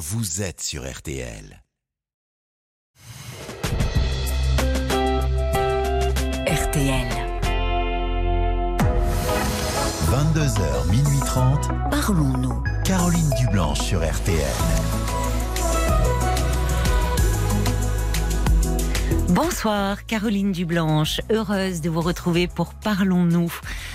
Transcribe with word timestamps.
vous 0.00 0.40
êtes 0.40 0.62
sur 0.62 0.90
RTL. 0.90 1.62
RTL. 6.46 7.08
22h, 10.06 10.90
minuit 10.90 11.20
30. 11.26 11.68
Parlons-nous. 11.90 12.64
Caroline 12.82 13.28
Dublanche 13.38 13.80
sur 13.80 14.00
RTL. 14.00 14.40
Bonsoir, 19.28 20.06
Caroline 20.06 20.50
Dublanche, 20.50 21.20
heureuse 21.30 21.82
de 21.82 21.90
vous 21.90 22.00
retrouver 22.00 22.48
pour 22.48 22.74
Parlons-nous, 22.74 23.52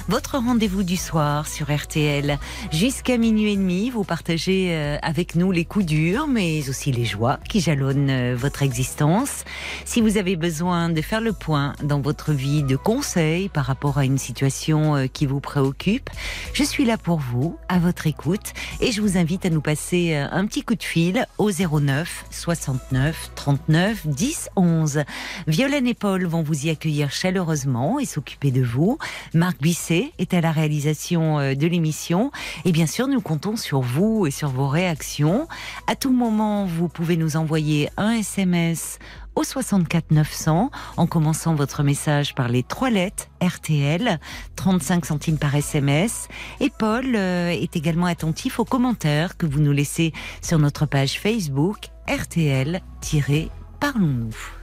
votre 0.07 0.37
rendez-vous 0.37 0.83
du 0.83 0.97
soir 0.97 1.47
sur 1.47 1.75
RTL. 1.75 2.37
Jusqu'à 2.71 3.17
minuit 3.17 3.53
et 3.53 3.55
demi, 3.55 3.89
vous 3.89 4.03
partagez 4.03 4.67
euh, 4.69 4.97
avec 5.01 5.35
nous 5.35 5.51
les 5.51 5.65
coups 5.65 5.85
durs, 5.85 6.27
mais 6.27 6.69
aussi 6.69 6.91
les 6.91 7.05
joies 7.05 7.39
qui 7.49 7.59
jalonnent 7.59 8.09
euh, 8.09 8.35
votre 8.35 8.61
existence. 8.61 9.45
Si 9.83 10.01
vous 10.01 10.17
avez 10.17 10.35
besoin 10.35 10.89
de 10.89 11.01
faire 11.01 11.21
le 11.21 11.33
point 11.33 11.73
dans 11.83 12.01
votre 12.01 12.33
vie, 12.33 12.61
de 12.61 12.75
conseils 12.75 13.49
par 13.49 13.65
rapport 13.65 13.97
à 13.97 14.05
une 14.05 14.19
situation 14.19 14.95
euh, 14.95 15.07
qui 15.07 15.25
vous 15.25 15.39
préoccupe, 15.39 16.09
je 16.53 16.63
suis 16.63 16.85
là 16.85 16.97
pour 16.97 17.19
vous, 17.19 17.57
à 17.67 17.79
votre 17.79 18.05
écoute, 18.05 18.53
et 18.81 18.91
je 18.91 19.01
vous 19.01 19.17
invite 19.17 19.45
à 19.45 19.49
nous 19.49 19.61
passer 19.61 20.13
un 20.15 20.45
petit 20.45 20.63
coup 20.63 20.75
de 20.75 20.83
fil 20.83 21.25
au 21.37 21.49
09 21.51 22.25
69 22.29 23.31
39 23.35 24.07
10 24.07 24.49
11. 24.55 25.03
Violaine 25.47 25.87
et 25.87 25.93
Paul 25.93 26.25
vont 26.25 26.43
vous 26.43 26.67
y 26.67 26.69
accueillir 26.69 27.11
chaleureusement 27.11 27.99
et 27.99 28.05
s'occuper 28.05 28.51
de 28.51 28.61
vous. 28.61 28.97
Marc 29.33 29.61
Bisset 29.61 29.94
est 30.19 30.33
à 30.33 30.41
la 30.41 30.51
réalisation 30.51 31.39
euh, 31.39 31.55
de 31.55 31.67
l'émission. 31.67 32.31
Et 32.65 32.71
bien 32.71 32.87
sûr, 32.87 33.07
nous 33.07 33.21
comptons 33.21 33.55
sur 33.55 33.81
vous 33.81 34.27
et 34.27 34.31
sur 34.31 34.49
vos 34.49 34.67
réactions. 34.67 35.47
À 35.87 35.95
tout 35.95 36.11
moment, 36.11 36.65
vous 36.65 36.87
pouvez 36.87 37.17
nous 37.17 37.37
envoyer 37.37 37.89
un 37.97 38.11
SMS 38.11 38.99
au 39.35 39.43
64 39.43 40.11
900 40.11 40.71
en 40.97 41.07
commençant 41.07 41.55
votre 41.55 41.83
message 41.83 42.35
par 42.35 42.47
les 42.47 42.63
trois 42.63 42.89
lettres 42.89 43.27
RTL, 43.41 44.21
35 44.55 45.05
centimes 45.05 45.37
par 45.37 45.53
SMS. 45.53 46.29
Et 46.59 46.69
Paul 46.69 47.15
euh, 47.15 47.49
est 47.49 47.75
également 47.75 48.07
attentif 48.07 48.59
aux 48.59 48.65
commentaires 48.65 49.35
que 49.37 49.45
vous 49.45 49.59
nous 49.59 49.73
laissez 49.73 50.13
sur 50.41 50.57
notre 50.59 50.85
page 50.85 51.19
Facebook 51.19 51.89
RTL-Parlons-nous. 52.07 54.54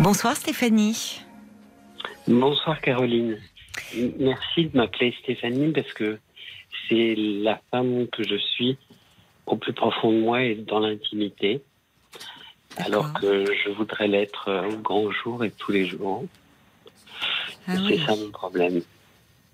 Bonsoir 0.00 0.36
Stéphanie. 0.36 1.20
Bonsoir 2.26 2.80
Caroline. 2.80 3.38
Merci 4.18 4.66
de 4.66 4.76
m'appeler 4.76 5.14
Stéphanie 5.22 5.72
parce 5.72 5.92
que 5.92 6.18
c'est 6.88 7.14
la 7.16 7.60
femme 7.70 8.06
que 8.08 8.22
je 8.22 8.36
suis 8.36 8.78
au 9.46 9.56
plus 9.56 9.72
profond 9.72 10.12
de 10.12 10.20
moi 10.20 10.42
et 10.42 10.54
dans 10.54 10.80
l'intimité. 10.80 11.62
Alors 12.76 13.12
que 13.12 13.44
je 13.44 13.70
voudrais 13.70 14.08
l'être 14.08 14.50
au 14.68 14.76
grand 14.78 15.10
jour 15.10 15.44
et 15.44 15.50
tous 15.50 15.72
les 15.72 15.86
jours. 15.86 16.24
Ah 17.68 17.74
c'est 17.88 17.98
ça 17.98 18.16
mon 18.16 18.30
problème. 18.30 18.82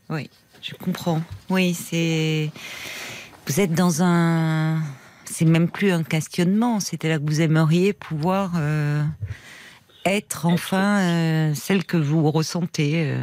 Oui, 0.09 0.31
je 0.63 0.75
comprends. 0.75 1.23
Oui, 1.49 1.75
c'est. 1.75 2.51
Vous 3.47 3.61
êtes 3.61 3.73
dans 3.73 4.03
un. 4.03 4.81
C'est 5.25 5.45
même 5.45 5.71
plus 5.71 5.93
un 5.93 6.03
questionnement. 6.03 6.81
C'était 6.81 7.09
là 7.09 7.19
que 7.19 7.25
vous 7.25 7.41
aimeriez 7.41 7.93
pouvoir 7.93 8.53
euh, 8.57 9.05
être 10.05 10.47
enfin 10.47 10.99
euh, 11.01 11.55
celle 11.55 11.85
que 11.85 11.97
vous 11.97 12.31
ressentez, 12.31 13.11
euh, 13.11 13.17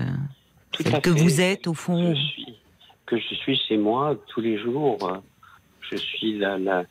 celle 0.80 1.02
que 1.02 1.14
fait. 1.14 1.20
vous 1.20 1.42
êtes 1.42 1.68
au 1.68 1.74
fond. 1.74 2.14
Je 2.14 2.20
suis, 2.22 2.54
que 3.06 3.18
je 3.18 3.36
suis 3.36 3.58
chez 3.68 3.78
moi 3.78 4.16
tous 4.28 4.42
les 4.42 4.58
jours. 4.58 5.22
Je 5.90 5.96
suis 5.96 6.38
la, 6.38 6.58
la, 6.58 6.84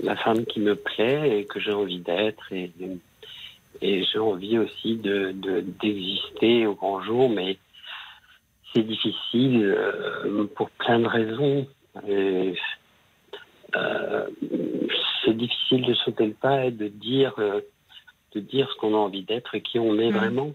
la 0.00 0.16
femme 0.16 0.44
qui 0.46 0.60
me 0.60 0.74
plaît 0.76 1.40
et 1.40 1.44
que 1.46 1.58
j'ai 1.60 1.72
envie 1.72 1.98
d'être. 1.98 2.52
Et, 2.52 2.70
et 3.82 4.04
j'ai 4.04 4.18
envie 4.18 4.58
aussi 4.58 4.96
de, 4.96 5.32
de- 5.32 5.60
d'exister 5.82 6.66
au 6.66 6.74
grand 6.74 7.02
jour, 7.02 7.28
mais 7.28 7.58
c'est 8.74 8.82
difficile 8.84 9.64
euh, 9.64 10.46
pour 10.54 10.70
plein 10.70 11.00
de 11.00 11.06
raisons. 11.06 11.66
Et, 12.08 12.54
c'est 15.24 15.36
difficile 15.36 15.82
de 15.84 15.94
sauter 15.94 16.26
le 16.26 16.32
pas 16.32 16.66
et 16.66 16.70
de 16.70 16.88
dire, 16.88 17.34
de 18.36 18.40
dire 18.40 18.68
ce 18.72 18.78
qu'on 18.78 18.94
a 18.94 18.98
envie 18.98 19.22
d'être 19.24 19.54
et 19.54 19.60
qui 19.62 19.78
on 19.78 19.98
est 19.98 20.10
Mm. 20.10 20.16
vraiment. 20.16 20.52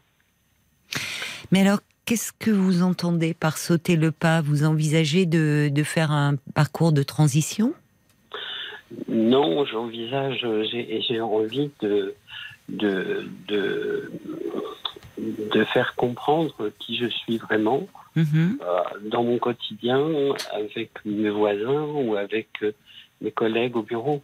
Mais 1.52 1.62
alors, 1.62 1.80
qu'est-ce 2.06 2.32
que 2.32 2.52
vous 2.52 2.84
entendez 2.84 3.34
par 3.34 3.58
sauter 3.58 3.96
le 3.96 4.12
pas? 4.12 4.42
Vous 4.42 4.64
envisagez 4.64 5.26
de, 5.26 5.70
de 5.70 5.84
faire 5.84 6.12
un 6.12 6.36
parcours 6.54 6.92
de 6.92 7.04
transition? 7.04 7.74
Non, 9.08 9.66
j'envisage, 9.66 10.46
j'ai 10.70 11.02
j'ai 11.02 11.22
envie 11.22 11.72
de, 11.82 12.14
de, 12.70 13.26
de, 13.48 14.12
de 15.18 15.64
faire 15.66 15.96
comprendre 15.96 16.70
qui 16.80 16.98
je 16.98 17.08
suis 17.08 17.38
vraiment 17.38 17.88
Mhm. 18.18 18.60
euh, 18.62 19.10
dans 19.10 19.24
mon 19.24 19.38
quotidien 19.38 20.02
avec 20.52 20.90
mes 21.06 21.30
voisins 21.30 21.86
ou 21.96 22.18
avec 22.18 22.50
euh, 22.64 22.74
mes 23.22 23.32
collègues 23.32 23.78
au 23.78 23.84
bureau. 23.84 24.22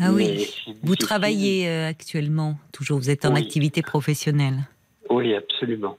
Ah 0.00 0.12
oui. 0.12 0.46
Vous 0.82 0.96
travaillez 0.96 1.68
euh, 1.68 1.88
actuellement, 1.88 2.58
toujours, 2.72 2.98
vous 2.98 3.10
êtes 3.10 3.24
en 3.24 3.34
Oui. 3.34 3.40
activité 3.40 3.82
professionnelle. 3.82 4.58
Oui, 5.10 5.34
absolument. 5.34 5.98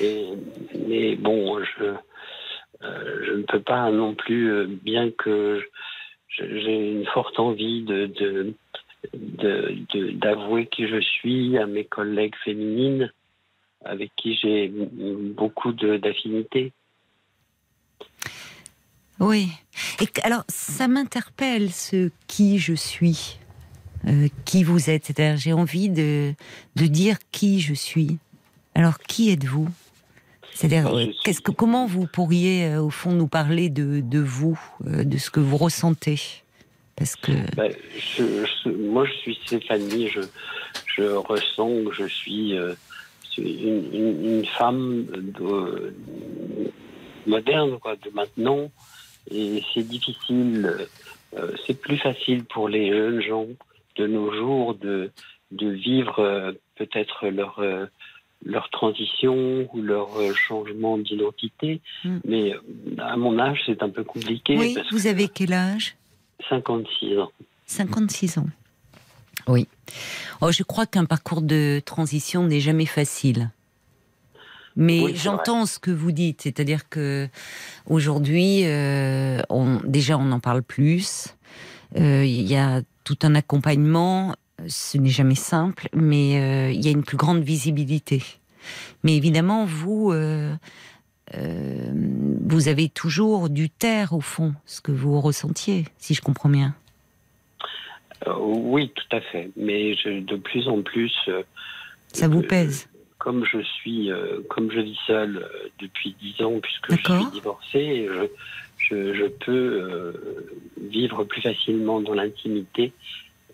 Et, 0.00 0.30
mais 0.88 1.16
bon, 1.16 1.62
je, 1.62 1.84
euh, 2.82 3.24
je 3.26 3.32
ne 3.32 3.42
peux 3.42 3.60
pas 3.60 3.90
non 3.90 4.14
plus, 4.14 4.50
euh, 4.50 4.66
bien 4.66 5.10
que 5.10 5.62
j'ai 6.38 6.90
une 6.90 7.06
forte 7.06 7.38
envie 7.38 7.82
de, 7.82 8.52
d'avouer 10.14 10.66
qui 10.66 10.88
je 10.88 11.00
suis 11.00 11.56
à 11.58 11.66
mes 11.66 11.84
collègues 11.84 12.34
féminines, 12.44 13.12
avec 13.84 14.10
qui 14.16 14.34
j'ai 14.36 14.68
beaucoup 14.68 15.72
d'affinités. 15.72 16.72
Oui. 19.20 19.48
Et 20.00 20.08
alors, 20.22 20.44
ça 20.48 20.88
m'interpelle 20.88 21.70
ce 21.70 22.10
qui 22.26 22.58
je 22.58 22.74
suis, 22.74 23.38
euh, 24.06 24.28
qui 24.44 24.64
vous 24.64 24.90
êtes. 24.90 25.04
C'est-à-dire, 25.06 25.36
j'ai 25.36 25.52
envie 25.52 25.88
de, 25.88 26.34
de 26.76 26.86
dire 26.86 27.16
qui 27.32 27.60
je 27.60 27.74
suis. 27.74 28.18
Alors, 28.74 28.98
qui 28.98 29.30
êtes-vous? 29.30 29.68
C'est-à-dire, 30.52 30.90
qu'est-ce 31.24 31.40
que, 31.40 31.50
comment 31.50 31.86
vous 31.86 32.06
pourriez, 32.06 32.66
euh, 32.66 32.82
au 32.82 32.90
fond, 32.90 33.12
nous 33.12 33.26
parler 33.28 33.70
de, 33.70 34.00
de 34.00 34.18
vous, 34.20 34.58
euh, 34.86 35.02
de 35.04 35.18
ce 35.18 35.30
que 35.30 35.40
vous 35.40 35.56
ressentez? 35.56 36.20
Parce 36.96 37.16
que. 37.16 37.32
Ben, 37.56 37.72
je- 37.98 38.44
je- 38.64 38.68
moi, 38.70 39.04
je 39.04 39.12
suis 39.14 39.38
Stéphanie. 39.46 40.08
Je, 40.08 40.20
je 40.96 41.02
ressens 41.02 41.84
que 41.88 41.92
je 41.94 42.06
suis 42.06 42.52
une, 43.38 43.88
une- 43.92 44.24
une 44.38 44.46
femme 44.46 45.06
de- 45.38 45.94
moderne, 47.26 47.78
quoi, 47.80 47.96
de 47.96 48.10
maintenant. 48.14 48.70
Et 49.30 49.62
c'est 49.72 49.82
difficile. 49.86 50.88
euh, 51.36 51.52
c'est 51.66 51.80
plus 51.80 51.96
facile 51.98 52.44
pour 52.44 52.68
les 52.68 52.90
jeunes 52.90 53.20
gens 53.20 53.46
de 53.96 54.06
nos 54.06 54.32
jours 54.32 54.74
de, 54.74 55.10
de 55.52 55.68
vivre 55.70 56.18
euh, 56.18 56.52
peut-être 56.76 57.28
leur, 57.28 57.58
euh, 57.58 57.86
leur 58.44 58.68
transition 58.70 59.68
ou 59.72 59.82
leur 59.82 60.16
euh, 60.18 60.32
changement 60.34 60.98
d'identité. 60.98 61.80
Mm. 62.04 62.18
Mais 62.24 62.54
euh, 62.54 62.58
à 62.98 63.16
mon 63.16 63.38
âge, 63.38 63.62
c'est 63.66 63.82
un 63.82 63.88
peu 63.90 64.04
compliqué. 64.04 64.56
oui, 64.58 64.74
parce 64.74 64.90
vous 64.92 65.02
que 65.02 65.08
avez 65.08 65.28
quel 65.28 65.52
âge? 65.52 65.96
56 66.48 67.18
ans. 67.18 67.30
56 67.66 68.38
ans. 68.38 68.46
Oui. 69.46 69.68
Oh, 70.40 70.50
je 70.52 70.62
crois 70.62 70.86
qu'un 70.86 71.04
parcours 71.04 71.42
de 71.42 71.80
transition 71.84 72.44
n'est 72.44 72.60
jamais 72.60 72.86
facile. 72.86 73.50
Mais 74.76 75.00
Oui, 75.00 75.16
j'entends 75.16 75.66
ce 75.66 75.78
que 75.78 75.90
vous 75.90 76.12
dites, 76.12 76.42
c'est-à-dire 76.42 76.88
que 76.88 77.28
aujourd'hui, 77.86 78.62
euh, 78.64 79.40
on, 79.48 79.80
déjà 79.84 80.18
on 80.18 80.32
en 80.32 80.40
parle 80.40 80.62
plus. 80.62 81.36
Euh, 81.96 82.24
Il 82.24 82.42
y 82.42 82.56
a 82.56 82.82
tout 83.04 83.18
un 83.22 83.34
accompagnement. 83.34 84.34
Ce 84.66 84.98
n'est 84.98 85.10
jamais 85.10 85.34
simple, 85.34 85.88
mais 85.94 86.40
euh, 86.40 86.70
il 86.72 86.84
y 86.84 86.88
a 86.88 86.90
une 86.90 87.04
plus 87.04 87.16
grande 87.16 87.42
visibilité. 87.42 88.22
Mais 89.02 89.14
évidemment, 89.16 89.64
vous, 89.66 90.12
vous 91.32 92.68
avez 92.68 92.88
toujours 92.88 93.50
dû 93.50 93.68
taire 93.68 94.14
au 94.14 94.22
fond 94.22 94.54
ce 94.64 94.80
que 94.80 94.90
vous 94.90 95.20
ressentiez, 95.20 95.84
si 95.98 96.14
je 96.14 96.22
comprends 96.22 96.48
bien. 96.48 96.74
Oui, 98.40 98.90
tout 98.94 99.16
à 99.16 99.20
fait. 99.20 99.50
Mais 99.56 99.94
je, 99.96 100.20
de 100.20 100.36
plus 100.36 100.66
en 100.66 100.80
plus, 100.80 101.12
Ça 102.14 102.26
vous 102.26 102.40
pèse 102.40 102.88
comme 103.24 103.42
je 103.46 103.60
suis, 103.62 104.12
euh, 104.12 104.42
comme 104.50 104.70
je 104.70 104.80
vis 104.80 104.98
seul 105.06 105.38
euh, 105.38 105.68
depuis 105.80 106.14
dix 106.20 106.44
ans, 106.44 106.60
puisque 106.60 106.90
je 106.90 107.12
suis 107.12 107.30
divorcé, 107.32 108.06
je, 108.06 108.26
je, 108.86 109.14
je 109.14 109.26
peux 109.44 109.64
euh, 109.80 110.12
vivre 110.78 111.24
plus 111.24 111.40
facilement 111.40 112.02
dans 112.02 112.12
l'intimité 112.12 112.92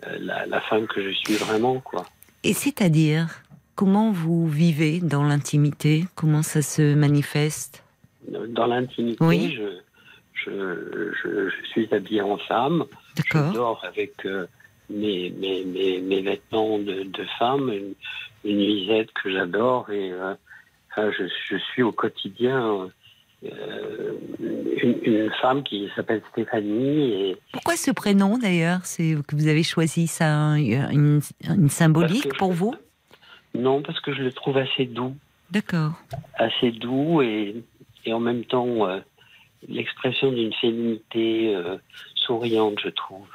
euh, 0.05 0.19
la, 0.19 0.47
la 0.47 0.61
femme 0.61 0.89
que 0.89 1.01
je 1.01 1.11
suis 1.11 1.35
vraiment, 1.35 1.79
quoi. 1.79 2.05
Et 2.43 2.53
c'est-à-dire, 2.53 3.29
comment 3.77 4.11
vous 4.11 4.49
vivez 4.49 4.99
dans 4.99 5.23
l'intimité? 5.23 6.07
Comment 6.17 6.43
ça 6.43 6.63
se 6.63 6.95
manifeste? 6.95 7.85
Dans 8.49 8.67
l'intimité, 8.67 9.25
Oui. 9.25 9.57
je, 9.57 9.69
je, 10.43 11.13
je, 11.23 11.49
je 11.49 11.67
suis 11.71 11.87
habillé 11.95 12.23
en 12.23 12.39
femme. 12.39 12.87
Je 13.17 13.53
dors 13.55 13.85
avec 13.85 14.15
mes, 14.89 15.31
mes, 15.31 15.65
mes, 15.65 16.01
mes 16.01 16.23
vêtements 16.23 16.79
de, 16.81 17.05
de 17.05 17.25
femme, 17.39 17.71
une, 17.71 17.95
une 18.45 18.59
nuisette 18.59 19.11
que 19.13 19.31
j'adore 19.31 19.91
et 19.91 20.11
euh, 20.13 20.35
enfin, 20.91 21.11
je, 21.17 21.25
je 21.49 21.57
suis 21.57 21.83
au 21.83 21.93
quotidien 21.93 22.89
euh, 23.45 24.13
une, 24.39 24.99
une 25.03 25.31
femme 25.41 25.63
qui 25.63 25.89
s'appelle 25.97 26.23
Stéphanie 26.33 27.13
et 27.13 27.37
Pourquoi 27.53 27.77
ce 27.77 27.91
prénom 27.91 28.39
d'ailleurs? 28.39 28.81
C'est 28.85 29.17
que 29.27 29.37
vous 29.37 29.47
avez 29.49 29.63
choisi 29.63 30.07
ça 30.07 30.55
une, 30.59 31.21
une 31.49 31.69
symbolique 31.71 32.37
pour 32.39 32.53
je- 32.53 32.59
vous? 32.59 32.75
Non 33.55 33.83
parce 33.83 33.99
que 34.01 34.13
je 34.15 34.23
le 34.23 34.33
trouve 34.33 34.59
assez 34.59 34.85
doux, 34.87 35.15
D'accord. 35.51 35.93
assez 36.37 36.71
doux 36.71 37.21
et, 37.23 37.63
et 38.05 38.13
en 38.13 38.21
même 38.21 38.45
temps 38.45 38.87
euh, 38.87 39.01
l'expression 39.69 40.31
d'une 40.33 40.53
féminité 40.55 41.55
souriante, 42.15 42.79
je 42.83 42.91
trouve. 42.91 43.27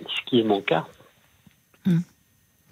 Ce 0.00 0.24
qui 0.26 0.40
est 0.40 0.44
mon 0.44 0.60
cas. 0.60 0.86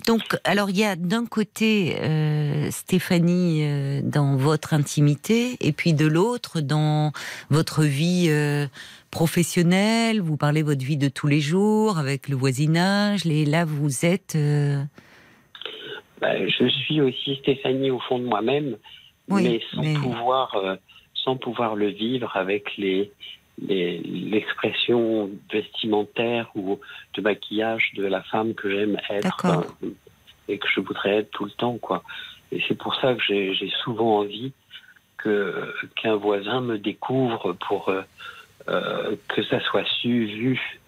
Donc, 0.07 0.23
alors 0.45 0.71
il 0.71 0.79
y 0.79 0.85
a 0.85 0.95
d'un 0.95 1.27
côté 1.27 1.97
euh, 2.01 2.71
Stéphanie 2.71 3.65
euh, 3.65 4.01
dans 4.05 4.37
votre 4.37 4.73
intimité, 4.73 5.57
et 5.61 5.73
puis 5.73 5.95
de 5.95 6.07
l'autre 6.07 6.61
dans 6.61 7.13
votre 7.51 7.83
vie 7.83 8.27
euh, 8.29 8.67
professionnelle. 9.11 10.21
Vous 10.21 10.37
parlez 10.37 10.63
votre 10.63 10.85
vie 10.85 10.97
de 10.97 11.09
tous 11.09 11.27
les 11.27 11.41
jours 11.41 11.99
avec 11.99 12.29
le 12.29 12.37
voisinage. 12.37 13.27
Et 13.27 13.45
là, 13.45 13.65
vous 13.65 14.05
êtes. 14.07 14.35
euh, 14.37 14.81
Ben, 16.21 16.49
je 16.49 16.69
suis 16.69 17.01
aussi 17.01 17.37
Stéphanie 17.43 17.91
au 17.91 17.99
fond 18.01 18.19
de 18.21 18.25
moi-même, 18.25 18.77
Oui, 19.29 19.43
mais 19.43 19.61
sans 19.75 19.83
mais- 19.83 19.95
pouvoir, 19.95 20.55
euh, 20.55 20.77
sans 21.25 21.37
pouvoir 21.37 21.75
le 21.75 21.89
vivre 21.89 22.31
avec 22.37 22.77
les- 22.79 23.11
l'expression 23.59 25.31
vestimentaire 25.53 26.51
ou 26.55 26.79
de 27.15 27.21
maquillage 27.23 27.93
de 27.97 28.05
la 28.07 28.23
femme 28.23 28.55
que 28.55 28.71
j'aime 28.71 28.99
être 29.11 29.45
euh, 29.47 29.89
et 30.49 30.59
que 30.59 30.69
je 30.73 30.81
voudrais 30.81 31.19
être 31.19 31.31
tout 31.31 31.45
le 31.45 31.51
temps, 31.53 31.79
quoi. 31.79 32.03
Et 32.53 32.63
c'est 32.69 32.77
pour 32.79 32.95
ça 33.01 33.15
que 33.15 33.21
j'ai 33.23 33.73
souvent 33.83 34.19
envie 34.21 34.53
que 35.17 35.75
qu'un 35.97 36.15
voisin 36.17 36.61
me 36.61 36.79
découvre 36.79 37.55
pour 37.67 37.89
euh, 37.89 38.03
euh, 38.69 39.17
que 39.29 39.43
ça 39.45 39.61
soit 39.61 39.85
su, 40.01 40.27
vu. 40.27 40.81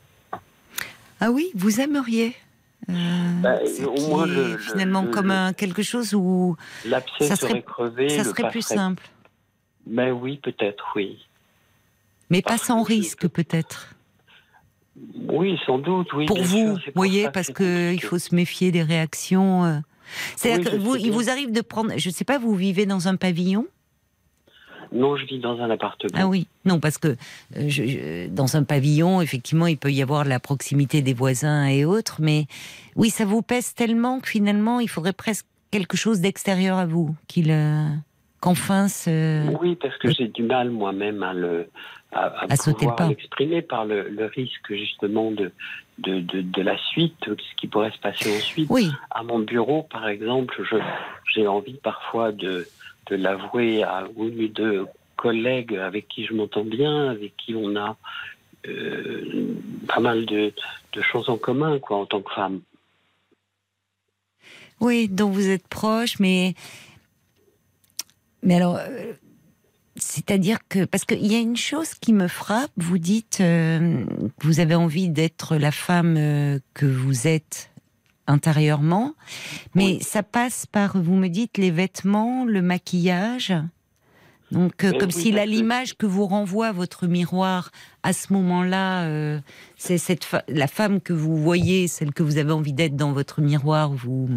Ah 1.20 1.30
oui, 1.32 1.50
vous 1.54 1.80
aimeriez. 1.80 2.36
euh, 2.88 2.92
Bah, 3.42 3.58
au 3.86 4.08
moins 4.08 4.26
le- 4.26 4.56
finalement 4.58 5.02
le- 5.02 5.08
comme 5.10 5.30
un, 5.30 5.52
quelque 5.52 5.82
chose 5.82 6.14
où 6.14 6.56
L'abcès 6.84 7.26
Ça 7.26 7.36
serait- 7.36 7.48
serait 7.50 7.62
crevé, 7.62 8.08
ça 8.10 8.24
serait 8.24 8.50
plus 8.50 8.62
simple. 8.62 9.02
Ben 9.86 10.12
oui, 10.12 10.36
peut-être, 10.42 10.84
oui. 10.94 11.24
Mais 12.30 12.42
pas 12.42 12.58
sans 12.58 12.82
risque 12.82 13.28
peut-être. 13.28 13.94
Oui, 15.28 15.58
sans 15.64 15.78
doute, 15.78 16.12
oui. 16.12 16.26
pour 16.26 16.42
vous, 16.42 16.74
vous 16.74 16.78
voyez, 16.94 17.28
parce 17.30 17.52
qu'il 17.52 18.00
faut 18.02 18.18
se 18.18 18.34
méfier 18.34 18.72
des 18.72 18.82
réactions. 18.82 19.64
euh. 19.64 19.78
C'est-à-dire 20.36 20.72
Oui, 20.72 20.78
que 20.78 20.82
vous, 20.82 20.96
il 20.96 21.02
bien. 21.04 21.12
vous 21.12 21.30
arrive 21.30 21.52
de 21.52 21.60
prendre, 21.60 21.92
je 21.96 22.08
ne 22.08 22.12
sais 22.14 22.24
pas, 22.24 22.38
vous 22.38 22.54
vivez 22.54 22.84
dans 22.86 23.06
un 23.08 23.16
pavillon? 23.16 23.66
Non, 24.90 25.16
je 25.18 25.26
vis 25.26 25.38
dans 25.38 25.60
un 25.60 25.68
appartement. 25.70 26.10
Ah 26.14 26.26
oui, 26.26 26.46
non, 26.64 26.80
parce 26.80 26.96
que 26.96 27.08
euh, 27.08 27.14
je- 27.68 27.86
je- 27.86 28.28
dans 28.28 28.56
un 28.56 28.64
pavillon, 28.64 29.20
effectivement, 29.20 29.66
il 29.66 29.76
peut 29.76 29.92
y 29.92 30.00
avoir 30.02 30.24
la 30.24 30.40
proximité 30.40 31.02
des 31.02 31.12
voisins 31.12 31.66
et 31.66 31.84
autres, 31.84 32.16
mais 32.20 32.46
oui, 32.96 33.10
ça 33.10 33.26
vous 33.26 33.42
pèse 33.42 33.74
tellement 33.74 34.18
que 34.18 34.28
finalement, 34.28 34.80
il 34.80 34.88
faudrait 34.88 35.12
presque 35.12 35.44
quelque 35.70 35.98
chose 35.98 36.20
d'extérieur 36.22 36.78
à 36.78 36.86
vous, 36.86 37.14
qu'il, 37.26 37.50
euh, 37.50 37.86
qu'enfin 38.40 38.88
ce... 38.88 39.46
Oui, 39.60 39.76
parce 39.76 39.96
que 39.98 40.10
j'ai 40.10 40.28
du 40.28 40.42
mal 40.42 40.70
moi-même 40.70 41.22
à 41.22 41.34
le 41.34 41.68
à, 42.12 42.26
à 42.42 42.56
pouvoir 42.56 43.08
l'exprimer 43.08 43.62
par 43.62 43.84
le, 43.84 44.08
le 44.08 44.26
risque 44.26 44.72
justement 44.72 45.30
de 45.30 45.52
de, 45.98 46.20
de 46.20 46.42
de 46.42 46.62
la 46.62 46.78
suite, 46.78 47.16
ce 47.26 47.54
qui 47.56 47.66
pourrait 47.66 47.90
se 47.90 47.98
passer 47.98 48.36
ensuite. 48.36 48.68
Oui, 48.70 48.90
À 49.10 49.22
mon 49.22 49.40
bureau, 49.40 49.82
par 49.82 50.08
exemple, 50.08 50.62
j'ai 51.34 51.46
envie 51.46 51.74
parfois 51.74 52.32
de 52.32 52.66
de 53.08 53.16
l'avouer 53.16 53.82
à 53.82 54.06
une 54.16 54.44
ou 54.44 54.48
deux 54.48 54.86
collègues 55.16 55.74
avec 55.76 56.08
qui 56.08 56.24
je 56.26 56.34
m'entends 56.34 56.64
bien, 56.64 57.10
avec 57.10 57.36
qui 57.36 57.54
on 57.54 57.74
a 57.76 57.96
euh, 58.66 59.54
pas 59.88 60.00
mal 60.00 60.26
de, 60.26 60.52
de 60.92 61.02
choses 61.02 61.28
en 61.28 61.36
commun, 61.36 61.78
quoi, 61.78 61.96
en 61.98 62.06
tant 62.06 62.20
que 62.20 62.32
femme. 62.32 62.60
oui, 64.80 65.08
dont 65.08 65.30
vous 65.30 65.48
êtes 65.48 65.66
proche, 65.66 66.18
mais 66.20 66.54
mais 68.42 68.54
alors, 68.56 68.76
euh, 68.76 69.12
c'est-à-dire 70.18 70.58
que 70.68 70.84
parce 70.84 71.04
qu'il 71.04 71.26
y 71.26 71.34
a 71.36 71.38
une 71.40 71.56
chose 71.56 71.94
qui 71.94 72.12
me 72.12 72.28
frappe. 72.28 72.70
Vous 72.76 72.98
dites 72.98 73.38
euh, 73.40 74.04
vous 74.42 74.60
avez 74.60 74.74
envie 74.74 75.08
d'être 75.08 75.56
la 75.56 75.70
femme 75.70 76.16
euh, 76.18 76.58
que 76.74 76.86
vous 76.86 77.26
êtes 77.26 77.70
intérieurement, 78.26 79.14
mais 79.74 79.84
Oui. 79.84 79.98
ça 80.02 80.22
passe 80.22 80.66
par, 80.66 81.00
vous 81.00 81.14
me 81.14 81.28
dites, 81.28 81.56
les 81.56 81.70
vêtements, 81.70 82.44
le 82.44 82.60
maquillage. 82.60 83.54
Donc, 84.50 84.84
euh, 84.84 84.92
comme 84.98 85.10
oui, 85.14 85.22
si 85.22 85.32
l'image 85.32 85.96
que 85.96 86.04
vous 86.06 86.26
renvoie 86.26 86.72
votre 86.72 87.06
miroir 87.06 87.70
à 88.02 88.12
ce 88.12 88.32
moment-là, 88.32 89.04
euh, 89.04 89.40
c'est 89.76 89.98
cette 89.98 90.24
fa- 90.24 90.44
la 90.48 90.66
femme 90.66 91.00
que 91.00 91.12
vous 91.14 91.36
voyez, 91.36 91.86
celle 91.88 92.12
que 92.12 92.22
vous 92.22 92.36
avez 92.38 92.52
envie 92.52 92.72
d'être 92.74 92.96
dans 92.96 93.12
votre 93.12 93.40
miroir, 93.40 93.90
vous 93.92 94.28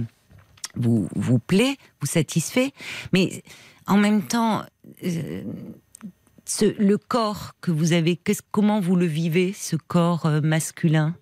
vous 0.76 1.10
vous 1.16 1.40
plaît, 1.40 1.76
vous 2.00 2.08
satisfait, 2.08 2.72
mais 3.14 3.44
en 3.88 3.98
même 3.98 4.22
temps, 4.22 4.64
ce, 6.46 6.66
le 6.82 6.98
corps 6.98 7.54
que 7.62 7.72
vous 7.72 7.94
avez, 7.94 8.20
comment 8.52 8.80
vous 8.80 8.96
le 8.96 9.06
vivez, 9.06 9.54
ce 9.54 9.76
corps 9.76 10.26
euh, 10.26 10.42
masculin? 10.42 11.16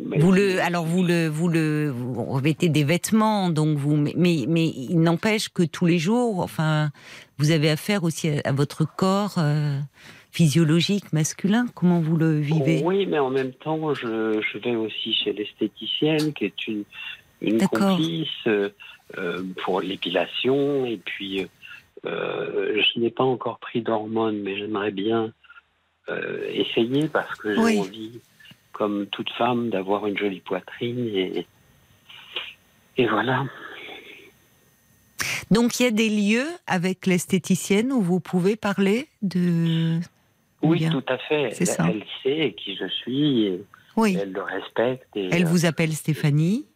Mais- 0.00 0.18
Vous 0.18 0.32
le, 0.32 0.60
alors 0.62 0.86
vous 0.86 1.04
le, 1.04 1.28
vous 1.28 1.48
le, 1.48 1.90
vous 1.90 2.24
revêtez 2.24 2.68
des 2.70 2.82
vêtements, 2.82 3.50
donc 3.50 3.76
vous, 3.76 3.94
mais, 3.94 4.14
mais, 4.16 4.68
il 4.68 5.00
n'empêche 5.00 5.50
que 5.50 5.62
tous 5.62 5.84
les 5.86 5.98
jours, 5.98 6.40
enfin, 6.40 6.90
vous 7.38 7.50
avez 7.50 7.68
affaire 7.68 8.02
aussi 8.02 8.30
à, 8.30 8.40
à 8.44 8.52
votre 8.52 8.86
corps 8.86 9.34
euh, 9.36 9.78
physiologique 10.30 11.12
masculin. 11.12 11.66
Comment 11.74 12.00
vous 12.00 12.16
le 12.16 12.40
vivez? 12.40 12.80
Oui, 12.82 13.04
mais 13.06 13.18
en 13.18 13.28
même 13.30 13.52
temps, 13.52 13.92
je, 13.92 14.40
je 14.40 14.58
vais 14.58 14.74
aussi 14.76 15.12
chez 15.12 15.34
l'esthéticienne, 15.34 16.32
qui 16.32 16.46
est 16.46 16.66
une, 16.66 16.84
une 17.42 17.58
complice 17.68 18.28
euh, 18.46 18.70
euh, 19.18 19.42
pour 19.62 19.82
l'épilation. 19.82 20.86
Et 20.86 20.96
puis, 20.96 21.42
euh, 21.42 21.46
je 22.04 22.98
n'ai 23.00 23.10
pas 23.10 23.24
encore 23.24 23.58
pris 23.58 23.80
d'hormones, 23.82 24.40
mais 24.42 24.56
j'aimerais 24.56 24.90
bien 24.90 25.32
euh, 26.08 26.44
essayer 26.52 27.08
parce 27.08 27.32
que 27.36 27.54
j'ai 27.54 27.60
Oui. 27.60 27.78
envie, 27.78 28.20
comme 28.72 29.06
toute 29.06 29.30
femme, 29.32 29.70
d'avoir 29.70 30.06
une 30.06 30.18
jolie 30.18 30.40
poitrine. 30.40 31.06
Et, 31.14 31.46
et 32.96 33.06
voilà. 33.06 33.44
Donc 35.50 35.78
il 35.78 35.84
y 35.84 35.86
a 35.86 35.90
des 35.90 36.08
lieux 36.08 36.46
avec 36.66 37.06
l'esthéticienne 37.06 37.92
où 37.92 38.00
vous 38.00 38.20
pouvez 38.20 38.56
parler 38.56 39.08
de. 39.22 40.00
Oui, 40.62 40.78
Bien. 40.78 40.90
tout 40.90 41.04
à 41.08 41.18
fait. 41.18 41.50
Elle, 41.58 41.66
ça. 41.66 41.86
elle 41.88 42.04
sait 42.22 42.54
qui 42.56 42.76
je 42.76 42.86
suis, 42.88 43.46
et 43.46 43.64
Oui. 43.96 44.16
elle 44.20 44.32
le 44.32 44.42
respecte. 44.42 45.08
Et, 45.16 45.28
Elle 45.32 45.44
euh, 45.44 45.48
vous 45.48 45.66
appelle 45.66 45.92
Stéphanie. 45.92 46.66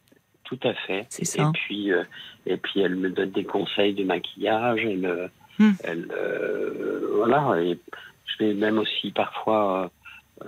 Tout 0.45 0.59
à 0.65 0.75
fait. 0.75 1.07
C'est 1.09 1.23
Et 1.23 1.25
ça. 1.25 1.51
puis, 1.55 1.93
euh, 1.93 2.03
et 2.47 2.57
puis 2.57 2.81
elle 2.81 2.97
me 2.97 3.11
donne 3.11 3.31
des 3.31 3.45
conseils 3.45 3.95
de 3.95 4.05
maquillage. 4.05 4.81
Elle, 4.85 5.31
Hmm. 5.59 5.73
elle, 5.85 6.13
euh, 6.15 7.13
voilà. 7.17 7.63
Et 7.63 7.79
je 8.27 8.45
vais 8.45 8.53
même 8.53 8.77
aussi 8.79 9.11
parfois 9.11 9.91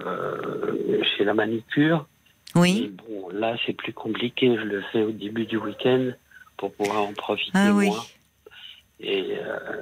euh, 0.05 1.03
chez 1.17 1.25
la 1.25 1.33
manicure. 1.33 2.07
Oui. 2.55 2.93
Bon, 3.09 3.31
là, 3.31 3.57
c'est 3.65 3.73
plus 3.73 3.95
compliqué. 3.95 4.55
Je 4.57 4.63
le 4.65 4.83
fais 4.93 5.03
au 5.03 5.11
début 5.11 5.47
du 5.47 5.57
week-end 5.57 6.11
pour 6.59 6.75
pouvoir 6.75 7.05
en 7.05 7.15
profiter 7.15 7.53
Ah 7.55 7.73
oui. 7.73 7.87
moins. 7.87 8.05
Et, 9.01 9.39
euh, 9.39 9.81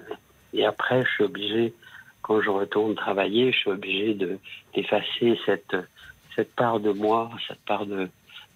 et 0.53 0.65
après, 0.65 1.03
je 1.05 1.11
suis 1.11 1.25
obligé, 1.25 1.75
quand 2.23 2.41
je 2.41 2.51
retourne 2.51 2.95
travailler, 2.95 3.51
je 3.51 3.57
suis 3.59 3.71
obligé 3.71 4.15
de 4.15 4.39
d'effacer 4.75 5.39
cette 5.45 5.77
cette 6.37 6.55
part 6.55 6.79
de 6.81 6.93
moi, 6.93 7.31
cette 7.49 7.65
part 7.67 7.87
de, 7.87 8.09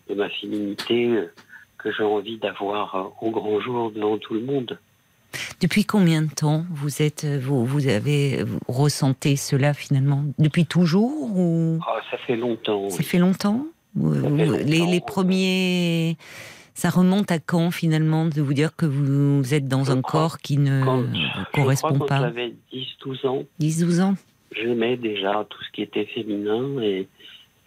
de 0.09 0.15
ma 0.15 0.29
féminité 0.29 1.25
que 1.83 1.91
j'ai 1.93 2.03
envie 2.05 2.39
d'avoir 2.39 2.95
euh, 2.95 3.03
au 3.27 3.31
grand 3.31 3.61
jour 3.61 3.91
devant 3.93 4.19
tout 4.19 4.35
le 4.35 4.41
monde. 4.43 4.79
Depuis 5.61 5.85
combien 5.85 6.23
de 6.23 6.31
temps 6.35 6.65
vous 6.71 7.03
êtes, 7.03 7.25
vous, 7.25 7.65
vous 7.65 7.87
avez 7.87 8.43
vous 8.43 8.59
ressentez 8.67 9.37
cela 9.37 9.75
finalement? 9.75 10.25
Depuis 10.39 10.67
toujours 10.67 11.37
ou? 11.37 11.79
Ah, 11.87 12.01
ça 12.11 12.19
fait 12.19 12.37
longtemps. 12.37 12.89
ça 12.91 12.97
oui. 12.99 13.05
fait 13.05 13.19
longtemps? 13.19 13.67
Ça 13.97 14.23
fait 14.23 14.65
Les, 14.65 15.01
premiers, 15.01 16.17
ça 16.75 16.91
remonte 16.91 17.31
à 17.31 17.39
quand 17.39 17.71
finalement 17.71 18.27
de 18.27 18.41
vous 18.43 18.55
dire 18.55 18.75
que 18.75 18.87
vous 18.87 19.55
êtes 19.55 19.69
dans 19.69 19.85
Je 19.85 19.93
un 19.93 20.01
corps 20.03 20.39
qui 20.39 20.59
ne 20.59 20.83
Quand- 20.85 20.99
vous 21.03 21.15
je 21.15 21.53
correspond 21.53 21.89
crois 21.95 21.99
quand 22.01 22.07
pas? 22.07 22.21
j'avais 22.23 22.55
10-12 22.73 23.27
ans, 23.29 23.45
10-12 23.61 24.01
ans? 24.03 24.15
J'aimais 24.53 24.97
déjà 24.97 25.47
tout 25.49 25.63
ce 25.63 25.71
qui 25.71 25.83
était 25.83 26.07
féminin 26.07 26.83
et, 26.83 27.07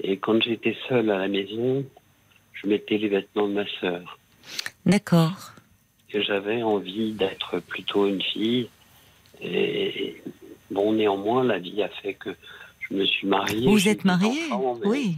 et 0.03 0.17
quand 0.17 0.41
j'étais 0.43 0.75
seule 0.89 1.09
à 1.11 1.17
la 1.17 1.27
maison, 1.29 1.85
je 2.63 2.69
mettais 2.69 2.97
les 2.97 3.09
vêtements 3.09 3.47
de 3.47 3.53
ma 3.53 3.65
sœur. 3.79 4.17
D'accord. 4.85 5.51
j'avais 6.13 6.61
envie 6.61 7.13
d'être 7.13 7.59
plutôt 7.59 8.07
une 8.07 8.21
fille. 8.21 8.69
Et 9.41 10.21
bon, 10.69 10.93
néanmoins, 10.93 11.43
la 11.43 11.59
vie 11.59 11.81
a 11.81 11.89
fait 11.89 12.13
que 12.13 12.29
je 12.79 12.95
me 12.95 13.05
suis 13.05 13.27
mariée. 13.27 13.67
Vous 13.67 13.87
êtes 13.87 14.03
deux 14.03 14.07
marié 14.09 14.45
enfants, 14.51 14.77
mais- 14.81 14.87
Oui. 14.87 15.15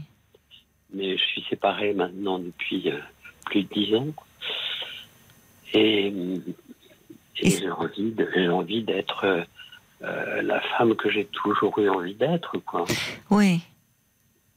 mais 0.93 1.17
je 1.17 1.23
suis 1.23 1.43
séparé 1.49 1.93
maintenant 1.93 2.39
depuis 2.39 2.89
euh, 2.89 2.99
plus 3.45 3.63
de 3.63 3.73
dix 3.73 3.95
ans. 3.95 4.07
Et, 5.73 6.13
j'ai 7.35 7.69
envie 7.69 8.13
envie 8.49 8.83
d'être 8.83 9.25
euh, 9.25 9.43
euh, 10.03 10.41
la 10.41 10.61
femme 10.61 10.95
que 10.95 11.09
j'ai 11.11 11.25
toujours 11.25 11.77
eu 11.79 11.89
envie 11.89 12.15
d'être, 12.15 12.57
quoi. 12.59 12.85
Oui. 13.29 13.59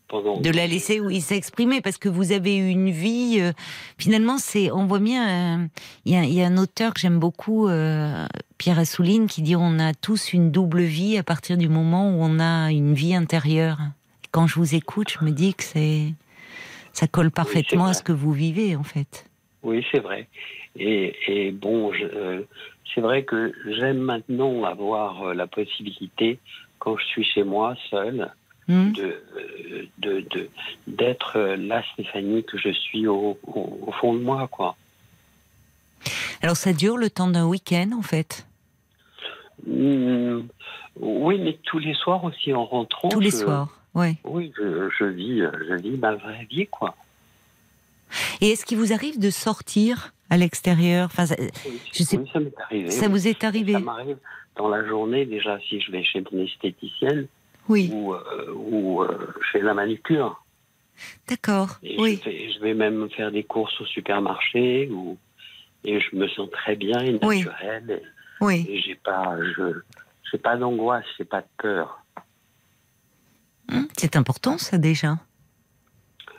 Pendant 0.09 0.41
de 0.41 0.51
la 0.51 0.67
laisser 0.67 1.01
oui 1.01 1.21
s'exprimer 1.21 1.83
parce 1.83 1.99
que 1.99 2.09
vous 2.09 2.33
avez 2.33 2.57
eu 2.57 2.71
une 2.71 2.91
vie 2.91 3.41
euh, 3.41 3.53
finalement 3.99 4.39
c'est 4.39 4.71
on 4.71 4.87
voit 4.87 5.01
bien 5.01 5.59
euh, 5.61 5.67
il 6.07 6.13
y, 6.13 6.17
a, 6.17 6.25
il 6.25 6.33
y 6.33 6.43
a 6.43 6.47
un 6.47 6.57
auteur 6.57 6.95
que 6.95 7.01
j'aime 7.01 7.19
beaucoup 7.19 7.69
euh, 7.69 8.27
Pierre 8.57 8.79
Assouline 8.79 9.27
qui 9.27 9.43
dit 9.43 9.55
on 9.55 9.79
a 9.79 9.93
tous 9.93 10.33
une 10.33 10.51
double 10.51 10.81
vie 10.81 11.19
à 11.19 11.23
partir 11.23 11.59
du 11.59 11.69
moment 11.69 12.11
où 12.11 12.21
on 12.21 12.41
a 12.41 12.71
une 12.71 12.95
vie 12.95 13.15
intérieure. 13.15 13.77
Quand 14.31 14.47
je 14.47 14.55
vous 14.55 14.75
écoute 14.75 15.11
je 15.11 15.23
me 15.23 15.31
dis 15.31 15.53
que 15.53 15.63
c'est 15.63 16.15
ça 16.95 17.07
colle 17.07 17.31
parfaitement 17.31 17.85
à 17.85 17.93
ce 17.93 18.03
que 18.03 18.13
vous 18.13 18.33
vivez 18.33 18.77
en 18.77 18.85
fait. 18.85 19.27
Oui, 19.63 19.85
c'est 19.93 20.01
vrai. 20.01 20.27
Et, 20.77 21.15
et 21.27 21.53
bon, 21.53 21.93
c'est 22.95 23.01
vrai 23.01 23.25
que 23.25 23.53
j'aime 23.67 23.99
maintenant 23.99 24.65
avoir 24.65 25.35
la 25.35 25.47
possibilité, 25.47 26.39
quand 26.79 26.97
je 26.97 27.05
suis 27.05 27.25
chez 27.25 27.43
moi 27.45 27.77
seule, 27.91 28.33
Hmm 28.69 28.93
de 28.93 29.23
de- 29.99 30.25
d'être 30.87 31.37
euh, 31.37 31.57
la 31.57 31.83
Stéphanie 31.93 32.45
que 32.45 32.59
je 32.59 32.71
suis 32.71 33.07
au, 33.07 33.39
au- 33.47 33.79
au 33.87 33.93
fond 33.93 34.15
de 34.15 34.21
moi, 34.21 34.49
quoi. 34.49 34.77
alors 36.43 36.57
ça 36.57 36.73
dure 36.73 36.97
le 36.97 37.11
temps 37.11 37.29
d'un 37.29 37.47
week-end 37.47 37.91
en 37.97 38.03
fait? 38.03 38.47
Hmm, 39.67 40.43
oui, 41.01 41.39
mais 41.41 41.59
tous 41.65 41.79
les 41.79 41.95
soirs 41.95 42.23
aussi 42.25 42.53
en 42.53 42.65
rentrant. 42.65 43.09
tous 43.09 43.21
les 43.21 43.31
je- 43.31 43.37
soirs 43.37 43.69
ouais 43.95 44.15
Oui, 44.25 44.53
je, 44.57 44.89
je 44.99 45.05
vis, 45.05 45.43
euh, 45.43 45.51
je 45.69 45.75
vis 45.75 45.97
ma 45.97 46.15
vraie 46.15 46.47
vie, 46.51 46.67
quoi. 46.67 46.95
et 48.41 48.51
est-ce 48.51 48.65
qu'il 48.65 48.79
vous 48.79 48.93
arrive 48.93 49.19
de 49.19 49.31
sortir 49.31 50.13
à 50.31 50.37
l'extérieur? 50.37 51.07
Enfin 51.11 51.27
ça, 51.27 51.35
Oui, 51.67 51.81
Je 51.93 52.03
sais- 52.05 52.19
oui, 52.19 52.31
ça 52.33 52.39
m'est 52.41 52.61
arrivé. 52.61 52.91
ça 52.91 53.09
vous 53.09 53.27
est 53.27 53.43
arrivé 53.45 53.73
Ça 53.73 53.79
m'arrive 53.81 54.19
dans 54.57 54.69
la 54.69 54.87
journée 54.87 55.25
déjà 55.27 55.59
si 55.69 55.81
je 55.81 55.91
vais 55.91 56.05
chez 56.05 56.23
mon 56.33 56.45
esthéticienne 56.45 57.27
oui 57.69 57.91
ou, 57.93 58.15
euh, 58.15 58.53
ou 58.55 59.03
euh, 59.03 59.33
chez 59.53 59.61
la 59.61 59.75
manicure. 59.75 60.43
d'accord 61.29 61.79
oui 61.83 62.21
je, 62.25 62.31
vais, 62.31 62.53
je 62.53 62.59
vais 62.61 62.75
même 62.75 63.09
faire 63.11 63.31
des 63.31 63.45
courses 63.45 63.81
au 63.81 63.87
supermarché 63.87 64.91
et 65.85 66.01
je 66.01 66.17
me 66.17 66.27
sens 66.29 66.51
très 66.51 66.77
bien 66.77 66.99
et 67.01 67.19
Oui. 67.23 67.39
naturelle. 67.45 68.03
oui 68.41 68.67
Et, 68.69 68.77
et 68.77 68.81
j'ai 68.83 68.95
pas, 68.97 69.37
je, 69.57 69.81
j'ai 70.31 70.39
pas 70.39 70.57
d'angoisse, 70.57 71.05
j'ai 71.17 71.25
pas 71.25 71.41
de 71.43 71.47
peur. 71.59 72.01
Hum, 73.71 73.87
C'est 73.97 74.17
important, 74.17 74.57
ça 74.59 74.79
déjà. 74.79 75.19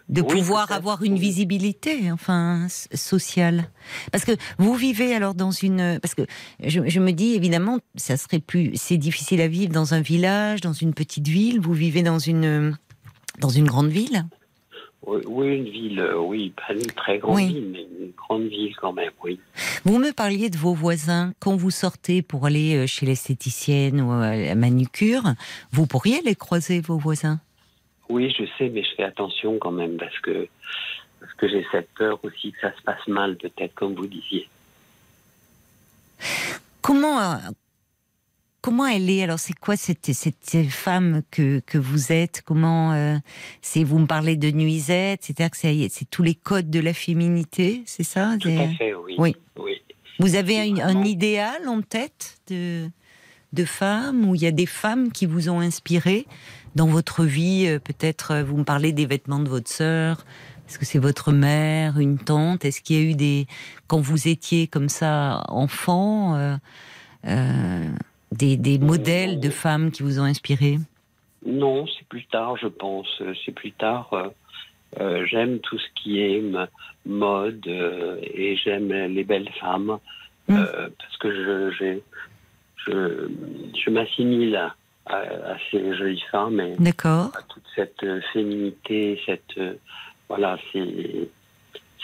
De 0.09 0.21
Oui, 0.21 0.27
pouvoir 0.39 0.71
avoir 0.71 1.03
une 1.03 1.17
visibilité, 1.17 2.11
enfin, 2.11 2.65
sociale. 2.95 3.69
Parce 4.11 4.25
que 4.25 4.31
vous 4.57 4.73
vivez 4.73 5.13
alors 5.13 5.35
dans 5.35 5.51
une. 5.51 5.99
Parce 6.01 6.15
que 6.15 6.23
je, 6.63 6.81
je 6.87 6.99
me 6.99 7.11
dis, 7.11 7.35
évidemment, 7.35 7.77
ça 7.95 8.17
serait 8.17 8.39
plus. 8.39 8.71
C'est 8.73 8.97
difficile 8.97 9.39
à 9.39 9.47
vivre 9.47 9.71
dans 9.71 9.93
un 9.93 10.01
village, 10.01 10.61
dans 10.61 10.73
une 10.73 10.95
petite 10.95 11.27
ville. 11.27 11.59
Vous 11.59 11.73
vivez 11.73 12.01
dans 12.01 12.17
une. 12.19 12.75
Dans 13.39 13.49
une 13.49 13.65
grande 13.67 13.89
ville 13.89 14.25
Oui, 15.05 15.21
oui, 15.27 15.55
une 15.57 15.69
ville, 15.69 15.99
euh, 15.99 16.19
oui, 16.19 16.53
pas 16.57 16.73
une 16.73 16.81
très 16.87 17.19
grande 17.19 17.35
Oui. 17.37 17.47
ville, 17.47 17.69
mais 17.71 17.83
une 18.05 18.11
grande 18.17 18.47
ville 18.49 18.75
quand 18.81 18.91
même, 18.91 19.11
oui. 19.23 19.39
Vous 19.85 19.97
me 19.99 20.11
parliez 20.11 20.49
de 20.49 20.57
vos 20.57 20.73
voisins. 20.73 21.33
Quand 21.39 21.55
vous 21.55 21.71
sortez 21.71 22.21
pour 22.21 22.47
aller 22.47 22.75
euh, 22.75 22.87
chez 22.87 23.05
l'esthéticienne 23.05 24.01
ou 24.01 24.11
à 24.11 24.35
la 24.35 24.55
manucure, 24.55 25.23
vous 25.71 25.85
pourriez 25.85 26.21
les 26.25 26.35
croiser, 26.35 26.81
vos 26.81 26.97
voisins? 26.97 27.39
Oui, 28.09 28.33
je 28.37 28.43
sais, 28.57 28.69
mais 28.69 28.83
je 28.83 28.89
fais 28.95 29.03
attention 29.03 29.57
quand 29.59 29.71
même 29.71 29.97
parce 29.97 30.17
que, 30.19 30.47
parce 31.19 31.33
que 31.33 31.47
j'ai 31.47 31.65
cette 31.71 31.89
peur 31.93 32.19
aussi 32.23 32.51
que 32.51 32.59
ça 32.59 32.75
se 32.75 32.81
passe 32.81 33.07
mal, 33.07 33.37
peut-être, 33.37 33.75
comme 33.75 33.93
vous 33.93 34.07
disiez. 34.07 34.49
Comment, 36.81 37.19
euh, 37.21 37.35
comment 38.61 38.87
elle 38.87 39.09
est? 39.09 39.21
Alors, 39.21 39.37
c'est 39.37 39.53
quoi 39.53 39.77
cette, 39.77 40.11
cette 40.11 40.69
femme 40.69 41.21
que, 41.29 41.59
que 41.59 41.77
vous 41.77 42.11
êtes? 42.11 42.41
Comment 42.43 42.93
euh, 42.93 43.17
c'est 43.61 43.83
Vous 43.83 43.99
me 43.99 44.07
parlez 44.07 44.37
de 44.37 44.49
nuisette, 44.49 45.23
c'est-à-dire 45.23 45.51
que 45.51 45.89
c'est 45.89 46.09
tous 46.09 46.23
les 46.23 46.35
codes 46.35 46.71
de 46.71 46.79
la 46.79 46.93
féminité, 46.93 47.83
c'est 47.85 48.03
ça? 48.03 48.37
Tout 48.39 48.49
à 48.49 48.67
fait, 48.69 48.95
oui. 48.95 49.15
Oui. 49.19 49.35
oui. 49.57 49.81
Vous 50.17 50.35
avez 50.35 50.59
un, 50.59 50.77
un 50.79 51.03
idéal 51.03 51.67
en 51.67 51.81
tête 51.81 52.39
de, 52.49 52.89
de 53.53 53.65
femme 53.65 54.27
où 54.27 54.35
il 54.35 54.41
y 54.41 54.47
a 54.47 54.51
des 54.51 54.65
femmes 54.65 55.11
qui 55.11 55.25
vous 55.25 55.49
ont 55.49 55.59
inspiré 55.59 56.25
dans 56.79 56.87
votre 56.87 57.25
vie 57.25 57.65
euh, 57.67 57.77
Peut-être 57.77 58.31
euh, 58.31 58.43
vous 58.43 58.55
me 58.57 58.63
parlez 58.63 58.93
des 58.93 59.05
vêtements 59.05 59.39
de 59.39 59.49
votre 59.49 59.69
sœur. 59.69 60.23
Est-ce 60.67 60.79
que 60.79 60.85
c'est 60.85 60.99
votre 60.99 61.31
mère, 61.33 61.99
une 61.99 62.17
tante? 62.17 62.63
Est-ce 62.63 62.81
qu'il 62.81 62.95
y 62.95 62.99
a 62.99 63.03
eu 63.11 63.15
des 63.15 63.47
quand 63.87 63.99
vous 63.99 64.27
étiez 64.29 64.67
comme 64.67 64.87
ça 64.87 65.43
enfant 65.49 66.35
euh, 66.35 66.55
euh, 67.25 67.85
des, 68.31 68.55
des 68.55 68.79
modèles 68.79 69.39
de 69.41 69.49
femmes 69.49 69.91
qui 69.91 70.03
vous 70.03 70.19
ont 70.21 70.23
inspiré? 70.23 70.77
Non, 71.45 71.85
c'est 71.87 72.07
plus 72.07 72.25
tard, 72.27 72.55
je 72.57 72.67
pense. 72.67 73.07
C'est 73.45 73.51
plus 73.53 73.73
tard. 73.73 74.31
euh, 74.99 75.25
j'aime 75.29 75.59
tout 75.59 75.77
ce 75.77 75.85
qui 76.01 76.19
est 76.21 76.41
mode 77.05 77.67
et 77.67 78.55
j'aime 78.63 78.89
les 78.89 79.23
belles 79.25 79.49
femmes 79.59 79.97
Mm. 80.47 80.55
euh, 80.57 80.89
parce 80.97 81.17
que 81.17 81.29
je, 81.31 81.71
j'ai- 81.77 82.03
je, 82.85 83.29
je 83.85 83.89
m'assimile 83.91 84.55
à, 84.55 84.75
jolies 85.71 86.23
femmes 86.31 86.59
et 86.59 86.75
D'accord. 86.79 87.31
à 87.35 87.41
toute 87.43 87.63
cette 87.75 88.03
euh, 88.03 88.21
féminité, 88.33 89.19
cette 89.25 89.57
euh, 89.57 89.73
voilà, 90.27 90.57
c'est 90.71 91.29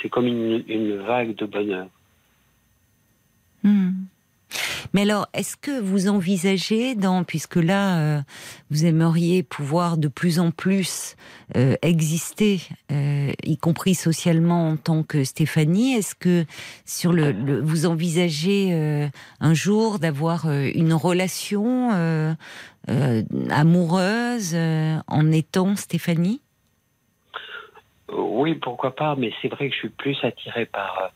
c'est 0.02 0.10
comme 0.10 0.28
une, 0.28 0.64
une 0.68 0.98
vague 0.98 1.36
de 1.36 1.46
bonheur. 1.46 1.88
Hmm. 3.64 4.06
Mais 4.94 5.02
alors, 5.02 5.28
est-ce 5.34 5.58
que 5.58 5.80
vous 5.80 6.08
envisagez, 6.08 6.96
puisque 7.28 7.58
là, 7.58 7.98
euh, 8.00 8.22
vous 8.70 8.86
aimeriez 8.86 9.44
pouvoir 9.44 9.98
de 9.98 10.08
plus 10.08 10.40
en 10.40 10.52
plus 10.52 11.16
euh, 11.56 11.76
exister, 11.82 12.62
euh, 12.92 13.32
y 13.44 13.58
compris 13.58 13.96
socialement 13.96 14.70
en 14.70 14.78
tant 14.78 15.04
que 15.04 15.24
Stéphanie, 15.24 15.96
est-ce 15.96 16.16
que 16.16 16.46
sur 16.86 17.12
le, 17.12 17.62
vous 17.62 17.86
envisagez 17.86 19.10
un 19.40 19.54
jour 19.54 20.00
d'avoir 20.00 20.50
une 20.50 20.94
relation 20.94 22.38
amoureuse 23.50 24.56
en 25.08 25.32
étant 25.32 25.76
Stéphanie? 25.76 26.42
Oui, 28.12 28.56
pourquoi 28.56 28.96
pas, 28.96 29.16
mais 29.16 29.34
c'est 29.42 29.48
vrai 29.48 29.70
que 29.70 29.74
je 29.74 29.80
suis 29.80 29.90
plus 29.90 30.18
attiré 30.24 30.66
par, 30.66 31.12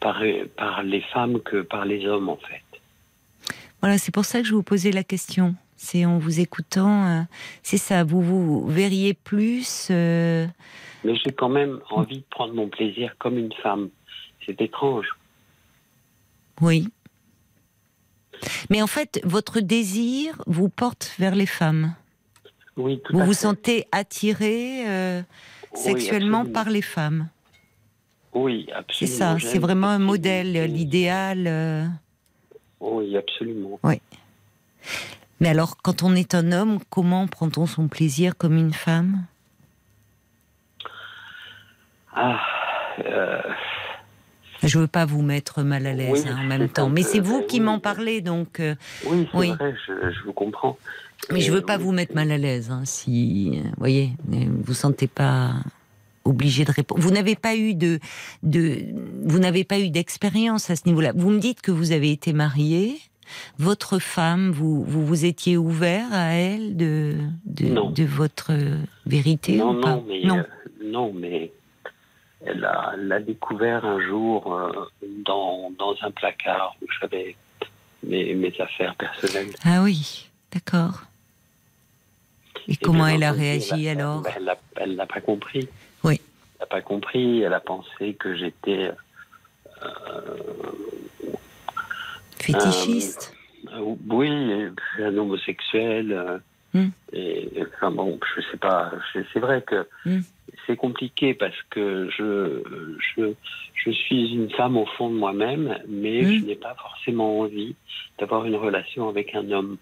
par, 0.00 0.22
par 0.56 0.82
les 0.82 1.00
femmes 1.12 1.40
que 1.40 1.62
par 1.62 1.84
les 1.84 2.06
hommes, 2.06 2.28
en 2.28 2.36
fait. 2.36 2.61
Voilà, 3.82 3.98
c'est 3.98 4.12
pour 4.12 4.24
ça 4.24 4.40
que 4.40 4.46
je 4.46 4.54
vous 4.54 4.62
posais 4.62 4.92
la 4.92 5.02
question. 5.04 5.54
C'est 5.76 6.04
en 6.04 6.18
vous 6.18 6.38
écoutant, 6.38 7.06
euh, 7.06 7.22
c'est 7.64 7.76
ça. 7.78 8.04
Vous 8.04 8.22
vous 8.22 8.66
verriez 8.68 9.14
plus. 9.14 9.88
euh, 9.90 10.46
Mais 11.04 11.16
j'ai 11.16 11.32
quand 11.32 11.48
même 11.48 11.80
envie 11.90 12.18
de 12.18 12.24
prendre 12.30 12.54
mon 12.54 12.68
plaisir 12.68 13.16
comme 13.18 13.36
une 13.36 13.52
femme. 13.62 13.88
C'est 14.46 14.60
étrange. 14.60 15.06
Oui. 16.60 16.88
Mais 18.70 18.80
en 18.82 18.86
fait, 18.86 19.20
votre 19.24 19.58
désir 19.60 20.40
vous 20.46 20.68
porte 20.68 21.12
vers 21.18 21.34
les 21.34 21.46
femmes. 21.46 21.94
Oui, 22.76 23.00
tout 23.04 23.12
Vous 23.14 23.20
à 23.20 23.24
vous 23.24 23.32
fait. 23.32 23.38
sentez 23.40 23.86
attiré 23.92 24.88
euh, 24.88 25.22
sexuellement 25.74 26.44
par 26.44 26.70
les 26.70 26.82
femmes. 26.82 27.28
Oui, 28.32 28.66
C'est 28.66 28.74
absolument. 28.74 29.16
ça, 29.18 29.38
J'aime 29.38 29.50
c'est 29.50 29.58
vraiment 29.58 29.88
un 29.88 29.98
modèle, 29.98 30.52
l'idéal. 30.72 31.90
Euh. 32.82 32.90
Oui, 32.90 33.16
absolument. 33.16 33.78
Mais 35.40 35.48
alors, 35.48 35.76
quand 35.82 36.02
on 36.02 36.14
est 36.14 36.34
un 36.34 36.52
homme, 36.52 36.78
comment 36.90 37.26
prend-on 37.26 37.66
son 37.66 37.88
plaisir 37.88 38.36
comme 38.36 38.56
une 38.56 38.72
femme? 38.72 39.24
Ah, 42.14 42.38
euh, 43.04 43.40
Je 44.62 44.78
veux 44.78 44.86
pas 44.86 45.04
vous 45.06 45.22
mettre 45.22 45.62
mal 45.62 45.86
à 45.86 45.92
l'aise 45.94 46.24
Oui, 46.26 46.30
hein, 46.32 46.38
en 46.40 46.44
même 46.44 46.68
temps, 46.68 46.88
mais 46.88 47.02
c'est 47.02 47.20
vous 47.20 47.38
oui, 47.40 47.46
qui 47.48 47.60
m'en 47.60 47.74
oui. 47.74 47.80
parlez, 47.80 48.20
donc. 48.20 48.60
euh, 48.60 48.74
oui, 49.06 49.26
c'est 49.32 49.38
Oui. 49.38 49.48
vrai, 49.48 49.74
je, 49.86 50.10
je 50.12 50.22
vous 50.24 50.32
comprends. 50.32 50.78
Mais 51.32 51.40
je 51.40 51.50
Euh, 51.50 51.56
veux 51.56 51.62
pas 51.62 51.78
oui, 51.78 51.84
vous 51.84 51.92
mettre 51.92 52.14
mal 52.14 52.30
à 52.30 52.38
l'aise, 52.38 52.70
hein, 52.70 52.82
si, 52.84 53.60
euh, 53.64 53.68
voyez, 53.78 54.10
euh, 54.32 54.44
vous 54.62 54.74
sentez 54.74 55.06
pas 55.08 55.54
obligé 56.24 56.64
de 56.64 56.72
répondre. 56.72 57.00
Vous 57.00 57.10
n'avez 57.10 57.36
pas 57.36 57.56
eu 57.56 57.74
de, 57.74 57.98
de, 58.42 58.84
vous 59.24 59.38
n'avez 59.38 59.64
pas 59.64 59.78
eu 59.78 59.90
d'expérience 59.90 60.70
à 60.70 60.76
ce 60.76 60.82
niveau-là. 60.86 61.12
Vous 61.14 61.30
me 61.30 61.38
dites 61.38 61.62
que 61.62 61.70
vous 61.70 61.92
avez 61.92 62.10
été 62.10 62.32
marié. 62.32 62.98
Votre 63.58 63.98
femme, 63.98 64.50
vous, 64.50 64.84
vous 64.84 65.06
vous 65.06 65.24
étiez 65.24 65.56
ouvert 65.56 66.06
à 66.12 66.32
elle 66.32 66.76
de, 66.76 67.16
de, 67.46 68.04
votre 68.04 68.52
vérité 69.06 69.56
Non, 69.56 69.78
ou 69.78 69.80
pas? 69.80 69.94
non, 69.94 70.04
mais 70.06 70.22
non. 70.24 70.38
euh, 70.38 70.44
non, 70.84 71.12
mais 71.14 71.50
elle 72.44 72.60
l'a 72.60 73.20
découvert 73.20 73.84
un 73.84 74.00
jour 74.00 74.52
euh, 74.52 74.72
dans, 75.24 75.70
dans, 75.78 75.94
un 76.02 76.10
placard 76.10 76.74
où 76.82 76.86
j'avais 77.00 77.36
mes, 78.02 78.34
mes, 78.34 78.52
affaires 78.60 78.96
personnelles. 78.96 79.54
Ah 79.64 79.82
oui, 79.82 80.28
d'accord. 80.52 81.04
Et, 82.68 82.76
comment 82.76 83.06
elle 83.06 83.22
a 83.22 83.32
réagi 83.32 83.88
alors? 83.88 84.22
Elle 84.76 84.96
n'a 84.96 85.06
pas 85.06 85.20
compris. 85.20 85.68
N'a 86.62 86.66
pas 86.66 86.80
compris. 86.80 87.42
Elle 87.42 87.54
a 87.54 87.60
pensé 87.60 88.14
que 88.14 88.36
j'étais. 88.36 88.92
Euh, 89.82 89.88
Fétichiste 92.38 93.34
Oui, 94.08 94.30
un 95.00 95.16
homosexuel. 95.18 96.40
Hmm. 96.72 96.90
Et, 97.12 97.50
enfin 97.74 97.90
bon, 97.90 98.20
je 98.36 98.42
sais 98.42 98.56
pas. 98.58 98.92
C'est 99.32 99.40
vrai 99.40 99.62
que 99.62 99.88
hmm. 100.06 100.20
c'est 100.66 100.76
compliqué 100.76 101.34
parce 101.34 101.60
que 101.70 102.08
je, 102.16 102.62
je, 103.16 103.34
je 103.74 103.90
suis 103.90 104.32
une 104.32 104.50
femme 104.50 104.76
au 104.76 104.86
fond 104.86 105.10
de 105.10 105.16
moi-même, 105.16 105.78
mais 105.88 106.22
hmm. 106.22 106.32
je 106.32 106.44
n'ai 106.46 106.56
pas 106.56 106.76
forcément 106.76 107.40
envie 107.40 107.74
d'avoir 108.20 108.44
une 108.46 108.56
relation 108.56 109.08
avec 109.08 109.34
un 109.34 109.50
homme. 109.50 109.78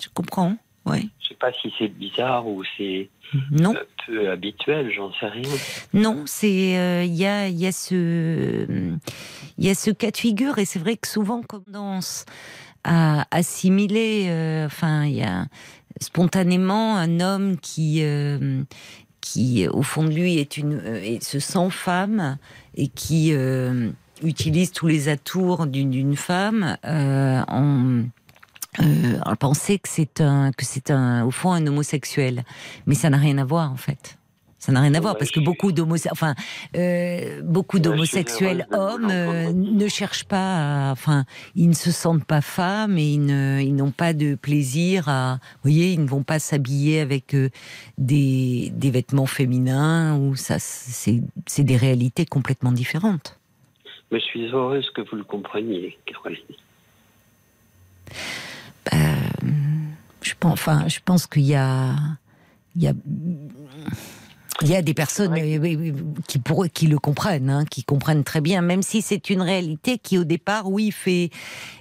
Je 0.00 0.08
comprends, 0.14 0.56
oui. 0.86 1.10
Je 1.20 1.28
sais 1.28 1.34
pas 1.34 1.52
si 1.52 1.72
c'est 1.78 1.88
bizarre 1.88 2.46
ou 2.46 2.62
c'est 2.76 3.08
non. 3.50 3.74
peu 4.06 4.30
habituel, 4.30 4.92
j'en 4.94 5.12
sais 5.14 5.26
rien. 5.26 5.50
Non, 5.94 6.24
c'est 6.26 6.78
euh, 6.78 7.04
il 7.04 7.14
y, 7.14 7.26
a, 7.26 7.48
y 7.48 7.66
a 7.66 7.72
ce 7.72 8.98
il 9.56 9.64
y 9.64 9.70
a 9.70 9.74
ce 9.74 9.90
cas 9.90 10.10
de 10.10 10.16
figure 10.16 10.58
et 10.58 10.64
c'est 10.64 10.78
vrai 10.78 10.96
que 10.96 11.08
souvent 11.08 11.42
comme 11.42 11.64
tendance 11.64 12.26
à 12.84 13.26
assimiler, 13.30 14.26
euh, 14.28 14.66
enfin 14.66 15.04
il 15.04 15.14
y 15.14 15.22
a 15.22 15.46
spontanément 16.00 16.96
un 16.98 17.20
homme 17.20 17.56
qui 17.58 18.00
euh, 18.02 18.62
qui 19.22 19.66
au 19.68 19.82
fond 19.82 20.04
de 20.04 20.10
lui 20.10 20.36
est 20.36 20.58
une 20.58 20.82
et 21.02 21.20
se 21.20 21.38
sent 21.38 21.70
femme 21.70 22.36
et 22.74 22.88
qui 22.88 23.32
utilise 24.22 24.72
tous 24.72 24.86
les 24.86 25.08
atours 25.08 25.66
d'une 25.66 26.14
femme 26.14 26.76
en 26.84 28.02
euh, 28.80 29.34
penser 29.38 29.78
que 29.78 29.88
c'est 29.88 30.20
un, 30.20 30.52
que 30.52 30.64
c'est 30.64 30.90
un, 30.90 31.24
au 31.24 31.30
fond, 31.30 31.52
un 31.52 31.66
homosexuel. 31.66 32.44
Mais 32.86 32.94
ça 32.94 33.10
n'a 33.10 33.18
rien 33.18 33.38
à 33.38 33.44
voir, 33.44 33.72
en 33.72 33.76
fait. 33.76 34.18
Ça 34.64 34.72
n'a 34.72 34.80
rien 34.80 34.94
à 34.94 35.00
voir 35.00 35.18
parce 35.18 35.30
que 35.30 35.40
beaucoup 35.40 35.72
d'homosexuels, 35.72 36.12
enfin, 36.12 36.34
euh, 36.74 37.42
beaucoup 37.42 37.78
d'homosexuels 37.78 38.66
hommes 38.72 39.10
euh, 39.10 39.52
ne 39.52 39.88
cherchent 39.88 40.24
pas, 40.24 40.88
à, 40.88 40.92
enfin, 40.92 41.26
ils 41.54 41.68
ne 41.68 41.74
se 41.74 41.90
sentent 41.90 42.24
pas 42.24 42.40
femmes 42.40 42.96
et 42.96 43.12
ils, 43.12 43.74
n'ont 43.76 43.90
pas 43.90 44.14
de 44.14 44.36
plaisir 44.36 45.10
à, 45.10 45.38
vous 45.56 45.70
voyez, 45.70 45.92
ils 45.92 46.00
ne 46.00 46.08
vont 46.08 46.22
pas 46.22 46.38
s'habiller 46.38 47.00
avec 47.00 47.34
euh, 47.34 47.50
des, 47.98 48.72
des, 48.72 48.90
vêtements 48.90 49.26
féminins 49.26 50.16
ou 50.16 50.34
ça, 50.34 50.58
c'est, 50.58 51.20
c'est 51.44 51.64
des 51.64 51.76
réalités 51.76 52.24
complètement 52.24 52.72
différentes. 52.72 53.38
Mais 54.10 54.18
je 54.18 54.24
suis 54.24 54.46
heureuse 54.46 54.88
que 54.94 55.02
vous 55.02 55.16
le 55.16 55.24
compreniez, 55.24 55.98
Caroline. 56.06 56.40
Euh, 58.92 59.14
je 60.20 60.34
pense, 60.38 60.52
enfin, 60.52 60.88
je 60.88 60.98
pense 61.04 61.26
qu'il 61.26 61.42
y 61.42 61.54
a, 61.54 61.94
il 62.76 62.82
y 62.82 62.88
a, 62.88 62.92
il 64.62 64.68
y 64.68 64.76
a 64.76 64.82
des 64.82 64.94
personnes 64.94 65.34
qui, 66.26 66.38
pour, 66.38 66.66
qui 66.72 66.86
le 66.86 66.98
comprennent, 66.98 67.50
hein, 67.50 67.64
qui 67.64 67.84
comprennent 67.84 68.24
très 68.24 68.40
bien, 68.40 68.62
même 68.62 68.82
si 68.82 69.02
c'est 69.02 69.30
une 69.30 69.42
réalité 69.42 69.98
qui, 69.98 70.18
au 70.18 70.24
départ, 70.24 70.70
oui, 70.70 70.90
fait 70.90 71.30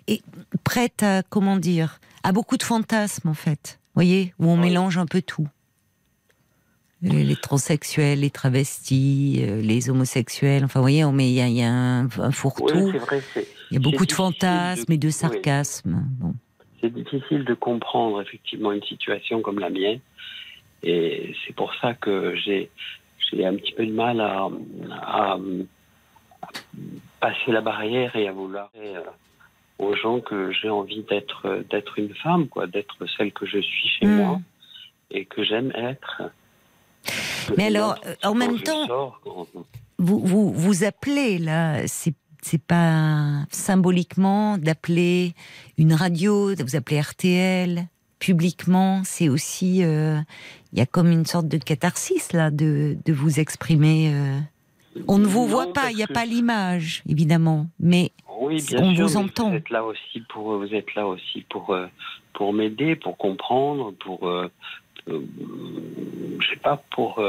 est 0.08 0.22
prête 0.64 1.04
à 1.04 1.24
comment 1.24 1.58
dire, 1.58 2.00
à 2.24 2.32
beaucoup 2.32 2.58
de 2.58 2.64
fantasmes 2.64 3.30
en 3.30 3.34
fait. 3.34 3.80
Voyez, 3.96 4.34
où 4.40 4.48
on 4.48 4.58
mélange 4.58 4.98
un 4.98 5.06
peu 5.06 5.22
tout. 5.22 5.48
Les, 7.02 7.36
transsexuels, 7.36 8.22
les 8.22 8.30
travestis, 8.30 9.42
euh, 9.42 9.62
les 9.62 9.90
homosexuels. 9.90 10.64
Enfin, 10.64 10.80
vous 10.80 10.86
voyez, 10.86 11.02
il 11.02 11.54
y 11.54 11.62
a, 11.62 11.70
un, 11.70 12.10
fourre-tout. 12.32 12.94
il 13.70 13.74
y 13.74 13.76
a 13.76 13.80
beaucoup 13.82 14.06
de 14.06 14.14
fantasmes 14.14 14.90
et 14.90 14.98
de 14.98 15.10
sarcasmes. 15.10 16.06
Bon 16.12 16.34
c'est 16.84 16.94
difficile 16.94 17.46
de 17.46 17.54
comprendre 17.54 18.22
effectivement 18.22 18.74
une 18.74 18.84
situation 18.84 19.42
comme 19.42 19.60
la 19.60 19.70
mienne. 19.70 20.02
Et 20.84 21.34
c'est 21.46 21.56
pour 21.56 21.74
ça 21.76 21.94
que 21.94 22.36
j'ai, 22.36 22.70
j'ai 23.32 23.46
un 23.46 23.56
petit 23.56 23.72
peu 23.72 23.86
de 23.86 23.94
mal 23.94 24.20
à, 24.20 24.50
passer 27.22 27.54
la 27.54 27.62
barrière 27.62 28.14
et 28.18 28.28
à 28.28 28.34
vouloir 28.34 28.70
euh, 28.78 29.00
aux 29.80 29.96
gens 29.96 30.20
que 30.20 30.52
j'ai 30.52 30.70
envie 30.70 31.04
d'être, 31.04 31.64
d'être 31.70 31.98
une 31.98 32.14
femme, 32.16 32.50
quoi, 32.50 32.68
d'être 32.68 32.98
celle 33.18 33.32
que 33.32 33.46
je 33.46 33.60
suis 33.60 33.88
chez 33.88 34.06
hmm. 34.06 34.18
moi 34.18 34.42
et 35.10 35.24
que 35.24 35.42
j'aime 35.44 35.72
être. 35.74 36.24
Mais 37.58 37.68
alors, 37.68 37.96
en 38.24 38.36
même 38.36 38.60
temps, 38.60 39.14
vous, 39.98 40.20
vous, 40.20 40.52
vous 40.52 40.84
appelez 40.84 41.38
là, 41.38 41.88
c'est 41.88 42.14
c'est 42.44 42.62
pas 42.62 43.46
symboliquement 43.50 44.58
d'appeler 44.58 45.34
une 45.78 45.94
radio, 45.94 46.56
de 46.56 46.64
vous 46.64 46.76
appeler 46.76 47.00
RTL 47.00 47.88
publiquement, 48.20 49.02
c'est 49.04 49.30
aussi 49.30 49.84
euh, 49.84 50.20
il 50.72 50.80
y 50.80 50.82
a 50.82 50.86
comme 50.86 51.12
une 51.12 51.26
sorte 51.26 51.48
de 51.48 51.58
catharsis 51.58 52.32
là 52.34 52.52
de, 52.52 52.98
de 53.06 53.14
vous 53.14 53.40
exprimer. 53.40 54.12
Euh. 54.14 54.40
On 55.08 55.18
ne 55.18 55.26
vous 55.26 55.48
voit 55.48 55.74
pas, 55.74 55.92
il 55.92 55.98
n'y 55.98 56.04
a 56.04 56.08
pas 56.08 56.26
l'image 56.26 57.04
évidemment, 57.08 57.68
mais 57.80 58.12
on 58.28 58.94
vous 58.94 59.18
entend. 59.18 59.50
Vous 59.50 59.56
êtes 59.56 59.70
là 59.70 59.84
aussi 59.84 60.22
pour 60.30 60.58
vous 60.58 60.74
êtes 60.74 60.96
là 60.96 61.08
aussi 61.08 61.46
pour 61.50 61.72
euh, 61.72 61.88
pour 62.34 62.54
m'aider, 62.54 62.96
pour 62.96 63.18
comprendre, 63.18 63.94
pour 64.00 64.32
je 65.08 66.48
sais 66.50 66.60
pas 66.62 66.82
pour 66.92 67.22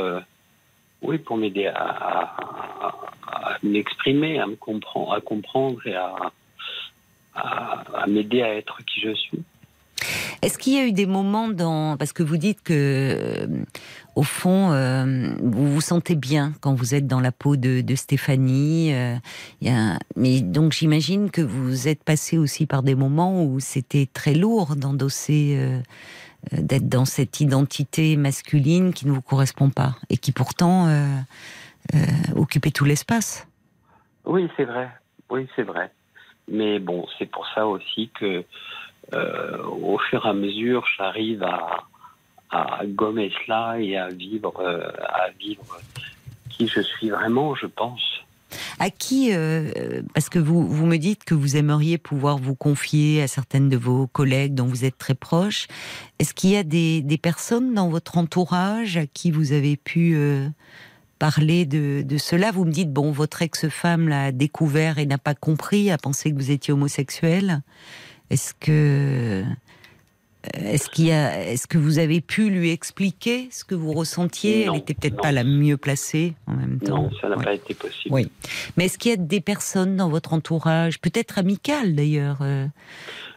oui, 1.05 1.19
pour 1.19 1.37
m'aider 1.37 1.67
à, 1.67 2.35
m'exprimer, 3.62 4.38
à 4.38 4.47
me 4.47 4.57
comprendre, 4.57 5.87
et 5.87 5.95
à, 5.95 6.33
m'aider 8.07 8.43
à 8.43 8.55
être 8.55 8.79
qui 8.85 9.01
je 9.01 9.14
suis. 9.14 9.43
Est-ce 10.43 10.59
qu'il 10.59 10.75
y 10.75 10.79
a 10.79 10.87
eu 10.87 10.93
des 10.93 11.07
moments 11.07 11.49
dans 11.49 11.97
parce 11.97 12.12
que 12.12 12.23
vous 12.23 12.37
dites 12.37 12.62
que 12.62 12.75
euh, 12.75 13.47
au 14.14 14.23
fond 14.23 14.73
euh, 14.73 15.33
vous 15.40 15.73
vous 15.73 15.81
sentez 15.81 16.17
bien 16.17 16.53
quand 16.61 16.75
vous 16.75 16.95
êtes 16.95 17.07
dans 17.07 17.21
la 17.21 17.33
peau 17.33 17.57
de, 17.57 17.83
Stéphanie, 17.95 18.93
euh, 18.93 19.17
mais 20.17 20.43
donc 20.43 20.73
j'imagine 20.73 21.31
que 21.31 21.40
vous 21.40 21.88
êtes 21.88 22.05
passé 22.05 22.37
aussi 22.37 22.67
par 22.67 22.83
des 22.83 22.95
moments 22.95 23.43
où 23.43 23.59
c'était 23.61 24.07
très 24.12 24.35
lourd 24.35 24.77
d'endosser 24.77 25.81
d'être 26.52 26.88
dans 26.88 27.04
cette 27.04 27.40
identité 27.40 28.16
masculine 28.16 28.92
qui 28.92 29.07
ne 29.07 29.12
vous 29.12 29.22
correspond 29.22 29.70
pas 29.70 29.96
et 30.11 30.16
qui 30.16 30.33
pourtant 30.33 30.87
euh, 30.87 31.07
euh, 31.94 31.98
occupait 32.37 32.70
tout 32.70 32.85
l'espace. 32.85 33.46
Oui, 34.24 34.48
c'est 34.57 34.64
vrai. 34.64 34.88
Oui, 35.30 35.46
c'est 35.57 35.62
vrai. 35.62 35.90
Mais 36.50 36.78
bon, 36.78 37.07
c'est 37.18 37.26
pour 37.26 37.46
ça 37.54 37.66
aussi 37.66 38.11
que, 38.18 38.44
au 39.12 39.98
fur 39.98 40.26
et 40.26 40.28
à 40.28 40.33
mesure, 40.33 40.85
j'arrive 40.96 41.42
à, 41.42 41.85
à 42.50 42.80
gommer 42.87 43.33
cela 43.44 43.78
et 43.78 43.96
à 43.96 44.09
vivre 44.09 44.62
qui 46.57 46.68
je 46.68 46.80
suis 46.80 47.11
vraiment, 47.11 47.54
je 47.54 47.66
pense. 47.66 48.02
À 48.79 48.90
qui, 48.90 49.33
euh, 49.33 50.03
parce 50.14 50.29
que 50.29 50.38
vous, 50.38 50.67
vous 50.67 50.87
me 50.87 50.97
dites 50.97 51.25
que 51.25 51.35
vous 51.35 51.57
aimeriez 51.57 51.99
pouvoir 51.99 52.38
vous 52.38 52.55
confier 52.55 53.23
à 53.23 53.29
certaines 53.29 53.69
de 53.69 53.77
vos 53.77 54.07
collègues 54.07 54.55
dont 54.55 54.67
vous 54.67 54.85
êtes 54.85 54.99
très 54.99 55.14
proches, 55.14 55.67
est-ce 56.19 56.35
qu'il 56.35 56.51
y 56.51 56.57
a 56.57 56.62
des, 56.62 57.03
des, 57.03 57.19
personnes 57.19 57.75
dans 57.75 57.88
votre 57.88 58.19
entourage 58.19 58.97
à 58.97 59.07
qui 59.07 59.31
vous 59.31 59.53
avez 59.53 59.77
pu 59.77 60.14
euh, 60.17 60.49
parler 61.19 61.67
de, 61.67 62.03
de, 62.03 62.19
cela? 62.19 62.51
Vous 62.51 62.64
me 62.64 62.73
dites, 62.73 62.93
bon, 62.93 63.12
votre 63.12 63.43
ex-femme 63.43 64.09
l'a 64.09 64.33
découvert 64.33 64.99
et 64.99 65.07
n'a 65.07 65.19
pas 65.19 65.35
compris, 65.35 65.90
a 65.90 65.99
pensé 65.99 66.31
que 66.31 66.37
vous 66.37 66.51
étiez 66.51 66.73
homosexuel. 66.73 67.62
Est-ce 68.31 68.55
que 68.55 69.45
est-ce 70.52 70.90
qu'il 70.90 71.09
est-ce 71.09 71.66
que 71.66 71.78
vous 71.78 71.98
avez 71.98 72.20
pu 72.20 72.50
lui 72.50 72.70
expliquer 72.70 73.48
ce 73.50 73.64
que 73.64 73.74
vous 73.74 73.92
ressentiez? 73.92 74.62
Elle 74.62 74.72
n'était 74.72 74.94
peut-être 74.94 75.20
pas 75.20 75.33
la 75.33 75.44
mieux 75.44 75.76
placée 75.76 76.35
en 76.46 76.54
même 76.54 76.78
temps. 76.80 77.04
Non, 77.04 77.11
ça 77.20 77.28
n'a 77.28 77.37
pas 77.37 77.54
été 77.54 77.74
possible. 77.74 78.14
Oui. 78.14 78.30
Mais 78.76 78.87
est-ce 78.87 78.98
qu'il 78.98 79.11
y 79.11 79.14
a 79.14 79.16
des 79.16 79.40
personnes 79.40 79.96
dans 79.96 80.09
votre 80.09 80.33
entourage, 80.33 81.00
peut-être 81.00 81.38
amicales 81.38 81.94
d'ailleurs 81.94 82.38
euh, 82.42 82.66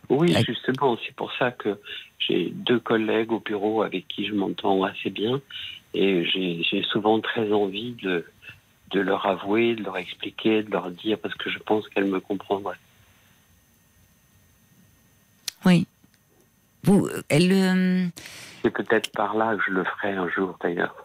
Oui, 0.10 0.36
justement, 0.46 0.98
c'est 1.06 1.16
pour 1.16 1.32
ça 1.34 1.52
que 1.52 1.80
j'ai 2.20 2.52
deux 2.54 2.80
collègues 2.80 3.32
au 3.32 3.40
bureau 3.40 3.84
avec 3.84 4.08
qui 4.08 4.26
je 4.26 4.34
m'entends 4.34 4.84
assez 4.84 5.10
bien 5.10 5.42
et 5.94 6.26
j'ai 6.26 6.84
souvent 6.84 7.20
très 7.22 7.52
envie 7.54 7.96
de, 8.04 8.26
de 8.92 9.00
leur 9.00 9.26
avouer, 9.26 9.76
de 9.76 9.84
leur 9.84 9.98
expliquer, 9.98 10.64
de 10.64 10.72
leur 10.72 10.92
dire 10.92 11.18
parce 11.20 11.36
que 11.36 11.50
je 11.50 11.60
pense 11.60 11.88
qu'elles 11.90 12.06
me 12.06 12.20
comprendraient. 12.20 12.76
Oui. 15.66 15.88
Vous, 16.88 17.08
elle. 17.30 17.52
Euh, 17.52 18.08
C'est 18.64 18.72
peut-être 18.72 19.12
par 19.12 19.36
là 19.36 19.56
que 19.56 19.64
je 19.68 19.72
le 19.72 19.84
ferai 19.84 20.14
un 20.14 20.28
jour 20.30 20.58
d'ailleurs. 20.62 20.96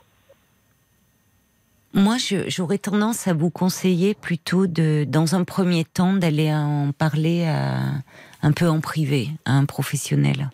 Moi, 1.94 2.16
j'aurais 2.46 2.78
tendance 2.78 3.28
à 3.28 3.34
vous 3.34 3.50
conseiller 3.50 4.14
plutôt 4.14 4.66
de, 4.66 5.04
dans 5.06 5.34
un 5.34 5.44
premier 5.44 5.84
temps, 5.84 6.14
d'aller 6.14 6.50
en 6.50 6.92
parler 6.92 7.44
un 7.46 8.52
peu 8.52 8.66
en 8.66 8.80
privé, 8.80 9.28
à 9.44 9.52
un 9.52 9.66
professionnel. 9.66 10.48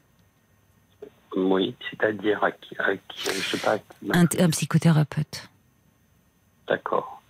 Oui, 1.36 1.76
c'est-à-dire 1.88 2.42
à 2.42 2.50
qui, 2.50 2.76
je 3.24 3.56
sais 3.56 3.58
pas. 3.58 3.78
un, 4.12 4.50
psychothérapeute. 4.50 5.48
D'accord. 6.66 7.22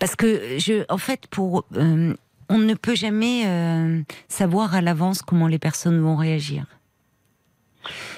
Parce 0.00 0.16
que, 0.16 0.58
je, 0.58 0.84
en 0.88 0.98
fait, 0.98 1.26
pour, 1.28 1.64
euh, 1.76 2.14
on 2.48 2.58
ne 2.58 2.74
peut 2.74 2.94
jamais 2.94 3.46
euh, 3.46 4.02
savoir 4.28 4.74
à 4.74 4.80
l'avance 4.80 5.22
comment 5.22 5.46
les 5.46 5.58
personnes 5.58 6.00
vont 6.00 6.16
réagir. 6.16 6.66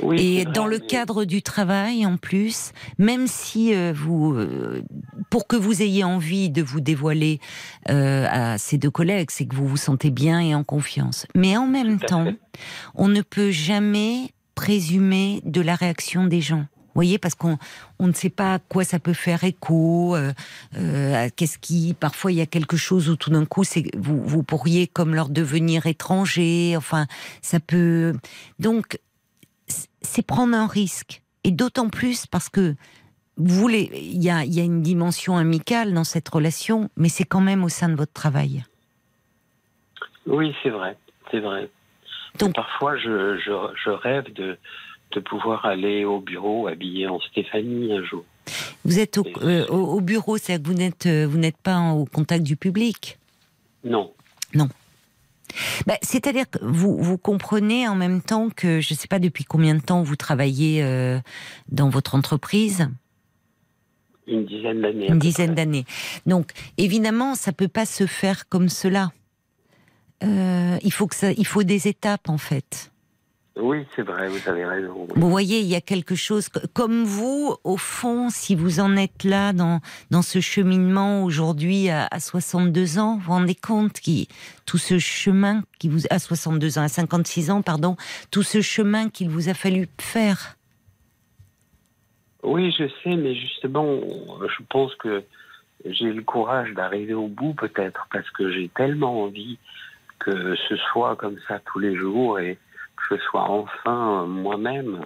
Oui, 0.03 0.21
Et 0.39 0.45
dans 0.45 0.67
le 0.67 0.79
cadre 0.79 1.25
du 1.25 1.43
travail, 1.43 2.07
en 2.07 2.17
plus, 2.17 2.73
même 2.99 3.27
si 3.27 3.75
euh, 3.75 3.93
vous, 3.95 4.35
euh, 4.35 4.83
pour 5.31 5.47
que 5.47 5.57
vous 5.57 5.83
ayez 5.83 6.05
envie 6.05 6.51
de 6.51 6.63
vous 6.63 6.81
dévoiler 6.81 7.41
euh, 7.91 8.27
à 8.31 8.59
ces 8.59 8.79
deux 8.79 8.91
collègues, 8.91 9.31
c'est 9.31 9.47
que 9.47 9.55
vous 9.55 9.67
vous 9.69 9.77
sentez 9.77 10.11
bien 10.11 10.41
et 10.41 10.55
en 10.55 10.65
confiance. 10.65 11.27
Mais 11.35 11.57
en 11.57 11.67
même 11.67 11.99
temps, 11.99 12.25
fait. 12.25 12.39
on 12.95 13.09
ne 13.09 13.23
peut 13.23 13.51
jamais 13.51 14.31
présumer 14.55 15.41
de 15.45 15.61
la 15.61 15.75
réaction 15.75 16.25
des 16.27 16.41
gens. 16.41 16.65
Vous 16.97 17.01
voyez, 17.03 17.19
parce 17.19 17.35
qu'on 17.35 17.59
on 17.99 18.07
ne 18.07 18.15
sait 18.15 18.31
pas 18.31 18.55
à 18.55 18.59
quoi 18.59 18.83
ça 18.83 18.99
peut 18.99 19.13
faire 19.13 19.45
écho. 19.45 20.17
euh, 20.17 20.33
euh, 20.79 21.29
Qu'est-ce 21.37 21.59
qui, 21.59 21.93
parfois, 21.93 22.33
il 22.33 22.39
y 22.39 22.41
a 22.41 22.47
quelque 22.47 22.79
chose 22.79 23.11
où 23.11 23.17
tout 23.17 23.29
d'un 23.29 23.45
coup, 23.45 23.65
c'est 23.65 23.85
vous, 23.95 24.23
vous 24.25 24.43
pourriez 24.43 24.87
comme 24.87 25.15
leur 25.15 25.29
devenir 25.29 25.87
étranger. 25.87 26.75
Enfin, 26.75 27.07
ça 27.43 27.61
peut. 27.61 28.15
Donc, 28.61 28.99
c'est 30.07 30.23
prendre 30.27 30.55
un 30.57 30.67
risque. 30.67 31.23
Et 31.45 31.51
d'autant 31.51 31.89
plus 31.89 32.27
parce 32.27 32.49
que 32.49 32.75
vous 33.37 33.55
voulez, 33.55 33.91
il 33.95 34.23
y 34.23 34.31
a, 34.31 34.45
il 34.45 34.55
y 34.55 34.61
a 34.61 34.65
une 34.65 34.81
dimension 34.83 35.37
amicale 35.37 35.93
dans 35.93 36.05
cette 36.05 36.29
relation, 36.29 36.89
mais 36.97 37.09
c'est 37.09 37.25
quand 37.25 37.41
même 37.43 37.63
au 37.65 37.69
sein 37.69 37.89
de 37.89 37.95
votre 37.95 38.13
travail. 38.13 38.65
Oui, 40.27 40.55
c'est 40.63 40.71
vrai, 40.71 40.97
c'est 41.31 41.41
vrai. 41.41 41.69
Donc- 42.39 42.55
Parfois, 42.55 42.97
je, 42.97 43.37
je, 43.39 43.53
je 43.85 43.91
rêve 43.91 44.33
de, 44.33 44.59
de 45.13 45.21
pouvoir 45.21 45.65
aller 45.67 46.05
au 46.05 46.21
bureau 46.21 46.67
habillé 46.67 47.07
en 47.07 47.21
Stéphanie 47.21 47.93
un 47.93 48.05
jour. 48.05 48.25
Vous 48.85 48.99
êtes 48.99 49.19
au, 49.19 49.25
euh, 49.43 49.67
au, 49.69 49.97
au 49.97 50.01
bureau, 50.01 50.37
c'est-à-dire 50.39 50.63
que 50.65 50.69
vous 50.69 50.79
n'êtes, 50.79 51.07
euh, 51.07 51.27
vous 51.27 51.39
n'êtes 51.39 51.57
pas 51.57 51.77
en- 51.77 51.93
au 51.93 52.05
contact 52.07 52.43
du 52.45 52.57
public? 52.57 53.19
Non. 53.85 54.13
Bah, 55.87 55.97
c'est-à-dire 56.03 56.49
que 56.51 56.59
vous, 56.63 56.97
vous 57.03 57.19
comprenez 57.19 57.89
en 57.89 57.95
même 57.95 58.21
temps 58.23 58.49
que 58.51 58.81
je 58.81 58.95
ne 58.95 58.99
sais 58.99 59.09
pas 59.09 59.19
depuis 59.19 59.45
combien 59.45 59.75
de 59.75 59.81
temps 59.81 60.03
vous 60.03 60.17
travaillez 60.17 60.83
euh, 60.83 61.19
dans 61.69 61.89
votre 61.89 62.15
entreprise, 62.15 62.89
Une 64.27 64.45
dizaine 64.47 64.81
d'années. 64.83 65.09
une 65.09 65.19
dizaine 65.19 65.55
d'années. 65.55 65.85
Donc 66.27 66.51
évidemment, 66.79 67.35
ça 67.35 67.53
peut 67.53 67.69
pas 67.69 67.87
se 67.87 68.07
faire 68.07 68.49
comme 68.49 68.69
cela. 68.69 69.13
Euh, 70.25 70.79
il 70.83 70.93
faut 70.93 71.07
que 71.07 71.15
ça, 71.15 71.33
il 71.33 71.47
faut 71.47 71.63
des 71.63 71.89
étapes 71.89 72.29
en 72.29 72.39
fait. 72.39 72.91
Oui, 73.57 73.87
c'est 73.95 74.03
vrai, 74.03 74.29
vous 74.29 74.49
avez 74.51 74.67
raison. 74.67 75.09
Vous 75.15 75.31
voyez, 75.31 75.61
il 75.61 75.67
y 75.67 75.75
a 75.75 75.81
quelque 75.81 76.15
chose 76.15 76.51
comme 76.75 77.05
vous, 77.05 77.57
au 77.65 77.79
fond, 77.79 78.29
si 78.29 78.55
vous 78.55 78.81
en 78.81 78.97
êtes 78.97 79.25
là 79.25 79.55
dans 79.55 79.81
dans 80.11 80.21
ce 80.21 80.41
cheminement 80.41 81.25
aujourd'hui 81.25 81.89
à, 81.89 82.07
à 82.11 82.21
62 82.21 82.99
ans, 82.99 83.15
vous 83.17 83.21
vous 83.23 83.33
rendez 83.33 83.55
compte 83.55 83.95
qui 83.95 84.29
tout 84.67 84.77
ce 84.77 84.99
chemin 84.99 85.63
qui 85.79 85.89
vous 85.89 86.01
à 86.11 86.19
62 86.19 86.79
ans, 86.79 86.83
à 86.83 86.89
56 86.89 87.51
ans, 87.51 87.63
pardon, 87.63 87.97
tout 88.31 88.43
ce 88.43 88.61
chemin 88.61 89.09
qu'il 89.09 89.31
vous 89.31 89.49
a 89.49 89.55
fallu 89.55 89.89
faire. 89.99 90.57
Oui, 92.43 92.75
je 92.79 92.85
sais, 93.03 93.17
mais 93.17 93.35
justement, 93.35 94.01
je 94.43 94.63
pense 94.69 94.95
que 94.97 95.25
j'ai 95.87 96.13
le 96.13 96.23
courage 96.23 96.73
d'arriver 96.75 97.15
au 97.15 97.29
bout, 97.29 97.55
peut-être, 97.55 98.07
parce 98.13 98.29
que 98.31 98.53
j'ai 98.53 98.69
tellement 98.69 99.23
envie 99.23 99.59
que 100.19 100.55
ce 100.69 100.77
soit 100.77 101.17
comme 101.17 101.39
ça 101.49 101.61
tous 101.67 101.79
les 101.79 101.97
jours 101.97 102.39
et 102.39 102.59
que 102.97 103.17
je 103.17 103.23
sois 103.23 103.49
enfin 103.49 104.27
moi-même. 104.27 105.05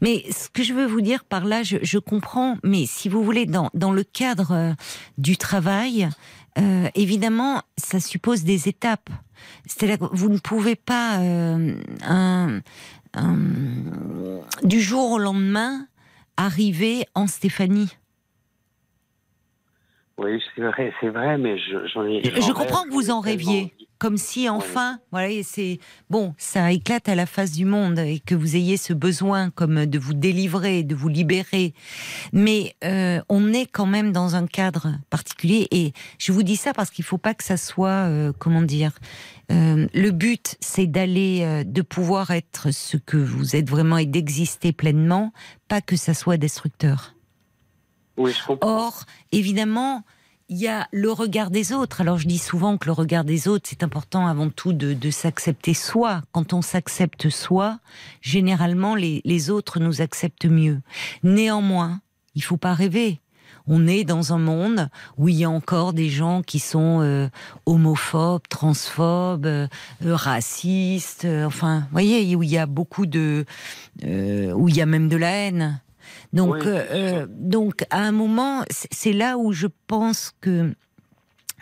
Mais 0.00 0.24
ce 0.30 0.48
que 0.48 0.62
je 0.62 0.74
veux 0.74 0.86
vous 0.86 1.00
dire 1.00 1.24
par 1.24 1.44
là, 1.44 1.62
je, 1.62 1.98
comprends, 1.98 2.56
mais 2.62 2.86
si 2.86 3.08
vous 3.08 3.22
voulez, 3.22 3.46
dans, 3.46 3.70
dans 3.74 3.92
le 3.92 4.04
cadre 4.04 4.52
euh, 4.52 4.72
du 5.18 5.36
travail, 5.36 6.08
euh, 6.58 6.88
évidemment, 6.94 7.62
ça 7.76 8.00
suppose 8.00 8.44
des 8.44 8.68
étapes. 8.68 9.10
C'est-à-dire 9.66 9.98
que 9.98 10.14
vous 10.14 10.28
ne 10.28 10.38
pouvez 10.38 10.76
pas, 10.76 11.18
euh, 11.20 12.60
du 14.62 14.80
jour 14.80 15.12
au 15.12 15.18
lendemain, 15.18 15.86
arriver 16.36 17.06
en 17.14 17.26
Stéphanie. 17.26 17.96
Oui, 20.18 20.40
c'est 20.54 20.62
vrai, 20.62 20.94
c'est 21.00 21.10
vrai, 21.10 21.36
mais 21.36 21.58
je- 21.58 21.86
j'en 21.92 22.04
ai. 22.06 22.22
Je 22.24 22.52
comprends 22.52 22.82
rêve, 22.82 22.88
que 22.88 22.94
vous 22.94 23.10
en 23.10 23.20
rêviez. 23.20 23.72
Comme 23.98 24.18
si 24.18 24.46
enfin, 24.50 24.98
voilà, 25.10 25.30
et 25.30 25.42
c'est 25.42 25.78
bon, 26.10 26.34
ça 26.36 26.70
éclate 26.70 27.08
à 27.08 27.14
la 27.14 27.24
face 27.24 27.52
du 27.52 27.64
monde 27.64 27.98
et 27.98 28.18
que 28.20 28.34
vous 28.34 28.54
ayez 28.54 28.76
ce 28.76 28.92
besoin 28.92 29.48
comme 29.48 29.86
de 29.86 29.98
vous 29.98 30.12
délivrer, 30.12 30.82
de 30.82 30.94
vous 30.94 31.08
libérer. 31.08 31.72
Mais 32.34 32.74
euh, 32.84 33.20
on 33.30 33.54
est 33.54 33.64
quand 33.64 33.86
même 33.86 34.12
dans 34.12 34.36
un 34.36 34.46
cadre 34.46 34.92
particulier 35.08 35.66
et 35.70 35.92
je 36.18 36.32
vous 36.32 36.42
dis 36.42 36.56
ça 36.56 36.74
parce 36.74 36.90
qu'il 36.90 37.06
faut 37.06 37.16
pas 37.16 37.32
que 37.32 37.42
ça 37.44 37.56
soit, 37.56 37.88
euh, 38.06 38.32
comment 38.38 38.60
dire, 38.62 38.92
euh, 39.50 39.86
le 39.94 40.10
but 40.10 40.56
c'est 40.60 40.86
d'aller, 40.86 41.40
euh, 41.42 41.64
de 41.64 41.80
pouvoir 41.80 42.30
être 42.32 42.70
ce 42.72 42.98
que 42.98 43.16
vous 43.16 43.56
êtes 43.56 43.70
vraiment 43.70 43.96
et 43.96 44.04
d'exister 44.06 44.72
pleinement, 44.72 45.32
pas 45.68 45.80
que 45.80 45.96
ça 45.96 46.12
soit 46.12 46.36
destructeur. 46.36 47.14
Oui, 48.16 48.32
je. 48.32 48.52
Or, 48.60 49.04
évidemment, 49.32 50.02
il 50.48 50.58
y 50.58 50.68
a 50.68 50.86
le 50.92 51.10
regard 51.10 51.50
des 51.50 51.72
autres. 51.72 52.00
Alors, 52.00 52.18
je 52.18 52.28
dis 52.28 52.38
souvent 52.38 52.78
que 52.78 52.86
le 52.86 52.92
regard 52.92 53.24
des 53.24 53.48
autres, 53.48 53.66
c'est 53.68 53.82
important 53.82 54.26
avant 54.26 54.48
tout 54.48 54.72
de, 54.72 54.94
de 54.94 55.10
s'accepter 55.10 55.74
soi. 55.74 56.22
Quand 56.32 56.52
on 56.52 56.62
s'accepte 56.62 57.30
soi, 57.30 57.80
généralement, 58.20 58.94
les, 58.94 59.22
les 59.24 59.50
autres 59.50 59.80
nous 59.80 60.00
acceptent 60.00 60.46
mieux. 60.46 60.80
Néanmoins, 61.22 62.00
il 62.34 62.42
faut 62.42 62.56
pas 62.58 62.74
rêver. 62.74 63.20
On 63.68 63.88
est 63.88 64.04
dans 64.04 64.32
un 64.32 64.38
monde 64.38 64.88
où 65.18 65.28
il 65.28 65.34
y 65.34 65.44
a 65.44 65.50
encore 65.50 65.92
des 65.92 66.08
gens 66.08 66.42
qui 66.42 66.60
sont 66.60 67.00
euh, 67.00 67.28
homophobes, 67.64 68.46
transphobes, 68.48 69.46
euh, 69.46 69.66
euh, 70.04 70.14
racistes, 70.14 71.24
euh, 71.24 71.46
enfin, 71.46 71.88
voyez, 71.90 72.36
où 72.36 72.44
il 72.44 72.50
y 72.50 72.58
a 72.58 72.66
beaucoup 72.66 73.06
de, 73.06 73.44
euh, 74.04 74.52
où 74.52 74.68
il 74.68 74.76
y 74.76 74.80
a 74.80 74.86
même 74.86 75.08
de 75.08 75.16
la 75.16 75.30
haine. 75.30 75.80
Donc, 76.36 76.56
Oui, 76.56 76.60
euh, 76.66 76.84
euh, 76.90 77.26
donc, 77.30 77.86
à 77.90 78.00
un 78.00 78.12
moment, 78.12 78.62
c'est 78.70 79.14
là 79.14 79.38
où 79.38 79.52
je 79.52 79.66
pense 79.86 80.32
que 80.42 80.74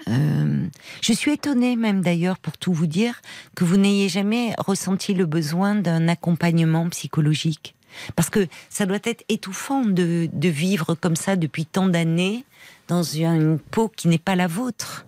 euh, 0.08 0.66
je 1.00 1.12
suis 1.12 1.32
étonnée 1.32 1.76
même 1.76 2.00
d'ailleurs, 2.00 2.38
pour 2.38 2.58
tout 2.58 2.72
vous 2.72 2.88
dire, 2.88 3.22
que 3.54 3.62
vous 3.62 3.76
n'ayez 3.76 4.08
jamais 4.08 4.52
ressenti 4.58 5.14
le 5.14 5.26
besoin 5.26 5.76
d'un 5.76 6.08
accompagnement 6.08 6.88
psychologique. 6.90 7.76
Parce 8.16 8.30
que 8.30 8.48
ça 8.68 8.84
doit 8.86 8.98
être 9.04 9.24
étouffant 9.28 9.84
de, 9.84 10.28
de 10.32 10.48
vivre 10.48 10.96
comme 10.96 11.14
ça 11.14 11.36
depuis 11.36 11.66
tant 11.66 11.86
d'années 11.86 12.44
dans 12.88 13.04
une 13.04 13.60
peau 13.60 13.88
qui 13.88 14.08
n'est 14.08 14.18
pas 14.18 14.34
la 14.34 14.48
vôtre. 14.48 15.06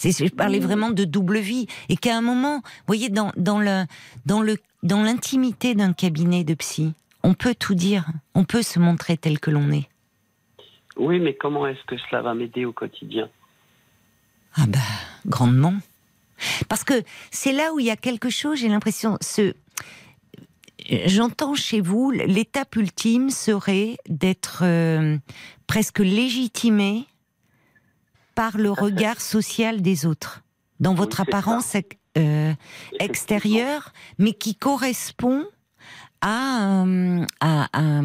Je 0.00 0.28
parlais 0.28 0.60
vraiment 0.60 0.90
de 0.90 1.02
double 1.02 1.38
vie. 1.38 1.66
Et 1.88 1.96
qu'à 1.96 2.16
un 2.16 2.20
moment, 2.20 2.58
vous 2.58 2.84
voyez, 2.86 3.08
dans, 3.08 3.32
dans, 3.36 3.58
le, 3.58 3.86
dans, 4.24 4.40
le, 4.40 4.56
dans 4.84 5.02
l'intimité 5.02 5.74
d'un 5.74 5.92
cabinet 5.92 6.44
de 6.44 6.54
psy, 6.54 6.94
on 7.22 7.34
peut 7.34 7.54
tout 7.54 7.74
dire. 7.74 8.06
On 8.34 8.44
peut 8.44 8.62
se 8.62 8.78
montrer 8.78 9.16
tel 9.16 9.40
que 9.40 9.50
l'on 9.50 9.70
est. 9.70 9.88
Oui, 10.96 11.20
mais 11.20 11.34
comment 11.34 11.66
est-ce 11.66 11.84
que 11.86 11.96
cela 11.96 12.22
va 12.22 12.34
m'aider 12.34 12.64
au 12.64 12.72
quotidien? 12.72 13.28
Ah 14.54 14.66
bah, 14.66 14.78
grandement. 15.26 15.74
Parce 16.68 16.84
que 16.84 17.02
c'est 17.30 17.52
là 17.52 17.72
où 17.72 17.80
il 17.80 17.86
y 17.86 17.90
a 17.90 17.96
quelque 17.96 18.30
chose, 18.30 18.58
j'ai 18.58 18.68
l'impression, 18.68 19.16
ce... 19.20 19.54
J'entends 21.06 21.54
chez 21.54 21.80
vous, 21.80 22.10
l'étape 22.10 22.76
ultime 22.76 23.30
serait 23.30 23.98
d'être 24.08 24.60
euh, 24.62 25.18
presque 25.66 25.98
légitimé 25.98 27.04
par 28.34 28.56
le 28.56 28.70
regard 28.70 29.20
social 29.20 29.82
des 29.82 30.06
autres, 30.06 30.42
dans 30.80 30.94
votre 30.94 31.20
apparence 31.20 31.76
euh, 32.16 32.54
extérieure, 33.00 33.92
mais 34.18 34.32
qui 34.32 34.54
correspond 34.54 35.44
à, 36.20 36.84
euh, 36.84 37.24
à, 37.40 37.68
à, 37.72 38.00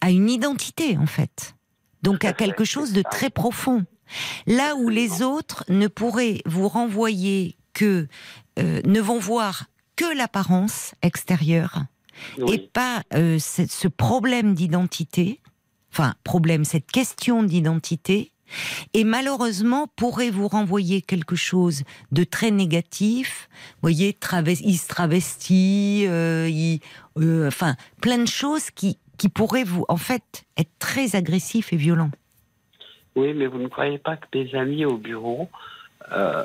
à 0.00 0.10
une 0.10 0.30
identité, 0.30 0.96
en 0.96 1.06
fait. 1.06 1.54
Donc 2.02 2.24
à 2.24 2.32
quelque 2.32 2.64
chose 2.64 2.92
de 2.92 3.02
très 3.02 3.30
profond. 3.30 3.84
Là 4.46 4.74
où 4.76 4.88
les 4.88 5.22
autres 5.22 5.64
ne 5.68 5.86
pourraient 5.86 6.40
vous 6.46 6.68
renvoyer 6.68 7.56
que, 7.74 8.08
euh, 8.58 8.80
ne 8.84 9.00
vont 9.00 9.18
voir 9.18 9.66
que 9.96 10.16
l'apparence 10.16 10.94
extérieure 11.02 11.84
et 12.48 12.58
pas 12.58 13.02
euh, 13.14 13.38
ce, 13.38 13.66
ce 13.66 13.88
problème 13.88 14.54
d'identité, 14.54 15.40
enfin 15.92 16.14
problème, 16.24 16.64
cette 16.64 16.90
question 16.90 17.42
d'identité, 17.42 18.32
et 18.94 19.04
malheureusement 19.04 19.86
pourrait 19.96 20.30
vous 20.30 20.48
renvoyer 20.48 21.02
quelque 21.02 21.36
chose 21.36 21.82
de 22.12 22.24
très 22.24 22.50
négatif. 22.50 23.48
Voyez, 23.82 24.16
il 24.62 24.76
se 24.76 24.88
travestit, 24.88 26.04
euh, 26.08 26.48
euh, 27.18 27.48
enfin 27.48 27.74
plein 28.00 28.18
de 28.18 28.28
choses 28.28 28.70
qui 28.70 28.98
qui 29.18 29.28
pourraient 29.28 29.64
vous 29.64 29.84
en 29.88 29.96
fait 29.96 30.44
être 30.56 30.70
très 30.78 31.16
agressifs 31.16 31.72
et 31.72 31.76
violents. 31.76 32.10
oui, 33.16 33.34
mais 33.34 33.46
vous 33.46 33.58
ne 33.58 33.66
croyez 33.66 33.98
pas 33.98 34.16
que 34.16 34.26
mes 34.32 34.54
amis 34.54 34.84
au 34.84 34.96
bureau, 34.96 35.48
euh, 36.12 36.44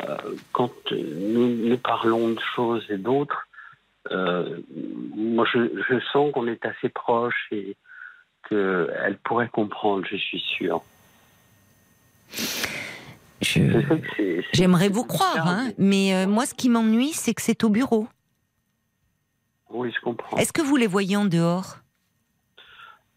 quand 0.54 0.74
nous, 0.92 1.78
parlons 1.78 2.30
de 2.30 2.40
choses 2.56 2.84
et 2.90 2.98
d'autres, 2.98 3.48
moi 4.10 5.46
je, 5.54 6.00
sens 6.12 6.32
qu'on 6.34 6.48
est 6.48 6.66
assez 6.66 6.90
proches 6.90 7.48
et 7.52 7.78
qu'elles 8.50 9.20
pourraient 9.24 9.50
comprendre, 9.50 10.06
je 10.10 10.18
suis 10.18 10.40
sûr. 10.40 10.82
J'aimerais 14.54 14.90
vous 14.90 15.04
croire, 15.04 15.48
hein, 15.48 15.72
mais 15.78 16.14
euh, 16.14 16.28
moi, 16.28 16.46
ce 16.46 16.54
qui 16.54 16.70
m'ennuie, 16.70 17.12
c'est 17.14 17.34
que 17.34 17.42
c'est 17.42 17.64
au 17.64 17.70
bureau. 17.70 18.08
Oui, 19.70 19.92
je 19.94 20.02
comprends. 20.02 20.38
Est-ce 20.38 20.54
que 20.54 20.62
vous 20.62 20.76
les 20.76 20.88
voyez 20.88 21.18
en 21.18 21.26
dehors? 21.26 21.78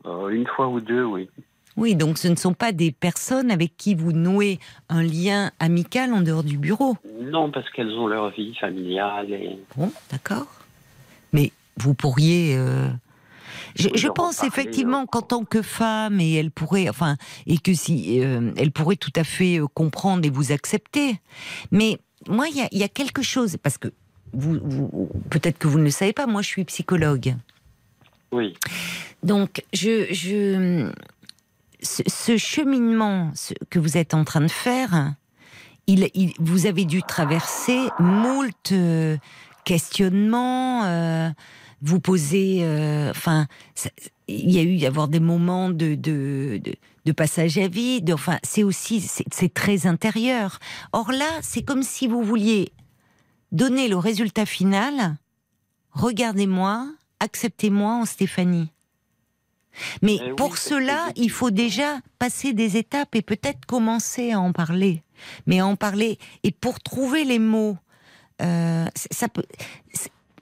Euh, 0.06 0.28
Une 0.28 0.46
fois 0.46 0.68
ou 0.68 0.80
deux, 0.80 1.04
oui. 1.04 1.28
Oui, 1.76 1.94
donc 1.94 2.16
ce 2.16 2.28
ne 2.28 2.36
sont 2.36 2.54
pas 2.54 2.72
des 2.72 2.90
personnes 2.90 3.50
avec 3.50 3.76
qui 3.76 3.94
vous 3.94 4.12
nouez 4.12 4.58
un 4.88 5.02
lien 5.02 5.50
amical 5.60 6.14
en 6.14 6.22
dehors 6.22 6.42
du 6.42 6.56
bureau. 6.56 6.96
Non, 7.20 7.50
parce 7.50 7.68
qu'elles 7.70 7.92
ont 7.92 8.06
leur 8.06 8.30
vie 8.30 8.54
familiale. 8.54 9.30
Et... 9.30 9.58
Bon, 9.76 9.92
d'accord. 10.10 10.46
Mais 11.32 11.52
vous 11.76 11.92
pourriez. 11.92 12.56
Euh, 12.56 12.88
je, 13.76 14.08
pense 14.08 14.42
effectivement 14.42 15.06
qu'en 15.06 15.22
tant 15.22 15.44
que 15.44 15.62
femme, 15.62 16.20
et 16.20 16.34
elle 16.34 16.50
pourrait, 16.50 16.88
enfin, 16.88 17.16
et 17.46 17.58
que 17.58 17.74
si 17.74 18.20
euh, 18.22 18.52
elle 18.56 18.72
pourrait 18.72 18.96
tout 18.96 19.12
à 19.16 19.24
fait 19.24 19.60
euh, 19.60 19.66
comprendre 19.66 20.26
et 20.26 20.30
vous 20.30 20.52
accepter. 20.52 21.20
Mais 21.70 21.98
moi, 22.28 22.46
il 22.48 22.68
y, 22.72 22.82
a, 22.82 22.88
quelque 22.88 23.22
chose 23.22 23.56
parce 23.62 23.78
que 23.78 23.88
vous, 24.32 24.58
peut-être 25.30 25.58
que 25.58 25.68
vous 25.68 25.78
ne 25.78 25.84
le 25.84 25.90
savez 25.90 26.12
pas. 26.12 26.26
Moi, 26.26 26.42
je 26.42 26.48
suis 26.48 26.64
psychologue. 26.64 27.36
Oui. 28.32 28.54
Donc, 29.22 29.62
je, 29.72 30.12
je 30.12 30.90
ce, 31.82 32.36
cheminement 32.36 33.32
que 33.70 33.78
vous 33.78 33.96
êtes 33.96 34.14
en 34.14 34.24
train 34.24 34.40
de 34.40 34.50
faire, 34.50 35.14
il, 35.86 36.32
vous 36.38 36.66
avez 36.66 36.84
dû 36.84 37.02
traverser 37.02 37.88
moult 37.98 38.72
euh, 38.72 39.16
questionnements, 39.64 40.84
euh, 40.84 41.30
vous 41.82 42.00
poser, 42.00 42.58
euh, 42.62 43.10
enfin, 43.10 43.46
il 44.28 44.50
y 44.50 44.58
a 44.58 44.62
eu 44.62 44.74
y 44.74 44.86
avoir 44.86 45.08
des 45.08 45.20
moments 45.20 45.70
de, 45.70 45.94
de, 45.94 46.60
de, 47.04 47.12
passage 47.12 47.58
à 47.58 47.68
vide. 47.68 48.12
Enfin, 48.12 48.38
c'est 48.42 48.62
aussi 48.62 49.00
c'est 49.00 49.52
très 49.52 49.86
intérieur. 49.86 50.58
Or 50.92 51.12
là, 51.12 51.28
c'est 51.42 51.62
comme 51.62 51.82
si 51.82 52.06
vous 52.06 52.22
vouliez 52.22 52.72
donner 53.52 53.88
le 53.88 53.96
résultat 53.96 54.46
final. 54.46 55.16
Regardez-moi, 55.92 56.88
acceptez-moi 57.20 57.92
en 57.92 58.04
Stéphanie. 58.04 58.70
Mais 60.02 60.18
eh 60.22 60.34
pour 60.34 60.56
cela, 60.56 61.08
il 61.16 61.30
faut 61.30 61.50
déjà 61.50 62.00
passer 62.18 62.54
des 62.54 62.76
étapes 62.78 63.14
et 63.14 63.22
peut-être 63.22 63.66
commencer 63.66 64.32
à 64.32 64.40
en 64.40 64.52
parler. 64.52 65.02
Mais 65.46 65.60
à 65.60 65.66
en 65.66 65.76
parler 65.76 66.18
et 66.42 66.50
pour 66.50 66.80
trouver 66.80 67.24
les 67.24 67.38
mots, 67.38 67.76
euh, 68.42 68.86
ça 68.94 69.28
peut. 69.28 69.44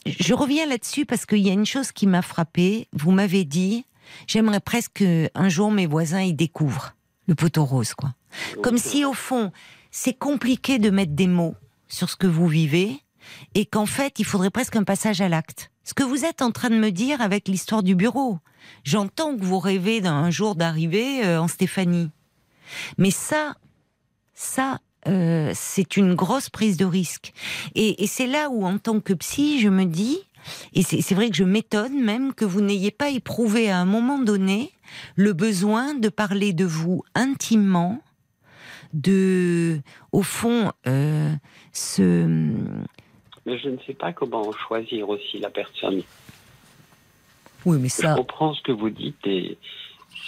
Je 0.07 0.35
reviens 0.35 0.67
là-dessus 0.67 1.07
parce 1.07 1.27
qu'il 1.27 1.39
y 1.39 1.51
a 1.51 1.53
une 1.53 1.67
chose 1.67 1.93
qui 1.93 2.07
m'a 2.07 2.23
frappée. 2.23 2.89
Vous 2.93 3.11
m'avez 3.11 3.45
dit, 3.45 3.85
j'aimerais 4.27 4.61
presque 4.61 5.05
un 5.35 5.49
jour 5.49 5.71
mes 5.71 5.87
voisins 5.87 6.23
y 6.23 6.35
découvrent 6.35 6.95
le 7.27 7.35
poteau 7.35 7.65
rose, 7.65 7.95
quoi. 7.95 8.15
Comme 8.63 8.79
si 8.79 9.05
au 9.05 9.15
fond, 9.15 9.53
c'est 9.91 10.13
compliqué 10.13 10.79
de 10.79 10.91
mettre 10.91 11.13
des 11.13 11.29
mots 11.29 11.55
sur 11.89 12.11
ce 12.11 12.17
que 12.17 12.27
vous 12.27 12.49
vivez 12.49 13.01
et 13.55 13.65
qu'en 13.65 13.87
fait, 13.87 14.19
il 14.19 14.25
faudrait 14.25 14.51
presque 14.51 14.77
un 14.77 14.85
passage 14.85 15.21
à 15.21 15.29
l'acte. 15.29 15.71
Ce 15.85 15.95
que 15.95 16.03
vous 16.03 16.25
êtes 16.25 16.43
en 16.43 16.51
train 16.51 16.71
de 16.71 16.77
me 16.77 16.91
dire 16.91 17.21
avec 17.21 17.49
l'histoire 17.49 17.83
du 17.83 17.95
bureau, 17.95 18.39
J'entends 18.83 19.37
que 19.37 19.45
vous 19.45 19.59
rêvez 19.59 20.01
d'un 20.01 20.31
jour 20.31 20.55
d'arriver 20.55 21.25
euh, 21.25 21.41
en 21.41 21.49
Stéphanie. 21.49 22.11
Mais 22.99 23.11
ça, 23.11 23.55
ça, 24.35 24.79
euh, 25.07 25.51
c'est 25.55 25.97
une 25.97 26.15
grosse 26.15 26.51
prise 26.51 26.77
de 26.77 26.85
risque. 26.85 27.33
Et, 27.75 28.07
c'est 28.07 28.27
là 28.27 28.49
où, 28.51 28.65
en 28.65 28.79
tant 28.79 29.01
que 29.01 29.13
psy, 29.13 29.61
je 29.61 29.69
me 29.69 29.85
dis, 29.85 30.19
et 30.75 30.83
c'est 30.83 31.15
vrai 31.15 31.31
que 31.31 31.37
je 31.37 31.45
m'étonne 31.45 32.03
même 32.03 32.35
que 32.35 32.45
vous 32.45 32.61
n'ayez 32.61 32.91
pas 32.91 33.11
éprouvé 33.11 33.71
à 33.71 33.79
un 33.79 33.85
moment 33.85 34.19
donné 34.19 34.73
le 35.17 35.33
besoin 35.33 35.95
de 35.95 36.09
parler 36.09 36.53
de 36.53 36.65
vous 36.65 37.03
intimement, 37.15 38.03
de, 38.93 39.81
au 40.13 40.23
fond, 40.23 40.71
euh, 40.87 41.33
ce... 41.73 42.27
Mais 43.47 43.59
je 43.59 43.69
ne 43.69 43.77
sais 43.87 43.95
pas 43.95 44.13
comment 44.13 44.51
choisir 44.53 45.09
aussi 45.09 45.39
la 45.39 45.51
personne. 45.51 46.03
Oui, 47.67 47.79
mais 47.81 47.89
ça. 47.89 48.13
Je 48.13 48.17
comprends 48.17 48.55
ce 48.55 48.63
que 48.63 48.73
vous 48.73 48.91
dites 48.91 49.27
et 49.27 49.59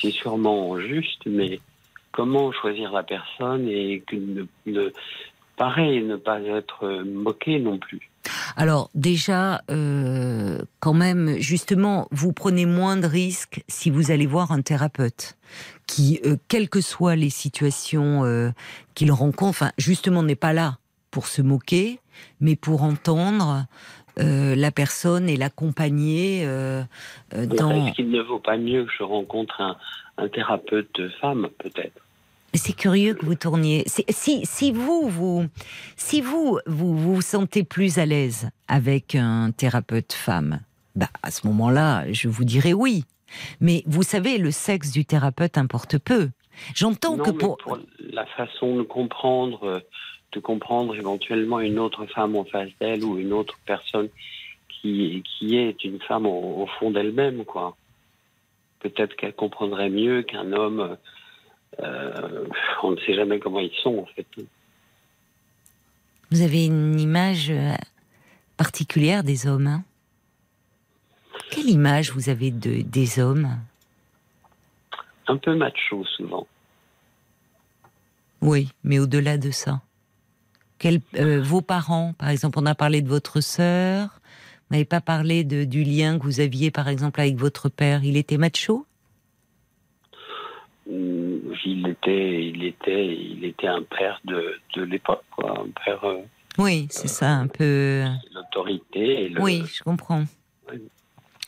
c'est 0.00 0.10
sûrement 0.10 0.78
juste, 0.78 1.22
mais 1.26 1.60
comment 2.16 2.50
choisir 2.50 2.90
la 2.92 3.02
personne 3.02 3.68
et 3.68 4.02
que 4.06 4.16
ne, 4.16 4.90
pareil, 5.56 6.02
ne 6.02 6.16
pas 6.16 6.40
être 6.40 7.02
moqué 7.04 7.60
non 7.60 7.78
plus. 7.78 8.10
Alors 8.56 8.90
déjà, 8.94 9.60
euh, 9.70 10.62
quand 10.80 10.94
même, 10.94 11.36
justement, 11.38 12.08
vous 12.10 12.32
prenez 12.32 12.64
moins 12.64 12.96
de 12.96 13.06
risques 13.06 13.62
si 13.68 13.90
vous 13.90 14.10
allez 14.10 14.26
voir 14.26 14.50
un 14.50 14.62
thérapeute 14.62 15.36
qui, 15.86 16.20
euh, 16.24 16.36
quelles 16.48 16.70
que 16.70 16.80
soient 16.80 17.16
les 17.16 17.30
situations 17.30 18.24
euh, 18.24 18.50
qu'il 18.94 19.12
rencontre, 19.12 19.50
enfin, 19.50 19.72
justement, 19.76 20.22
n'est 20.22 20.34
pas 20.34 20.54
là 20.54 20.78
pour 21.10 21.26
se 21.26 21.42
moquer, 21.42 22.00
mais 22.40 22.56
pour 22.56 22.82
entendre 22.82 23.66
la 24.18 24.70
personne 24.70 25.28
et 25.28 25.36
l'accompagner 25.36 26.46
dans. 26.46 27.86
Est-ce 27.86 27.96
qu'il 27.96 28.10
ne 28.10 28.22
vaut 28.22 28.38
pas 28.38 28.56
mieux 28.56 28.86
que 28.86 28.92
je 28.98 29.02
rencontre 29.02 29.60
un, 29.60 29.76
un 30.16 30.28
thérapeute 30.28 30.98
femme, 31.20 31.48
peut-être 31.58 32.05
c'est 32.56 32.72
curieux 32.72 33.14
que 33.14 33.24
vous 33.24 33.34
tourniez. 33.34 33.84
Si, 33.86 34.46
si 34.46 34.72
vous, 34.72 35.08
vous, 35.08 35.46
si 35.96 36.20
vous, 36.20 36.58
vous 36.66 36.96
vous 36.96 37.20
sentez 37.20 37.64
plus 37.64 37.98
à 37.98 38.06
l'aise 38.06 38.50
avec 38.68 39.14
un 39.14 39.50
thérapeute 39.52 40.12
femme, 40.12 40.60
bah, 40.94 41.08
à 41.22 41.30
ce 41.30 41.46
moment-là, 41.46 42.10
je 42.12 42.28
vous 42.28 42.44
dirais 42.44 42.72
oui. 42.72 43.04
Mais 43.60 43.82
vous 43.86 44.02
savez, 44.02 44.38
le 44.38 44.50
sexe 44.50 44.92
du 44.92 45.04
thérapeute 45.04 45.58
importe 45.58 45.98
peu. 45.98 46.30
J'entends 46.74 47.18
que 47.18 47.30
pour... 47.30 47.58
pour... 47.58 47.78
la 47.98 48.24
façon 48.26 48.76
de 48.76 48.82
comprendre 48.82 49.82
de 50.32 50.40
comprendre 50.40 50.94
éventuellement 50.94 51.60
une 51.60 51.78
autre 51.78 52.06
femme 52.06 52.36
en 52.36 52.44
face 52.44 52.70
d'elle 52.80 53.04
ou 53.04 53.18
une 53.18 53.32
autre 53.32 53.58
personne 53.64 54.08
qui, 54.68 55.22
qui 55.24 55.56
est 55.56 55.82
une 55.84 56.00
femme 56.00 56.26
au, 56.26 56.66
fond 56.78 56.90
d'elle-même, 56.90 57.44
quoi. 57.44 57.76
Peut-être 58.80 59.16
qu'elle 59.16 59.34
comprendrait 59.34 59.88
mieux 59.88 60.22
qu'un 60.22 60.52
homme. 60.52 60.96
Euh, 61.80 62.46
on 62.82 62.92
ne 62.92 62.96
sait 63.00 63.14
jamais 63.14 63.38
comment 63.38 63.60
ils 63.60 63.74
sont, 63.82 63.98
en 63.98 64.06
fait. 64.14 64.26
Vous 66.30 66.42
avez 66.42 66.66
une 66.66 66.98
image 66.98 67.50
euh, 67.50 67.74
particulière 68.56 69.22
des 69.22 69.46
hommes. 69.46 69.66
Hein? 69.66 69.84
Quelle 71.50 71.68
image 71.68 72.12
vous 72.12 72.28
avez 72.28 72.50
de, 72.50 72.82
des 72.82 73.18
hommes? 73.18 73.58
Un 75.28 75.36
peu 75.36 75.54
macho, 75.54 76.04
souvent. 76.16 76.46
Oui, 78.40 78.68
mais 78.84 78.98
au-delà 78.98 79.38
de 79.38 79.50
ça 79.50 79.80
euh, 81.16 81.42
vos 81.42 81.62
parents, 81.62 82.12
par 82.18 82.28
exemple, 82.28 82.58
on 82.60 82.66
a 82.66 82.74
parlé 82.74 83.02
de 83.02 83.08
votre 83.08 83.40
sœur. 83.40 84.20
Vous 84.68 84.74
n'avez 84.74 84.84
pas 84.84 85.00
parlé 85.00 85.44
de, 85.44 85.64
du 85.64 85.84
lien 85.84 86.18
que 86.18 86.24
vous 86.24 86.40
aviez, 86.40 86.70
par 86.70 86.88
exemple, 86.88 87.20
avec 87.20 87.36
votre 87.36 87.68
père. 87.68 88.04
Il 88.04 88.16
était 88.16 88.36
macho? 88.36 88.85
Mm, 90.86 91.54
Il 91.64 91.88
était, 91.88 92.44
il 92.44 92.64
était, 92.64 93.06
il 93.06 93.44
était 93.44 93.66
un 93.66 93.82
père 93.82 94.20
de, 94.24 94.54
de 94.74 94.82
l'époque. 94.82 95.24
Un 95.38 95.66
père. 95.84 96.04
Euh, 96.04 96.22
oui, 96.58 96.86
c'est 96.90 97.08
ça, 97.08 97.30
un 97.30 97.48
peu. 97.48 98.04
L'autorité. 98.34 99.32
Oui, 99.38 99.62
je 99.66 99.82
comprends. 99.82 100.24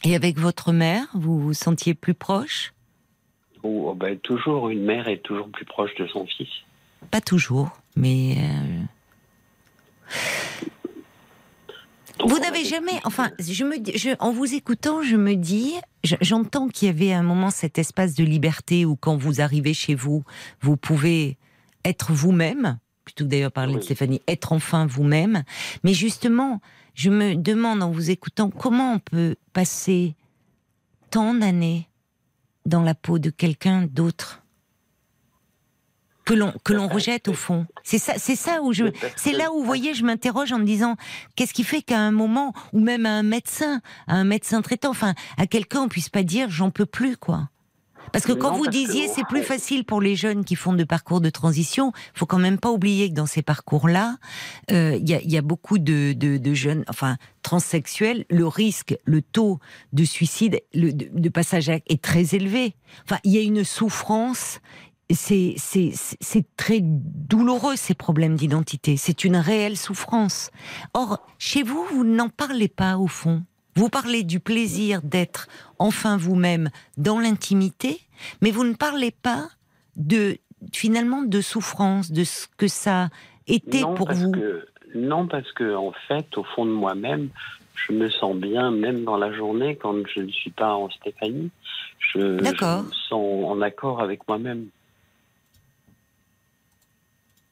Et 0.05 0.15
avec 0.15 0.39
votre 0.39 0.73
mère, 0.73 1.07
vous 1.15 1.41
vous 1.41 1.55
sentiez 1.55 1.95
plus 1.95 2.15
proche? 2.15 2.73
Oh, 3.63 3.95
ben, 3.95 4.19
Toujours, 4.19 4.69
une 4.69 4.85
mère 4.85 5.09
est 5.09 5.23
toujours 5.23 5.49
plus 5.49 5.65
proche 5.65 5.95
de 5.97 6.07
son 6.07 6.27
fils. 6.27 6.49
Pas 7.11 7.21
toujours, 7.21 7.71
mais. 7.97 8.37
Euh, 8.39 8.85
vous 12.27 12.39
n'avez 12.39 12.65
jamais, 12.65 13.01
enfin, 13.05 13.31
je 13.39 13.65
me, 13.65 13.77
je, 13.95 14.11
en 14.19 14.33
vous 14.33 14.55
écoutant, 14.55 15.03
je 15.03 15.17
me 15.17 15.35
dis, 15.35 15.75
j'entends 16.21 16.69
qu'il 16.69 16.87
y 16.87 16.91
avait 16.91 17.13
un 17.13 17.23
moment 17.23 17.51
cet 17.51 17.79
espace 17.79 18.15
de 18.15 18.25
liberté 18.25 18.85
où 18.85 18.97
quand 18.97 19.17
vous 19.17 19.41
arrivez 19.41 19.75
chez 19.75 19.95
vous, 19.95 20.25
vous 20.61 20.77
pouvez 20.77 21.39
être 21.85 22.13
vous-même, 22.13 22.79
plutôt 23.05 23.25
que 23.25 23.31
d'ailleurs 23.31 23.53
parler 23.53 23.75
de 23.75 23.81
Stéphanie, 23.81 24.21
être 24.29 24.53
enfin 24.53 24.87
vous-même. 24.87 25.45
Mais 25.85 25.95
justement, 25.95 26.61
je 26.95 27.11
me 27.11 27.35
demande 27.35 27.83
en 27.83 27.91
vous 27.91 28.11
écoutant 28.11 28.51
comment 28.51 28.95
on 28.95 28.99
peut 28.99 29.37
passer 29.53 30.15
tant 31.11 31.35
d'années 31.35 31.89
dans 32.67 32.83
la 32.83 32.95
peau 32.95 33.19
de 33.19 33.31
quelqu'un 33.31 33.87
d'autre 33.87 34.43
que 36.29 36.35
l'on 36.35 36.53
que 36.63 36.75
l'on 36.75 36.89
rejette 36.89 37.29
au 37.29 37.33
fond. 37.33 37.67
C'est 37.85 37.99
ça, 37.99 38.13
c'est 38.19 38.37
ça 38.37 38.61
où 38.61 38.75
je, 38.75 38.85
c'est 39.17 39.33
là 39.33 39.51
où 39.51 39.61
vous 39.61 39.65
voyez, 39.65 39.95
je 39.95 40.05
m'interroge 40.05 40.53
en 40.53 40.59
me 40.59 40.65
disant, 40.65 40.97
qu'est-ce 41.37 41.55
qui 41.55 41.65
fait 41.65 41.81
qu'à 41.81 41.99
un 41.99 42.11
moment, 42.11 42.53
ou 42.75 42.81
même 42.81 43.07
à 43.07 43.13
un 43.13 43.23
médecin, 43.23 43.81
à 44.07 44.17
un 44.17 44.25
médecin 44.25 44.61
traitant, 44.61 44.91
enfin, 44.91 45.15
à 45.39 45.47
quelqu'un, 45.47 45.81
on 45.81 45.89
puisse 45.89 46.11
pas 46.11 46.23
dire, 46.23 46.51
j'en 46.51 46.71
peux 46.71 46.85
plus, 46.85 47.17
quoi. 47.17 47.49
Parce 48.13 48.25
que 48.25 48.33
quand 48.33 48.57
vous 48.57 48.67
disiez 48.69 49.07
c'est 49.09 49.27
plus 49.27 49.43
facile 49.43 49.85
pour 49.85 50.01
les 50.01 50.17
jeunes 50.17 50.43
qui 50.43 50.55
font 50.55 50.73
de 50.73 50.85
parcours 50.85 51.21
de 51.21 51.29
transition, 51.29 51.93
faut 52.15 52.25
quand 52.25 52.39
même 52.39 52.59
pas 52.59 52.71
oublier 52.71 53.11
que 53.11 53.15
dans 53.15 53.27
ces 53.27 53.43
parcours-là, 53.43 54.17
euh, 54.71 54.99
il 54.99 55.09
y, 55.09 55.37
a, 55.37 55.43
beaucoup 55.43 55.79
de, 55.79 56.15
de, 56.15 56.55
jeunes, 56.55 56.85
enfin 56.89 57.19
transsexuels, 57.43 58.25
le 58.31 58.47
risque, 58.47 58.97
le 59.05 59.21
taux 59.21 59.59
de 59.93 60.05
suicide, 60.05 60.61
le, 60.73 60.93
de, 60.93 61.09
de 61.13 61.29
passage 61.29 61.69
est 61.69 62.03
très 62.03 62.35
élevé. 62.35 62.75
Enfin, 63.05 63.19
il 63.25 63.33
y 63.33 63.39
a 63.39 63.43
une 63.43 63.63
souffrance 63.63 64.61
c'est 65.11 65.55
très 66.57 66.81
douloureux 66.83 67.77
ces 67.77 67.95
problèmes 67.95 68.37
d'identité. 68.37 68.97
C'est 68.97 69.25
une 69.25 69.37
réelle 69.37 69.77
souffrance. 69.77 70.51
Or, 70.95 71.19
chez 71.39 71.63
vous, 71.63 71.85
vous 71.91 72.05
n'en 72.05 72.29
parlez 72.29 72.69
pas 72.69 72.99
au 72.99 73.07
fond. 73.07 73.43
Vous 73.75 73.89
parlez 73.89 74.25
du 74.25 74.41
plaisir 74.41 75.03
d'être 75.03 75.47
enfin 75.79 76.17
vous-même 76.17 76.71
dans 76.97 77.21
l'intimité, 77.21 78.01
mais 78.43 78.51
vous 78.51 78.65
ne 78.65 78.75
parlez 78.75 79.13
pas 79.13 79.49
de 79.97 80.39
finalement 80.73 81.23
de 81.23 81.41
souffrance, 81.41 82.11
de 82.11 82.25
ce 82.25 82.49
que 82.57 82.67
ça 82.67 83.09
était 83.47 83.83
non, 83.83 83.95
pour 83.95 84.11
vous. 84.13 84.33
que- 84.33 84.67
non, 84.95 85.27
parce 85.29 85.53
que 85.53 85.75
en 85.77 85.93
fait, 86.09 86.37
au 86.37 86.43
fond 86.43 86.67
de 86.67 86.73
moi-même, 86.73 87.29
je 87.77 87.93
me 87.93 88.11
sens 88.11 88.35
bien, 88.35 88.73
même 88.73 89.05
dans 89.05 89.17
la 89.17 89.33
journée, 89.33 89.77
quand 89.77 89.95
je 90.13 90.21
ne 90.23 90.31
suis 90.33 90.51
pas 90.51 90.75
en 90.75 90.91
Stéphanie. 90.91 91.51
Je, 92.01 92.19
je 92.19 92.43
me 92.43 92.93
sens 93.09 93.45
en 93.45 93.61
accord 93.61 94.01
avec 94.01 94.27
moi-même. 94.27 94.67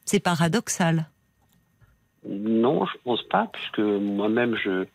C'est 0.07 0.21
paradoxal. 0.21 1.05
Non, 2.25 2.85
je 2.85 2.97
pense 3.03 3.21
pas, 3.23 3.49
puisque 3.51 3.79
moi-même, 3.79 4.55
je, 4.55 4.85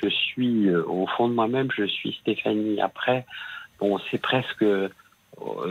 je 0.00 0.08
suis, 0.08 0.68
euh, 0.68 0.84
au 0.86 1.08
fond 1.08 1.28
de 1.28 1.34
moi-même, 1.34 1.68
je 1.76 1.84
suis 1.84 2.16
Stéphanie. 2.20 2.80
Après, 2.80 3.26
bon, 3.80 3.98
c'est 4.08 4.22
presque 4.22 4.62
euh, 4.62 4.88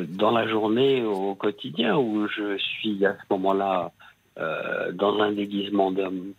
dans 0.10 0.32
la 0.32 0.46
journée, 0.46 1.04
au 1.04 1.36
quotidien, 1.36 1.98
où 1.98 2.28
je 2.28 2.58
suis 2.58 3.06
à 3.06 3.14
ce 3.14 3.34
moment-là 3.34 3.94
euh, 4.38 4.92
dans 4.92 5.22
un 5.22 5.32
déguisement 5.32 5.92
d'homme. 5.92 6.34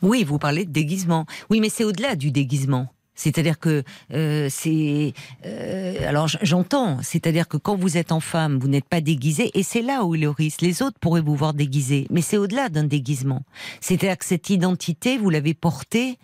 Oui, 0.00 0.24
vous 0.24 0.38
parlez 0.38 0.64
de 0.64 0.72
déguisement. 0.72 1.26
Oui, 1.50 1.60
mais 1.60 1.68
c'est 1.68 1.84
au-delà 1.84 2.16
du 2.16 2.30
déguisement. 2.30 2.88
C'est-à-dire 3.18 3.58
que 3.58 3.82
euh, 4.14 4.46
c'est 4.48 5.12
euh, 5.44 6.08
alors 6.08 6.28
j'entends, 6.28 7.02
c'est-à-dire 7.02 7.48
que 7.48 7.56
quand 7.56 7.74
vous 7.74 7.96
êtes 7.96 8.12
en 8.12 8.20
femme, 8.20 8.58
vous 8.60 8.68
n'êtes 8.68 8.88
pas 8.88 9.00
déguisé, 9.00 9.50
et 9.58 9.64
c'est 9.64 9.82
là 9.82 10.04
où 10.04 10.14
il 10.14 10.22
est 10.22 10.28
au 10.28 10.32
risque. 10.32 10.60
Les 10.62 10.82
autres 10.82 11.00
pourraient 11.00 11.20
vous 11.20 11.34
voir 11.34 11.52
déguisé, 11.52 12.06
mais 12.10 12.20
c'est 12.20 12.36
au-delà 12.36 12.68
d'un 12.68 12.84
déguisement. 12.84 13.42
C'est-à-dire 13.80 14.16
que 14.16 14.24
cette 14.24 14.50
identité, 14.50 15.18
vous 15.18 15.30
l'avez 15.30 15.52
portée 15.52 16.16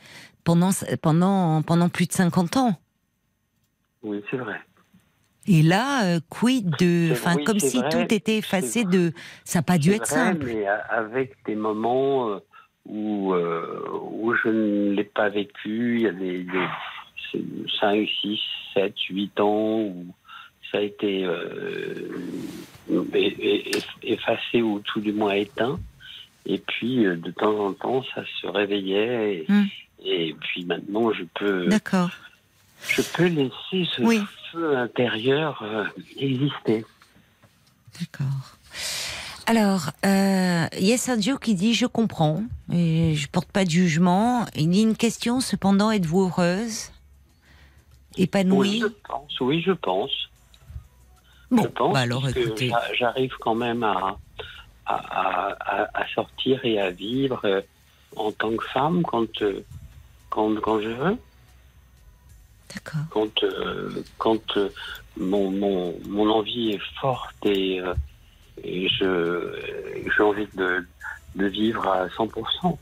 pendant 0.44 0.70
pendant 1.02 1.62
pendant 1.62 1.88
plus 1.88 2.07
de 2.07 2.12
50 2.12 2.59
ans. 2.59 2.78
Oui, 4.04 4.22
c'est 4.30 4.37
vrai. 4.37 4.61
Et 5.48 5.62
là, 5.62 6.04
euh, 6.04 6.20
quid 6.30 6.70
de, 6.78 7.11
enfin, 7.11 7.35
oui, 7.37 7.44
comme 7.44 7.59
si 7.59 7.78
vrai, 7.78 7.88
tout 7.90 8.14
était 8.14 8.38
effacé 8.38 8.85
de, 8.85 9.12
ça 9.44 9.59
n'a 9.59 9.62
pas 9.64 9.78
dû 9.78 9.90
être 9.90 10.09
vrai, 10.09 10.16
simple. 10.16 10.46
Mais 10.46 10.66
avec 10.88 11.35
des 11.44 11.57
moments 11.57 12.30
euh, 12.30 12.38
où, 12.86 13.32
euh, 13.32 13.88
où 14.12 14.34
je 14.34 14.48
ne 14.48 14.92
l'ai 14.92 15.04
pas 15.04 15.28
vécu, 15.28 15.96
il 15.96 16.02
y 16.02 16.06
a 16.08 16.12
des, 16.12 16.44
des 16.44 16.66
5, 17.80 18.08
6, 18.20 18.40
7, 18.74 18.94
8 19.10 19.40
ans 19.40 19.80
où 19.80 20.06
ça 20.70 20.78
a 20.78 20.80
été 20.82 21.24
euh, 21.24 21.94
effacé 24.02 24.62
ou 24.62 24.80
tout 24.80 25.00
du 25.00 25.12
moins 25.12 25.32
éteint. 25.34 25.78
Et 26.46 26.58
puis, 26.58 27.06
euh, 27.06 27.16
de 27.16 27.30
temps 27.30 27.58
en 27.58 27.72
temps, 27.72 28.04
ça 28.14 28.22
se 28.40 28.46
réveillait. 28.46 29.36
Et, 29.38 29.44
Hmm. 29.48 29.64
et 30.04 30.34
puis 30.40 30.64
maintenant, 30.64 31.12
je 31.12 31.24
peux, 31.34 31.66
D'accord. 31.68 32.10
je 32.88 33.00
peux 33.02 33.26
laisser 33.26 33.88
ce 33.96 34.02
Oui. 34.02 34.20
feu 34.52 34.76
intérieur 34.76 35.62
euh, 35.62 35.84
exister. 36.18 36.84
D'accord. 37.98 38.58
Alors, 39.46 39.90
euh, 40.07 40.66
il 40.78 40.87
y 40.87 40.92
a 40.92 40.96
Sergio 40.98 41.37
qui 41.38 41.54
dit 41.54 41.74
je 41.74 41.87
comprends 41.87 42.42
et 42.72 43.14
je 43.14 43.28
porte 43.28 43.50
pas 43.50 43.64
de 43.64 43.70
jugement. 43.70 44.46
Il 44.54 44.70
dit 44.70 44.83
une 44.83 44.96
question 44.96 45.40
cependant 45.40 45.90
êtes-vous 45.90 46.22
heureuse, 46.28 46.90
Oui, 48.16 48.22
épanouie 48.24 48.80
je 48.80 48.87
pense. 49.07 49.40
Oui, 49.40 49.62
je 49.62 49.72
pense. 49.72 50.11
Bon, 51.50 51.62
je 51.62 51.68
pense, 51.68 51.92
bah 51.92 52.00
alors 52.00 52.26
écoutez, 52.28 52.70
j'a- 52.70 52.94
j'arrive 52.94 53.33
quand 53.38 53.54
même 53.54 53.83
à, 53.85 54.16
à, 54.87 55.54
à- 55.92 56.07
sortir 56.14 56.64
et 56.64 56.80
à 56.80 56.90
vivre 56.90 57.40
euh, 57.44 57.61
en 58.16 58.33
tant 58.33 58.57
que 58.57 58.64
femme 58.72 59.02
quand, 59.02 59.42
euh, 59.42 59.64
quand, 60.30 60.54
quand 60.61 60.80
je 60.80 60.88
veux, 60.88 61.16
d'accord. 62.74 63.00
quand, 63.11 63.42
euh, 63.42 64.02
quand 64.18 64.57
euh, 64.57 64.70
mon, 65.18 65.50
mon, 65.50 65.94
mon 66.09 66.30
envie 66.30 66.70
est 66.70 66.83
forte 67.00 67.35
et, 67.44 67.80
euh, 67.80 67.94
et 68.62 68.88
je 68.88 69.52
j'ai 70.16 70.22
envie 70.22 70.46
de, 70.54 70.86
de 71.34 71.46
vivre 71.46 71.86
à 71.88 72.06
100%. 72.08 72.76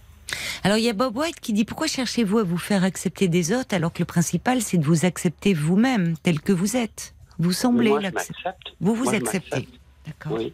Alors 0.65 0.77
il 0.77 0.85
y 0.85 0.89
a 0.89 0.93
Bob 0.93 1.17
White 1.17 1.41
qui 1.41 1.53
dit 1.53 1.65
pourquoi 1.65 1.87
cherchez-vous 1.87 2.39
à 2.39 2.43
vous 2.43 2.59
faire 2.59 2.85
accepter 2.85 3.29
des 3.29 3.53
autres 3.53 3.75
alors 3.75 3.93
que 3.93 4.01
le 4.01 4.07
principal 4.07 4.63
c'est 4.63 4.79
de 4.79 4.85
vous 4.85 5.05
accepter 5.05 5.55
vous-même 5.55 6.17
tel 6.23 6.41
que 6.41 6.53
vous 6.53 6.77
êtes? 6.77 7.15
Vous 7.39 7.53
semblez 7.53 7.91
l'accepter. 8.01 8.51
Vous 8.81 8.95
vous 8.95 9.05
Moi, 9.05 9.15
acceptez. 9.15 9.69
D'accord. 10.07 10.33
Oui. 10.33 10.53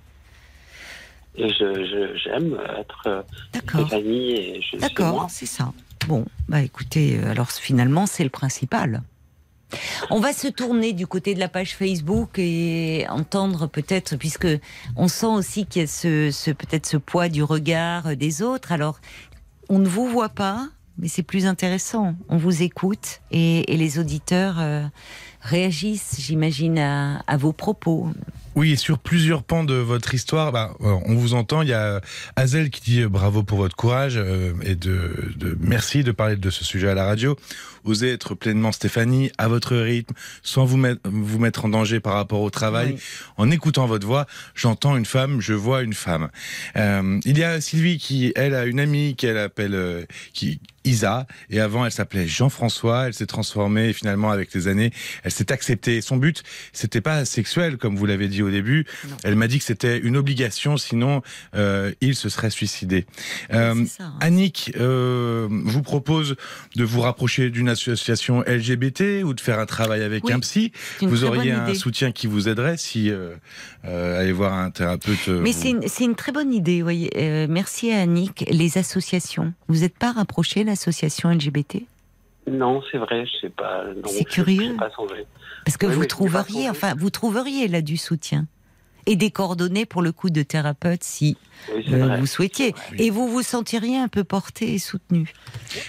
Et 1.36 1.48
je, 1.50 2.16
j'aime 2.24 2.58
être 2.78 3.02
euh, 3.06 3.22
D'accord. 3.52 3.86
Stéphanie 3.86 4.32
et 4.32 4.60
je 4.60 4.66
suis 4.66 4.78
D'accord, 4.78 5.26
c'est 5.30 5.46
ça. 5.46 5.72
Bon, 6.06 6.24
bah 6.48 6.62
écoutez, 6.62 7.18
euh, 7.18 7.30
alors 7.30 7.50
finalement, 7.50 8.06
c'est 8.06 8.24
le 8.24 8.30
principal. 8.30 9.02
On 10.10 10.20
va 10.20 10.32
se 10.32 10.48
tourner 10.48 10.92
du 10.92 11.06
côté 11.06 11.34
de 11.34 11.40
la 11.40 11.48
page 11.48 11.76
Facebook 11.76 12.38
et 12.38 13.06
entendre 13.08 13.66
peut-être, 13.66 14.16
puisque 14.16 14.48
on 14.96 15.08
sent 15.08 15.26
aussi 15.26 15.66
qu'il 15.66 15.82
y 15.82 15.84
a 15.84 15.88
ce, 15.88 16.52
peut-être 16.52 16.86
ce 16.86 16.96
poids 16.96 17.28
du 17.28 17.42
regard 17.42 18.16
des 18.16 18.42
autres. 18.42 18.72
Alors, 18.72 19.00
on 19.68 19.78
ne 19.78 19.88
vous 19.88 20.06
voit 20.06 20.30
pas, 20.30 20.68
mais 20.96 21.08
c'est 21.08 21.22
plus 21.22 21.46
intéressant. 21.46 22.14
On 22.28 22.38
vous 22.38 22.62
écoute 22.62 23.20
et, 23.30 23.64
les 23.68 23.98
auditeurs 23.98 24.56
euh, 24.58 24.84
réagissent, 25.42 26.16
j'imagine, 26.18 26.78
à 26.78 27.36
vos 27.36 27.52
propos. 27.52 28.08
Oui, 28.58 28.72
et 28.72 28.76
sur 28.76 28.98
plusieurs 28.98 29.44
pans 29.44 29.62
de 29.62 29.74
votre 29.74 30.14
histoire, 30.14 30.50
bah, 30.50 30.74
on 30.80 31.14
vous 31.14 31.34
entend. 31.34 31.62
Il 31.62 31.68
y 31.68 31.72
a 31.72 32.00
Hazel 32.34 32.70
qui 32.70 32.80
dit 32.80 33.02
euh, 33.02 33.08
bravo 33.08 33.44
pour 33.44 33.58
votre 33.58 33.76
courage 33.76 34.14
euh, 34.16 34.52
et 34.64 34.74
de, 34.74 35.32
de 35.36 35.56
merci 35.60 36.02
de 36.02 36.10
parler 36.10 36.34
de 36.34 36.50
ce 36.50 36.64
sujet 36.64 36.88
à 36.88 36.94
la 36.94 37.04
radio. 37.04 37.36
Osez 37.84 38.12
être 38.12 38.34
pleinement 38.34 38.72
Stéphanie 38.72 39.30
à 39.38 39.48
votre 39.48 39.76
rythme, 39.76 40.14
sans 40.42 40.64
vous 40.64 40.76
mettre, 40.76 41.00
vous 41.04 41.38
mettre 41.38 41.64
en 41.64 41.68
danger 41.68 42.00
par 42.00 42.14
rapport 42.14 42.40
au 42.40 42.50
travail. 42.50 42.94
Oui. 42.94 43.00
En 43.36 43.50
écoutant 43.50 43.86
votre 43.86 44.06
voix, 44.06 44.26
j'entends 44.54 44.96
une 44.96 45.06
femme, 45.06 45.40
je 45.40 45.54
vois 45.54 45.82
une 45.82 45.94
femme. 45.94 46.28
Euh, 46.76 47.20
il 47.24 47.38
y 47.38 47.44
a 47.44 47.60
Sylvie 47.60 47.98
qui, 47.98 48.32
elle, 48.36 48.54
a 48.54 48.64
une 48.66 48.80
amie 48.80 49.16
qu'elle 49.16 49.38
appelle 49.38 49.74
euh, 49.74 50.04
qui, 50.32 50.60
Isa, 50.84 51.26
et 51.50 51.60
avant 51.60 51.84
elle 51.84 51.92
s'appelait 51.92 52.26
Jean-François. 52.26 53.08
Elle 53.08 53.14
s'est 53.14 53.26
transformée 53.26 53.90
et 53.90 53.92
finalement 53.92 54.30
avec 54.30 54.54
les 54.54 54.68
années, 54.68 54.90
elle 55.22 55.32
s'est 55.32 55.52
acceptée. 55.52 56.00
Son 56.00 56.16
but, 56.16 56.42
c'était 56.72 57.00
pas 57.00 57.24
sexuel 57.24 57.76
comme 57.76 57.96
vous 57.96 58.06
l'avez 58.06 58.28
dit 58.28 58.42
au 58.48 58.50
début. 58.50 58.86
Non. 59.08 59.16
Elle 59.24 59.36
m'a 59.36 59.46
dit 59.46 59.58
que 59.58 59.64
c'était 59.64 59.98
une 59.98 60.16
obligation, 60.16 60.76
sinon 60.76 61.22
euh, 61.54 61.92
il 62.00 62.14
se 62.16 62.28
serait 62.28 62.50
suicidé. 62.50 63.06
Euh, 63.52 63.84
ça, 63.86 64.04
hein. 64.04 64.14
Annick 64.20 64.72
euh, 64.80 65.46
vous 65.50 65.82
propose 65.82 66.36
de 66.76 66.84
vous 66.84 67.00
rapprocher 67.00 67.50
d'une 67.50 67.68
association 67.68 68.42
LGBT 68.46 69.22
ou 69.24 69.34
de 69.34 69.40
faire 69.40 69.58
un 69.58 69.66
travail 69.66 70.02
avec 70.02 70.24
Oui, 70.24 70.32
un 70.32 70.40
psy. 70.40 70.72
Vous 71.00 71.24
auriez 71.24 71.52
un 71.52 71.64
idée. 71.68 71.74
soutien 71.74 72.12
qui 72.12 72.26
vous 72.26 72.48
aiderait 72.48 72.76
si 72.76 73.10
euh, 73.10 73.34
euh, 73.84 74.20
aller 74.20 74.32
voir 74.32 74.52
un 74.54 74.70
thérapeute. 74.70 75.28
Mais 75.28 75.52
vous- 75.52 75.82
c'est 75.86 76.04
une, 76.04 76.14
très 76.14 76.32
bonne 76.32 76.52
idée, 76.52 76.82
voyez. 76.82 77.10
Euh, 77.16 77.46
merci 77.48 77.92
à 77.92 78.00
Annick. 78.00 78.44
Les 78.50 78.78
associations. 78.78 79.52
Vous 79.68 79.80
n'êtes 79.80 79.96
pas 79.98 80.12
rapproché 80.12 80.64
l'association 80.64 81.30
LGBT 81.30 81.84
Non, 82.50 82.82
c'est 82.90 82.98
vrai, 82.98 83.26
je 83.26 83.46
sais 83.46 83.52
pas. 83.52 83.84
non, 83.94 84.08
C'est 84.08 84.24
curieux. 84.24 84.74
Pas. 84.76 84.90
Parce 85.64 85.76
que 85.76 85.86
Oui, 85.86 85.94
vous 85.94 86.04
trouveriez, 86.06 86.68
enfin, 86.70 86.94
vous 86.96 87.10
trouveriez 87.10 87.68
là 87.68 87.82
du 87.82 87.96
soutien 87.96 88.46
et 89.06 89.16
des 89.16 89.30
coordonnées 89.30 89.86
pour 89.86 90.02
le 90.02 90.12
coup 90.12 90.28
de 90.30 90.42
thérapeute 90.42 91.02
si 91.02 91.36
Oui, 91.74 91.84
euh, 91.92 92.16
vous 92.18 92.26
souhaitiez. 92.26 92.74
Oui. 92.92 93.06
Et 93.06 93.10
vous 93.10 93.28
vous 93.28 93.42
sentiriez 93.42 93.96
un 93.98 94.08
peu 94.08 94.22
porté 94.24 94.74
et 94.74 94.78
soutenu. 94.78 95.32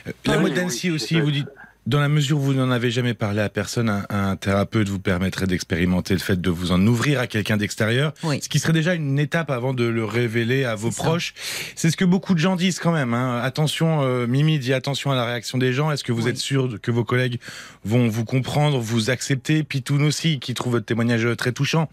Euh, 0.08 0.12
La 0.25 0.39
Oui, 0.39 0.51
d'Annecy 0.53 0.89
oui, 0.89 0.95
aussi, 0.95 1.19
vous 1.19 1.32
dites, 1.32 1.47
dans 1.89 1.99
la 1.99 2.08
mesure 2.08 2.38
où 2.38 2.41
vous 2.41 2.54
n'en 2.54 2.69
avez 2.69 2.91
jamais 2.91 3.15
parlé 3.15 3.41
à 3.41 3.49
personne, 3.49 3.89
un, 3.89 4.06
un 4.10 4.36
thérapeute 4.36 4.88
vous 4.89 4.99
permettrait 4.99 5.47
d'expérimenter 5.47 6.13
le 6.13 6.19
fait 6.19 6.39
de 6.39 6.49
vous 6.52 6.71
en 6.71 6.86
ouvrir 6.86 7.19
à 7.19 7.25
quelqu'un 7.25 7.58
d'extérieur, 7.58 8.13
Oui. 8.21 8.40
ce 8.44 8.48
qui 8.48 8.60
serait 8.60 8.73
déjà 8.73 8.94
une 8.94 9.17
étape 9.17 9.50
avant 9.50 9.73
de 9.73 9.85
le 9.85 10.06
révéler 10.06 10.65
à 10.65 10.75
vos 10.75 10.92
proches. 10.92 11.33
C'est 11.75 11.90
ce 11.90 11.98
que 11.98 12.06
beaucoup 12.06 12.35
de 12.35 12.40
gens 12.40 12.56
disent 12.56 12.77
quand 12.77 12.92
même. 12.92 13.15
Hein. 13.15 13.42
Attention, 13.42 14.04
euh, 14.04 14.27
Mimi 14.27 14.60
dit 14.60 14.71
attention 14.71 15.10
à 15.12 15.15
la 15.15 15.25
réaction 15.25 15.58
des 15.58 15.73
gens. 15.73 15.90
Est-ce 15.90 16.04
que 16.04 16.12
vous 16.12 16.25
Oui. 16.25 16.29
êtes 16.29 16.37
sûr 16.37 16.79
que 16.79 16.92
vos 16.92 17.04
collègues 17.04 17.40
vont 17.83 18.08
vous 18.08 18.23
comprendre, 18.23 18.77
vous 18.77 19.10
accepter? 19.10 19.63
Pitoun 19.63 20.04
aussi, 20.04 20.37
qui 20.40 20.54
trouve 20.54 20.73
votre 20.73 20.85
témoignage 20.85 21.25
euh, 21.25 21.35
très 21.35 21.54
touchant. 21.54 21.90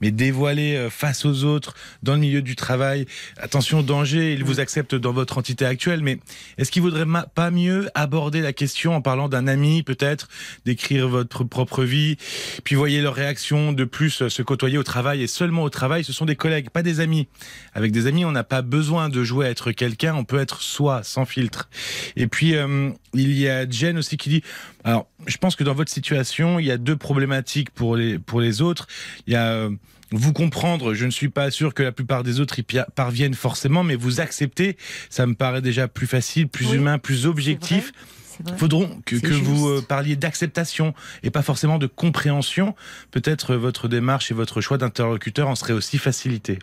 Mais 0.00 0.12
dévoiler 0.12 0.76
euh, 0.76 0.90
face 0.90 1.24
aux 1.24 1.42
autres, 1.42 1.74
dans 2.04 2.12
le 2.14 2.20
milieu 2.20 2.40
du 2.42 2.54
travail, 2.54 3.04
attention, 3.36 3.82
danger, 3.82 4.32
ils 4.32 4.44
vous 4.44 4.60
acceptent 4.60 4.94
dans 4.94 5.12
votre 5.12 5.38
entité 5.38 5.66
actuelle. 5.66 6.02
Mais 6.04 6.20
est-ce 6.56 6.70
qu'il 6.70 6.82
vaudrait 6.82 7.06
pas 7.34 7.50
mieux 7.50 7.88
aborder 7.96 8.42
la 8.42 8.52
question 8.52 8.94
en 8.94 9.00
parlant 9.02 9.28
d'un 9.28 9.39
ami, 9.46 9.82
peut-être, 9.82 10.28
d'écrire 10.64 11.08
votre 11.08 11.44
propre 11.44 11.84
vie, 11.84 12.16
puis 12.64 12.74
voyez 12.74 13.00
leur 13.02 13.14
réaction, 13.14 13.72
de 13.72 13.84
plus 13.84 14.28
se 14.28 14.42
côtoyer 14.42 14.78
au 14.78 14.82
travail 14.82 15.22
et 15.22 15.26
seulement 15.26 15.62
au 15.62 15.70
travail, 15.70 16.04
ce 16.04 16.12
sont 16.12 16.24
des 16.24 16.36
collègues, 16.36 16.70
pas 16.70 16.82
des 16.82 17.00
amis. 17.00 17.28
Avec 17.74 17.92
des 17.92 18.06
amis, 18.06 18.24
on 18.24 18.32
n'a 18.32 18.44
pas 18.44 18.62
besoin 18.62 19.08
de 19.08 19.24
jouer 19.24 19.46
à 19.46 19.50
être 19.50 19.72
quelqu'un, 19.72 20.14
on 20.14 20.24
peut 20.24 20.38
être 20.38 20.62
soi, 20.62 21.02
sans 21.02 21.24
filtre. 21.24 21.68
Et 22.16 22.26
puis, 22.26 22.54
euh, 22.54 22.90
il 23.14 23.32
y 23.32 23.48
a 23.48 23.68
Jen 23.68 23.98
aussi 23.98 24.16
qui 24.16 24.28
dit, 24.28 24.42
alors, 24.84 25.08
je 25.26 25.36
pense 25.36 25.56
que 25.56 25.64
dans 25.64 25.74
votre 25.74 25.92
situation, 25.92 26.58
il 26.58 26.66
y 26.66 26.70
a 26.70 26.78
deux 26.78 26.96
problématiques 26.96 27.70
pour 27.70 27.96
les, 27.96 28.18
pour 28.18 28.40
les 28.40 28.62
autres. 28.62 28.86
Il 29.26 29.32
y 29.32 29.36
a... 29.36 29.46
euh, 29.46 29.70
vous 30.12 30.32
comprendre, 30.32 30.92
je 30.92 31.04
ne 31.04 31.10
suis 31.10 31.28
pas 31.28 31.52
sûr 31.52 31.72
que 31.72 31.84
la 31.84 31.92
plupart 31.92 32.24
des 32.24 32.40
autres 32.40 32.58
y 32.58 32.64
parviennent 32.96 33.34
forcément, 33.34 33.84
mais 33.84 33.94
vous 33.94 34.20
accepter, 34.20 34.76
ça 35.08 35.24
me 35.24 35.34
paraît 35.34 35.62
déjà 35.62 35.86
plus 35.86 36.08
facile, 36.08 36.48
plus 36.48 36.70
Oui, 36.70 36.78
humain, 36.78 36.98
plus 36.98 37.26
objectif. 37.26 37.92
C'est 38.40 38.50
vrai. 38.50 38.58
Faudront 38.58 39.00
que, 39.04 39.16
que 39.16 39.32
vous 39.32 39.68
euh, 39.68 39.82
parliez 39.86 40.16
d'acceptation 40.16 40.94
et 41.22 41.30
pas 41.30 41.42
forcément 41.42 41.78
de 41.78 41.86
compréhension. 41.86 42.74
Peut-être 43.10 43.52
euh, 43.52 43.56
votre 43.58 43.88
démarche 43.88 44.30
et 44.30 44.34
votre 44.34 44.60
choix 44.60 44.78
d'interlocuteur 44.78 45.48
en 45.48 45.54
serait 45.54 45.72
aussi 45.72 45.98
facilité. 45.98 46.58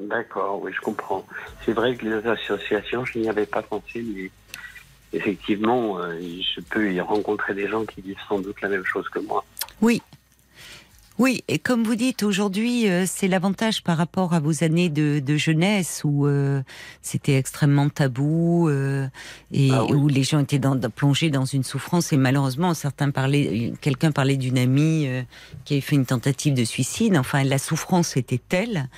D'accord, 0.00 0.60
oui, 0.62 0.72
je 0.74 0.80
comprends. 0.80 1.24
C'est 1.64 1.72
vrai 1.72 1.94
que 1.94 2.04
les 2.04 2.28
associations, 2.28 3.04
je 3.04 3.18
n'y 3.18 3.28
avais 3.28 3.46
pas 3.46 3.62
pensé, 3.62 4.02
mais 4.02 4.30
effectivement, 5.12 5.98
euh, 6.00 6.20
je 6.20 6.60
peux 6.60 6.92
y 6.92 7.00
rencontrer 7.00 7.54
des 7.54 7.68
gens 7.68 7.84
qui 7.84 8.00
vivent 8.00 8.16
sans 8.28 8.40
doute 8.40 8.60
la 8.60 8.68
même 8.68 8.84
chose 8.84 9.08
que 9.08 9.20
moi. 9.20 9.44
Oui. 9.80 10.02
Oui, 11.16 11.44
et 11.46 11.60
comme 11.60 11.84
vous 11.84 11.94
dites, 11.94 12.24
aujourd'hui, 12.24 12.88
euh, 12.88 13.04
c'est 13.06 13.28
l'avantage 13.28 13.84
par 13.84 13.96
rapport 13.96 14.34
à 14.34 14.40
vos 14.40 14.64
années 14.64 14.88
de, 14.88 15.20
de 15.20 15.36
jeunesse 15.36 16.02
où 16.04 16.26
euh, 16.26 16.60
c'était 17.02 17.36
extrêmement 17.36 17.88
tabou 17.88 18.68
euh, 18.68 19.06
et 19.52 19.70
Ah 19.72 19.84
oui. 19.84 19.92
où 19.92 20.08
les 20.08 20.24
gens 20.24 20.40
étaient 20.40 20.58
dans, 20.58 20.76
plongés 20.90 21.30
dans 21.30 21.44
une 21.44 21.62
souffrance. 21.62 22.12
Et 22.12 22.16
malheureusement, 22.16 22.74
certains 22.74 23.12
parlaient, 23.12 23.72
quelqu'un 23.80 24.10
parlait 24.10 24.36
d'une 24.36 24.58
amie 24.58 25.04
euh, 25.06 25.22
qui 25.64 25.74
avait 25.74 25.80
fait 25.82 25.94
une 25.94 26.04
tentative 26.06 26.52
de 26.54 26.64
suicide. 26.64 27.16
Enfin, 27.16 27.44
la 27.44 27.58
souffrance 27.58 28.16
était 28.16 28.40
telle 28.48 28.88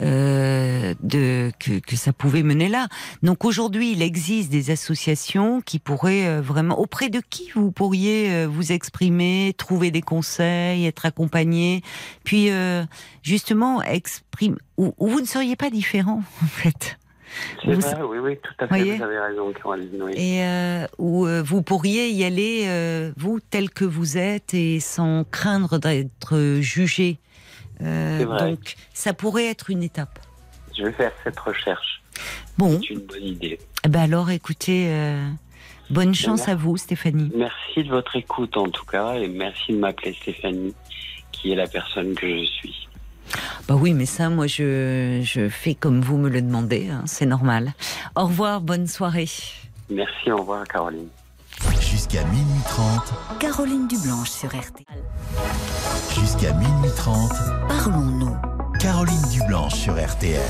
euh, 0.00 0.94
de, 1.02 1.52
que, 1.58 1.78
que 1.78 1.96
ça 1.96 2.14
pouvait 2.14 2.42
mener 2.42 2.70
là. 2.70 2.88
Donc 3.22 3.44
aujourd'hui, 3.44 3.92
il 3.92 4.00
existe 4.00 4.48
des 4.50 4.70
associations 4.70 5.60
qui 5.60 5.78
pourraient 5.78 6.26
euh, 6.26 6.40
vraiment, 6.40 6.78
auprès 6.78 7.10
de 7.10 7.20
qui 7.28 7.50
vous 7.54 7.70
pourriez 7.70 8.30
euh, 8.30 8.46
vous 8.50 8.72
exprimer, 8.72 9.54
trouver 9.58 9.90
des 9.90 10.00
conseils, 10.02 10.86
être 10.86 11.04
accompagné, 11.04 11.65
puis 12.24 12.50
euh, 12.50 12.84
justement 13.22 13.82
exprime 13.82 14.56
où, 14.76 14.94
où 14.98 15.08
vous 15.08 15.20
ne 15.20 15.26
seriez 15.26 15.56
pas 15.56 15.70
différent 15.70 16.22
en 16.42 16.46
fait, 16.46 16.98
C'est 17.64 17.72
Vous- 17.74 17.80
vrai, 17.80 18.02
oui, 18.02 18.18
oui, 18.18 18.38
tout 18.42 18.64
à 18.64 18.68
fait, 18.68 18.96
vous 18.96 19.02
avez 19.02 19.18
raison, 19.18 19.52
Caroline. 19.52 20.02
Oui. 20.02 20.12
et 20.16 20.42
euh, 20.44 20.86
où 20.98 21.26
euh, 21.26 21.42
vous 21.42 21.62
pourriez 21.62 22.10
y 22.10 22.24
aller 22.24 23.12
vous 23.16 23.40
tel 23.40 23.70
que 23.70 23.84
vous 23.84 24.16
êtes 24.18 24.54
et 24.54 24.80
sans 24.80 25.24
craindre 25.24 25.78
d'être 25.78 26.58
jugé. 26.60 27.18
C'est 27.78 28.24
vrai. 28.24 28.50
donc 28.52 28.74
ça 28.94 29.12
pourrait 29.12 29.46
être 29.46 29.68
une 29.70 29.82
étape. 29.82 30.18
Je 30.78 30.84
vais 30.84 30.92
faire 30.92 31.12
cette 31.24 31.38
recherche. 31.38 32.02
Bon, 32.58 32.78
C'est 32.80 32.90
une 32.94 33.00
bonne 33.00 33.22
idée. 33.22 33.58
eh 33.84 33.88
ben 33.88 34.00
alors 34.00 34.30
écoutez, 34.30 34.86
euh, 34.88 35.28
bonne 35.90 36.14
chance 36.14 36.40
Merci. 36.46 36.50
à 36.50 36.54
vous 36.54 36.76
Stéphanie. 36.78 37.30
Merci 37.36 37.84
de 37.84 37.90
votre 37.90 38.16
écoute 38.16 38.56
en 38.56 38.68
tout 38.68 38.86
cas, 38.86 39.16
et 39.16 39.28
merci 39.28 39.72
de 39.72 39.78
m'appeler 39.78 40.14
Stéphanie, 40.14 40.74
qui 41.40 41.52
est 41.52 41.56
la 41.56 41.66
personne 41.66 42.14
que 42.14 42.26
je 42.28 42.44
suis. 42.44 42.88
Bah 43.68 43.74
oui, 43.74 43.92
mais 43.92 44.06
ça, 44.06 44.28
moi, 44.28 44.46
je, 44.46 45.20
je 45.24 45.48
fais 45.48 45.74
comme 45.74 46.00
vous 46.00 46.16
me 46.16 46.28
le 46.28 46.40
demandez, 46.40 46.88
hein, 46.90 47.02
c'est 47.06 47.26
normal. 47.26 47.72
Au 48.14 48.26
revoir, 48.26 48.60
bonne 48.60 48.86
soirée. 48.86 49.28
Merci, 49.90 50.30
au 50.30 50.38
revoir 50.38 50.64
Caroline. 50.66 51.08
Jusqu'à 51.80 52.22
minuit 52.24 52.62
30, 52.68 53.38
Caroline 53.40 53.88
Dublanche 53.88 54.30
sur 54.30 54.48
RTL. 54.48 54.84
jusqu'à 56.14 56.52
minuit 56.52 56.90
30, 56.96 57.32
Parlons-nous. 57.68 58.36
Caroline 58.78 59.22
Dublanche 59.32 59.74
sur 59.74 59.94
RTL. 59.94 60.40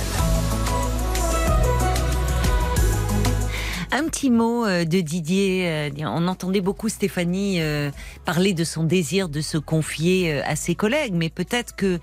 Un 3.97 4.09
petit 4.09 4.29
mot 4.29 4.67
euh, 4.67 4.85
de 4.85 5.01
Didier. 5.01 5.67
euh, 5.67 5.91
On 6.01 6.29
entendait 6.29 6.61
beaucoup 6.61 6.91
Stéphanie 6.91 7.63
euh, 7.63 7.91
parler 8.27 8.53
de 8.53 8.63
son 8.63 8.85
désir 8.85 9.31
de 9.31 9.41
se 9.41 9.57
confier 9.57 10.43
à 10.43 10.55
ses 10.55 10.75
collègues, 10.75 11.15
mais 11.15 11.31
peut-être 11.31 11.75
que 11.75 11.99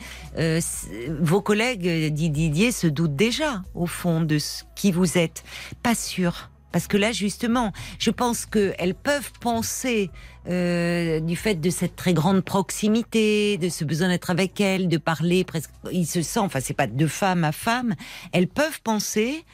vos 1.22 1.41
collègues, 1.41 2.12
dit 2.12 2.32
Didier, 2.32 2.72
se 2.72 2.88
doutent 2.88 3.16
déjà 3.16 3.62
au 3.76 3.86
fond 3.86 4.22
de 4.22 4.39
ce 4.39 4.64
qui 4.76 4.91
vous 4.91 5.20
êtes. 5.20 5.44
Pas 5.84 5.94
sûr. 5.94 6.50
Parce 6.72 6.88
que 6.88 6.98
là, 6.98 7.12
justement, 7.12 7.72
je 8.00 8.10
pense 8.10 8.48
qu'elles 8.48 8.96
peuvent 8.96 9.32
penser 9.39 10.10
du 10.48 11.36
fait 11.36 11.62
de 11.62 11.70
cette 11.70 11.96
très 11.96 12.16
grande 12.16 12.41
proximité, 12.41 13.60
de 13.60 13.70
ce 13.70 13.86
besoin 13.86 14.08
d'être 14.08 14.32
avec 14.32 14.60
elle, 14.60 14.88
de 14.88 14.98
parler 14.98 15.44
presque. 15.44 15.70
Il 15.91 16.08
se 16.08 16.24
sent, 16.24 16.39
enfin, 16.39 16.60
c'est 16.60 16.74
pas 16.74 16.88
de 16.88 17.06
femme 17.06 17.44
à 17.44 17.52
femme. 17.52 17.94
Elles 18.32 18.48
peuvent 18.48 18.82
penser 18.82 19.46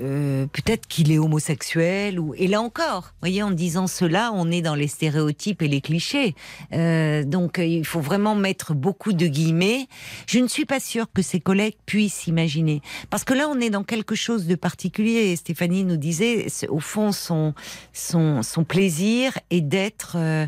euh, 0.00 0.46
peut-être 0.46 0.86
qu'il 0.86 1.12
est 1.12 1.18
homosexuel 1.18 2.18
ou 2.18 2.34
et 2.36 2.46
là 2.48 2.60
encore, 2.60 3.14
voyez, 3.20 3.42
en 3.42 3.50
disant 3.50 3.86
cela, 3.86 4.32
on 4.34 4.50
est 4.50 4.62
dans 4.62 4.74
les 4.74 4.88
stéréotypes 4.88 5.62
et 5.62 5.68
les 5.68 5.80
clichés. 5.80 6.34
Euh, 6.72 7.22
donc, 7.24 7.58
euh, 7.58 7.64
il 7.64 7.84
faut 7.84 8.00
vraiment 8.00 8.34
mettre 8.34 8.74
beaucoup 8.74 9.12
de 9.12 9.26
guillemets. 9.26 9.86
Je 10.26 10.38
ne 10.38 10.48
suis 10.48 10.64
pas 10.64 10.80
sûre 10.80 11.06
que 11.12 11.22
ses 11.22 11.40
collègues 11.40 11.76
puissent 11.86 12.26
imaginer, 12.26 12.82
parce 13.10 13.24
que 13.24 13.34
là, 13.34 13.48
on 13.48 13.60
est 13.60 13.70
dans 13.70 13.84
quelque 13.84 14.14
chose 14.14 14.46
de 14.46 14.54
particulier. 14.54 15.30
Et 15.30 15.36
Stéphanie 15.36 15.84
nous 15.84 15.96
disait, 15.96 16.46
au 16.68 16.80
fond, 16.80 17.12
son 17.12 17.54
son, 17.92 18.42
son 18.42 18.64
plaisir 18.64 19.38
est 19.50 19.60
d'être 19.60 20.16
euh, 20.16 20.46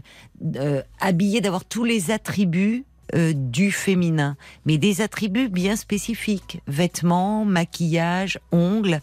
euh, 0.57 0.83
habillé, 1.01 1.41
d'avoir 1.41 1.65
tous 1.65 1.85
les 1.85 2.11
attributs 2.11 2.85
euh, 3.15 3.33
du 3.35 3.71
féminin, 3.71 4.37
mais 4.65 4.79
des 4.79 5.01
attributs 5.01 5.49
bien 5.49 5.77
spécifiques 5.77 6.61
vêtements, 6.67 7.45
maquillage, 7.45 8.39
ongles. 8.53 9.01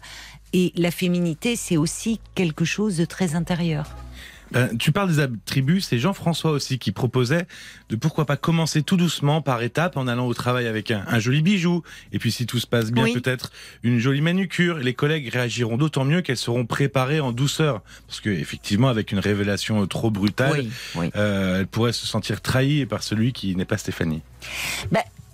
Et 0.52 0.72
la 0.76 0.90
féminité, 0.90 1.56
c'est 1.56 1.76
aussi 1.76 2.20
quelque 2.34 2.64
chose 2.64 2.96
de 2.96 3.04
très 3.04 3.34
intérieur. 3.34 3.86
Ben, 4.54 4.78
tu 4.78 4.92
parles 4.92 5.08
des 5.08 5.20
attributs, 5.20 5.80
c'est 5.80 5.98
Jean-François 5.98 6.52
aussi 6.52 6.78
qui 6.78 6.92
proposait 6.92 7.46
de 7.90 7.96
pourquoi 7.96 8.24
pas 8.24 8.36
commencer 8.36 8.82
tout 8.82 8.96
doucement 8.96 9.42
par 9.42 9.62
étapes 9.62 9.96
en 9.96 10.06
allant 10.06 10.26
au 10.26 10.34
travail 10.34 10.66
avec 10.66 10.90
un, 10.90 11.04
un 11.08 11.18
joli 11.18 11.42
bijou 11.42 11.82
et 12.12 12.18
puis 12.18 12.30
si 12.32 12.46
tout 12.46 12.58
se 12.60 12.66
passe 12.66 12.90
bien 12.92 13.04
Oui. 13.04 13.12
peut-être 13.12 13.50
une 13.82 13.98
jolie 13.98 14.20
manucure. 14.20 14.78
Les 14.78 14.94
collègues 14.94 15.28
réagiront 15.28 15.76
d'autant 15.76 16.04
mieux 16.04 16.22
qu'elles 16.22 16.36
seront 16.36 16.64
préparées 16.66 17.20
en 17.20 17.32
douceur 17.32 17.82
parce 18.06 18.20
que 18.20 18.30
effectivement 18.30 18.88
avec 18.88 19.12
une 19.12 19.18
révélation 19.18 19.86
trop 19.86 20.10
brutale, 20.10 20.64
oui. 20.94 21.10
euh, 21.16 21.60
elles 21.60 21.66
pourraient 21.66 21.92
se 21.92 22.06
sentir 22.06 22.40
trahies 22.40 22.86
par 22.86 23.02
celui 23.02 23.32
qui 23.32 23.56
n'est 23.56 23.64
pas 23.64 23.76
Stéphanie. 23.78 24.22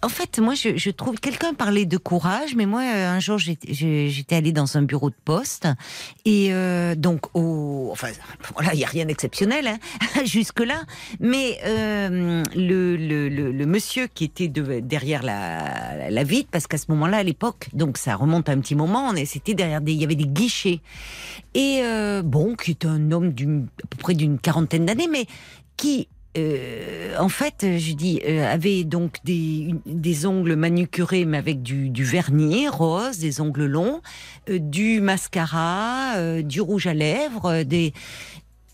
En 0.02 0.08
fait, 0.08 0.38
moi, 0.38 0.54
je, 0.54 0.76
je 0.78 0.90
trouve 0.90 1.16
quelqu'un 1.20 1.52
parlait 1.52 1.84
de 1.84 1.98
courage, 1.98 2.54
mais 2.56 2.64
moi, 2.64 2.80
euh, 2.82 3.10
un 3.10 3.20
jour, 3.20 3.36
j'étais 3.36 4.34
allée 4.34 4.52
dans 4.52 4.78
un 4.78 4.82
bureau 4.82 5.10
de 5.10 5.16
poste 5.26 5.68
et 6.24 6.48
euh, 6.54 6.94
donc, 6.94 7.26
au, 7.34 7.90
enfin, 7.92 8.08
voilà, 8.54 8.72
il 8.72 8.80
y 8.80 8.84
a 8.84 8.88
rien 8.88 9.04
d'exceptionnel 9.04 9.66
hein, 9.66 9.78
jusque 10.24 10.60
là, 10.60 10.84
mais 11.20 11.58
euh, 11.66 12.42
le, 12.56 12.96
le, 12.96 13.28
le, 13.28 13.66
monsieur 13.66 14.06
qui 14.06 14.24
était 14.24 14.48
de- 14.48 14.80
derrière 14.80 15.22
la, 15.22 16.08
la 16.10 16.24
vitre, 16.24 16.48
parce 16.50 16.66
qu'à 16.66 16.78
ce 16.78 16.86
moment-là, 16.88 17.18
à 17.18 17.22
l'époque, 17.22 17.68
donc 17.74 17.98
ça 17.98 18.16
remonte 18.16 18.48
à 18.48 18.52
un 18.52 18.60
petit 18.60 18.74
moment, 18.74 19.12
c'était 19.26 19.52
derrière 19.54 19.82
des, 19.82 19.92
il 19.92 20.00
y 20.00 20.04
avait 20.04 20.14
des 20.14 20.26
guichets. 20.26 20.80
Et 21.52 21.80
euh, 21.82 22.22
bon, 22.22 22.54
qui 22.54 22.70
est 22.70 22.86
un 22.86 23.12
homme 23.12 23.34
à 23.84 23.86
peu 23.86 23.96
près 23.98 24.14
d'une 24.14 24.38
quarantaine 24.38 24.86
d'années, 24.86 25.08
mais 25.12 25.26
qui 25.76 26.08
euh, 26.38 27.16
en 27.18 27.28
fait, 27.28 27.66
je 27.78 27.92
dis, 27.94 28.20
euh, 28.26 28.52
avait 28.52 28.84
donc 28.84 29.16
des, 29.24 29.74
des 29.84 30.26
ongles 30.26 30.54
manucurés, 30.54 31.24
mais 31.24 31.38
avec 31.38 31.62
du, 31.62 32.04
vernis 32.04 32.68
rose, 32.68 33.18
des 33.18 33.40
ongles 33.40 33.66
longs, 33.66 34.00
euh, 34.48 34.58
du 34.60 35.00
mascara, 35.00 36.42
du 36.42 36.60
rouge 36.60 36.86
à 36.86 36.94
lèvres, 36.94 37.64
des. 37.64 37.92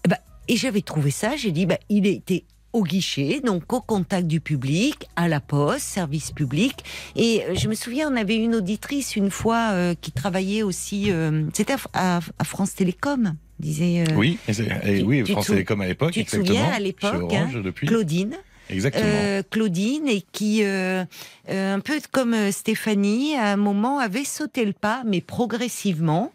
Eh 0.04 0.08
ben, 0.08 0.18
et 0.48 0.56
j'avais 0.56 0.82
trouvé 0.82 1.10
ça. 1.10 1.36
J'ai 1.36 1.50
dit, 1.50 1.64
bah, 1.64 1.78
il 1.88 2.06
était 2.06 2.44
au 2.74 2.82
guichet, 2.82 3.40
donc 3.42 3.72
au 3.72 3.80
contact 3.80 4.26
du 4.26 4.40
public, 4.40 5.08
à 5.16 5.26
la 5.26 5.40
poste, 5.40 5.86
service 5.86 6.32
public. 6.32 6.84
Et 7.16 7.42
je 7.54 7.68
me 7.68 7.74
souviens, 7.74 8.12
on 8.12 8.16
avait 8.16 8.36
une 8.36 8.54
auditrice 8.54 9.16
une 9.16 9.30
fois 9.30 9.94
qui 10.02 10.12
travaillait 10.12 10.62
aussi, 10.62 11.10
c'était 11.54 11.76
à 11.94 12.20
France 12.44 12.74
Télécom, 12.74 13.34
disait. 13.58 14.04
euh, 14.08 14.14
Oui, 14.16 14.38
et 14.48 14.50
et 14.52 14.98
tu- 14.98 15.04
oui, 15.04 15.22
tu 15.24 15.32
France 15.32 15.46
Télécom 15.46 15.80
à 15.80 15.86
l'époque, 15.86 16.12
tu 16.12 16.24
te 16.24 16.36
exactement. 16.36 16.46
souviens, 16.58 16.74
à 16.74 16.80
l'époque, 16.80 17.32
hein. 17.32 17.48
Claudine. 17.86 18.36
Exactement. 18.68 19.04
Euh, 19.06 19.42
Claudine 19.48 20.08
et 20.08 20.22
qui, 20.32 20.64
euh, 20.64 21.04
euh, 21.50 21.74
un 21.74 21.78
peu 21.78 22.00
comme 22.10 22.50
Stéphanie, 22.50 23.36
à 23.36 23.52
un 23.52 23.56
moment 23.56 24.00
avait 24.00 24.24
sauté 24.24 24.64
le 24.64 24.72
pas, 24.72 25.02
mais 25.06 25.20
progressivement, 25.20 26.32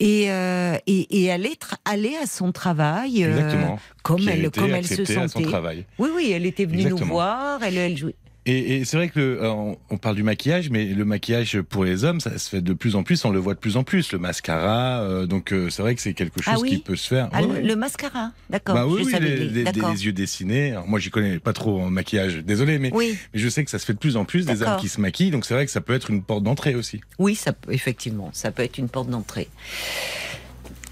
et, 0.00 0.24
et, 0.24 1.22
et 1.22 1.30
allait, 1.30 1.56
allait 1.84 2.16
à 2.16 2.26
son 2.26 2.50
travail 2.50 3.22
Exactement. 3.22 3.78
comme 4.02 4.28
elle, 4.28 4.50
comme 4.50 4.70
elle 4.74 4.86
se 4.88 5.04
sentait. 5.04 5.42
travail. 5.44 5.84
Oui, 6.00 6.08
oui, 6.14 6.32
elle 6.34 6.46
était 6.46 6.64
venue 6.64 6.84
nous 6.86 6.96
voir, 6.96 7.62
elle, 7.62 7.78
elle 7.78 7.96
jouait. 7.96 8.16
Et, 8.50 8.76
et 8.78 8.84
c'est 8.86 8.96
vrai 8.96 9.08
que 9.10 9.20
le- 9.20 9.42
euh, 9.42 9.50
on, 9.50 9.78
on 9.90 9.98
parle 9.98 10.16
du 10.16 10.22
maquillage, 10.22 10.70
mais 10.70 10.86
le 10.86 11.04
maquillage 11.04 11.60
pour 11.60 11.84
les 11.84 12.04
hommes, 12.04 12.18
ça 12.18 12.38
se 12.38 12.48
fait 12.48 12.62
de 12.62 12.72
plus 12.72 12.96
en 12.96 13.02
plus, 13.02 13.22
on 13.26 13.30
le 13.30 13.38
voit 13.38 13.52
de 13.52 13.58
plus 13.58 13.76
en 13.76 13.84
plus, 13.84 14.10
le 14.12 14.18
mascara. 14.18 15.00
euh, 15.02 15.26
donc 15.26 15.52
euh, 15.52 15.68
c'est 15.68 15.82
vrai 15.82 15.94
que 15.94 16.00
c'est 16.00 16.14
quelque 16.14 16.40
chose 16.40 16.54
Ah 16.56 16.58
oui 16.58 16.70
qui 16.70 16.78
peut 16.78 16.96
se 16.96 17.08
faire. 17.08 17.28
Ah, 17.32 17.42
Ouais, 17.42 17.60
le, 17.62 17.76
mascara, 17.76 18.32
d'accord. 18.48 18.74
Bah 18.74 18.86
oui, 18.86 19.02
oui, 19.04 19.12
les, 19.20 19.36
les- 19.48 19.64
d'accord. 19.64 19.90
les 19.92 20.06
yeux 20.06 20.12
dessinés. 20.12 20.70
Alors, 20.72 20.88
moi, 20.88 20.98
j'y 20.98 21.10
connais 21.10 21.38
pas 21.38 21.52
trop 21.52 21.78
en 21.82 21.90
maquillage, 21.90 22.36
désolé, 22.38 22.78
mais, 22.78 22.90
Oui, 22.94 23.18
mais 23.34 23.38
je 23.40 23.48
sais 23.50 23.64
que 23.64 23.70
ça 23.70 23.78
se 23.78 23.84
fait 23.84 23.92
de 23.92 23.98
plus 23.98 24.16
en 24.16 24.24
plus 24.24 24.46
des 24.46 24.62
hommes 24.62 24.78
qui 24.80 24.88
se 24.88 24.98
maquillent, 25.00 25.30
donc 25.30 25.44
c'est 25.44 25.52
vrai 25.54 25.66
que 25.66 25.70
ça 25.72 25.82
peut 25.82 25.92
être 25.94 26.10
une 26.10 26.22
porte 26.22 26.42
d'entrée 26.42 26.74
aussi. 26.74 27.02
oui, 27.18 27.34
ça 27.34 27.52
peut, 27.52 27.72
effectivement, 27.72 28.30
ça 28.32 28.50
peut 28.50 28.62
être 28.62 28.78
une 28.78 28.88
porte 28.88 29.10
d'entrée. 29.10 29.48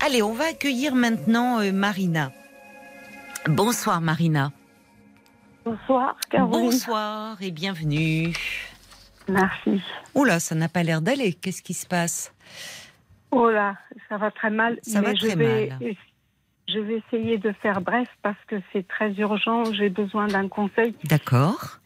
Allez, 0.05 0.23
on 0.23 0.35
va 0.35 0.45
accueillir 0.51 0.95
maintenant 0.95 1.61
euh, 1.61 1.73
Marina. 1.73 2.33
Bonsoir 3.49 4.01
Marina. 4.03 4.53
Bonsoir, 5.71 6.15
Caroline. 6.31 6.67
Bonsoir 6.67 7.43
et 7.43 7.51
bienvenue. 7.51 8.33
Merci. 9.29 9.83
Oh 10.15 10.23
là, 10.23 10.39
ça 10.39 10.55
n'a 10.55 10.69
pas 10.69 10.85
l'air 10.85 11.03
d'aller. 11.03 11.33
Qu'est-ce 11.33 11.61
qui 11.61 11.75
se 11.75 11.85
passe? 11.89 12.33
Oh 13.33 13.51
là, 13.51 13.75
ça 14.09 14.17
va 14.17 14.31
très 14.31 14.51
mal. 14.51 14.79
Ça 14.83 15.01
mais 15.01 15.09
va 15.09 15.15
je 15.15 15.27
très 15.27 15.35
vais, 15.35 15.67
mal. 15.71 15.95
Je 16.69 16.79
vais 16.79 17.03
essayer 17.09 17.39
de 17.39 17.51
faire 17.51 17.81
bref 17.81 18.07
parce 18.23 18.39
que 18.47 18.55
c'est 18.73 18.87
très 18.87 19.11
urgent. 19.15 19.65
J'ai 19.73 19.89
besoin 19.89 20.29
d'un 20.29 20.47
conseil. 20.47 20.95
D'accord. 21.03 21.81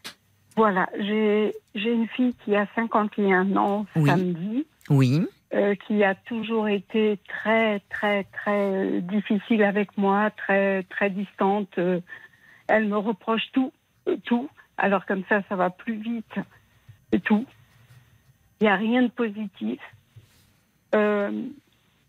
Voilà, 0.55 0.87
j'ai 0.99 1.51
une 1.73 2.07
fille 2.09 2.35
qui 2.45 2.55
a 2.55 2.67
51 2.75 3.55
ans 3.57 3.87
Oui. 3.95 4.07
samedi, 4.11 4.67
Oui. 4.91 5.25
euh, 5.55 5.73
qui 5.87 6.03
a 6.03 6.13
toujours 6.13 6.67
été 6.67 7.17
très, 7.27 7.79
très, 7.89 8.25
très 8.25 9.01
difficile 9.01 9.63
avec 9.63 9.97
moi, 9.97 10.29
très, 10.37 10.83
très 10.83 11.09
distante. 11.09 11.69
Euh, 11.79 11.99
elle 12.71 12.87
me 12.87 12.97
reproche 12.97 13.51
tout, 13.51 13.71
tout. 14.25 14.49
Alors 14.77 15.05
comme 15.05 15.23
ça, 15.29 15.41
ça 15.49 15.55
va 15.55 15.69
plus 15.69 15.95
vite. 15.95 16.33
C'est 17.11 17.23
tout. 17.23 17.45
Il 18.59 18.63
n'y 18.65 18.69
a 18.69 18.75
rien 18.75 19.03
de 19.03 19.09
positif. 19.09 19.79
Euh, 20.95 21.47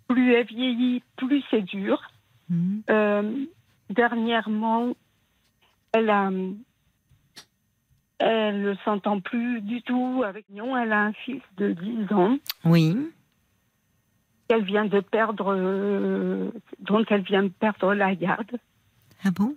plus 0.08 0.34
elle 0.34 0.46
vieillit, 0.46 1.02
plus 1.16 1.42
c'est 1.50 1.62
dur. 1.62 2.00
Mhm. 2.48 2.82
Euh, 2.90 3.44
dernièrement, 3.90 4.92
elle 5.92 6.10
a, 6.10 6.30
elle 8.18 8.62
ne 8.62 8.74
s'entend 8.84 9.20
plus 9.20 9.60
du 9.62 9.82
tout 9.82 10.22
avec 10.26 10.44
nous. 10.50 10.76
Elle 10.76 10.92
a 10.92 11.04
un 11.06 11.12
fils 11.12 11.42
de 11.56 11.72
10 11.72 12.12
ans 12.12 12.38
Oui. 12.64 12.96
qu'elle 14.48 14.64
vient 14.64 14.84
de 14.84 15.00
perdre, 15.00 15.54
euh, 15.56 16.50
dont 16.80 17.04
elle 17.08 17.22
vient 17.22 17.42
de 17.44 17.48
perdre 17.48 17.94
la 17.94 18.14
garde. 18.14 18.58
Ah 19.24 19.30
bon? 19.30 19.54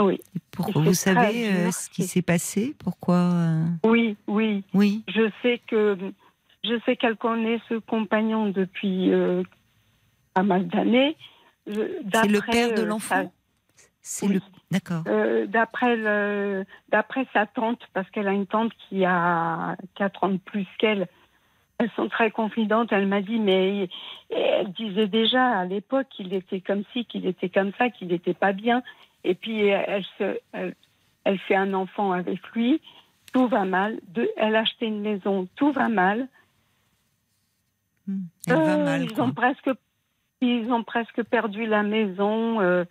Oui, 0.00 0.20
Et 0.36 0.40
pour- 0.50 0.68
Et 0.68 0.72
Vous 0.72 0.94
savez 0.94 1.48
euh, 1.48 1.70
ce 1.70 1.88
qui 1.90 2.04
s'est 2.04 2.22
passé 2.22 2.74
Pourquoi 2.82 3.16
euh, 3.16 3.64
oui, 3.84 4.16
oui. 4.26 4.62
Oui. 4.74 5.02
Je 5.08 5.30
sais 5.42 5.60
que 5.66 5.96
je 6.64 6.78
sais 6.84 6.96
qu'elle 6.96 7.16
connaît 7.16 7.60
ce 7.68 7.74
compagnon 7.74 8.46
depuis 8.48 9.12
euh, 9.12 9.42
pas 10.34 10.42
mal 10.42 10.66
d'années. 10.68 11.16
C'est 11.66 12.28
le 12.28 12.40
père 12.50 12.74
de 12.74 12.82
l'enfant 12.82 13.30
C'est 14.00 14.26
oui. 14.26 14.34
le. 14.34 14.40
D'accord. 14.70 15.02
d'après 15.48 15.96
le- 15.96 16.64
d'après 16.90 17.26
sa 17.32 17.46
tante, 17.46 17.80
parce 17.94 18.08
qu'elle 18.10 18.28
a 18.28 18.32
une 18.32 18.46
tante 18.46 18.72
qui 18.88 19.04
a 19.06 19.76
4 19.94 20.24
ans 20.24 20.28
de 20.30 20.36
plus 20.38 20.66
qu'elle. 20.78 21.08
Elles 21.78 21.90
sont 21.96 22.08
très 22.08 22.30
confidentes. 22.30 22.88
Elle 22.92 23.06
m'a 23.06 23.22
dit, 23.22 23.38
mais 23.38 23.88
elle 24.30 24.70
disait 24.72 25.06
déjà 25.06 25.58
à 25.60 25.64
l'époque 25.64 26.08
qu'il 26.10 26.34
était 26.34 26.60
comme 26.60 26.82
ci, 26.92 27.04
qu'il 27.06 27.24
était 27.26 27.48
comme 27.48 27.70
ça, 27.78 27.88
qu'il 27.88 28.08
n'était 28.08 28.34
pas 28.34 28.52
bien. 28.52 28.82
Et 29.28 29.34
puis 29.34 29.66
elle, 29.66 30.04
se, 30.18 30.38
elle, 30.52 30.74
elle 31.24 31.38
fait 31.40 31.54
un 31.54 31.74
enfant 31.74 32.12
avec 32.12 32.40
lui. 32.54 32.80
Tout 33.32 33.46
va 33.46 33.64
mal. 33.66 34.00
De, 34.08 34.28
elle 34.38 34.56
a 34.56 34.60
acheté 34.60 34.86
une 34.86 35.02
maison. 35.02 35.46
Tout 35.54 35.70
va 35.70 35.88
mal. 35.90 36.28
Elle 38.08 38.16
va 38.46 38.74
Euh, 38.76 38.84
mal. 38.84 39.02
Ils 39.02 39.12
quoi. 39.12 39.24
ont 39.24 39.32
presque, 39.32 39.70
ils 40.40 40.72
ont 40.72 40.82
presque 40.82 41.22
perdu 41.24 41.66
la 41.66 41.82
maison. 41.82 42.60
euh, 42.60 42.84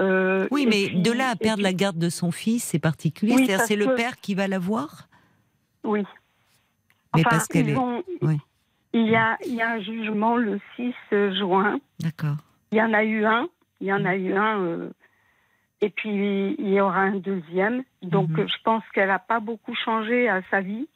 euh, 0.00 0.48
Oui, 0.50 0.66
mais 0.66 0.86
puis- 0.88 1.02
de 1.02 1.12
là 1.12 1.28
à 1.28 1.36
perdre 1.36 1.56
puis- 1.58 1.64
la 1.64 1.72
garde 1.74 1.98
de 1.98 2.08
son 2.08 2.30
fils, 2.32 2.64
c'est 2.64 2.78
particulier. 2.78 3.34
Oui, 3.36 3.46
c'est 3.66 3.76
le 3.76 3.86
que- 3.86 3.94
père 3.94 4.16
qui 4.16 4.34
va 4.34 4.48
la 4.48 4.58
voir? 4.58 5.08
Oui. 5.84 6.02
Mais 7.14 7.20
Enfin, 7.20 7.30
parce 7.30 7.46
qu'elle 7.46 7.68
est- 7.68 7.76
ont- 7.76 8.02
oui. 8.22 8.38
il, 8.94 9.06
y 9.06 9.14
a, 9.16 9.36
il 9.46 9.54
y 9.54 9.60
a 9.62 9.70
un 9.72 9.80
jugement 9.80 10.36
le 10.36 10.58
6 10.76 10.94
juin. 11.38 11.78
D'accord. 12.00 12.36
Il 12.72 12.78
y 12.78 12.82
en 12.82 12.92
a 12.94 13.04
eu 13.04 13.24
un. 13.24 13.46
Il 13.80 13.86
y 13.88 13.92
en 13.92 14.04
a 14.06 14.16
eu 14.16 14.32
un. 14.34 14.58
euh, 14.62 14.90
et 15.84 15.90
puis, 15.90 16.54
il 16.58 16.68
y 16.68 16.80
aura 16.80 17.00
un 17.00 17.16
deuxième. 17.16 17.82
Donc, 18.02 18.30
Mhm. 18.30 18.48
je 18.48 18.56
pense 18.64 18.82
qu'elle 18.92 19.08
n'a 19.08 19.18
pas 19.18 19.40
beaucoup 19.40 19.74
changé 19.74 20.28
à 20.28 20.42
sa 20.50 20.60
vie. 20.60 20.88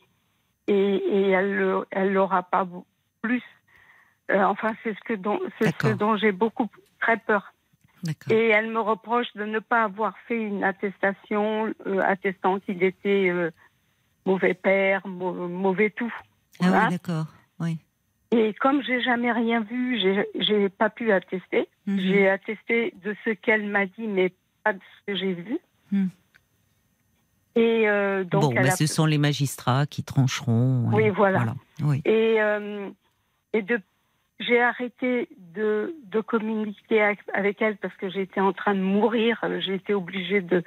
Et, 0.67 0.75
et 0.97 1.31
elle 1.31 1.55
le- 1.57 1.87
elle 1.91 2.13
l'aura 2.13 2.43
pas 2.43 2.67
plus. 3.23 3.43
Euh, 4.31 4.43
enfin, 4.45 4.75
c'est 4.83 4.95
ce, 4.95 5.01
que 5.01 5.15
dont, 5.15 5.41
ce 5.59 6.17
j'ai 6.21 6.33
beaucoup 6.33 6.69
très 7.01 7.17
peur. 7.17 7.55
Et 8.31 8.49
elle 8.49 8.71
me 8.71 8.79
reproche 8.81 9.27
de 9.35 9.45
ne 9.45 9.59
pas 9.59 9.83
avoir 9.85 10.17
fait 10.27 10.41
une 10.41 10.63
attestation 10.63 11.73
euh, 11.87 12.01
attestant 12.01 12.61
qu'il 12.61 12.83
était 12.83 13.29
euh, 13.31 13.51
mauvais 14.27 14.55
père, 14.55 15.07
mau- 15.07 15.49
mauvais 15.49 15.91
tout. 15.91 16.13
Ah 16.61 16.69
Voilà. 16.69 16.85
oui, 16.85 16.91
d'accord. 16.93 17.27
Oui. 17.61 17.79
Et 18.31 18.53
comme 18.55 18.83
j'ai 18.83 19.01
jamais 19.01 19.33
rien 19.33 19.61
vu, 19.61 19.99
j'ai- 19.99 20.69
pas 20.69 20.91
pu 20.91 21.11
attester. 21.13 21.67
Mhm. 21.87 21.99
J'ai 22.01 22.29
attesté 22.29 22.93
de 23.03 23.17
ce 23.25 23.31
qu'elle 23.31 23.67
m'a 23.67 23.87
dit, 23.87 24.07
mais 24.07 24.29
pas 24.29 24.37
de 24.73 24.79
ce 24.81 25.13
que 25.13 25.19
j'ai 25.19 25.33
vu. 25.35 25.59
Et 27.57 27.89
euh, 27.89 28.25
donc, 28.25 28.43
bon, 28.43 28.55
bah, 28.55 28.69
a- 28.69 28.71
ce 28.71 28.87
sont 28.87 29.07
les 29.07 29.19
magistrats 29.19 29.87
qui 29.87 30.05
trancheront. 30.05 30.85
Oui, 30.93 31.05
et 31.05 31.11
voilà. 31.11 31.55
Oui. 31.83 32.03
et, 32.05 32.37
euh, 32.41 32.89
et 33.53 33.63
de, 33.63 33.81
j'ai 34.39 34.61
arrêté 34.61 35.29
de, 35.55 35.95
de 36.05 36.21
communiquer 36.21 37.03
avec, 37.33 37.61
elle 37.63 37.77
parce 37.79 37.95
que 37.97 38.09
j'étais 38.11 38.41
en 38.41 38.53
train 38.53 38.75
de 38.75 38.81
mourir. 38.81 39.41
J'ai 39.61 39.75
été 39.75 39.93
obligée 39.95 40.41
de, 40.41 40.63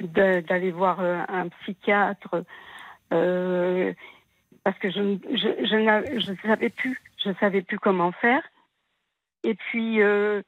de- 0.00 0.40
d'aller 0.40 0.70
voir 0.70 1.00
euh, 1.00 1.20
un 1.28 1.48
psychiatre 1.48 2.44
euh, 3.12 3.92
parce 4.62 4.78
que 4.78 4.90
je 4.90 5.00
ne 5.00 5.16
je, 5.30 6.20
je 6.20 6.46
savais 6.46 6.68
plus, 6.68 7.00
je 7.24 7.30
savais 7.40 7.62
plus 7.62 7.78
comment 7.80 8.12
faire. 8.12 8.42
Et 9.42 9.54
puis 9.54 10.02
euh, 10.02 10.42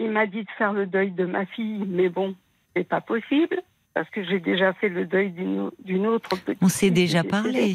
il 0.00 0.10
m'a 0.10 0.26
dit 0.26 0.42
de 0.42 0.50
faire 0.58 0.72
le 0.72 0.86
deuil 0.86 1.12
de 1.12 1.24
ma 1.26 1.46
fille, 1.46 1.84
mais 1.86 2.08
bon, 2.08 2.34
c'est 2.74 2.88
pas 2.88 3.00
possible 3.00 3.60
parce 3.94 4.08
que 4.10 4.24
j'ai 4.24 4.40
déjà 4.40 4.72
fait 4.74 4.88
le 4.88 5.04
deuil 5.04 5.30
d'une 5.30 5.60
au- 5.60 5.72
d'une 5.84 6.06
autre 6.06 6.30
petite. 6.40 6.58
On 6.62 6.68
s'est 6.68 6.90
déjà 6.90 7.22
parlé. 7.22 7.74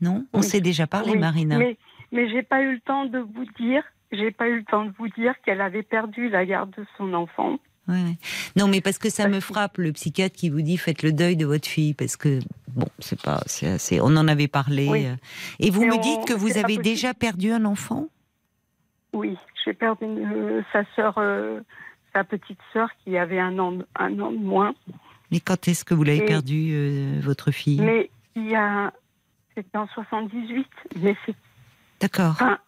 Non? 0.00 0.24
On 0.32 0.38
Oui. 0.40 0.44
s'est 0.44 0.60
déjà 0.60 0.86
parlé, 0.86 1.12
Oui, 1.12 1.18
Marina. 1.18 1.58
Mais, 1.58 1.76
mais 2.12 2.28
j'ai 2.30 2.42
pas 2.42 2.62
eu 2.62 2.72
le 2.74 2.80
temps 2.80 3.06
de 3.06 3.18
vous 3.18 3.44
dire, 3.58 3.82
j'ai 4.12 4.30
pas 4.30 4.48
eu 4.48 4.56
le 4.58 4.64
temps 4.64 4.84
de 4.84 4.92
vous 4.98 5.08
dire 5.08 5.34
qu'elle 5.44 5.60
avait 5.60 5.82
perdu 5.82 6.28
la 6.28 6.44
garde 6.44 6.70
de 6.76 6.84
son 6.98 7.12
enfant. 7.14 7.58
Ouais. 7.88 8.16
Non, 8.56 8.66
mais 8.68 8.80
parce 8.80 8.98
que 8.98 9.10
ça 9.10 9.28
me 9.28 9.38
frappe, 9.40 9.78
le 9.78 9.92
psychiatre 9.92 10.34
qui 10.36 10.50
vous 10.50 10.60
dit 10.62 10.76
faites 10.76 11.02
le 11.04 11.12
deuil 11.12 11.36
de 11.36 11.46
votre 11.46 11.68
fille, 11.68 11.94
parce 11.94 12.16
que 12.16 12.40
bon, 12.74 12.86
c'est 12.98 13.20
pas, 13.22 13.40
c'est 13.46 13.68
assez. 13.68 14.00
On 14.00 14.16
en 14.16 14.26
avait 14.28 14.48
parlé. 14.48 14.88
Oui. 14.88 15.06
euh. 15.06 15.14
Et 15.60 15.70
vous 15.70 15.82
Mais 15.82 15.88
me 15.88 15.94
on- 15.94 16.00
dites 16.00 16.24
que 16.26 16.34
vous 16.34 16.58
avez 16.58 16.78
déjà 16.78 17.14
perdu 17.14 17.52
un 17.52 17.64
enfant? 17.64 18.08
Oui, 19.16 19.38
j'ai 19.64 19.72
perdu 19.72 20.04
euh, 20.04 20.60
sa 20.72 20.84
sœur, 20.94 21.14
euh, 21.16 21.60
sa 22.12 22.22
petite 22.22 22.58
sœur 22.74 22.90
qui 23.02 23.16
avait 23.16 23.40
un 23.40 23.58
an, 23.58 23.78
un 23.98 24.20
an 24.20 24.30
de 24.30 24.36
moins. 24.36 24.74
Mais 25.30 25.40
quand 25.40 25.66
est-ce 25.68 25.84
que 25.86 25.94
vous 25.94 26.04
l'avez 26.04 26.18
Et- 26.18 26.26
perdu, 26.26 26.72
euh, 26.74 27.18
votre 27.22 27.50
fille? 27.50 27.80
Mais 27.80 28.10
il 28.34 28.46
y 28.50 28.54
a, 28.54 28.92
c'était 29.54 29.78
en 29.78 29.86
78, 29.88 30.68
mais 31.00 31.16
c'est, 31.24 31.34
D'accord. 32.00 32.32
enfin, 32.32 32.58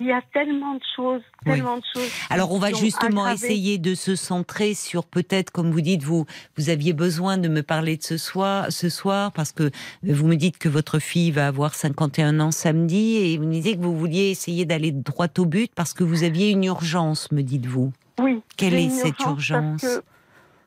il 0.00 0.06
y 0.06 0.12
a 0.12 0.20
tellement 0.32 0.74
de 0.74 0.82
choses, 0.96 1.22
Oui. 1.46 1.52
tellement 1.52 1.76
de 1.76 1.82
choses. 1.94 2.10
Alors 2.28 2.52
on 2.52 2.58
va 2.58 2.72
justement 2.72 3.28
essayer 3.28 3.78
de 3.78 3.94
se 3.94 4.16
centrer 4.16 4.74
sur 4.74 5.04
peut-être, 5.06 5.50
comme 5.50 5.70
vous 5.70 5.80
dites, 5.80 6.02
vous 6.02 6.26
vous 6.56 6.68
aviez 6.70 6.92
besoin 6.92 7.38
de 7.38 7.48
me 7.48 7.62
parler 7.62 7.96
de 7.96 8.02
ce 8.02 8.16
soir, 8.16 8.66
ce 8.72 8.88
soir 8.88 9.30
parce 9.32 9.52
que 9.52 9.70
vous 10.02 10.26
me 10.26 10.34
dites 10.36 10.58
que 10.58 10.68
votre 10.68 10.98
fille 10.98 11.30
va 11.30 11.46
avoir 11.46 11.74
51 11.74 12.40
ans 12.40 12.50
samedi 12.50 13.16
et 13.16 13.38
vous 13.38 13.44
me 13.46 13.52
disiez 13.52 13.76
que 13.76 13.82
vous 13.82 13.96
vouliez 13.96 14.30
essayer 14.30 14.64
d'aller 14.64 14.90
droit 14.90 15.28
au 15.38 15.46
but 15.46 15.70
parce 15.74 15.94
que 15.94 16.02
vous 16.04 16.24
aviez 16.24 16.50
une 16.50 16.64
urgence, 16.64 17.30
me 17.30 17.42
dites-vous. 17.42 17.92
Oui. 18.20 18.42
Quelle 18.56 18.74
est 18.74 18.90
cette 18.90 19.20
urgence 19.20 19.82
Parce 19.82 19.94
que, 19.96 20.04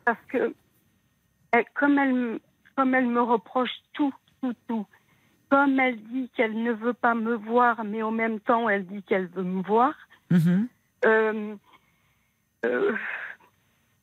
parce 0.05 0.19
que 0.29 0.53
elle- 1.51 1.65
comme, 1.73 1.97
elle, 1.99 2.13
me- 2.13 2.39
comme 2.75 2.95
elle 2.95 3.07
me 3.07 3.21
reproche 3.21 3.71
tout, 3.93 4.13
tout, 4.41 4.53
tout, 4.67 4.85
comme 5.49 5.79
elle 5.79 5.97
dit 6.03 6.29
qu'elle 6.35 6.61
ne 6.61 6.71
veut 6.73 6.93
pas 6.93 7.15
me 7.15 7.35
voir, 7.35 7.83
mais 7.83 8.01
en 8.03 8.11
même 8.11 8.39
temps 8.39 8.67
elle 8.69 8.85
dit 8.85 9.03
qu'elle 9.03 9.27
veut 9.27 9.43
me 9.43 9.61
voir, 9.63 9.93
Mhm. 10.31 10.67
euh, 11.05 11.55
euh, 12.65 12.91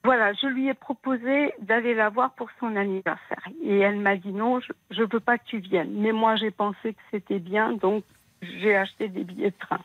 voilà, 0.02 0.32
je 0.34 0.46
lui 0.46 0.68
ai 0.68 0.74
proposé 0.74 1.52
d'aller 1.60 1.94
la 1.94 2.08
voir 2.10 2.32
pour 2.34 2.48
son 2.60 2.76
anniversaire. 2.76 3.42
Et 3.62 3.78
elle 3.78 3.98
m'a 4.00 4.16
dit 4.16 4.32
non, 4.32 4.60
je 4.60 5.02
ne 5.02 5.06
veux 5.10 5.20
pas 5.20 5.38
que 5.38 5.44
tu 5.46 5.58
viennes. 5.58 5.92
Mais 5.94 6.12
moi 6.12 6.36
j'ai 6.36 6.50
pensé 6.50 6.92
que 6.94 7.00
c'était 7.10 7.38
bien, 7.38 7.72
donc 7.72 8.04
j'ai 8.42 8.76
acheté 8.76 9.08
des 9.08 9.24
billets 9.24 9.50
de 9.50 9.58
train. 9.58 9.80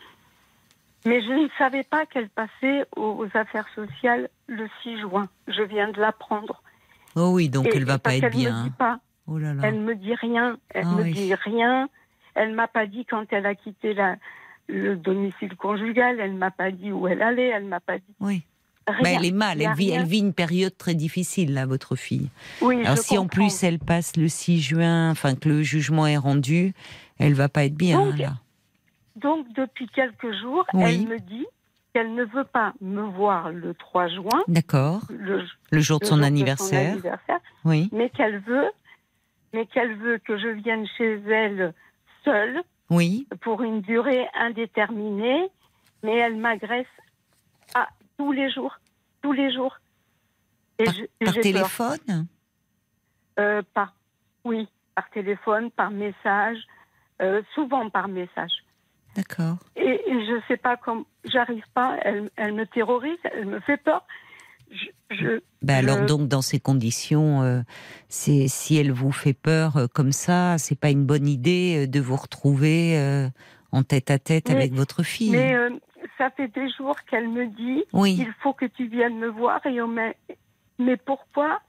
Mais 1.05 1.21
je 1.21 1.29
ne 1.31 1.47
savais 1.57 1.83
pas 1.83 2.05
qu'elle 2.05 2.27
passait 2.29 2.85
aux 2.97 3.25
affaires 3.33 3.67
sociales 3.73 4.29
le 4.47 4.67
6 4.83 4.99
juin. 4.99 5.29
Je 5.47 5.61
viens 5.63 5.89
de 5.89 5.99
l'apprendre. 5.99 6.61
Oh 7.15 7.31
oui, 7.33 7.47
donc 7.49 7.67
Et- 7.67 7.77
elle 7.77 7.85
va 7.85 7.97
pas 7.99 8.15
être 8.15 8.29
bien. 8.31 8.51
Me 8.51 8.63
dit 8.63 8.69
hein. 8.69 8.75
pas, 8.77 8.99
Oh 9.29 9.37
là 9.37 9.53
là. 9.53 9.61
elle 9.65 9.79
me 9.79 9.95
dit 9.95 10.15
rien. 10.15 10.57
Elle 10.69 10.85
Ah 10.87 10.95
me 10.95 11.03
oui. 11.03 11.13
dit 11.13 11.33
rien. 11.35 11.87
Elle 12.35 12.53
m'a 12.53 12.67
pas 12.67 12.85
dit 12.87 13.05
quand 13.05 13.25
elle 13.31 13.45
a 13.45 13.55
quitté 13.55 13.93
la, 13.93 14.15
le 14.67 14.95
domicile 14.95 15.55
conjugal. 15.55 16.19
Elle 16.19 16.33
m'a 16.33 16.51
pas 16.51 16.71
dit 16.71 16.91
où 16.91 17.07
elle 17.07 17.21
allait. 17.21 17.47
Elle 17.49 17.65
m'a 17.65 17.79
pas 17.79 17.97
dit 17.97 18.15
Oui. 18.19 18.41
rien. 18.87 19.03
Bah, 19.03 19.09
elle 19.15 19.25
est 19.25 19.31
mal. 19.31 19.61
Elle 19.61 19.73
vit, 19.73 19.89
elle 19.91 20.05
vit 20.05 20.19
une 20.19 20.33
période 20.33 20.75
très 20.77 20.95
difficile 20.95 21.53
là, 21.53 21.65
votre 21.65 21.95
fille. 21.95 22.29
Oui, 22.61 22.83
Alors 22.85 22.95
je 22.97 23.01
si 23.01 23.17
en 23.17 23.27
plus 23.27 23.63
elle 23.63 23.79
passe 23.79 24.15
le 24.17 24.27
6 24.27 24.61
juin, 24.61 25.11
enfin 25.11 25.35
que 25.35 25.49
le 25.49 25.61
jugement 25.63 26.07
est 26.07 26.17
rendu, 26.17 26.73
elle 27.19 27.33
va 27.33 27.49
pas 27.49 27.65
être 27.65 27.75
bien 27.75 27.99
Donc, 27.99 28.17
là. 28.19 28.33
Donc 29.15 29.47
depuis 29.53 29.87
quelques 29.89 30.31
jours, 30.41 30.65
Oui. 30.73 30.83
elle 31.03 31.07
me 31.07 31.19
dit, 31.19 31.45
qu'elle 31.93 32.13
ne 32.15 32.23
veut 32.23 32.45
pas 32.45 32.73
me 32.81 33.01
voir 33.01 33.51
le 33.51 33.73
3 33.73 34.07
juin, 34.07 34.43
D'accord. 34.47 35.01
le, 35.09 35.43
Le 35.71 35.79
jour 35.81 35.99
de 35.99 36.05
le 36.05 36.09
son 36.09 36.15
jour 36.17 36.25
anniversaire. 36.25 36.91
anniversaire, 36.93 37.39
Oui. 37.65 37.89
mais 37.91 38.09
qu'elle 38.11 38.39
veut, 38.39 38.69
mais 39.53 39.65
qu'elle 39.65 39.95
veut 39.95 40.17
que 40.19 40.37
je 40.37 40.47
vienne 40.49 40.85
chez 40.97 41.13
elle 41.27 41.73
seule 42.23 42.61
Oui. 42.89 43.27
pour 43.41 43.61
une 43.63 43.81
durée 43.81 44.27
indéterminée, 44.35 45.49
mais 46.03 46.15
elle 46.17 46.37
m'agresse 46.37 46.85
à 47.75 47.87
tous 48.17 48.31
les 48.31 48.49
jours, 48.51 48.77
tous 49.21 49.31
les 49.33 49.51
jours. 49.53 49.77
Et 50.79 50.85
Par, 50.85 50.93
je- 51.33 51.41
téléphone? 51.41 52.27
Euh, 53.39 53.61
par, 53.73 53.93
oui, 54.43 54.67
par 54.95 55.09
téléphone, 55.11 55.71
par 55.71 55.91
message, 55.91 56.57
euh, 57.21 57.41
souvent 57.53 57.89
par 57.89 58.07
message. 58.07 58.51
D'accord. 59.15 59.57
Et, 59.75 60.01
et 60.11 60.25
je 60.25 60.41
sais 60.47 60.57
pas 60.57 60.77
comment, 60.77 61.05
j'arrive 61.25 61.63
pas. 61.73 61.97
Elle, 62.03 62.29
elle 62.35 62.53
me 62.53 62.65
terrorise, 62.65 63.17
elle 63.23 63.45
me 63.47 63.59
fait 63.61 63.77
peur. 63.77 64.05
Je, 64.71 65.15
je- 65.15 65.41
Ben 65.61 65.77
alors 65.77 65.99
Je- 65.99 66.05
donc 66.05 66.27
dans 66.27 66.41
ces 66.41 66.59
conditions, 66.59 67.41
euh, 67.41 67.61
c'est 68.07 68.47
si 68.47 68.77
elle 68.77 68.91
vous 68.91 69.11
fait 69.11 69.33
peur 69.33 69.77
euh, 69.77 69.87
comme 69.87 70.11
ça, 70.11 70.57
c'est 70.57 70.79
pas 70.79 70.89
une 70.91 71.05
bonne 71.05 71.27
idée 71.27 71.83
euh, 71.83 71.87
de 71.87 71.99
vous 71.99 72.15
retrouver 72.15 72.97
euh, 72.97 73.27
en 73.71 73.83
tête 73.83 74.11
à 74.11 74.19
tête 74.19 74.49
Mais- 74.49 74.55
avec 74.55 74.73
votre 74.73 75.03
fille. 75.03 75.31
mais 75.31 75.55
ça 76.17 76.29
fait 76.31 76.47
des 76.49 76.69
jours 76.77 76.95
qu'elle 77.09 77.29
me 77.29 77.47
dit, 77.47 77.83
oui, 77.93 78.17
il 78.19 78.33
faut 78.43 78.53
que 78.53 78.65
tu 78.65 78.87
viennes 78.87 79.17
me 79.17 79.29
voir. 79.29 79.65
Et 79.65 79.81
on 79.81 79.87
mais 79.87 80.97
pourquoi? 80.97 81.59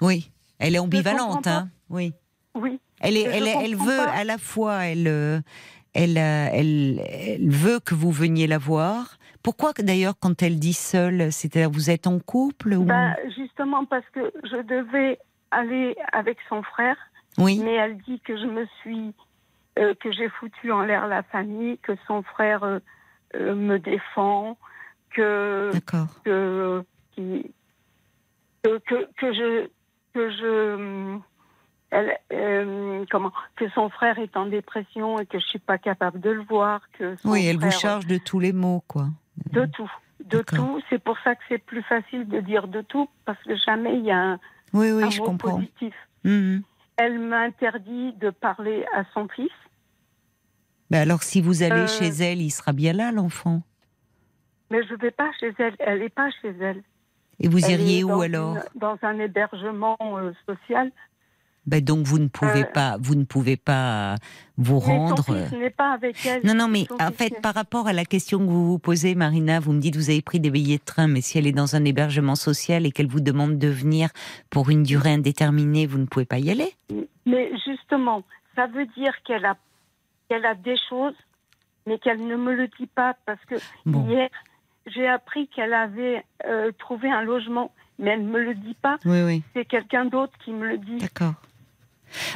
Oui. 0.00 0.30
Elle 0.58 0.74
est 0.74 0.78
ambivalente, 0.78 1.46
hein. 1.46 1.68
Oui. 1.90 2.12
Oui. 2.54 2.80
Elle 3.00 3.16
est, 3.16 3.22
elle, 3.22 3.46
elle 3.46 3.76
veut 3.76 3.96
pas. 3.96 4.10
à 4.10 4.24
la 4.24 4.38
fois, 4.38 4.86
elle, 4.86 5.42
elle, 5.94 6.16
elle, 6.16 7.00
elle 7.08 7.50
veut 7.50 7.78
que 7.80 7.94
vous 7.94 8.10
veniez 8.10 8.46
la 8.46 8.58
voir. 8.58 9.18
Pourquoi 9.48 9.72
d'ailleurs 9.72 10.12
quand 10.20 10.42
elle 10.42 10.58
dit 10.58 10.74
seule, 10.74 11.32
c'est-à-dire 11.32 11.70
vous 11.70 11.88
êtes 11.88 12.06
en 12.06 12.18
couple 12.18 12.74
ou 12.74 12.84
Bah, 12.84 13.16
justement 13.34 13.86
parce 13.86 14.04
que 14.12 14.30
je 14.44 14.60
devais 14.60 15.18
aller 15.50 15.96
avec 16.12 16.36
son 16.50 16.62
frère, 16.62 16.98
Oui. 17.38 17.58
mais 17.64 17.72
elle 17.72 17.96
dit 18.02 18.20
que 18.20 18.36
je 18.36 18.44
me 18.44 18.66
suis, 18.82 19.14
euh, 19.78 19.94
que 20.02 20.12
j'ai 20.12 20.28
foutu 20.28 20.70
en 20.70 20.82
l'air 20.82 21.06
la 21.08 21.22
famille, 21.22 21.78
que 21.78 21.92
son 22.06 22.22
frère 22.24 22.62
euh, 22.62 22.78
euh, 23.36 23.54
me 23.54 23.78
défend, 23.78 24.58
que 25.14 25.70
que, 26.24 26.84
qui- 27.12 27.50
que, 28.62 28.78
que, 28.80 29.08
que 29.16 29.32
je 29.32 29.68
que 30.12 30.30
je 30.30 31.18
elle, 31.90 32.18
euh, 32.34 33.06
comment 33.10 33.32
que 33.56 33.66
son 33.70 33.88
frère 33.88 34.18
est 34.18 34.36
en 34.36 34.44
dépression 34.44 35.18
et 35.18 35.24
que 35.24 35.38
je 35.38 35.46
suis 35.46 35.58
pas 35.58 35.78
capable 35.78 36.20
de 36.20 36.28
le 36.28 36.42
voir 36.42 36.82
que 36.98 37.16
son 37.16 37.30
Oui, 37.30 37.46
elle 37.46 37.56
vous 37.56 37.70
charge 37.70 38.06
de 38.06 38.18
tous 38.18 38.40
les 38.40 38.52
mots, 38.52 38.84
quoi. 38.86 39.06
De 39.52 39.66
tout. 39.66 39.90
De 40.24 40.42
tout. 40.42 40.80
C'est 40.90 41.02
pour 41.02 41.16
ça 41.20 41.34
que 41.34 41.42
c'est 41.48 41.58
plus 41.58 41.82
facile 41.82 42.26
de 42.28 42.40
dire 42.40 42.68
de 42.68 42.82
tout 42.82 43.08
parce 43.24 43.42
que 43.44 43.56
jamais 43.56 43.98
il 43.98 44.04
y 44.04 44.10
a 44.10 44.18
un, 44.32 44.40
Oui, 44.72 44.90
oui, 44.92 45.04
un 45.04 45.10
je 45.10 45.18
mot 45.20 45.24
comprends. 45.26 45.56
positif. 45.56 45.94
Mhm. 46.24 46.62
elle 46.96 47.18
m'interdit 47.20 48.12
de 48.14 48.30
parler 48.30 48.84
à 48.92 49.04
son 49.14 49.28
fils. 49.28 49.52
Ben 50.90 51.02
alors, 51.02 51.22
si 51.22 51.40
vous 51.40 51.62
allez 51.62 51.82
Euh, 51.82 51.86
chez 51.86 52.08
elle, 52.08 52.40
il 52.42 52.50
sera 52.50 52.72
bien 52.72 52.92
là, 52.92 53.12
l'enfant. 53.12 53.62
mais 54.70 54.82
je 54.84 54.94
vais 54.94 55.12
pas 55.12 55.30
chez 55.38 55.54
elle. 55.58 55.76
Elle 55.78 56.02
est 56.02 56.08
pas 56.14 56.28
chez 56.42 56.54
elle. 56.60 56.82
Et 57.40 57.46
vous 57.48 57.64
Elle 57.64 57.80
iriez 57.80 58.02
où 58.04 58.20
alors 58.20 58.56
une- 58.56 58.80
dans 58.80 58.98
un 59.02 59.18
hébergement 59.20 59.96
euh, 60.00 60.32
social 60.46 60.90
ben 61.68 61.82
Donc, 61.84 62.06
vous 62.06 62.18
ne 62.18 62.28
pouvez 62.28 62.62
Euh, 62.62 62.72
pas, 62.72 62.96
vous 63.00 63.14
ne 63.14 63.24
pouvez 63.24 63.56
pas 63.56 64.16
vous 64.56 64.74
mais 64.76 64.80
son 64.80 64.88
rendre. 64.90 65.24
fils 65.24 65.70
pas 65.76 65.92
avec 65.92 66.16
elle 66.26 66.40
Non, 66.44 66.54
non, 66.54 66.66
mais 66.68 66.86
en 66.98 67.12
fait, 67.12 67.40
par 67.40 67.54
rapport 67.54 67.86
à 67.86 67.92
la 67.92 68.04
question 68.04 68.38
que 68.38 68.44
vous 68.50 68.66
vous 68.66 68.78
posez, 68.78 69.14
Marina, 69.14 69.60
vous 69.60 69.72
me 69.72 69.80
dites 69.80 69.94
vous 69.96 70.10
avez 70.10 70.22
pris 70.22 70.40
des 70.40 70.50
billets 70.50 70.78
de 70.78 70.84
train, 70.84 71.06
mais 71.06 71.20
si 71.20 71.38
elle 71.38 71.46
est 71.46 71.52
dans 71.52 71.76
un 71.76 71.84
hébergement 71.84 72.34
social 72.34 72.86
et 72.86 72.90
qu'elle 72.90 73.06
vous 73.06 73.20
demande 73.20 73.58
de 73.58 73.68
venir 73.68 74.08
pour 74.50 74.70
une 74.70 74.82
durée 74.82 75.12
indéterminée, 75.12 75.86
vous 75.86 75.98
ne 75.98 76.06
pouvez 76.06 76.24
pas 76.26 76.38
y 76.38 76.50
aller? 76.50 76.72
Mais 77.26 77.50
justement, 77.64 78.22
ça 78.56 78.66
veut 78.66 78.86
dire 78.96 79.12
qu'elle 79.24 79.44
a, 79.44 79.56
qu'elle 80.28 80.44
a 80.46 80.54
des 80.54 80.76
choses, 80.88 81.14
mais 81.86 81.98
qu'elle 81.98 82.26
ne 82.26 82.36
me 82.36 82.54
le 82.54 82.68
dit 82.78 82.86
pas 82.86 83.14
parce 83.26 83.44
que 83.44 83.54
Bon. 83.86 84.06
hier, 84.08 84.28
j'ai 84.86 85.06
appris 85.06 85.48
qu'elle 85.48 85.74
avait 85.74 86.24
euh, 86.46 86.72
trouvé 86.78 87.10
un 87.10 87.22
logement, 87.22 87.70
mais 87.98 88.10
elle 88.12 88.24
ne 88.26 88.30
me 88.30 88.42
le 88.42 88.54
dit 88.54 88.76
pas. 88.80 88.96
Oui, 89.04 89.22
oui. 89.22 89.42
C'est 89.54 89.64
quelqu'un 89.66 90.06
d'autre 90.06 90.32
qui 90.44 90.50
me 90.52 90.66
le 90.66 90.78
dit. 90.78 90.96
D'accord. 90.98 91.34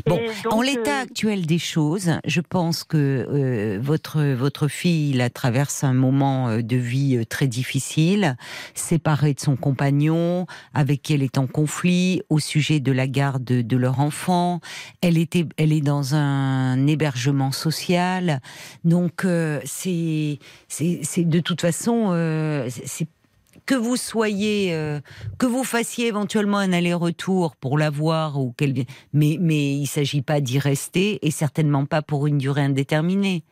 Bon, 0.07 0.17
donc, 0.17 0.53
en 0.53 0.63
l'état 0.63 1.01
euh, 1.01 1.03
actuel 1.03 1.47
des 1.47 1.59
choses, 1.59 2.13
je 2.25 2.41
pense 2.41 2.85
que 2.85 2.97
euh, 2.97 3.79
votre 3.81 4.23
votre 4.23 4.69
fille 4.69 5.13
la 5.13 5.31
traverse 5.31 5.85
un 5.85 5.93
moment 5.93 6.49
euh, 6.49 6.63
de 6.63 6.77
vie 6.77 7.25
très 7.27 7.47
difficile, 7.47 8.37
séparée 8.75 9.35
de 9.35 9.41
son 9.41 9.57
compagnon, 9.57 10.47
avec 10.75 11.03
qui 11.03 11.15
elle 11.15 11.23
est 11.23 11.39
en 11.39 11.47
conflit 11.47 12.23
au 12.29 12.39
sujet 12.39 12.81
de 12.81 12.93
la 12.93 13.07
garde 13.07 13.45
de, 13.45 13.63
de 13.63 13.77
leur 13.77 14.01
enfant. 14.01 14.61
Elle 15.01 15.19
était, 15.19 15.47
elle 15.57 15.73
est 15.73 15.81
dans 15.81 16.15
un 16.15 16.87
hébergement 16.87 17.53
social, 17.53 18.41
donc 18.85 19.25
euh, 19.25 19.61
c'est 19.65 20.39
c'est 20.69 21.01
c'est 21.03 21.25
de 21.25 21.41
toute 21.41 21.61
façon 21.61 22.13
c'est 22.69 23.09
que 23.67 23.75
vous 23.75 23.97
soyez, 23.97 24.73
euh, 24.75 25.01
que 25.39 25.47
vous 25.47 25.65
fassiez 25.65 26.07
éventuellement 26.09 26.59
un 26.59 26.73
aller-retour 26.73 27.57
pour 27.57 27.79
la 27.79 27.91
voir 27.91 28.41
ou 28.41 28.53
qu'elle 28.53 28.75
mais 29.13 29.39
mais 29.41 29.75
il 29.77 29.87
s'agit 29.87 30.23
pas 30.23 30.41
d'y 30.41 30.59
rester 30.59 31.19
et 31.27 31.31
certainement 31.31 31.87
pas 31.87 32.03
pour 32.03 32.27
une 32.27 32.39
durée 32.39 32.63
indéterminée. 32.63 33.45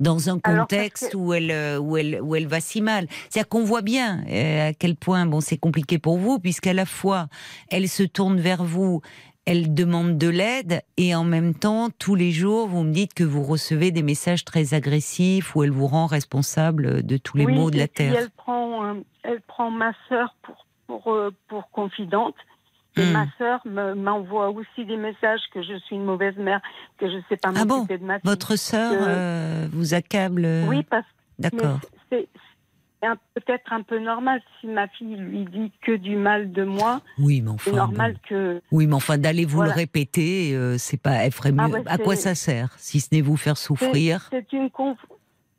Dans 0.00 0.28
un 0.28 0.40
contexte 0.40 1.12
que- 1.12 1.16
où 1.16 1.32
elle 1.32 1.52
euh, 1.52 1.78
où 1.78 1.96
elle 1.96 2.20
où 2.20 2.34
elle 2.34 2.48
va 2.48 2.60
si 2.60 2.80
mal, 2.82 3.06
c'est-à-dire 3.30 3.48
qu'on 3.48 3.62
voit 3.64 3.80
bien 3.80 4.24
euh, 4.28 4.68
à 4.70 4.72
quel 4.74 4.96
point 4.96 5.24
bon 5.24 5.40
c'est 5.40 5.56
compliqué 5.56 5.98
pour 5.98 6.18
vous 6.18 6.40
puisqu'à 6.40 6.72
la 6.72 6.84
fois 6.84 7.28
elle 7.70 7.88
se 7.88 8.02
tourne 8.02 8.40
vers 8.40 8.64
vous, 8.64 9.02
elle 9.46 9.74
demande 9.74 10.16
de 10.18 10.28
l'aide 10.28 10.82
et 10.96 11.14
en 11.14 11.24
même 11.24 11.54
temps 11.54 11.88
tous 11.98 12.14
les 12.14 12.30
jours 12.30 12.66
vous 12.68 12.82
me 12.82 12.92
dites 12.92 13.14
que 13.14 13.24
vous 13.24 13.42
recevez 13.42 13.90
des 13.90 14.02
messages 14.02 14.44
très 14.44 14.74
agressifs 14.74 15.54
où 15.54 15.62
elle 15.62 15.70
vous 15.70 15.86
rend 15.86 16.06
responsable 16.06 17.02
de 17.04 17.16
tous 17.16 17.36
les 17.36 17.44
oui, 17.46 17.54
maux 17.54 17.70
de 17.70 17.78
la 17.78 17.88
terre. 17.88 18.14
Elle 18.18 18.30
prend, 18.30 18.94
elle 19.22 19.40
prend 19.42 19.70
ma 19.70 19.92
sœur 20.08 20.34
pour, 20.42 20.66
pour, 20.86 21.12
euh, 21.12 21.30
pour 21.48 21.68
confidente. 21.70 22.34
Et 22.96 23.04
Hmm. 23.04 23.10
ma 23.12 23.26
sœur 23.38 23.60
me- 23.64 23.94
m'envoie 23.94 24.50
aussi 24.50 24.84
des 24.86 24.96
messages 24.96 25.40
que 25.52 25.60
je 25.64 25.76
suis 25.80 25.96
une 25.96 26.04
mauvaise 26.04 26.36
mère, 26.36 26.60
que 26.98 27.10
je 27.10 27.16
ne 27.16 27.22
sais 27.28 27.36
pas 27.36 27.50
Ah 27.56 27.64
bon 27.64 27.78
m'occuper 27.78 27.98
de 27.98 28.04
ma 28.04 28.20
fille. 28.20 28.30
Votre 28.30 28.54
sœur 28.56 28.92
que- 28.92 28.96
euh, 29.00 29.66
vous 29.72 29.94
accable 29.94 30.44
euh, 30.44 30.64
Oui, 30.68 30.84
parce 30.84 31.04
mais 31.40 31.50
D'accord. 31.50 31.80
Peut-être 33.34 33.72
un 33.72 33.82
peu 33.82 33.98
normal 33.98 34.40
si 34.60 34.66
ma 34.66 34.88
fille 34.88 35.16
lui 35.16 35.44
dit 35.44 35.72
que 35.82 35.92
du 35.96 36.16
mal 36.16 36.52
de 36.52 36.64
moi. 36.64 37.00
Oui, 37.18 37.40
mais 37.40 37.50
C'est 37.58 37.70
enfin. 37.70 37.76
normal 37.78 38.12
bon. 38.14 38.18
que. 38.28 38.62
Oui, 38.72 38.86
mais 38.86 38.94
enfin 38.94 39.18
d'aller 39.18 39.44
vous 39.44 39.56
Voilà. 39.56 39.72
le 39.72 39.76
répéter, 39.76 40.54
euh, 40.54 40.76
c'est 40.78 40.96
pas. 41.00 41.24
Elle 41.24 41.32
ferait 41.32 41.52
mieux. 41.52 41.60
Ah 41.62 41.68
ouais, 41.68 41.82
à 41.86 41.98
quoi 41.98 42.16
ça 42.16 42.34
sert 42.34 42.74
Si 42.78 43.00
ce 43.00 43.14
n'est 43.14 43.20
vous 43.20 43.36
faire 43.36 43.56
souffrir. 43.56 44.28
c'est 44.30 44.52
une 44.52 44.68
conf- 44.68 44.96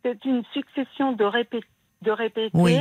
c'est 0.04 0.24
une 0.26 0.44
succession 0.54 1.14
de, 1.14 1.24
répé- 1.24 1.64
de 2.02 2.12
répéter. 2.12 2.52
Oui. 2.54 2.80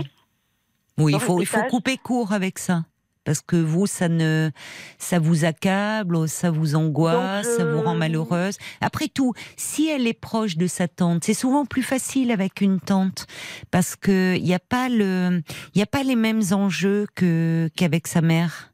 Oui, 0.99 1.12
il 1.15 1.21
faut, 1.21 1.41
il 1.41 1.47
faut 1.47 1.62
couper 1.71 1.97
court 1.97 2.33
avec 2.33 2.59
ça. 2.59 2.85
Parce 3.25 3.41
que 3.41 3.57
vous, 3.57 3.87
ça 3.87 4.09
ne, 4.09 4.51
ça 4.99 5.18
vous 5.18 5.45
accable, 5.45 6.29
ça 6.29 6.51
vous 6.51 6.75
angoisse, 6.75 7.47
Donc, 7.47 7.57
ça 7.57 7.64
vous 7.64 7.81
rend 7.81 7.95
malheureuse. 7.95 8.57
Après 8.81 9.09
tout, 9.09 9.33
si 9.57 9.89
elle 9.89 10.07
est 10.07 10.18
proche 10.18 10.57
de 10.57 10.66
sa 10.66 10.89
tante, 10.89 11.25
c'est 11.25 11.35
souvent 11.35 11.64
plus 11.64 11.83
facile 11.83 12.31
avec 12.31 12.61
une 12.61 12.81
tante 12.81 13.27
parce 13.70 13.97
que 13.97 14.37
il 14.37 14.45
n'y 14.45 14.55
a 14.55 14.59
pas 14.59 14.89
le, 14.89 15.43
il 15.75 15.83
a 15.83 15.87
pas 15.87 16.03
les 16.03 16.16
mêmes 16.16 16.43
enjeux 16.53 17.07
que 17.14 17.70
qu'avec 17.77 18.07
sa 18.07 18.20
mère. 18.20 18.74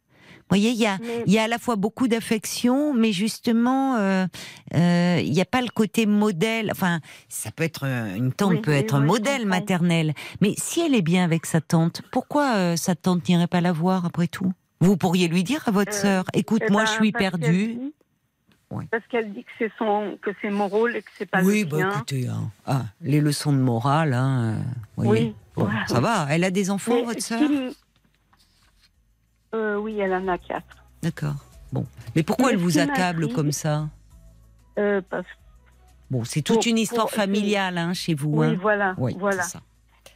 Vous 0.50 0.56
voyez, 0.56 0.70
il 0.70 0.78
y 0.78 0.86
a, 0.86 0.98
Mais- 1.00 1.22
il 1.26 1.32
y 1.32 1.38
a 1.38 1.44
à 1.44 1.48
la 1.48 1.58
fois 1.60 1.76
beaucoup 1.76 2.08
d'affection, 2.08 2.92
mais 2.92 3.12
justement, 3.12 3.94
euh, 3.98 4.26
euh, 4.74 5.20
il 5.24 5.30
n'y 5.30 5.40
a 5.40 5.44
pas 5.44 5.60
le 5.62 5.68
côté 5.68 6.06
modèle. 6.06 6.70
Enfin, 6.72 6.98
ça 7.28 7.52
peut 7.52 7.62
être 7.62 7.82
euh, 7.86 8.16
une 8.16 8.32
tante 8.32 8.50
Oui, 8.54 8.60
peut 8.60 8.72
être 8.72 8.94
un 8.96 9.00
oui, 9.02 9.06
modèle 9.06 9.46
maternel, 9.46 10.12
mais 10.40 10.54
si 10.58 10.80
elle 10.80 10.96
est 10.96 11.02
bien 11.02 11.22
avec 11.22 11.46
sa 11.46 11.60
tante, 11.60 12.02
pourquoi 12.10 12.54
euh, 12.56 12.74
sa 12.76 12.96
tante 12.96 13.28
n'irait 13.28 13.46
pas 13.46 13.60
la 13.60 13.70
voir 13.70 14.04
après 14.04 14.26
tout? 14.26 14.52
Vous 14.80 14.96
pourriez 14.96 15.28
lui 15.28 15.44
dire 15.44 15.62
à 15.68 15.70
votre 15.70 15.92
sœur, 15.92 16.24
écoute, 16.34 16.62
Eh 16.66 16.72
moi 16.72 16.82
ben, 16.82 16.86
je 16.88 16.92
suis 16.94 17.12
perdue. 17.12 17.66
dit-. 17.74 17.92
Parce 18.90 19.04
qu'elle 19.08 19.32
dit 19.32 19.44
que 19.44 19.50
c'est 19.58 19.70
son, 19.78 20.18
que 20.20 20.30
c'est 20.42 20.50
mon 20.50 20.66
rôle 20.66 20.96
et 20.96 21.02
que 21.02 21.10
c'est 21.16 21.26
pas 21.26 21.42
Oui, 21.42 21.60
le 21.62 21.66
bah 21.70 21.78
écoutez, 21.92 22.26
hein, 22.28 22.50
ah, 22.66 22.82
les 23.02 23.20
leçons 23.20 23.52
de 23.52 23.58
morale, 23.58 24.14
hein, 24.14 24.56
voyez. 24.96 25.10
Oui, 25.26 25.34
Bon, 25.56 25.64
voilà. 25.64 25.86
ça 25.86 26.00
va. 26.00 26.26
Elle 26.30 26.42
a 26.44 26.50
des 26.50 26.70
enfants, 26.70 26.94
Mais 26.94 27.02
votre 27.04 27.20
sœur? 27.22 27.38
qui 27.48 27.76
Euh, 29.54 29.76
Oui, 29.76 29.98
elle 29.98 30.14
en 30.14 30.28
a 30.28 30.38
quatre. 30.38 30.84
D'accord. 31.02 31.34
Bon, 31.72 31.86
mais 32.14 32.22
pourquoi 32.22 32.46
Mais 32.48 32.52
elle 32.52 32.58
vous 32.58 32.78
accable 32.78 33.32
comme 33.32 33.52
ça? 33.52 33.88
Euh, 34.78 35.00
parce... 35.08 35.26
Bon, 36.10 36.24
c'est 36.24 36.42
toute 36.42 36.56
Pour- 36.56 36.66
une 36.66 36.78
histoire 36.78 37.06
pour- 37.06 37.14
familiale 37.16 37.78
hein, 37.78 37.94
chez 37.94 38.14
vous. 38.14 38.30
Oui, 38.34 38.46
hein. 38.48 38.58
voilà. 38.60 38.94
Oui, 38.98 39.14
voilà. 39.18 39.42
ça. 39.42 39.60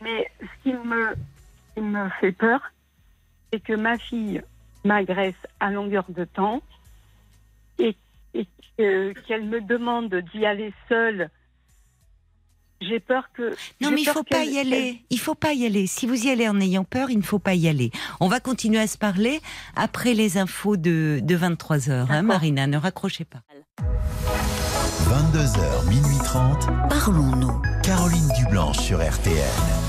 Mais 0.03 0.28
ce 0.41 0.47
qui 0.62 0.72
me, 0.74 1.14
qui 1.74 1.80
me 1.80 2.09
fait 2.20 2.32
peur, 2.32 2.61
c'est 3.53 3.61
que 3.61 3.72
ma 3.74 3.97
fille 3.99 4.43
m'agresse 4.85 5.35
à 5.61 5.70
longueur 5.70 6.05
de 6.09 6.24
temps 6.24 6.61
et, 7.78 7.97
et 8.35 8.47
que- 8.76 9.12
qu'elle 9.26 9.45
me 9.45 9.61
demande 9.61 10.14
d'y 10.32 10.45
aller 10.45 10.72
seule 10.89 11.30
j'ai 12.81 13.01
peur 13.01 13.31
que. 13.33 13.55
Non, 13.81 13.91
mais 13.91 14.03
il 14.03 14.05
peur 14.05 14.14
faut 14.14 14.22
pas 14.25 14.45
y 14.45 14.59
aller. 14.59 15.05
Il 15.11 15.18
faut 15.18 15.35
pas 15.35 15.53
y 15.53 15.66
aller. 15.66 15.87
Si 15.87 16.07
vous 16.07 16.27
y 16.27 16.31
allez 16.31 16.49
en 16.49 16.61
ayant 16.61 16.85
peur, 16.85 17.11
il 17.11 17.18
ne 17.18 17.22
faut 17.22 17.39
pas 17.39 17.55
y 17.55 17.68
aller. 17.68 17.91
On 18.20 18.29
va 18.29 18.41
continuer 18.41 18.81
à 18.81 18.87
se 18.87 18.99
parler 18.99 19.41
après 19.77 20.14
les 20.14 20.39
infos 20.39 20.77
de, 20.77 21.20
de 21.22 21.35
23 21.35 21.91
heures, 21.91 22.07
hein, 22.11 22.22
D'accord. 22.22 22.25
Marina. 22.25 22.66
Ne 22.66 22.77
raccrochez 22.77 23.25
pas. 23.25 23.43
22h, 25.05 25.89
minuit 25.89 26.18
30. 26.25 26.66
Parlons-nous. 26.89 27.62
Caroline 27.83 28.29
Dublanche 28.39 28.79
sur 28.79 28.99
RTL. 28.99 29.84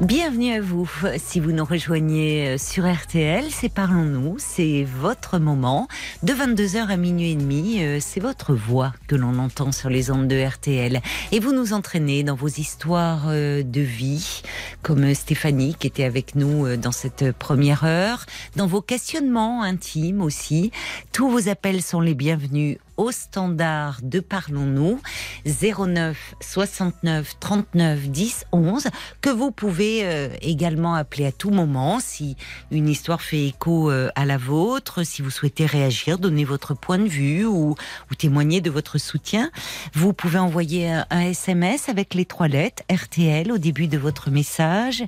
Bienvenue 0.00 0.52
à 0.52 0.60
vous. 0.60 0.90
Si 1.18 1.38
vous 1.38 1.52
nous 1.52 1.64
rejoignez 1.64 2.48
euh, 2.48 2.58
sur 2.58 2.84
RTL, 2.92 3.44
c'est 3.50 3.68
Parlons-nous. 3.68 4.36
C'est 4.38 4.82
votre 4.82 5.38
moment. 5.38 5.86
De 6.24 6.32
22h 6.32 6.88
à 6.88 6.96
minuit 6.96 7.30
et 7.30 7.36
demi, 7.36 7.80
euh, 7.80 7.98
c'est 8.00 8.18
votre 8.18 8.54
voix 8.54 8.92
que 9.06 9.14
l'on 9.14 9.38
entend 9.38 9.70
sur 9.70 9.90
les 9.90 10.10
ondes 10.10 10.26
de 10.26 10.44
RTL. 10.44 11.00
Et 11.30 11.38
vous 11.38 11.52
nous 11.52 11.72
entraînez 11.72 12.24
dans 12.24 12.34
vos 12.34 12.48
histoires 12.48 13.26
euh, 13.28 13.62
de 13.62 13.80
vie, 13.80 14.42
comme 14.82 15.14
Stéphanie 15.14 15.76
qui 15.78 15.86
était 15.86 16.04
avec 16.04 16.34
nous 16.34 16.76
dans 16.76 16.92
cette 16.92 17.30
première 17.30 17.84
heure, 17.84 18.26
dans 18.56 18.66
vos 18.66 18.82
questionnements 18.82 19.62
intimes 19.62 20.22
aussi. 20.22 20.72
Tous 21.12 21.30
vos 21.30 21.48
appels 21.48 21.82
sont 21.82 22.00
les 22.00 22.14
bienvenus 22.14 22.78
au 22.96 23.10
standard 23.10 23.98
de 24.02 24.20
Parlons-nous 24.20 25.00
09 25.46 26.34
69 26.40 27.38
39 27.40 28.08
10 28.08 28.46
11 28.52 28.88
que 29.20 29.30
vous 29.30 29.50
pouvez 29.50 30.04
euh, 30.04 30.28
également 30.40 30.94
appeler 30.94 31.26
à 31.26 31.32
tout 31.32 31.50
moment 31.50 32.00
si 32.00 32.36
une 32.70 32.88
histoire 32.88 33.22
fait 33.22 33.46
écho 33.46 33.90
euh, 33.90 34.10
à 34.14 34.24
la 34.24 34.38
vôtre, 34.38 35.04
si 35.04 35.22
vous 35.22 35.30
souhaitez 35.30 35.66
réagir, 35.66 36.18
donner 36.18 36.44
votre 36.44 36.74
point 36.74 36.98
de 36.98 37.08
vue 37.08 37.44
ou, 37.44 37.74
témoigner 38.18 38.60
de 38.60 38.70
votre 38.70 38.98
soutien. 38.98 39.50
Vous 39.92 40.12
pouvez 40.12 40.38
envoyer 40.38 40.88
un 40.88 41.20
SMS 41.20 41.88
avec 41.88 42.14
les 42.14 42.24
trois 42.24 42.48
lettres 42.48 42.82
RTL 42.90 43.50
au 43.50 43.58
début 43.58 43.88
de 43.88 43.98
votre 43.98 44.30
message 44.30 45.04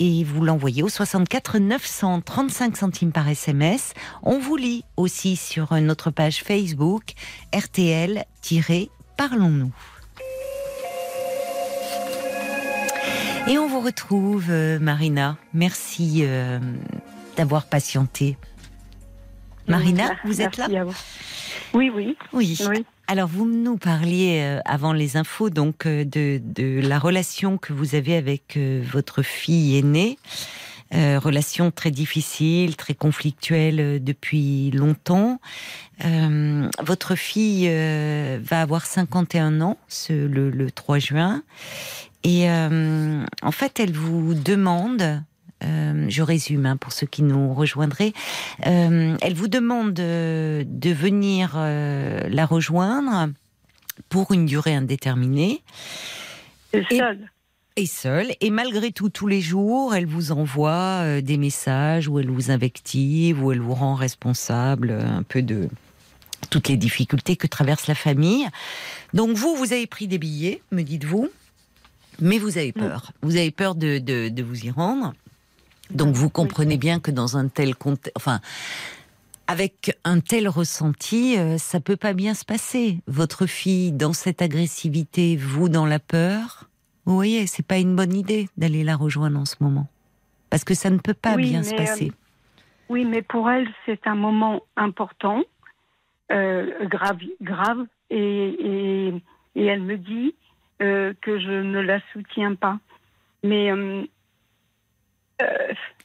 et 0.00 0.24
vous 0.24 0.42
l'envoyez 0.42 0.82
au 0.82 0.88
64 0.88 1.58
900 1.58 2.22
35 2.22 2.76
centimes 2.76 3.12
par 3.12 3.28
SMS. 3.28 3.94
On 4.24 4.40
vous 4.40 4.56
lit 4.56 4.82
aussi 4.96 5.36
sur 5.36 5.72
notre 5.80 6.10
page 6.10 6.42
Facebook 6.42 7.12
RTL-Parlons-nous. 7.54 9.70
Et 13.48 13.56
on 13.58 13.68
vous 13.68 13.80
retrouve, 13.80 14.50
euh, 14.50 14.78
Marina. 14.78 15.38
Merci 15.54 16.20
euh, 16.22 16.58
d'avoir 17.36 17.64
patienté. 17.66 18.36
Marina, 19.70 20.10
vous 20.24 20.40
êtes 20.40 20.56
là 20.56 20.66
à 20.80 20.84
vous. 20.84 20.94
Oui, 21.72 21.90
oui, 21.94 22.16
Oui. 22.32 22.58
oui. 22.68 22.84
Alors, 23.06 23.28
vous 23.28 23.44
nous 23.46 23.76
parliez 23.76 24.40
euh, 24.42 24.60
avant 24.64 24.92
les 24.92 25.16
infos 25.16 25.50
donc 25.50 25.86
euh, 25.86 26.04
de, 26.04 26.40
de 26.44 26.80
la 26.80 26.98
relation 26.98 27.58
que 27.58 27.72
vous 27.72 27.94
avez 27.94 28.16
avec 28.16 28.56
euh, 28.56 28.82
votre 28.92 29.22
fille 29.22 29.76
aînée. 29.78 30.18
Euh, 30.92 31.20
relation 31.20 31.70
très 31.70 31.92
difficile, 31.92 32.74
très 32.74 32.94
conflictuelle 32.94 34.02
depuis 34.02 34.72
longtemps. 34.72 35.40
Euh, 36.04 36.68
votre 36.82 37.14
fille 37.14 37.68
euh, 37.68 38.40
va 38.42 38.60
avoir 38.62 38.86
51 38.86 39.60
ans 39.60 39.78
ce, 39.86 40.12
le, 40.12 40.50
le 40.50 40.70
3 40.72 40.98
juin. 40.98 41.42
Et 42.24 42.50
en 42.50 43.50
fait, 43.52 43.80
elle 43.80 43.92
vous 43.92 44.34
demande, 44.34 45.22
euh, 45.62 46.06
je 46.08 46.22
résume 46.22 46.66
hein, 46.66 46.76
pour 46.76 46.92
ceux 46.92 47.06
qui 47.06 47.22
nous 47.22 47.54
rejoindraient, 47.54 48.12
euh, 48.66 49.16
elle 49.20 49.34
vous 49.34 49.48
demande 49.48 49.92
de, 49.94 50.64
de 50.66 50.90
venir 50.90 51.52
euh, 51.56 52.28
la 52.28 52.46
rejoindre 52.46 53.30
pour 54.08 54.32
une 54.32 54.46
durée 54.46 54.74
indéterminée 54.74 55.62
Et 56.72 56.84
seule. 56.90 57.30
et 57.76 57.86
seule. 57.86 58.28
Et 58.40 58.50
malgré 58.50 58.92
tout, 58.92 59.10
tous 59.10 59.26
les 59.26 59.40
jours, 59.40 59.94
elle 59.94 60.06
vous 60.06 60.32
envoie 60.32 61.20
des 61.20 61.36
messages 61.36 62.08
où 62.08 62.18
elle 62.18 62.30
vous 62.30 62.50
invective, 62.50 63.42
où 63.42 63.52
elle 63.52 63.60
vous 63.60 63.74
rend 63.74 63.94
responsable 63.94 64.90
un 64.92 65.22
peu 65.22 65.42
de 65.42 65.68
toutes 66.48 66.68
les 66.68 66.76
difficultés 66.76 67.36
que 67.36 67.46
traverse 67.46 67.86
la 67.86 67.94
famille. 67.94 68.46
Donc 69.12 69.36
vous, 69.36 69.54
vous 69.54 69.72
avez 69.72 69.86
pris 69.86 70.08
des 70.08 70.18
billets, 70.18 70.62
me 70.72 70.82
dites-vous, 70.82 71.28
mais 72.20 72.38
vous 72.38 72.58
avez 72.58 72.72
peur. 72.72 73.12
Vous 73.22 73.36
avez 73.36 73.50
peur 73.50 73.74
de, 73.74 73.98
de, 73.98 74.28
de 74.28 74.42
vous 74.42 74.64
y 74.64 74.70
rendre. 74.70 75.14
Donc 75.90 76.14
vous 76.14 76.30
comprenez 76.30 76.76
bien 76.76 77.00
que 77.00 77.10
dans 77.10 77.36
un 77.36 77.48
tel 77.48 77.74
contexte, 77.74 78.12
enfin, 78.16 78.40
avec 79.46 79.96
un 80.04 80.20
tel 80.20 80.48
ressenti, 80.48 81.36
euh, 81.38 81.58
ça 81.58 81.80
peut 81.80 81.96
pas 81.96 82.12
bien 82.12 82.34
se 82.34 82.44
passer. 82.44 82.98
Votre 83.06 83.46
fille 83.46 83.92
dans 83.92 84.12
cette 84.12 84.42
agressivité, 84.42 85.36
vous 85.36 85.68
dans 85.68 85.86
la 85.86 85.98
peur. 85.98 86.68
Vous 87.06 87.14
voyez, 87.14 87.46
c'est 87.46 87.66
pas 87.66 87.78
une 87.78 87.96
bonne 87.96 88.14
idée 88.14 88.48
d'aller 88.56 88.84
la 88.84 88.94
rejoindre 88.94 89.40
en 89.40 89.44
ce 89.44 89.56
moment, 89.60 89.88
parce 90.50 90.64
que 90.64 90.74
ça 90.74 90.90
ne 90.90 90.98
peut 90.98 91.14
pas 91.14 91.34
Oui, 91.34 91.50
bien 91.50 91.62
se 91.62 91.74
passer. 91.74 92.12
euh, 92.12 92.62
Oui, 92.88 93.04
mais 93.04 93.22
pour 93.22 93.50
elle, 93.50 93.68
c'est 93.86 94.06
un 94.06 94.14
moment 94.14 94.62
important, 94.76 95.42
euh, 96.30 96.86
grave, 96.86 97.18
grave, 97.40 97.84
et, 98.10 98.18
et, 98.18 99.22
et 99.56 99.64
elle 99.64 99.82
me 99.82 99.96
dit 99.96 100.34
euh, 100.82 101.12
que 101.22 101.40
je 101.40 101.50
ne 101.50 101.80
la 101.80 102.00
soutiens 102.12 102.54
pas. 102.54 102.78
Mais 103.42 103.70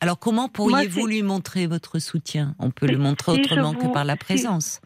Alors 0.02 0.20
comment 0.20 0.48
pourriez-vous 0.50 1.08
lui 1.08 1.24
montrer 1.24 1.68
votre 1.68 2.00
soutien? 2.00 2.56
On 2.60 2.70
peut 2.72 2.88
Si- 2.88 2.94
le 2.94 2.98
montrer 2.98 3.34
si 3.36 3.40
autrement 3.42 3.74
que 3.74 3.88
par 3.92 4.06
la 4.06 4.16
présence. 4.18 4.82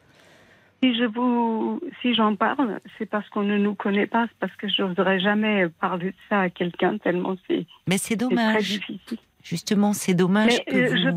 si 0.84 0.95
je 0.95 1.04
vous, 1.06 1.82
si 2.02 2.14
j'en 2.14 2.36
parle, 2.36 2.80
c'est 2.97 3.06
parce 3.06 3.28
qu'on 3.30 3.43
ne 3.43 3.58
nous 3.58 3.76
connaît 3.76 4.08
pas, 4.08 4.28
c'est 4.30 4.38
parce 4.39 4.56
que 4.56 4.68
je 4.70 4.82
n'oserais 4.84 5.20
jamais 5.20 5.68
parler 5.82 6.12
de 6.12 6.16
ça 6.30 6.41
à 6.41 6.50
quelqu'un 6.50 6.97
tellement 6.97 7.36
c'est 7.47 7.66
Mais 7.88 7.97
c'est 7.97 8.16
très 8.16 8.28
dommage. 8.30 8.70
difficile. 8.70 9.18
Justement, 9.43 9.93
c'est 9.93 10.14
dommage 10.14 10.58
Mais 10.68 10.72
que 10.72 10.78
euh, 10.78 10.89
vous... 10.89 10.97
je 10.97 11.10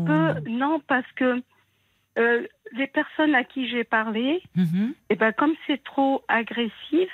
peux, 0.43 0.49
non, 0.49 0.81
parce 0.87 1.09
que 1.15 1.41
euh, 2.17 2.47
les 2.73 2.87
personnes 2.87 3.35
à 3.35 3.43
qui 3.43 3.67
j'ai 3.69 3.83
parlé. 3.83 4.41
Eh 5.09 5.15
ben, 5.15 5.31
comme 5.33 5.53
c'est 5.67 5.83
trop 5.83 6.23
agressif, 6.27 7.09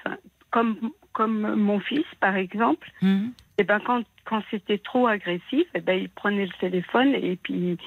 comme, 0.51 0.91
comme 1.13 1.55
mon 1.55 1.79
fils, 1.79 2.05
par 2.19 2.35
exemple, 2.35 2.91
Mhm. 3.01 3.31
Eh 3.59 3.63
ben, 3.63 3.79
quand, 3.85 4.03
quand 4.25 4.41
c'était 4.49 4.77
trop 4.77 5.07
agressif, 5.07 5.65
eh 5.75 5.81
ben, 5.81 5.99
il 5.99 6.09
prenait 6.09 6.45
le 6.45 6.59
téléphone 6.59 7.13
et 7.13 7.35
puis 7.35 7.77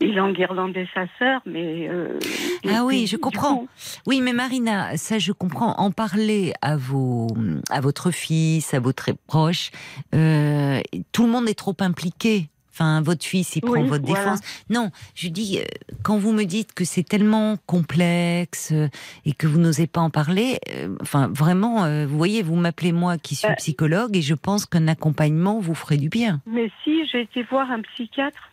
il 0.00 0.20
enguirlandait 0.20 0.88
sa 0.94 1.06
sœur. 1.18 1.40
Mais, 1.46 1.88
euh, 1.88 2.18
et 2.64 2.70
Ah 2.74 2.84
oui, 2.84 3.00
puis, 3.00 3.06
je 3.06 3.16
comprends. 3.16 3.56
coup, 3.58 3.68
Oui, 4.06 4.20
mais 4.20 4.32
Marina, 4.32 4.96
ça 4.96 5.18
je 5.18 5.32
comprends. 5.32 5.74
En 5.78 5.90
parler 5.90 6.52
à 6.62 6.76
vos, 6.76 7.28
à 7.70 7.80
votre 7.80 8.10
fils, 8.10 8.74
à 8.74 8.80
vos 8.80 8.92
très 8.92 9.14
proches, 9.26 9.70
euh, 10.14 10.80
tout 11.12 11.24
le 11.26 11.30
monde 11.30 11.48
est 11.48 11.58
trop 11.58 11.76
impliqué. 11.80 12.48
Enfin, 12.78 13.00
votre 13.00 13.24
fils, 13.24 13.56
il 13.56 13.62
prend 13.62 13.72
Oui, 13.80 13.88
votre 13.88 14.04
voilà. 14.04 14.22
défense. 14.32 14.40
Non, 14.68 14.90
je 15.14 15.28
dis, 15.28 15.58
euh, 15.60 15.64
quand 16.02 16.18
vous 16.18 16.32
me 16.32 16.44
dites 16.44 16.74
que 16.74 16.84
c'est 16.84 17.02
tellement 17.04 17.56
complexe 17.64 18.68
euh, 18.72 18.88
et 19.24 19.32
que 19.32 19.46
vous 19.46 19.58
n'osez 19.58 19.86
pas 19.86 20.02
en 20.02 20.10
parler, 20.10 20.58
euh, 20.74 20.94
enfin, 21.00 21.28
vraiment, 21.28 21.84
euh, 21.84 22.04
vous 22.06 22.18
voyez, 22.18 22.42
vous 22.42 22.54
m'appelez 22.56 22.92
moi 22.92 23.16
qui 23.16 23.34
suis 23.34 23.48
Euh. 23.48 23.54
psychologue 23.54 24.14
et 24.14 24.20
je 24.20 24.34
pense 24.34 24.66
qu'un 24.66 24.88
accompagnement 24.88 25.58
vous 25.58 25.74
ferait 25.74 25.96
du 25.96 26.10
bien. 26.10 26.42
mais 26.46 26.70
si 26.84 27.06
j'ai 27.06 27.22
été 27.22 27.42
voir 27.44 27.70
un 27.70 27.80
psychiatre, 27.80 28.52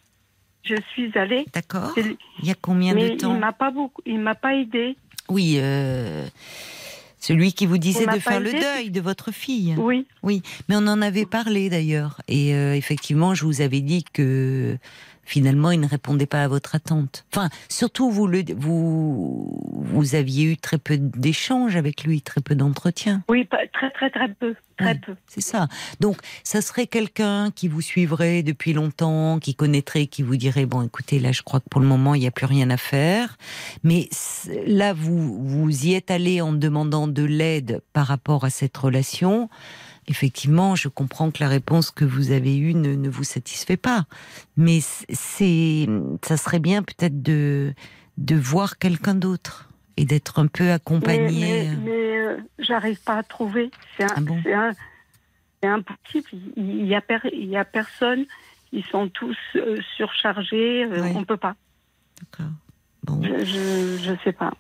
je 0.64 0.76
suis 0.94 1.12
allée. 1.18 1.44
D'accord 1.54 1.94
Il 1.98 2.16
y 2.48 2.52
a 2.52 2.56
combien 2.56 2.94
mais 2.94 3.10
de 3.10 3.14
il 3.16 3.18
temps 3.18 3.38
m'a 3.38 3.52
pas 3.52 3.72
beaucoup, 3.72 4.02
il 4.06 4.20
m'a 4.20 4.36
pas 4.36 4.56
aidé. 4.56 4.96
Oui, 5.28 5.56
euh, 5.58 6.26
celui 7.24 7.54
qui 7.54 7.66
vous 7.66 7.78
disait 7.78 8.06
de 8.06 8.20
faire 8.20 8.42
le 8.42 8.52
deuil 8.52 8.92
de 8.92 9.00
votre 9.00 9.32
fille. 9.32 9.76
Oui, 9.78 10.06
Mais 10.68 10.76
on 10.76 10.86
en 10.88 11.02
avait 11.02 11.26
parlé 11.26 11.70
d'ailleurs. 11.70 12.22
Et 12.28 12.54
euh, 12.54 12.76
effectivement, 12.76 13.34
je 13.34 13.46
vous 13.46 13.62
avais 13.62 13.80
dit 13.80 14.04
que 14.04 14.78
finalement, 15.26 15.72
il 15.72 15.80
ne 15.80 15.88
répondait 15.88 16.26
pas 16.26 16.44
à 16.44 16.48
votre 16.48 16.76
attente. 16.76 17.26
Enfin, 17.34 17.50
surtout, 17.70 18.12
vous, 18.12 18.28
le, 18.28 18.44
vous, 18.56 19.62
vous 19.74 20.16
aviez 20.16 20.44
eu 20.46 20.58
très 20.58 20.78
peu 20.78 20.98
d'échanges 20.98 21.76
avec 21.76 22.04
lui, 22.04 22.22
très 22.22 22.42
peu 22.42 22.56
d'entretien. 22.56 23.24
oui, 23.30 23.46
pas- 23.46 23.58
très 23.74 23.90
très 23.92 24.10
très 24.10 24.28
peu, 24.30 24.56
très 24.78 24.96
peu. 24.96 25.16
C'est 25.28 25.42
ça. 25.42 25.68
Donc, 26.00 26.18
ça 26.44 26.62
serait 26.62 26.88
quelqu'un 26.88 27.52
qui 27.52 27.68
vous 27.68 27.82
suivrait 27.82 28.44
depuis 28.44 28.74
longtemps, 28.74 29.40
qui 29.40 29.56
connaîtrait, 29.56 30.08
qui 30.08 30.24
vous 30.24 30.36
dirait 30.36 30.66
bon, 30.66 30.82
écoutez, 30.82 31.20
là, 31.20 31.32
je 31.32 31.42
crois 31.42 31.60
que 31.60 31.70
pour 31.70 31.82
le 31.82 31.88
moment, 31.88 32.16
il 32.16 32.22
n'y 32.22 32.28
a 32.28 32.32
plus 32.32 32.46
rien 32.46 32.70
à 32.70 32.78
faire. 32.78 33.38
Mais 33.84 34.10
là, 34.68 34.94
vous 34.94 35.44
vous 35.48 35.86
y 35.86 35.94
êtes 35.94 36.12
allé 36.12 36.42
en 36.42 36.54
demandant 36.54 37.08
de 37.08 37.24
l'aide 37.24 37.82
par 37.94 38.08
rapport 38.08 38.44
à 38.46 38.50
cette 38.50 38.76
relation. 38.78 39.50
Effectivement, 40.08 40.76
je 40.76 40.88
comprends 40.88 41.32
que 41.32 41.42
la 41.44 41.50
réponse 41.50 41.92
que 41.92 42.06
vous 42.06 42.32
avez 42.32 42.58
eue 42.58 42.74
ne, 42.74 42.96
ne 42.96 43.10
vous 43.10 43.24
satisfait 43.24 43.78
pas. 43.78 44.06
Mais 44.58 44.80
c'est, 44.82 45.88
ça 46.24 46.38
serait 46.38 46.60
bien 46.60 46.84
peut-être 46.84 47.22
de 47.22 47.74
de 48.18 48.36
voir 48.36 48.78
quelqu'un 48.78 49.16
d'autre 49.16 49.70
et 49.98 50.06
d'être 50.06 50.38
un 50.38 50.46
peu 50.48 50.72
accompagné. 50.72 51.68
mais, 51.70 51.76
mais, 51.78 52.18
euh, 52.20 52.38
j'arrive 52.60 53.02
pas 53.04 53.18
à 53.18 53.24
trouver. 53.24 53.72
C'est 53.98 54.04
un- 54.04 54.14
Ah 54.16 54.22
bon? 54.22 54.40
impossible. 55.64 56.30
Il 56.58 56.82
il 56.82 56.88
y 56.88 56.96
a, 56.96 57.02
per- 57.02 57.20
personne. 57.72 58.26
Ils 58.72 58.84
sont 58.86 59.08
tous 59.10 59.38
euh, 59.56 59.80
surchargés. 59.96 60.84
euh, 60.84 61.02
Oui. 61.04 61.12
On 61.16 61.24
peut 61.24 61.38
pas. 61.38 61.56
D'accord. 62.20 62.52
Bon. 63.04 63.22
Je, 63.24 63.98
je 64.02 64.14
sais 64.24 64.34
pas. 64.34 64.52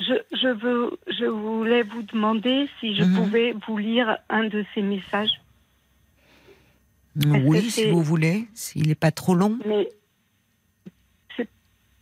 Euh, 0.00 0.04
je, 0.32 0.36
je, 0.36 0.48
veux, 0.48 0.98
je 1.08 1.24
voulais 1.26 1.82
vous 1.82 2.02
demander 2.02 2.68
si 2.80 2.94
je 2.96 3.04
Mhm. 3.04 3.14
pouvais 3.14 3.54
vous 3.66 3.78
lire 3.78 4.18
un 4.28 4.44
de 4.48 4.64
ces 4.74 4.82
messages. 4.82 5.40
Oui, 7.16 7.70
si 7.70 7.90
vous 7.90 8.02
voulez, 8.02 8.46
s'il 8.54 8.88
n'est 8.88 8.94
pas 8.96 9.12
trop 9.12 9.34
long. 9.34 9.58
Mais 9.64 9.88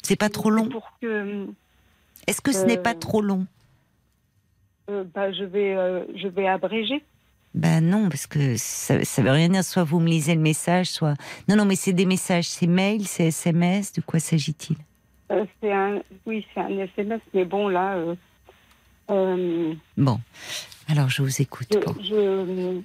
C'est 0.02 0.16
pas 0.16 0.30
trop 0.30 0.50
long. 0.50 0.68
pour 0.68 0.90
que 1.00 1.46
Est-ce 2.26 2.40
que 2.40 2.52
ce 2.52 2.66
n'est 2.66 2.78
Euh, 2.78 2.82
pas 2.82 2.94
trop 2.94 3.20
long? 3.20 3.46
euh, 4.90 5.04
bah, 5.14 5.30
je, 5.32 5.44
vais, 5.44 5.74
euh, 5.76 6.04
je 6.16 6.28
vais 6.28 6.46
abréger. 6.48 7.04
Ben 7.54 7.80
non, 7.84 8.08
parce 8.08 8.26
que 8.26 8.56
ça, 8.56 9.04
ça 9.04 9.22
veut 9.22 9.30
rien 9.30 9.48
dire. 9.50 9.62
Soit 9.64 9.84
vous 9.84 10.00
me 10.00 10.08
lisez 10.08 10.34
le 10.34 10.40
message, 10.40 10.86
soit. 10.86 11.14
Non, 11.48 11.56
non, 11.56 11.66
mais 11.66 11.76
c'est 11.76 11.92
des 11.92 12.06
messages, 12.06 12.48
c'est 12.48 12.66
mail, 12.66 13.06
c'est 13.06 13.26
SMS. 13.26 13.92
De 13.92 14.00
quoi 14.00 14.18
s'agit-il? 14.18 14.76
Euh, 15.32 15.44
c'est 15.60 15.72
un, 15.72 16.00
oui, 16.26 16.46
c'est 16.52 16.60
un 16.60 16.78
SMS, 16.78 17.20
mais 17.32 17.44
bon, 17.44 17.68
là, 17.68 17.94
euh, 17.94 18.14
euh, 19.10 19.74
Bon, 19.96 20.20
alors 20.88 21.08
je 21.08 21.22
vous 21.22 21.40
écoute. 21.40 21.68
je, 21.72 21.78
Bon. 21.78 21.94
je- 22.02 22.80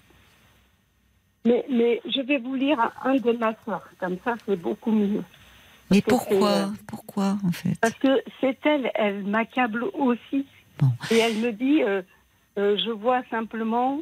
mais, 1.45 1.65
mais 1.69 2.01
je 2.05 2.21
vais 2.21 2.37
vous 2.37 2.55
lire 2.55 2.79
un, 3.03 3.15
de 3.15 3.31
ma 3.33 3.53
soeur, 3.65 3.81
comme 3.99 4.17
ça, 4.23 4.35
c'est 4.45 4.55
beaucoup 4.59 4.91
mieux. 4.91 5.23
Mais 5.91 6.01
Parce 6.01 6.25
pourquoi 6.25 6.71
Pourquoi, 6.87 7.37
en 7.45 7.51
fait 7.51 7.77
Parce 7.81 7.93
que 7.95 8.21
c'est 8.41 8.57
elle, 8.65 8.91
elle 8.95 9.23
m'accable 9.23 9.83
aussi. 9.93 10.45
Bon. 10.79 10.89
Et 11.11 11.17
elle 11.17 11.37
me 11.37 11.51
dit, 11.51 11.81
je 12.57 12.91
vois 12.91 13.23
simplement 13.29 13.99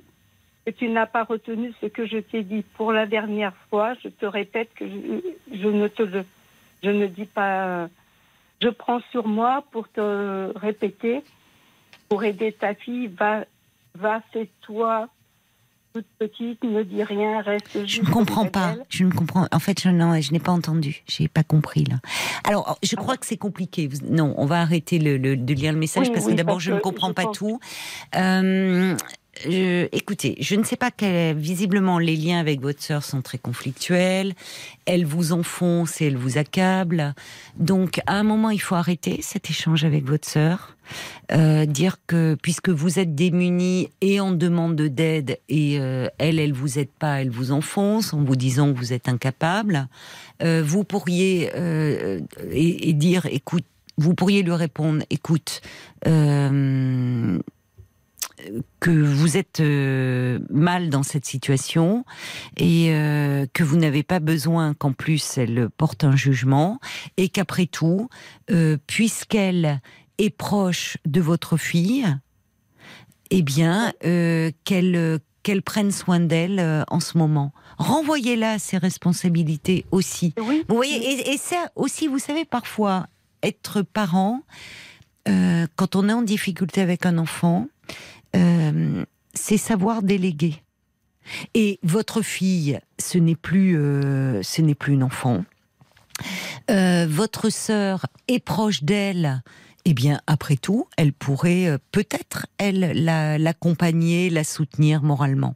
que 0.66 0.72
tu 0.72 0.90
n'as 0.90 1.06
pas 1.06 1.24
retenu 1.24 1.72
ce 1.82 1.86
que 1.86 2.08
je 2.08 2.18
t'ai 2.18 2.42
dit 2.44 2.64
pour 2.76 2.92
la 2.92 3.06
dernière 3.06 3.56
fois. 3.70 3.94
Je 4.04 4.10
te 4.10 4.26
répète 4.26 4.70
que 4.76 4.88
je, 4.88 5.56
je 5.56 5.68
ne 5.68 5.88
te 5.88 6.02
le, 6.04 6.26
je 6.84 6.90
ne 6.90 7.06
dis 7.08 7.26
pas. 7.26 7.88
Je 8.66 8.70
prends 8.72 9.00
sur 9.12 9.28
moi 9.28 9.64
pour 9.72 9.88
te 9.90 10.58
répéter, 10.58 11.24
pour 12.10 12.24
aider 12.24 12.52
ta 12.52 12.74
fille. 12.74 13.08
Va, 13.08 13.46
va, 13.94 14.22
fais-toi 14.34 15.08
toute 15.94 16.08
petite, 16.18 16.64
ne 16.64 16.82
dis 16.84 17.04
rien, 17.04 17.42
reste 17.42 17.70
Je 17.74 17.86
juste 17.86 18.08
ne 18.08 18.12
comprends 18.12 18.48
pas. 18.48 18.76
Je 18.90 19.04
ne 19.06 19.12
comprends. 19.12 19.46
En 19.52 19.60
fait, 19.60 19.80
je, 19.82 19.90
non, 19.90 20.20
je 20.20 20.32
n'ai 20.34 20.40
pas 20.40 20.52
entendu. 20.52 21.04
J'ai 21.08 21.28
pas 21.28 21.44
compris 21.44 21.84
là. 21.86 21.98
Alors, 22.44 22.78
je 22.84 22.96
crois 22.96 23.18
que 23.18 23.26
c'est 23.28 23.38
compliqué. 23.38 23.88
Non, 24.10 24.34
on 24.38 24.46
va 24.48 24.62
arrêter 24.62 24.98
le, 25.00 25.18
le- 25.18 25.38
de 25.38 25.54
lire 25.54 25.72
le 25.72 25.78
message 25.78 26.08
Oui, 26.08 26.14
parce 26.14 26.26
que 26.26 26.34
d'abord, 26.34 26.60
je 26.60 26.72
ne 26.74 26.80
comprends 26.80 27.10
je 27.10 27.14
pas 27.14 27.24
pense- 27.26 27.38
tout. 27.38 27.60
Euh, 28.16 28.98
je- 29.44 29.88
écoutez, 29.92 30.36
je 30.40 30.56
ne 30.56 30.64
sais 30.64 30.76
pas 30.78 30.92
quel. 30.92 31.36
Visiblement, 31.38 32.00
les 32.00 32.16
liens 32.16 32.40
avec 32.40 32.62
votre 32.62 32.82
sœur 32.82 33.04
sont 33.04 33.22
très 33.22 33.38
conflictuels. 33.38 34.34
Elle 34.86 35.06
vous 35.06 35.32
enfonce 35.34 36.02
et 36.02 36.06
elle 36.08 36.18
vous 36.18 36.38
accable. 36.38 37.14
Donc, 37.58 38.00
à 38.08 38.14
un 38.14 38.24
moment, 38.24 38.50
il 38.50 38.60
faut 38.62 38.76
arrêter 38.76 39.20
cet 39.22 39.50
échange 39.50 39.84
avec 39.84 40.06
votre 40.06 40.28
sœur. 40.28 40.76
Euh, 41.32 41.66
dire 41.66 41.98
que 42.06 42.38
puisque 42.42 42.70
vous 42.70 43.00
êtes 43.00 43.16
démunis 43.16 43.90
et 44.02 44.20
en 44.20 44.32
demande 44.32 44.76
d'aide 44.80 45.40
et 45.50 45.80
euh, 45.80 46.08
elle, 46.20 46.40
elle 46.40 46.54
vous 46.54 46.78
aide 46.78 46.92
pas, 47.00 47.22
elle 47.22 47.32
vous 47.32 47.52
enfonce 47.52 48.14
en 48.14 48.24
vous 48.24 48.36
disant 48.36 48.72
que 48.72 48.78
vous 48.78 48.94
êtes 48.94 49.10
incapable. 49.10 49.88
euh, 50.44 50.62
vous 50.64 50.84
pourriez 50.84 51.50
euh, 51.56 52.20
et, 52.52 52.90
et 52.90 52.94
dire, 52.94 53.26
écoute, 53.26 53.66
vous 53.98 54.14
pourriez 54.14 54.44
lui 54.44 54.52
répondre, 54.54 55.04
écoute. 55.10 55.62
euh, 56.06 57.40
que 58.80 58.92
vous 58.92 59.38
êtes 59.38 59.60
euh, 59.60 60.40
mal 60.50 60.90
dans 60.90 61.04
cette 61.04 61.26
situation 61.26 62.06
et 62.58 62.90
euh, 62.90 63.46
que 63.54 63.64
vous 63.64 63.78
n'avez 63.78 64.04
pas 64.04 64.20
besoin 64.20 64.74
qu'en 64.74 64.94
plus 64.94 65.38
elle 65.38 65.70
porte 65.78 66.04
un 66.04 66.16
jugement 66.16 66.80
et 67.18 67.30
qu'après 67.30 67.66
tout, 67.66 68.10
euh, 68.52 68.78
puisqu'elle 68.88 69.82
est 70.18 70.30
proche 70.30 70.98
de 71.06 71.22
votre 71.22 71.58
fille, 71.58 72.06
eh 73.32 73.42
bien, 73.42 73.92
qu'elle 74.64 75.20
qu'elle 75.46 75.62
prenne 75.62 75.92
soin 75.92 76.20
d'elle 76.20 76.60
euh, 76.60 76.84
en 76.88 77.00
ce 77.00 77.20
moment. 77.20 77.54
Renvoyez-la 77.78 78.54
à 78.54 78.60
ses 78.60 78.80
responsabilités 78.80 79.86
aussi. 79.92 80.34
Oui. 80.42 80.66
Vous 80.68 80.76
voyez, 80.76 80.96
et, 80.96 81.34
et 81.34 81.38
ça 81.38 81.72
aussi, 81.76 82.08
vous 82.08 82.18
savez, 82.18 82.46
parfois, 82.46 83.06
être 83.44 83.84
parent, 83.84 84.42
euh, 85.28 85.68
quand 85.76 85.96
on 85.96 86.10
est 86.10 86.14
en 86.14 86.24
difficulté 86.24 86.82
avec 86.82 87.06
un 87.06 87.20
enfant, 87.20 87.68
euh, 88.36 89.06
c'est 89.34 89.58
savoir 89.58 90.04
déléguer. 90.04 90.62
Et 91.54 91.80
votre 91.82 92.22
fille, 92.22 92.80
ce 93.00 93.18
n'est 93.18 93.36
plus, 93.36 93.78
euh, 93.78 94.44
ce 94.44 94.62
n'est 94.62 94.76
plus 94.76 94.94
une 94.94 95.04
enfant. 95.04 95.44
Euh, 96.70 97.08
votre 97.10 97.50
sœur 97.50 98.06
est 98.28 98.40
proche 98.40 98.84
d'elle. 98.84 99.42
Eh 99.86 99.94
bien, 99.94 100.20
après 100.28 100.56
tout, 100.56 100.88
elle 100.98 101.14
pourrait 101.14 101.68
euh, 101.68 101.78
peut-être, 101.92 102.48
elle, 102.58 102.92
la- 103.04 103.38
l'accompagner, 103.38 104.30
la 104.30 104.44
soutenir 104.44 105.02
moralement. 105.02 105.56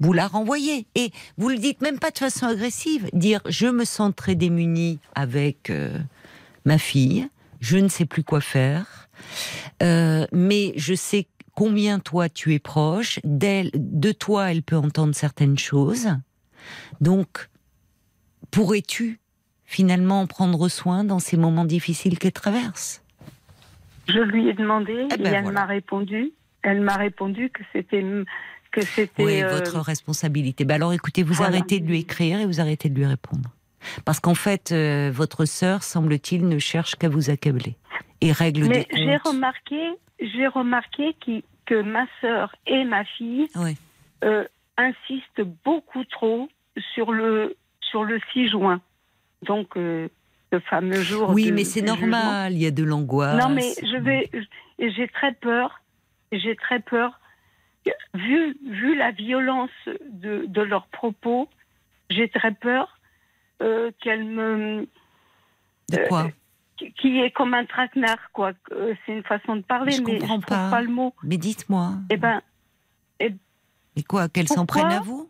Vous 0.00 0.12
la 0.12 0.26
renvoyez. 0.28 0.86
Et 0.94 1.12
vous 1.36 1.48
le 1.48 1.58
dites 1.58 1.80
même 1.80 1.98
pas 1.98 2.10
de 2.10 2.18
façon 2.18 2.46
agressive. 2.46 3.08
Dire, 3.12 3.40
je 3.48 3.66
me 3.66 3.84
sens 3.84 4.12
très 4.16 4.34
démunie 4.34 4.98
avec 5.14 5.70
ma 6.64 6.78
fille, 6.78 7.28
je 7.60 7.76
ne 7.76 7.88
sais 7.88 8.06
plus 8.06 8.24
quoi 8.24 8.40
faire, 8.40 9.09
euh, 9.82 10.26
mais 10.32 10.72
je 10.76 10.94
sais 10.94 11.26
combien 11.54 11.98
toi 11.98 12.28
tu 12.28 12.54
es 12.54 12.58
proche, 12.58 13.20
d'elle, 13.24 13.70
de 13.74 14.12
toi 14.12 14.50
elle 14.50 14.62
peut 14.62 14.76
entendre 14.76 15.14
certaines 15.14 15.58
choses. 15.58 16.08
Donc, 17.00 17.48
pourrais-tu 18.50 19.20
finalement 19.64 20.20
en 20.20 20.26
prendre 20.26 20.68
soin 20.68 21.04
dans 21.04 21.18
ces 21.18 21.36
moments 21.36 21.64
difficiles 21.64 22.18
qu'elle 22.18 22.32
traverse? 22.32 23.02
Je 24.08 24.18
lui 24.18 24.48
ai 24.48 24.54
demandé 24.54 25.06
Eh 25.12 25.16
ben 25.16 25.26
et 25.26 25.36
elle 25.36 25.42
voilà. 25.44 25.60
m'a 25.60 25.66
répondu. 25.66 26.32
Elle 26.62 26.80
m'a 26.80 26.96
répondu 26.96 27.50
que 27.50 27.62
c'était 27.72 28.04
que 28.72 28.80
c'était. 28.82 29.24
Oui, 29.24 29.42
euh, 29.42 29.48
votre 29.54 29.78
responsabilité. 29.80 30.64
Ben 30.64 30.74
alors 30.74 30.92
écoutez, 30.92 31.22
vous 31.22 31.34
voilà. 31.34 31.56
arrêtez 31.56 31.80
de 31.80 31.86
lui 31.86 32.00
écrire 32.00 32.40
et 32.40 32.46
vous 32.46 32.60
arrêtez 32.60 32.88
de 32.88 32.94
lui 32.94 33.06
répondre. 33.06 33.50
Parce 34.04 34.20
qu'en 34.20 34.34
fait, 34.34 34.72
euh, 34.72 35.10
votre 35.12 35.44
sœur, 35.44 35.82
semble-t-il, 35.82 36.46
ne 36.46 36.58
cherche 36.58 36.96
qu'à 36.96 37.08
vous 37.08 37.30
accabler. 37.30 37.76
Et 38.20 38.32
règle 38.32 38.66
Mais 38.66 38.86
des 38.92 38.96
j'ai 39.04 39.18
comptes. 39.18 39.34
remarqué, 39.34 39.80
j'ai 40.20 40.46
remarqué 40.46 41.14
qui- 41.20 41.44
que 41.66 41.80
ma 41.82 42.06
sœur 42.20 42.54
et 42.66 42.84
ma 42.84 43.04
fille 43.04 43.48
Oui. 43.56 43.76
euh, 44.24 44.44
insistent 44.76 45.42
beaucoup 45.64 46.04
trop 46.04 46.48
sur 46.94 47.12
le 47.12 47.56
sur 47.80 48.04
le 48.04 48.20
6 48.32 48.48
juin. 48.50 48.80
Donc 49.42 49.76
euh, 49.76 50.08
ce 50.52 50.58
fameux 50.60 51.00
jour. 51.02 51.30
Oui, 51.30 51.46
de- 51.46 51.52
mais 51.52 51.64
c'est 51.64 51.80
jugement. 51.80 51.96
normal, 52.08 52.52
il 52.52 52.62
y 52.62 52.66
a 52.66 52.70
de 52.70 52.84
l'angoisse. 52.84 53.42
Non, 53.42 53.48
mais 53.54 53.72
je 53.82 53.96
vais. 53.96 54.30
J'ai 54.78 55.08
très 55.08 55.32
peur. 55.32 55.80
J'ai 56.32 56.56
très 56.56 56.80
peur. 56.80 57.18
Vu, 58.14 58.56
vu 58.66 58.94
la 58.96 59.10
violence 59.10 59.70
de, 60.10 60.44
de 60.46 60.60
leurs 60.60 60.86
propos, 60.88 61.48
j'ai 62.10 62.28
très 62.28 62.52
peur 62.52 62.98
euh, 63.62 63.90
qu'elle 64.00 64.24
me. 64.24 64.86
De 65.90 66.06
quoi? 66.08 66.28
Qui- 67.00 67.18
est 67.18 67.30
comme 67.30 67.54
un 67.54 67.64
traquenard, 67.66 68.30
quoi. 68.32 68.52
Euh, 68.72 68.94
C'est 69.06 69.12
une 69.12 69.22
façon 69.24 69.56
de 69.56 69.62
parler, 69.62 69.92
Je 69.92 70.02
mais 70.02 70.18
comprends 70.18 70.40
je 70.40 70.46
pas. 70.46 70.70
pas. 70.70 70.82
le 70.82 70.88
mot. 70.88 71.14
Mais 71.22 71.36
dites-moi. 71.36 71.94
Eh 72.10 72.16
ben, 72.16 72.40
Mais 73.96 74.02
quoi, 74.04 74.28
qu'elle 74.28 74.46
s'en 74.48 74.66
Pourquoi 74.66 74.82
prenne 74.84 74.98
à 74.98 75.00
vous? 75.00 75.28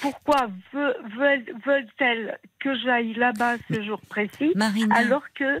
Pourquoi 0.00 0.46
ve- 0.72 0.96
veulent- 1.16 1.54
veulent-elles 1.64 2.38
que 2.60 2.76
j'aille 2.78 3.14
là-bas 3.14 3.56
ce 3.70 3.82
jour 3.82 4.00
précis, 4.08 4.52
Marina 4.54 4.94
alors 4.96 5.24
que, 5.32 5.60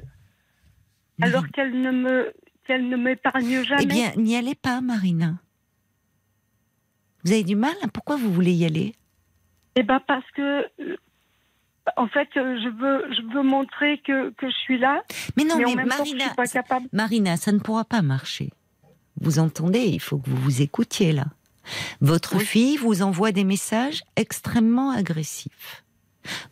alors 1.22 1.46
qu'elles 1.48 1.80
ne 1.80 1.90
me, 1.90 2.32
qu'elles 2.64 2.88
ne 2.88 2.96
m'épargnent 2.96 3.62
jamais? 3.64 3.82
Eh 3.84 3.86
bien, 3.86 4.12
n'y 4.16 4.36
allez 4.36 4.54
pas, 4.54 4.80
Marina. 4.80 5.34
Vous 7.24 7.32
avez 7.32 7.42
du 7.44 7.56
mal 7.56 7.74
hein? 7.82 7.88
Pourquoi 7.92 8.16
vous 8.16 8.32
voulez 8.32 8.52
y 8.52 8.64
aller? 8.64 8.94
Eh 9.74 9.82
ben 9.82 10.00
parce 10.06 10.28
que, 10.32 10.64
euh, 10.80 10.96
en 11.96 12.08
fait, 12.08 12.28
euh, 12.36 12.58
je 12.62 12.68
veux, 12.68 13.04
je 13.14 13.34
veux 13.34 13.42
montrer 13.42 13.98
que, 14.06 14.30
que 14.30 14.48
je 14.48 14.54
suis 14.56 14.78
là, 14.78 15.02
Mais 15.36 15.44
non, 15.44 15.56
mais, 15.56 15.64
mais, 15.64 15.72
en 15.72 15.76
même 15.76 15.88
temps, 15.88 15.94
je 16.04 16.10
Marina, 16.10 16.24
suis 16.26 16.34
pas 16.34 16.46
capable. 16.46 16.86
Marina, 16.92 17.36
ça 17.36 17.52
ne 17.52 17.58
pourra 17.58 17.84
pas 17.84 18.02
marcher. 18.02 18.50
Vous 19.20 19.38
entendez 19.38 19.80
Il 19.80 20.00
faut 20.00 20.18
que 20.18 20.30
vous 20.30 20.36
vous 20.36 20.62
écoutiez 20.62 21.12
là. 21.12 21.26
Votre 22.00 22.36
Oui. 22.36 22.44
fille 22.44 22.76
vous 22.76 23.02
envoie 23.02 23.32
des 23.32 23.44
messages 23.44 24.02
extrêmement 24.16 24.90
agressifs. 24.90 25.84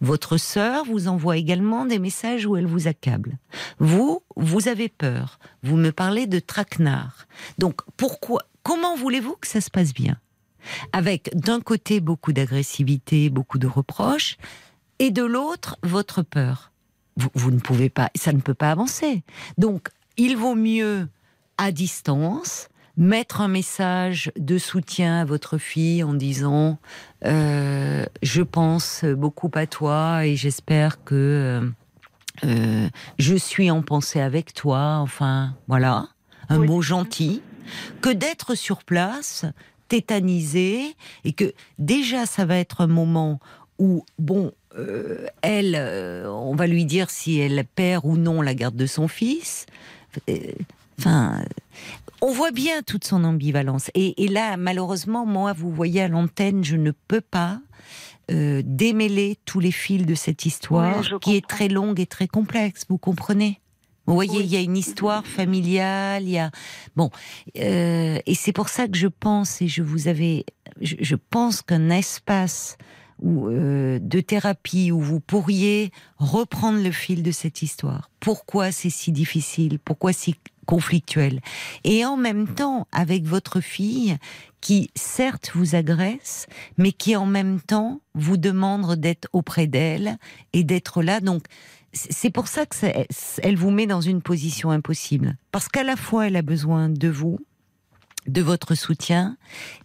Votre 0.00 0.36
sœur 0.36 0.84
vous 0.84 1.08
envoie 1.08 1.36
également 1.36 1.84
des 1.84 1.98
messages 1.98 2.46
où 2.46 2.56
elle 2.56 2.66
vous 2.66 2.88
accable. 2.88 3.38
Vous, 3.78 4.22
vous 4.36 4.68
avez 4.68 4.88
peur. 4.88 5.38
Vous 5.62 5.76
me 5.76 5.90
parlez 5.92 6.26
de 6.26 6.38
traquenard. 6.38 7.26
Donc, 7.58 7.80
pourquoi 7.96 8.42
Comment 8.62 8.96
voulez-vous 8.96 9.36
que 9.36 9.46
ça 9.46 9.60
se 9.60 9.70
passe 9.70 9.94
bien? 9.94 10.16
Avec 10.92 11.30
d'un 11.36 11.60
côté 11.60 12.00
beaucoup 12.00 12.32
d'agressivité, 12.32 13.30
beaucoup 13.30 13.58
de 13.58 13.68
reproches, 13.68 14.36
et 14.98 15.10
de 15.10 15.22
l'autre 15.24 15.78
votre 15.82 16.22
peur. 16.22 16.72
Vous, 17.16 17.28
vous 17.34 17.50
ne 17.50 17.60
pouvez 17.60 17.88
pas, 17.88 18.10
ça 18.14 18.32
ne 18.32 18.40
peut 18.40 18.54
pas 18.54 18.70
avancer. 18.70 19.22
Donc, 19.58 19.88
il 20.16 20.36
vaut 20.36 20.54
mieux 20.54 21.08
à 21.58 21.72
distance 21.72 22.68
mettre 22.96 23.40
un 23.42 23.48
message 23.48 24.32
de 24.38 24.56
soutien 24.58 25.20
à 25.20 25.24
votre 25.24 25.58
fille 25.58 26.02
en 26.02 26.14
disant 26.14 26.78
euh, 27.24 28.06
je 28.22 28.42
pense 28.42 29.04
beaucoup 29.04 29.50
à 29.54 29.66
toi 29.66 30.24
et 30.24 30.36
j'espère 30.36 31.04
que 31.04 31.14
euh, 31.14 31.70
euh, 32.44 32.88
je 33.18 33.34
suis 33.34 33.70
en 33.70 33.82
pensée 33.82 34.20
avec 34.20 34.54
toi, 34.54 34.96
enfin 35.00 35.54
voilà, 35.68 36.08
un 36.48 36.58
Oui. 36.58 36.66
mot 36.68 36.80
gentil, 36.82 37.42
que 38.00 38.10
d'être 38.10 38.54
sur 38.54 38.84
place, 38.84 39.44
tétanisé, 39.88 40.96
et 41.24 41.32
que 41.32 41.52
déjà 41.78 42.26
ça 42.26 42.44
va 42.44 42.56
être 42.56 42.80
un 42.80 42.86
moment 42.86 43.40
où, 43.78 44.04
bon, 44.18 44.52
euh, 44.76 45.26
elle, 45.42 45.74
euh, 45.76 46.30
on 46.30 46.54
va 46.54 46.66
lui 46.66 46.84
dire 46.84 47.10
si 47.10 47.38
elle 47.38 47.64
perd 47.64 48.04
ou 48.04 48.16
non 48.16 48.42
la 48.42 48.54
garde 48.54 48.76
de 48.76 48.86
son 48.86 49.08
fils. 49.08 49.66
Euh, 50.28 50.34
Enfin, 50.98 51.44
on 52.22 52.32
voit 52.32 52.52
bien 52.52 52.80
toute 52.80 53.04
son 53.04 53.22
ambivalence. 53.24 53.90
Et, 53.94 54.24
et 54.24 54.28
là, 54.28 54.56
malheureusement, 54.56 55.26
moi, 55.26 55.52
vous 55.52 55.70
voyez 55.70 56.00
à 56.00 56.08
l'antenne, 56.08 56.64
je 56.64 56.76
ne 56.76 56.90
peux 56.90 57.20
pas 57.20 57.60
euh, 58.30 58.62
démêler 58.64 59.36
tous 59.44 59.60
les 59.60 59.72
fils 59.72 60.06
de 60.06 60.14
cette 60.14 60.46
histoire 60.46 61.00
Oui, 61.12 61.18
qui 61.20 61.36
est 61.36 61.46
très 61.46 61.68
longue 61.68 62.00
et 62.00 62.06
très 62.06 62.28
complexe. 62.28 62.86
Vous 62.88 62.96
comprenez? 62.96 63.60
Vous 64.06 64.14
voyez, 64.14 64.38
Oui. 64.38 64.44
il 64.44 64.50
y 64.50 64.56
a 64.56 64.60
une 64.62 64.78
histoire 64.78 65.26
familiale, 65.26 66.22
il 66.22 66.30
y 66.30 66.38
a 66.38 66.50
bon, 66.94 67.10
euh, 67.58 68.18
et 68.24 68.34
c'est 68.34 68.52
pour 68.52 68.70
ça 68.70 68.88
que 68.88 68.96
je 68.96 69.08
pense 69.08 69.60
et 69.60 69.68
je 69.68 69.82
vous 69.82 70.08
avais, 70.08 70.46
je, 70.80 70.94
je 70.98 71.16
pense 71.16 71.60
qu'un 71.60 71.90
espace 71.90 72.78
où, 73.20 73.48
euh, 73.48 73.98
de 74.00 74.20
thérapie 74.20 74.92
où 74.92 75.00
vous 75.00 75.20
pourriez 75.20 75.90
reprendre 76.18 76.82
le 76.82 76.90
fil 76.90 77.22
de 77.22 77.30
cette 77.30 77.62
histoire. 77.62 78.10
Pourquoi 78.20 78.72
c'est 78.72 78.90
si 78.90 79.12
difficile? 79.12 79.78
Pourquoi 79.78 80.12
si 80.12 80.34
conflictuel? 80.66 81.40
Et 81.84 82.04
en 82.04 82.16
même 82.16 82.48
temps, 82.48 82.86
avec 82.92 83.24
votre 83.24 83.60
fille 83.60 84.16
qui, 84.60 84.90
certes, 84.94 85.52
vous 85.54 85.74
agresse, 85.74 86.46
mais 86.76 86.92
qui 86.92 87.16
en 87.16 87.26
même 87.26 87.60
temps 87.60 88.00
vous 88.14 88.36
demande 88.36 88.96
d'être 88.96 89.28
auprès 89.32 89.66
d'elle 89.66 90.18
et 90.52 90.64
d'être 90.64 91.02
là. 91.02 91.20
Donc, 91.20 91.44
c'est 91.92 92.30
pour 92.30 92.48
ça 92.48 92.66
que 92.66 92.76
elle 93.42 93.56
vous 93.56 93.70
met 93.70 93.86
dans 93.86 94.00
une 94.00 94.22
position 94.22 94.70
impossible. 94.70 95.36
Parce 95.52 95.68
qu'à 95.68 95.82
la 95.82 95.96
fois, 95.96 96.26
elle 96.26 96.36
a 96.36 96.42
besoin 96.42 96.88
de 96.88 97.08
vous, 97.08 97.38
de 98.26 98.42
votre 98.42 98.74
soutien, 98.74 99.36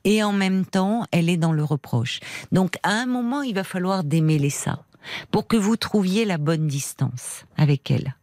et 0.03 0.23
en 0.23 0.33
même 0.33 0.65
temps, 0.65 1.05
elle 1.11 1.29
est 1.29 1.37
dans 1.37 1.53
le 1.53 1.63
reproche. 1.63 2.19
Donc, 2.51 2.77
à 2.83 2.91
un 2.91 3.05
moment, 3.05 3.41
il 3.41 3.53
va 3.55 3.63
falloir 3.63 4.03
démêler 4.03 4.49
ça 4.49 4.83
pour 5.31 5.47
que 5.47 5.57
vous 5.57 5.77
trouviez 5.77 6.25
la 6.25 6.37
bonne 6.37 6.67
distance 6.67 7.45
avec 7.57 7.91
elle. 7.91 8.15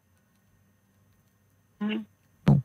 Bon. 2.47 2.61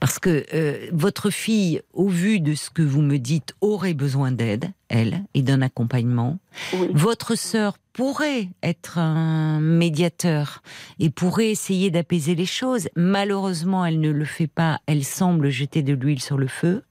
Parce 0.00 0.18
que 0.18 0.44
euh, 0.54 0.86
votre 0.92 1.30
fille, 1.30 1.80
au 1.92 2.08
vu 2.08 2.40
de 2.40 2.54
ce 2.54 2.70
que 2.70 2.82
vous 2.82 3.02
me 3.02 3.18
dites, 3.18 3.54
aurait 3.60 3.94
besoin 3.94 4.32
d'aide, 4.32 4.70
elle, 4.88 5.24
et 5.34 5.42
d'un 5.42 5.62
accompagnement. 5.62 6.38
Oui. 6.74 6.88
Votre 6.92 7.34
sœur 7.36 7.78
pourrait 7.92 8.48
être 8.62 8.98
un 8.98 9.60
médiateur 9.60 10.62
et 10.98 11.10
pourrait 11.10 11.50
essayer 11.50 11.90
d'apaiser 11.90 12.34
les 12.34 12.46
choses. 12.46 12.88
Malheureusement, 12.96 13.84
elle 13.86 14.00
ne 14.00 14.10
le 14.10 14.24
fait 14.24 14.48
pas. 14.48 14.80
Elle 14.86 15.04
semble 15.04 15.50
jeter 15.50 15.82
de 15.82 15.92
l'huile 15.94 16.20
sur 16.20 16.36
le 16.36 16.48
feu. 16.48 16.82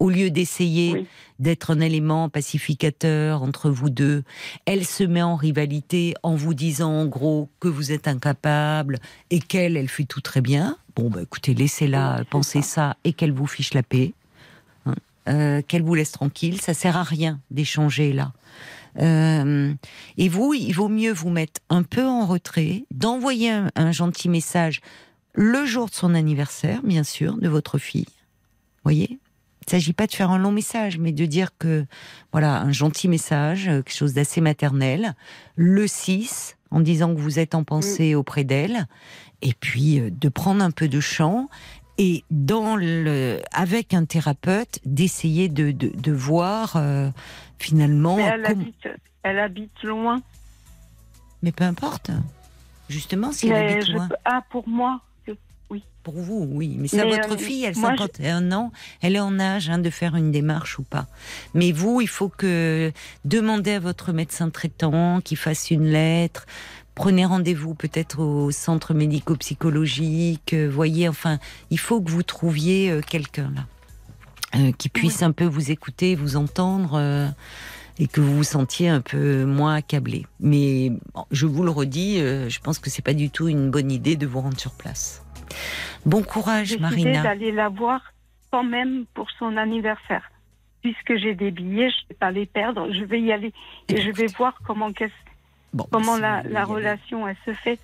Au 0.00 0.08
lieu 0.08 0.30
d'essayer 0.30 0.92
Oui. 0.94 1.06
d'être 1.40 1.70
un 1.72 1.80
élément 1.80 2.30
pacificateur 2.30 3.42
entre 3.42 3.68
vous 3.68 3.90
deux, 3.90 4.22
elle 4.64 4.86
se 4.86 5.04
met 5.04 5.20
en 5.20 5.36
rivalité 5.36 6.14
en 6.22 6.34
vous 6.36 6.54
disant 6.54 6.90
en 6.90 7.04
gros 7.06 7.50
que 7.60 7.68
vous 7.68 7.92
êtes 7.92 8.08
incapable 8.08 8.98
et 9.30 9.40
qu'elle, 9.40 9.76
elle 9.76 9.88
fait 9.90 10.04
tout 10.04 10.22
très 10.22 10.40
bien. 10.40 10.78
Bon, 10.96 11.10
bah 11.10 11.22
écoutez, 11.22 11.54
laissez-la 11.54 12.24
penser 12.30 12.62
ça. 12.62 12.96
et 13.04 13.12
qu'elle 13.12 13.32
vous 13.32 13.46
fiche 13.46 13.74
la 13.74 13.82
paix. 13.82 14.12
Hein. 14.86 14.94
Euh, 15.28 15.62
qu'elle 15.62 15.82
vous 15.82 15.94
laisse 15.94 16.12
tranquille. 16.12 16.60
Ça 16.60 16.74
sert 16.74 16.96
à 16.96 17.02
rien 17.02 17.40
d'échanger 17.50 18.12
là. 18.12 18.32
Euh, 18.98 19.72
et 20.18 20.28
vous, 20.28 20.52
il 20.52 20.72
vaut 20.72 20.88
mieux 20.88 21.12
vous 21.12 21.30
mettre 21.30 21.60
un 21.68 21.84
peu 21.84 22.04
en 22.04 22.26
retrait, 22.26 22.84
d'envoyer 22.90 23.50
un, 23.50 23.70
un 23.76 23.92
gentil 23.92 24.28
message 24.28 24.80
le 25.34 25.64
jour 25.64 25.88
de 25.88 25.94
son 25.94 26.14
anniversaire, 26.14 26.82
bien 26.82 27.04
sûr, 27.04 27.36
de 27.36 27.48
votre 27.48 27.78
fille. 27.78 28.08
Voyez? 28.82 29.18
Il 29.62 29.66
ne 29.66 29.70
s'agit 29.78 29.92
pas 29.92 30.06
de 30.06 30.12
faire 30.12 30.30
un 30.30 30.38
long 30.38 30.52
message, 30.52 30.98
mais 30.98 31.12
de 31.12 31.26
dire 31.26 31.50
que, 31.58 31.86
voilà, 32.32 32.60
un 32.60 32.72
gentil 32.72 33.08
message, 33.08 33.68
euh, 33.68 33.82
quelque 33.82 33.94
chose 33.94 34.14
d'assez 34.14 34.40
maternel, 34.40 35.14
le 35.54 35.86
6, 35.86 36.56
en 36.70 36.80
disant 36.80 37.14
que 37.14 37.20
vous 37.20 37.38
êtes 37.38 37.54
en 37.54 37.64
pensée 37.64 38.14
auprès 38.14 38.44
d'elle, 38.44 38.86
et 39.42 39.54
puis 39.54 39.98
euh, 40.00 40.10
de 40.10 40.28
prendre 40.28 40.62
un 40.62 40.70
peu 40.70 40.88
de 40.88 41.00
champ 41.00 41.48
et 41.98 42.24
dans 42.30 42.76
le, 42.76 43.40
avec 43.52 43.92
un 43.92 44.04
thérapeute, 44.06 44.78
d'essayer 44.84 45.48
de, 45.48 45.70
de, 45.72 45.88
de 45.94 46.12
voir 46.12 46.76
euh, 46.76 47.10
finalement. 47.58 48.16
Mais 48.16 48.22
elle 48.22 48.42
comment- 48.42 48.60
habite, 48.62 48.88
elle 49.22 49.38
habite 49.38 49.82
loin. 49.82 50.22
Mais 51.42 51.52
peu 51.52 51.64
importe. 51.64 52.10
Justement, 52.88 53.32
si 53.32 53.48
elle 53.48 53.70
habite 53.70 53.86
je 53.86 53.92
loin. 53.92 54.08
Ah, 54.24 54.42
pour 54.50 54.66
moi. 54.68 55.00
Pour 56.02 56.14
vous, 56.18 56.48
oui. 56.50 56.76
Mais 56.78 56.88
ça, 56.88 57.04
Mais, 57.04 57.10
votre 57.10 57.34
euh, 57.34 57.36
fille, 57.36 57.64
elle 57.64 57.76
a 57.76 57.78
moi, 57.80 57.92
je- 57.92 57.98
51 57.98 58.52
ans, 58.52 58.72
elle 59.02 59.16
est 59.16 59.20
en 59.20 59.38
âge 59.38 59.68
hein, 59.68 59.78
de 59.78 59.90
faire 59.90 60.16
une 60.16 60.30
démarche 60.32 60.78
ou 60.78 60.82
pas. 60.82 61.06
Mais 61.52 61.72
vous, 61.72 62.00
il 62.00 62.08
faut 62.08 62.30
que 62.30 62.90
demandez 63.26 63.72
à 63.72 63.80
votre 63.80 64.12
médecin 64.12 64.48
traitant 64.48 65.20
qu'il 65.20 65.36
fasse 65.36 65.70
une 65.70 65.84
lettre. 65.84 66.46
Prenez 66.94 67.26
rendez-vous 67.26 67.74
peut-être 67.74 68.20
au 68.20 68.50
centre 68.50 68.94
médico-psychologique. 68.94 70.54
euh, 70.54 70.68
voyez, 70.70 71.06
enfin, 71.08 71.38
il 71.70 71.78
faut 71.78 72.00
que 72.00 72.10
vous 72.10 72.22
trouviez 72.22 72.90
euh, 72.90 73.00
quelqu'un 73.02 73.52
là 73.54 73.66
euh, 74.58 74.72
qui 74.72 74.88
puisse 74.88 75.22
un 75.22 75.32
peu 75.32 75.44
vous 75.44 75.70
écouter, 75.70 76.14
vous 76.14 76.36
entendre. 76.36 76.94
euh, 76.94 77.28
et 77.98 78.06
que 78.06 78.22
vous 78.22 78.34
vous 78.38 78.44
sentiez 78.44 78.88
un 78.88 79.02
peu 79.02 79.44
moins 79.44 79.74
accablé. 79.74 80.24
Mais 80.40 80.90
je 81.32 81.44
vous 81.44 81.62
le 81.62 81.70
redis, 81.70 82.16
je 82.16 82.58
pense 82.60 82.78
que 82.78 82.88
c'est 82.88 83.02
pas 83.02 83.12
du 83.12 83.28
tout 83.28 83.46
une 83.48 83.70
bonne 83.70 83.90
idée 83.92 84.16
de 84.16 84.26
vous 84.26 84.40
rendre 84.40 84.58
sur 84.58 84.70
place. 84.70 85.22
Bon 86.06 86.22
courage, 86.22 86.78
Marina. 86.78 87.22
d'aller 87.22 87.52
la 87.52 87.68
voir 87.68 88.00
quand 88.50 88.64
même 88.64 89.04
pour 89.14 89.30
son 89.38 89.56
anniversaire. 89.56 90.30
Puisque 90.82 91.16
j'ai 91.16 91.34
des 91.34 91.50
billets, 91.50 91.90
je 91.90 92.04
ne 92.04 92.08
vais 92.08 92.14
pas 92.18 92.30
les 92.30 92.46
perdre. 92.46 92.90
Je 92.92 93.04
vais 93.04 93.20
y 93.20 93.32
aller 93.32 93.52
et 93.88 94.00
je 94.00 94.10
vais 94.10 94.26
voir 94.38 94.54
comment, 94.66 94.90
Bon, 95.74 95.86
comment 95.90 96.16
la, 96.16 96.64
relation 96.64 97.28
elle 97.28 97.36
se 97.44 97.52
fait. 97.52 97.78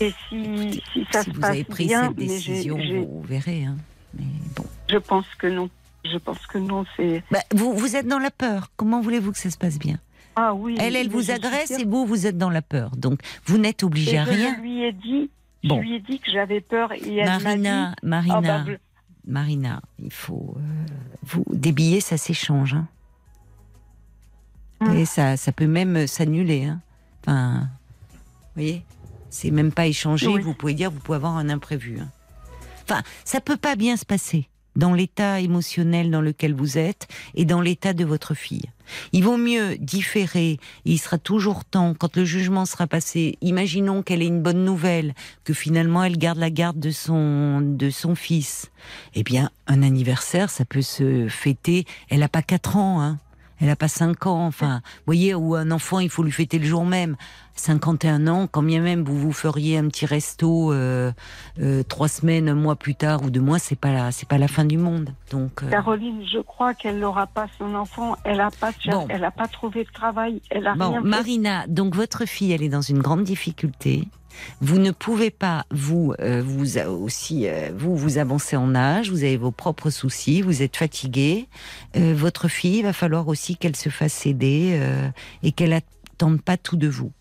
Et 0.00 0.12
si, 0.28 0.82
si 0.92 1.06
ça 1.12 1.22
si 1.22 1.30
se 1.30 1.34
vous 1.34 1.40
passe 1.40 1.50
avez 1.50 1.64
pris 1.64 1.86
bien, 1.86 2.08
cette 2.08 2.16
décision, 2.16 2.76
vous 2.78 3.22
verrez. 3.22 3.64
hein. 3.64 3.76
Mais 4.14 4.24
bon. 4.56 4.64
je 4.90 4.96
pense 4.96 5.26
que 5.38 5.46
non. 5.46 5.70
Je 6.04 6.18
pense 6.18 6.46
que 6.46 6.58
non, 6.58 6.84
c'est. 6.96 7.22
Bah, 7.30 7.38
vous, 7.54 7.72
vous 7.74 7.96
êtes 7.96 8.06
dans 8.06 8.18
la 8.18 8.30
peur. 8.30 8.70
Comment 8.76 9.00
voulez-vous 9.00 9.32
que 9.32 9.38
ça 9.38 9.50
se 9.50 9.56
passe 9.56 9.78
bien? 9.78 9.96
Ah 10.36 10.52
oui. 10.52 10.76
Elle, 10.78 10.96
elle 10.96 11.08
vous 11.08 11.22
je 11.22 11.32
agresse 11.32 11.70
et 11.70 11.84
vous, 11.84 12.04
vous 12.06 12.26
êtes 12.26 12.36
dans 12.36 12.50
la 12.50 12.60
peur. 12.60 12.90
Donc, 12.96 13.20
vous 13.46 13.56
n'êtes 13.56 13.82
obligé 13.84 14.16
Et 14.16 14.18
à 14.18 14.24
je 14.24 14.30
rien. 14.30 14.56
lui 14.60 14.82
ai 14.82 14.92
dit, 14.92 15.30
Bon. 15.64 15.76
je 15.76 15.80
lui 15.82 15.94
ai 15.94 16.00
dit 16.00 16.18
que 16.20 16.30
j'avais 16.30 16.60
peur 16.60 16.92
et 16.92 17.16
elle 17.16 17.26
m'a 17.26 17.38
dit. 17.38 17.44
Marina, 17.44 17.94
Marina, 18.02 18.40
bah, 18.64 18.64
Marina, 19.26 19.82
il 19.98 20.12
faut. 20.12 20.54
euh, 20.58 20.60
vous, 21.22 21.44
des 21.50 21.72
billets, 21.72 22.00
ça 22.00 22.16
s'échange. 22.16 22.74
hein. 22.74 22.86
Hum. 24.80 24.96
Et 24.96 25.04
ça, 25.04 25.36
ça 25.36 25.52
peut 25.52 25.66
même 25.66 26.06
s'annuler. 26.06 26.64
hein. 26.64 26.80
Enfin, 27.22 27.60
vous 27.60 28.62
voyez 28.62 28.84
C'est 29.30 29.50
même 29.50 29.72
pas 29.72 29.86
échangé. 29.86 30.26
Oui. 30.28 30.40
Vous 30.42 30.54
pouvez 30.54 30.74
dire, 30.74 30.90
vous 30.90 31.00
pouvez 31.00 31.16
avoir 31.16 31.36
un 31.36 31.48
imprévu. 31.48 31.98
hein. 32.00 32.08
Enfin, 32.82 33.02
ça 33.24 33.40
peut 33.40 33.56
pas 33.56 33.76
bien 33.76 33.96
se 33.96 34.04
passer 34.04 34.48
dans 34.76 34.94
l'état 34.94 35.40
émotionnel 35.40 36.10
dans 36.10 36.20
lequel 36.20 36.54
vous 36.54 36.78
êtes 36.78 37.08
et 37.34 37.44
dans 37.44 37.60
l'état 37.60 37.92
de 37.92 38.04
votre 38.04 38.34
fille. 38.34 38.70
Il 39.12 39.24
vaut 39.24 39.36
mieux 39.36 39.76
différer. 39.78 40.58
Il 40.84 40.98
sera 40.98 41.18
toujours 41.18 41.64
temps, 41.64 41.94
quand 41.94 42.16
le 42.16 42.24
jugement 42.24 42.66
sera 42.66 42.86
passé, 42.86 43.38
imaginons 43.40 44.02
qu'elle 44.02 44.22
ait 44.22 44.26
une 44.26 44.42
bonne 44.42 44.64
nouvelle, 44.64 45.14
que 45.44 45.54
finalement 45.54 46.04
elle 46.04 46.18
garde 46.18 46.38
la 46.38 46.50
garde 46.50 46.78
de 46.78 46.90
son, 46.90 47.60
de 47.60 47.90
son 47.90 48.14
fils. 48.14 48.70
Eh 49.14 49.22
bien, 49.22 49.50
un 49.66 49.82
anniversaire, 49.82 50.50
ça 50.50 50.64
peut 50.64 50.82
se 50.82 51.28
fêter. 51.28 51.84
Elle 52.10 52.20
n'a 52.20 52.28
pas 52.28 52.42
4 52.42 52.76
ans, 52.76 53.00
hein. 53.00 53.18
Elle 53.60 53.68
n'a 53.68 53.76
pas 53.76 53.88
5 53.88 54.26
ans, 54.26 54.46
enfin, 54.46 54.80
vous 54.84 55.02
voyez, 55.06 55.34
ou 55.34 55.54
un 55.54 55.70
enfant, 55.70 56.00
il 56.00 56.10
faut 56.10 56.22
lui 56.22 56.32
fêter 56.32 56.58
le 56.58 56.66
jour 56.66 56.84
même. 56.84 57.16
51 57.56 58.26
ans, 58.26 58.48
quand 58.50 58.62
bien 58.64 58.80
même 58.80 59.04
vous 59.04 59.16
vous 59.16 59.32
feriez 59.32 59.78
un 59.78 59.86
petit 59.86 60.06
resto 60.06 60.72
euh, 60.72 61.12
euh, 61.60 61.84
trois 61.84 62.08
semaines, 62.08 62.48
un 62.48 62.54
mois 62.54 62.74
plus 62.74 62.96
tard 62.96 63.22
ou 63.22 63.30
deux 63.30 63.40
mois, 63.40 63.60
c'est 63.60 63.78
pas 63.78 63.92
la, 63.92 64.10
c'est 64.10 64.28
pas 64.28 64.38
la 64.38 64.48
fin 64.48 64.64
du 64.64 64.76
monde. 64.76 65.10
Donc, 65.30 65.62
euh, 65.62 65.70
Caroline, 65.70 66.24
je 66.26 66.40
crois 66.40 66.74
qu'elle 66.74 66.98
n'aura 66.98 67.28
pas 67.28 67.46
son 67.58 67.74
enfant. 67.76 68.16
Elle 68.24 68.38
n'a 68.38 68.50
pas, 68.50 68.72
Bon. 68.90 69.06
elle 69.08 69.24
a 69.24 69.30
pas 69.30 69.46
trouvé 69.46 69.84
de 69.84 69.90
travail. 69.92 70.42
Elle 70.50 70.66
a 70.66 70.74
Bon, 70.74 70.90
rien 70.90 71.02
fait. 71.02 71.08
Marina, 71.08 71.66
donc 71.68 71.94
votre 71.94 72.24
fille, 72.26 72.50
elle 72.52 72.62
est 72.62 72.68
dans 72.68 72.82
une 72.82 72.98
grande 72.98 73.22
difficulté. 73.22 74.08
Vous 74.60 74.78
ne 74.78 74.90
pouvez 74.90 75.30
pas 75.30 75.66
vous 75.70 76.14
euh, 76.20 76.42
vous 76.44 76.78
aussi 76.78 77.46
euh, 77.46 77.70
vous 77.76 77.96
vous 77.96 78.18
avancer 78.18 78.56
en 78.56 78.74
âge. 78.74 79.10
Vous 79.10 79.24
avez 79.24 79.36
vos 79.36 79.50
propres 79.50 79.90
soucis. 79.90 80.42
Vous 80.42 80.62
êtes 80.62 80.76
fatigué. 80.76 81.48
Euh, 81.96 82.14
votre 82.16 82.48
fille, 82.48 82.78
il 82.78 82.82
va 82.82 82.92
falloir 82.92 83.28
aussi 83.28 83.56
qu'elle 83.56 83.76
se 83.76 83.88
fasse 83.88 84.26
aider 84.26 84.80
et 85.42 85.52
qu'elle 85.52 85.72
attende 85.72 86.40
pas 86.42 86.56
tout 86.56 86.76
de 86.76 86.88
vous. 86.88 87.12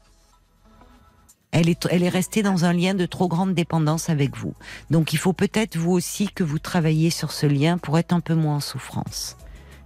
Elle 1.52 1.70
est, 1.70 1.88
elle 1.92 2.02
est 2.02 2.10
restée 2.10 2.42
dans 2.42 2.66
un 2.66 2.74
lien 2.74 2.96
de 2.96 3.06
trop 3.06 3.28
grande 3.28 3.54
dépendance 3.54 4.10
avec 4.10 4.36
vous. 4.36 4.56
Donc 4.90 5.14
il 5.14 5.20
faut 5.20 5.34
peut-être 5.34 5.78
vous 5.78 5.92
aussi 5.92 6.28
que 6.30 6.44
vous 6.44 6.58
travailliez 6.58 7.12
sur 7.12 7.32
ce 7.32 7.46
lien 7.46 7.78
pour 7.78 8.00
être 8.00 8.14
un 8.14 8.22
peu 8.22 8.34
moins 8.34 8.56
en 8.56 8.60
souffrance 8.60 9.38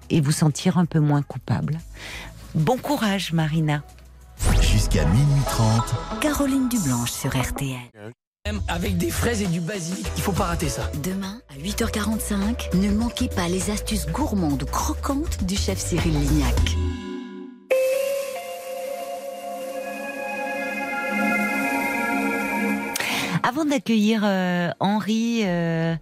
et 0.10 0.22
vous 0.22 0.32
sentir 0.32 0.78
un 0.78 0.86
peu 0.86 1.00
moins 1.00 1.22
coupable. 1.22 1.80
Bon 2.56 2.78
courage, 2.78 3.34
Marina. 3.34 3.84
Jusqu'à 4.72 5.06
minuit 5.06 5.44
30, 5.46 6.20
Caroline 6.22 6.68
Dublanche 6.70 7.12
sur 7.12 7.30
RTL. 7.30 7.78
Avec 8.68 8.98
des 8.98 9.10
fraises 9.10 9.42
et 9.42 9.48
du 9.48 9.60
basilic, 9.60 10.06
il 10.16 10.22
faut 10.22 10.32
pas 10.32 10.46
rater 10.46 10.70
ça. 10.70 10.90
Demain, 11.04 11.42
à 11.50 11.58
8h45, 11.58 12.76
ne 12.78 12.92
manquez 12.92 13.30
pas 13.30 13.48
les 13.48 13.72
astuces 13.72 14.08
gourmandes 14.08 14.64
ou 14.64 14.66
croquantes 14.66 15.44
du 15.44 15.56
chef 15.56 15.80
Cyril 15.80 16.14
Lignac. 16.14 16.54
Avant 23.44 23.66
d'accueillir 23.66 24.22
euh, 24.26 24.70
Henri, 24.80 25.44
euh, 25.46 25.96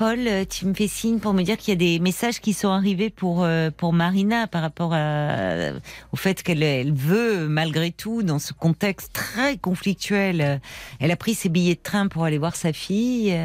Paul, 0.00 0.26
euh, 0.26 0.46
tu 0.48 0.64
me 0.64 0.72
fais 0.72 0.88
signe 0.88 1.18
pour 1.18 1.34
me 1.34 1.42
dire 1.42 1.58
qu'il 1.58 1.72
y 1.72 1.76
a 1.76 1.76
des 1.76 1.98
messages 1.98 2.40
qui 2.40 2.54
sont 2.54 2.70
arrivés 2.70 3.10
pour 3.10 3.44
euh, 3.44 3.70
pour 3.70 3.92
Marina 3.92 4.46
par 4.46 4.62
rapport 4.62 4.94
à, 4.94 5.72
au 6.12 6.16
fait 6.16 6.42
qu'elle 6.42 6.62
elle 6.62 6.94
veut 6.94 7.46
malgré 7.48 7.90
tout 7.90 8.22
dans 8.22 8.38
ce 8.38 8.54
contexte 8.54 9.12
très 9.12 9.58
conflictuel. 9.58 10.40
euh, 10.40 10.56
Elle 11.00 11.10
a 11.10 11.16
pris 11.16 11.34
ses 11.34 11.50
billets 11.50 11.74
de 11.74 11.82
train 11.82 12.08
pour 12.08 12.24
aller 12.24 12.38
voir 12.38 12.56
sa 12.56 12.72
fille. 12.72 13.38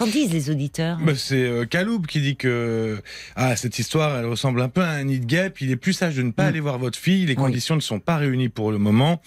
Qu'en 0.00 0.06
disent 0.06 0.32
les 0.32 0.48
auditeurs? 0.48 0.96
Bah, 1.04 1.12
c'est 1.14 1.36
euh, 1.44 1.66
Kaloub 1.66 2.06
qui 2.06 2.22
dit 2.22 2.34
que 2.36 3.02
ah 3.36 3.54
cette 3.54 3.78
histoire 3.78 4.16
elle 4.18 4.24
ressemble 4.24 4.62
un 4.62 4.70
peu 4.70 4.80
à 4.80 4.88
un 4.92 5.04
nid 5.04 5.20
de 5.20 5.26
guêpe. 5.26 5.60
Il 5.60 5.70
est 5.70 5.76
plus 5.76 5.92
sage 5.92 6.16
de 6.16 6.22
ne 6.22 6.30
pas 6.30 6.44
Mm. 6.44 6.48
aller 6.48 6.60
voir 6.60 6.78
votre 6.78 6.98
fille. 6.98 7.26
Les 7.26 7.32
Oui. 7.32 7.36
conditions 7.36 7.76
ne 7.76 7.80
sont 7.82 8.00
pas 8.00 8.16
réunies 8.16 8.48
pour 8.48 8.72
le 8.72 8.78
moment, 8.78 9.20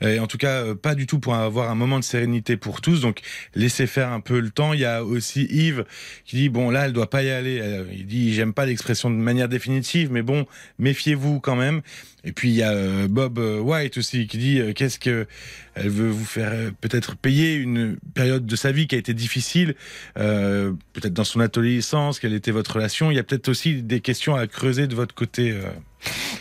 et 0.00 0.20
en 0.20 0.28
tout 0.28 0.38
cas 0.38 0.62
euh, 0.62 0.74
pas 0.76 0.94
du 0.94 1.08
tout 1.08 1.18
pour 1.18 1.34
avoir 1.34 1.68
un 1.68 1.74
moment 1.74 1.98
de 1.98 2.04
sérénité 2.04 2.56
pour 2.56 2.80
tous. 2.80 3.00
Donc 3.00 3.18
laissez 3.56 3.88
faire 3.88 4.12
un 4.12 4.20
peu 4.20 4.38
le 4.38 4.50
temps. 4.50 4.72
Il 4.72 4.78
y 4.78 4.84
a 4.84 5.02
aussi 5.04 5.48
Yves 5.50 5.84
qui 6.24 6.36
dit 6.36 6.48
bon 6.48 6.70
là 6.70 6.86
elle 6.86 6.92
doit 6.92 7.10
pas 7.10 7.24
y 7.24 7.30
aller. 7.30 7.60
Il 7.92 8.06
dit 8.06 8.32
j'aime 8.32 8.52
pas 8.52 8.66
l'expression 8.66 9.10
de 9.10 9.16
manière 9.16 9.48
définitive, 9.48 10.12
mais 10.12 10.22
bon 10.22 10.46
méfiez-vous 10.78 11.40
quand 11.40 11.56
même. 11.56 11.82
Et 12.24 12.32
puis 12.32 12.50
il 12.50 12.54
y 12.54 12.62
a 12.62 12.72
euh, 12.72 13.08
Bob 13.08 13.38
euh, 13.38 13.60
White 13.60 13.98
aussi 13.98 14.26
qui 14.26 14.38
dit 14.38 14.60
euh, 14.60 14.72
qu'est-ce 14.72 14.98
que 14.98 15.26
elle 15.74 15.88
veut 15.88 16.10
vous 16.10 16.24
faire 16.24 16.52
peut-être 16.80 17.16
payer 17.16 17.54
une 17.54 17.96
période 18.14 18.44
de 18.44 18.56
sa 18.56 18.72
vie 18.72 18.86
qui 18.86 18.96
a 18.96 18.98
été 18.98 19.14
difficile, 19.14 19.76
peut-être 20.16 21.14
dans 21.14 21.24
son 21.24 21.38
adolescence, 21.38 22.18
quelle 22.18 22.34
était 22.34 22.50
votre 22.50 22.74
relation. 22.74 23.12
Il 23.12 23.14
y 23.14 23.20
a 23.20 23.22
peut-être 23.22 23.48
aussi 23.48 23.80
des 23.82 24.00
questions 24.00 24.34
à 24.34 24.48
creuser 24.48 24.88
de 24.88 24.96
votre 24.96 25.14
côté. 25.14 25.56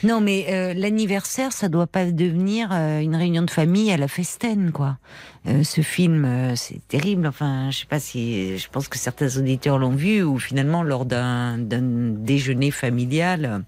Non, 0.04 0.20
mais 0.20 0.74
l'anniversaire, 0.74 1.54
ça 1.54 1.70
doit 1.70 1.86
pas 1.86 2.12
devenir 2.12 2.72
une 2.72 3.16
réunion 3.16 3.44
de 3.44 3.52
famille 3.52 3.92
à 3.92 3.98
la 3.98 4.08
festen, 4.08 4.72
quoi. 4.72 4.98
Ce 5.46 5.82
film, 5.82 6.56
c'est 6.56 6.86
terrible. 6.88 7.28
Enfin, 7.28 7.70
je 7.70 7.78
sais 7.78 7.86
pas 7.86 8.00
si, 8.00 8.58
je 8.58 8.68
pense 8.68 8.88
que 8.88 8.98
certains 8.98 9.38
auditeurs 9.38 9.78
l'ont 9.78 9.96
vu, 9.96 10.24
ou 10.24 10.40
finalement 10.40 10.82
lors 10.82 11.06
d'un 11.06 11.60
déjeuner 11.60 12.72
familial. 12.72 13.64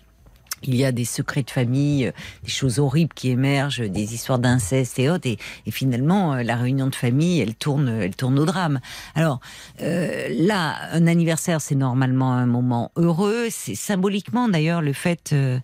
Euh, 0.63 0.67
Il 0.67 0.75
y 0.75 0.85
a 0.85 0.91
des 0.91 1.05
secrets 1.05 1.43
de 1.43 1.49
famille, 1.51 2.07
euh, 2.07 2.11
des 2.43 2.49
choses 2.51 2.79
horribles 2.79 3.13
qui 3.13 3.29
émergent, 3.29 3.81
des 3.81 4.13
histoires 4.13 4.39
d'inceste 4.39 4.99
et 4.99 5.09
autres, 5.09 5.27
et, 5.27 5.37
et 5.65 5.71
finalement 5.71 6.33
euh, 6.33 6.43
la 6.43 6.55
réunion 6.55 6.87
de 6.87 6.95
famille, 6.95 7.39
elle 7.39 7.55
tourne, 7.55 7.89
elle 7.89 8.15
tourne 8.15 8.37
au 8.39 8.45
drame. 8.45 8.79
Alors 9.15 9.39
euh, 9.81 10.27
là, 10.37 10.75
un 10.93 11.07
anniversaire, 11.07 11.61
c'est 11.61 11.75
normalement 11.75 12.33
un 12.33 12.45
moment 12.45 12.91
heureux. 12.95 13.47
C'est 13.49 13.75
symboliquement 13.75 14.47
d'ailleurs 14.47 14.81
le 14.81 14.93
fait 14.93 15.31
euh, 15.33 15.59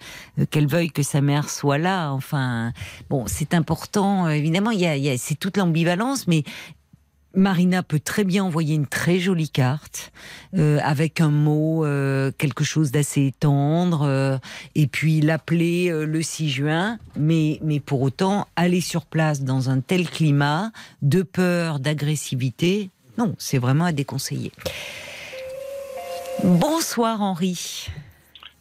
qu'elle 0.49 0.67
veuille 0.67 0.91
que 0.91 1.03
sa 1.03 1.21
mère 1.21 1.49
soit 1.49 1.77
là. 1.77 2.11
Enfin, 2.11 2.73
bon, 3.09 3.25
c'est 3.27 3.53
important. 3.53 4.27
euh, 4.27 4.29
Évidemment, 4.31 4.71
il 4.71 4.79
y 4.79 4.85
a, 4.85 4.95
il 4.95 5.03
y 5.03 5.09
a- 5.09 5.17
c'est 5.17 5.35
toute 5.35 5.57
l'ambivalence, 5.57 6.27
mais 6.27 6.43
Marina 7.34 7.84
peut 7.84 7.99
très 7.99 8.23
bien 8.23 8.43
envoyer 8.43 8.75
une 8.75 8.88
très 8.88 9.19
jolie 9.19 9.49
carte 9.49 10.11
euh, 10.55 10.80
avec 10.84 11.21
un 11.21 11.30
mot, 11.30 11.86
euh, 11.86 12.32
quelque 12.38 12.63
chose 12.63 12.91
d'assez 12.91 13.34
tendre, 13.39 14.03
euh, 14.03 14.38
et 14.75 14.88
puis 14.88 15.21
l'appeler 15.21 15.89
le 15.89 16.21
6 16.21 16.49
juin. 16.49 16.99
Mais, 17.15 17.59
mais 17.63 17.80
pour 17.80 18.01
autant, 18.01 18.47
aller 18.55 18.82
sur 18.82 19.05
place 19.05 19.41
dans 19.41 19.69
un 19.69 19.82
tel 19.82 20.09
climat 20.09 20.71
de 21.01 21.21
peur, 21.21 21.80
d'agressivité, 21.80 22.89
non, 23.17 23.36
c'est 23.38 23.57
vraiment 23.57 23.86
à 23.86 23.91
déconseiller. 23.91 24.51
Bonsoir 26.43 27.21
Henri. 27.21 27.89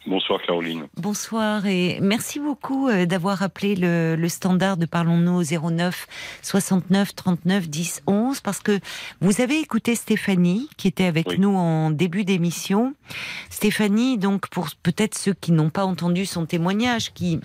Bonsoir 0.07 0.39
Caroline. 0.41 0.87
Bonsoir 0.95 1.65
et 1.65 1.99
merci 2.01 2.39
beaucoup 2.39 2.87
euh, 2.87 3.05
d'avoir 3.05 3.43
appelé 3.43 3.75
le, 3.75 4.15
le 4.15 4.29
standard 4.29 4.77
de 4.77 4.85
Parlons-nous 4.85 5.41
au 5.53 5.69
09 5.69 6.07
69 6.43 7.13
39 7.13 7.67
10 7.69 8.03
11 8.07 8.39
parce 8.39 8.59
que 8.59 8.79
vous 9.19 9.41
avez 9.41 9.59
écouté 9.59 9.95
Stéphanie 9.95 10.69
qui 10.77 10.87
était 10.87 11.03
avec 11.03 11.27
Oui. 11.27 11.39
nous 11.39 11.53
en 11.55 11.91
début 11.91 12.23
d'émission. 12.23 12.93
Stéphanie, 13.49 14.17
donc 14.17 14.47
pour 14.47 14.69
peut-être 14.81 15.17
ceux 15.17 15.33
qui 15.33 15.51
n'ont 15.51 15.69
pas 15.69 15.83
entendu 15.85 16.25
son 16.25 16.45
témoignage, 16.45 17.13
qui 17.13 17.41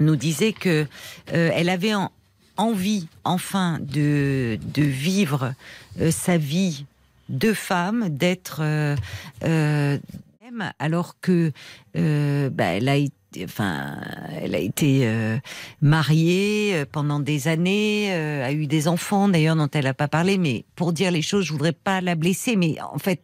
nous 0.00 0.16
disait 0.16 0.54
que 0.54 0.86
euh, 1.34 1.50
elle 1.54 1.68
avait 1.68 1.94
en- 1.94 2.10
envie 2.56 3.06
enfin 3.24 3.78
de, 3.82 4.58
de 4.74 4.82
vivre 4.82 5.52
euh, 6.00 6.10
sa 6.10 6.38
vie 6.38 6.86
de 7.28 7.52
femme, 7.52 8.08
d'être 8.08 8.60
euh, 8.62 9.98
alors 10.78 11.20
que 11.20 11.52
euh, 11.96 12.50
bah, 12.50 12.64
elle 12.64 12.88
a 12.88 12.96
été 12.96 13.14
Enfin, 13.42 13.98
elle 14.40 14.54
a 14.54 14.58
été 14.58 15.06
euh, 15.06 15.38
mariée 15.80 16.72
euh, 16.74 16.84
pendant 16.90 17.20
des 17.20 17.48
années, 17.48 18.08
euh, 18.12 18.44
a 18.44 18.52
eu 18.52 18.66
des 18.66 18.88
enfants 18.88 19.28
d'ailleurs 19.28 19.56
dont 19.56 19.68
elle 19.72 19.84
n'a 19.84 19.94
pas 19.94 20.08
parlé. 20.08 20.38
Mais 20.38 20.64
pour 20.76 20.92
dire 20.92 21.10
les 21.10 21.22
choses, 21.22 21.44
je 21.44 21.52
voudrais 21.52 21.72
pas 21.72 22.00
la 22.00 22.14
blesser. 22.14 22.56
Mais 22.56 22.76
en 22.80 22.98
fait, 22.98 23.22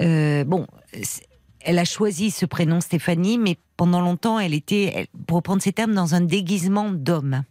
bon, 0.00 0.66
elle 1.60 1.78
a 1.78 1.84
choisi 1.84 2.30
ce 2.30 2.46
prénom 2.46 2.80
Stéphanie, 2.80 3.38
mais 3.38 3.56
pendant 3.76 4.00
longtemps, 4.00 4.38
elle 4.38 4.54
était, 4.54 5.08
pour 5.26 5.36
reprendre 5.36 5.62
ses 5.62 5.72
termes, 5.72 5.94
dans 5.94 6.14
un 6.14 6.20
déguisement 6.20 6.90
d'homme. 6.90 7.44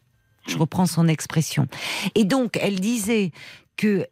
Je 0.47 0.57
reprends 0.57 0.85
son 0.85 1.07
expression. 1.07 1.67
Et 2.15 2.25
donc, 2.25 2.57
elle 2.61 2.79
disait 2.79 3.31
que 3.77 4.05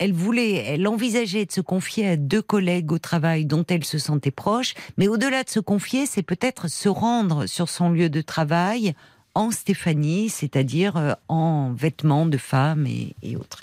elle 0.00 0.14
voulait, 0.14 0.54
elle 0.54 0.88
envisageait 0.88 1.44
de 1.44 1.52
se 1.52 1.60
confier 1.60 2.08
à 2.08 2.16
deux 2.16 2.40
collègues 2.40 2.90
au 2.90 2.98
travail 2.98 3.44
dont 3.44 3.64
elle 3.68 3.84
se 3.84 3.98
sentait 3.98 4.30
proche, 4.30 4.72
mais 4.96 5.08
au-delà 5.08 5.44
de 5.44 5.50
se 5.50 5.60
confier, 5.60 6.06
c'est 6.06 6.22
peut-être 6.22 6.68
se 6.68 6.88
rendre 6.88 7.46
sur 7.46 7.68
son 7.68 7.90
lieu 7.90 8.08
de 8.08 8.22
travail 8.22 8.94
en 9.34 9.50
Stéphanie, 9.50 10.30
c'est-à-dire 10.30 10.96
euh, 10.96 11.12
en 11.28 11.72
vêtements 11.72 12.24
de 12.24 12.38
femme 12.38 12.86
et, 12.86 13.36
autres. 13.36 13.60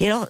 Et 0.00 0.06
alors, 0.06 0.28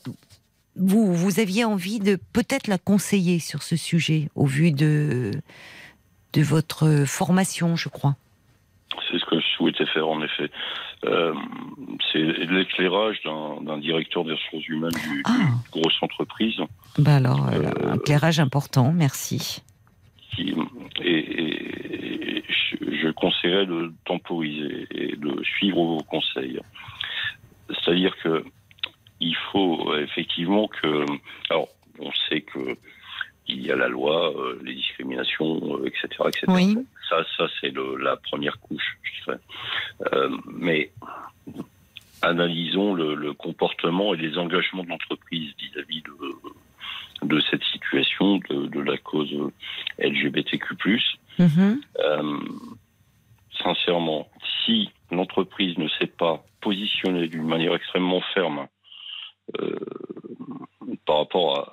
vous, 0.76 1.12
vous 1.12 1.40
aviez 1.40 1.64
envie 1.64 1.98
de 1.98 2.16
peut-être 2.32 2.68
la 2.68 2.78
conseiller 2.78 3.40
sur 3.40 3.64
ce 3.64 3.74
sujet 3.74 4.28
au 4.36 4.46
vu 4.46 4.70
de, 4.70 5.32
de 6.32 6.42
votre 6.42 7.04
formation, 7.06 7.74
je 7.74 7.88
crois? 7.88 8.14
C'est 9.10 9.18
ce 9.18 9.24
que 9.26 9.39
souhaitais 9.60 9.86
faire 9.86 10.08
en 10.08 10.22
effet. 10.22 10.50
Euh, 11.04 11.34
c'est 12.12 12.18
l'éclairage 12.22 13.20
d'un 13.22 13.78
directeur 13.78 14.24
des 14.24 14.32
ressources 14.32 14.68
humaines 14.68 14.90
d'une 15.04 15.22
Ah. 15.26 15.30
grosse 15.70 15.96
entreprise 16.02 16.56
Bah 16.98 17.16
alors, 17.16 17.46
euh, 17.48 17.62
Euh, 17.62 17.92
un 17.92 17.94
éclairage 17.96 18.40
important, 18.40 18.92
merci. 18.92 19.62
qui, 20.34 20.54
et, 21.02 21.10
et- 21.18 22.36
et 22.38 22.44
je, 22.48 22.76
je 23.02 23.08
conseillerais 23.10 23.66
de 23.66 23.92
temporiser 24.04 24.86
et 24.90 25.16
de 25.16 25.42
suivre 25.44 25.82
vos 25.84 26.02
conseils. 26.04 26.60
C'est-à-dire 27.68 28.14
que 28.22 28.44
il 29.20 29.36
faut 29.52 29.94
effectivement 29.96 30.68
que, 30.68 31.04
alors 31.50 31.68
on 31.98 32.10
sait 32.28 32.40
que 32.42 32.76
il 33.50 33.66
y 33.66 33.70
a 33.72 33.76
la 33.76 33.88
loi, 33.88 34.32
euh, 34.36 34.58
les 34.64 34.74
discriminations, 34.74 35.60
euh, 35.78 35.86
etc., 35.86 36.06
etc. 36.28 36.44
Oui. 36.48 36.76
Ça, 37.08 37.24
ça 37.36 37.46
c'est 37.60 37.72
la 38.00 38.16
première 38.16 38.58
couche, 38.60 38.98
je 39.02 39.24
dirais. 39.24 39.40
Euh, 40.12 40.30
mais 40.46 40.92
analysons 42.22 42.94
le, 42.94 43.14
le 43.14 43.32
comportement 43.32 44.14
et 44.14 44.18
les 44.18 44.36
engagements 44.38 44.84
de 44.84 44.88
l'entreprise 44.90 45.52
vis-à-vis 45.58 46.02
de, 46.02 47.26
de 47.26 47.40
cette 47.50 47.64
situation, 47.64 48.38
de, 48.50 48.66
de 48.66 48.80
la 48.80 48.96
cause 48.98 49.32
LGBTQ+. 49.98 50.76
Mhm. 51.38 51.80
Sincèrement, 53.62 54.28
si 54.64 54.90
l'entreprise 55.10 55.76
ne 55.78 55.88
s'est 55.88 56.06
pas 56.06 56.42
positionnée 56.60 57.26
d'une 57.28 57.46
manière 57.46 57.74
extrêmement 57.74 58.22
ferme 58.34 58.66
euh, 59.60 59.78
par 61.06 61.18
rapport 61.18 61.58
à 61.58 61.72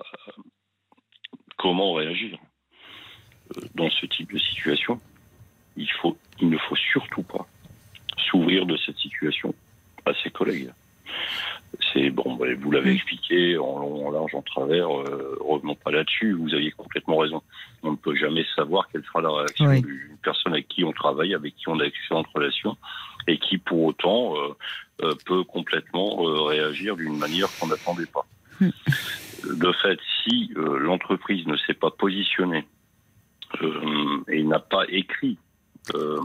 comment 1.58 1.94
réagir 1.94 2.38
euh, 3.56 3.62
dans 3.76 3.90
ce 3.90 4.06
type 4.06 4.34
de 4.34 4.40
situation, 4.40 5.00
il, 5.78 5.90
faut, 5.92 6.18
il 6.42 6.50
ne 6.50 6.58
faut 6.58 6.76
surtout 6.76 7.24
pas 7.24 7.48
s'ouvrir 8.30 8.66
de 8.66 8.76
cette 8.78 8.98
situation 8.98 9.54
à 10.06 10.12
ses 10.24 10.30
collègues. 10.30 10.72
C'est 11.94 12.10
bon, 12.10 12.36
bah, 12.36 12.46
vous 12.60 12.72
l'avez 12.72 12.94
expliqué 12.94 13.58
en 13.58 13.80
long, 13.80 14.08
en 14.08 14.12
large, 14.12 14.34
en 14.36 14.42
travers. 14.42 14.90
euh, 14.90 15.38
revenons 15.42 15.76
pas 15.76 15.92
là-dessus. 15.92 16.32
Vous 16.34 16.54
aviez 16.54 16.72
complètement 16.72 17.18
raison. 17.18 17.42
On 17.84 17.92
ne 17.92 17.96
peut 17.98 18.16
jamais 18.16 18.46
savoir 18.56 18.88
quelle 18.90 19.04
sera 19.04 19.22
la 19.22 19.32
réaction 19.32 19.68
Oui. 19.68 19.82
d'une 19.82 20.18
personne 20.24 20.54
avec 20.54 20.68
qui 20.70 20.84
on 20.84 20.94
travaille, 20.94 21.34
avec 21.36 21.56
qui 21.56 21.68
on 21.68 21.80
a 21.80 21.84
d'excellentes 21.84 22.28
relations, 22.34 22.78
et 23.28 23.38
qui 23.38 23.58
pour 23.58 23.84
autant 23.84 24.36
euh, 24.38 24.54
euh, 25.04 25.14
peut 25.26 25.44
complètement 25.44 26.26
euh, 26.28 26.42
réagir 26.44 26.96
d'une 26.96 27.18
manière 27.18 27.48
qu'on 27.60 27.68
n'attendait 27.68 28.06
pas. 28.08 28.26
Hmm. 28.60 28.70
De 29.56 29.72
fait, 29.74 30.00
si 30.24 30.52
euh, 30.56 30.80
l'entreprise 30.80 31.46
ne 31.48 31.58
s'est 31.58 31.74
pas 31.74 31.92
positionnée 31.92 32.66
euh, 33.62 34.24
et 34.30 34.42
n'a 34.44 34.60
pas 34.60 34.86
écrit 34.90 35.38
Euh, 35.96 36.20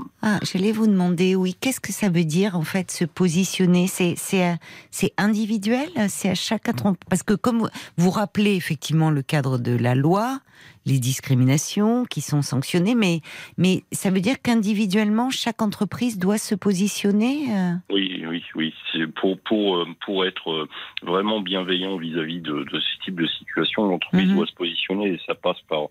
J'allais 0.62 0.74
vous 0.74 0.86
demander, 0.86 1.34
oui, 1.34 1.56
qu'est-ce 1.60 1.80
que 1.80 1.90
ça 1.90 2.08
veut 2.08 2.22
dire 2.24 2.54
en 2.56 2.62
fait 2.62 2.88
se 2.92 3.04
positionner? 3.04 3.88
C'est 3.88 4.14
euh, 4.34 5.06
individuel, 5.18 5.88
c'est 6.06 6.28
à 6.28 6.36
chaque 6.36 6.68
entre- 6.68 6.94
parce 7.10 7.24
que 7.24 7.34
comme 7.34 7.58
vous- 7.58 7.68
vous 7.96 8.10
rappelez 8.10 8.54
effectivement 8.54 9.10
le 9.10 9.22
cadre 9.22 9.58
de 9.58 9.76
la 9.76 9.96
loi, 9.96 10.38
les 10.86 11.00
discriminations 11.00 12.04
qui 12.04 12.20
sont 12.20 12.42
sanctionnées, 12.42 12.94
mais 12.94 13.22
mais 13.58 13.82
ça 13.90 14.10
veut 14.10 14.20
dire 14.20 14.40
qu'individuellement 14.40 15.30
chaque 15.30 15.62
entreprise 15.62 16.16
doit 16.16 16.38
se 16.38 16.54
positionner. 16.54 17.46
euh? 17.50 17.72
Oui, 17.92 18.24
oui, 18.28 18.44
oui. 18.54 18.72
Pour 19.20 19.40
pour 19.40 19.78
euh, 19.78 19.86
pour 20.06 20.24
être 20.24 20.68
vraiment 21.02 21.40
bienveillant 21.40 21.96
vis-à-vis 21.96 22.40
de, 22.40 22.62
de 22.72 22.78
ce 22.80 23.04
type 23.04 23.20
de 23.20 23.26
situation, 23.26 23.88
l'entreprise 23.88 24.28
Mhm. 24.28 24.36
doit 24.36 24.46
se 24.46 24.54
positionner 24.54 25.06
et 25.08 25.20
ça 25.26 25.34
passe 25.34 25.60
par 25.68 25.88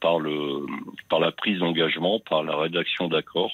par 0.00 0.20
le 0.20 0.64
par 1.08 1.18
la 1.18 1.32
prise 1.32 1.58
d'engagement, 1.58 2.20
par 2.30 2.44
la 2.44 2.56
rédaction 2.56 3.08
d'accords 3.08 3.50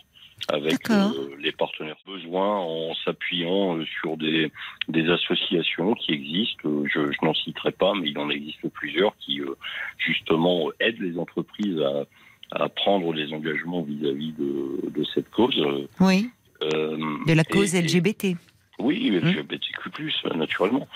avec 0.48 0.90
euh, 0.90 1.08
les 1.40 1.52
partenaires 1.52 1.96
besoin 2.06 2.58
en 2.58 2.94
s'appuyant 3.04 3.78
euh, 3.78 3.84
sur 4.00 4.16
des 4.16 4.50
des 4.88 5.08
associations 5.10 5.94
qui 5.94 6.12
existent. 6.12 6.68
Euh, 6.68 6.84
Je, 6.92 7.10
je 7.12 7.24
n'en 7.24 7.34
citerai 7.34 7.72
pas, 7.72 7.94
mais 7.94 8.10
il 8.10 8.18
en 8.18 8.28
existe 8.30 8.68
plusieurs 8.68 9.16
qui 9.16 9.40
euh, 9.40 9.54
justement 9.98 10.70
aident 10.80 11.00
les 11.00 11.18
entreprises 11.18 11.78
à 11.80 12.04
à 12.52 12.68
prendre 12.68 13.12
des 13.14 13.32
engagements 13.32 13.82
vis-à-vis 13.82 14.32
de, 14.32 14.90
de 14.90 15.04
cette 15.14 15.28
cause. 15.30 15.58
Euh, 15.58 15.88
Oui, 16.00 16.30
de 16.60 17.32
la 17.32 17.42
cause 17.44 17.74
et- 17.74 17.82
LGBT. 17.82 18.36
Oui, 18.78 19.10
Mmh. 19.10 19.16
LGBTQ+, 19.28 19.90
naturellement. 20.34 20.86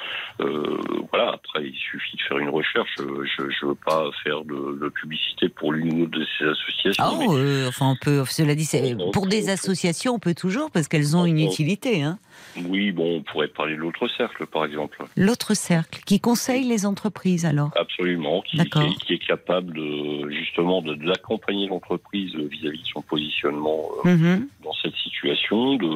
Euh, 0.41 0.79
voilà, 1.11 1.33
après, 1.35 1.65
il 1.67 1.75
suffit 1.77 2.17
de 2.17 2.23
faire 2.23 2.39
une 2.39 2.49
recherche. 2.49 2.91
Euh, 3.01 3.25
Je 3.37 3.43
ne 3.43 3.69
veux 3.71 3.75
pas 3.77 4.11
faire 4.25 4.43
de, 4.45 4.79
de 4.81 4.89
publicité 4.89 5.49
pour 5.49 5.73
l'une 5.73 5.93
ou 5.93 5.99
l'autre 6.01 6.19
de 6.19 6.27
ces 6.39 6.45
associations. 6.47 7.05
Oh, 7.07 7.17
mais- 7.19 7.27
euh, 7.39 7.69
enfin 7.69 7.87
on 7.91 7.97
peut. 7.97 8.25
Cela 8.27 8.55
dit, 8.55 8.69
pour 9.13 9.27
des 9.27 9.49
on- 9.49 9.53
associations, 9.53 10.15
on 10.15 10.19
peut 10.19 10.35
toujours 10.35 10.71
parce 10.71 10.89
qu'elles 10.89 11.17
ont 11.17 11.25
une 11.25 11.39
utilité. 11.41 12.03
Hein. 12.03 12.19
Oui, 12.66 12.90
bon, 12.90 13.19
on 13.19 13.23
pourrait 13.23 13.47
parler 13.48 13.74
de 13.77 13.81
l'autre 13.81 14.09
cercle, 14.16 14.44
par 14.47 14.65
exemple. 14.65 14.98
L'autre 15.16 15.55
cercle 15.55 16.01
qui 16.05 16.19
conseille 16.19 16.65
les 16.65 16.86
entreprises 16.86 17.47
alors. 17.47 17.70
Absolument, 17.77 18.43
qui, 18.43 18.59
est, 18.60 18.98
qui 19.06 19.12
est 19.15 19.24
capable 19.24 19.73
de 19.74 20.28
justement 20.31 20.82
de- 20.82 20.94
d'accompagner 20.94 21.69
l'entreprise 21.69 22.35
vis-à-vis 22.35 22.82
de 22.82 22.86
son 22.89 23.02
positionnement 23.02 23.89
euh, 24.05 24.09
Mhm. 24.16 24.48
dans 24.65 24.73
cette 24.82 24.97
situation 24.97 25.74
de, 25.74 25.86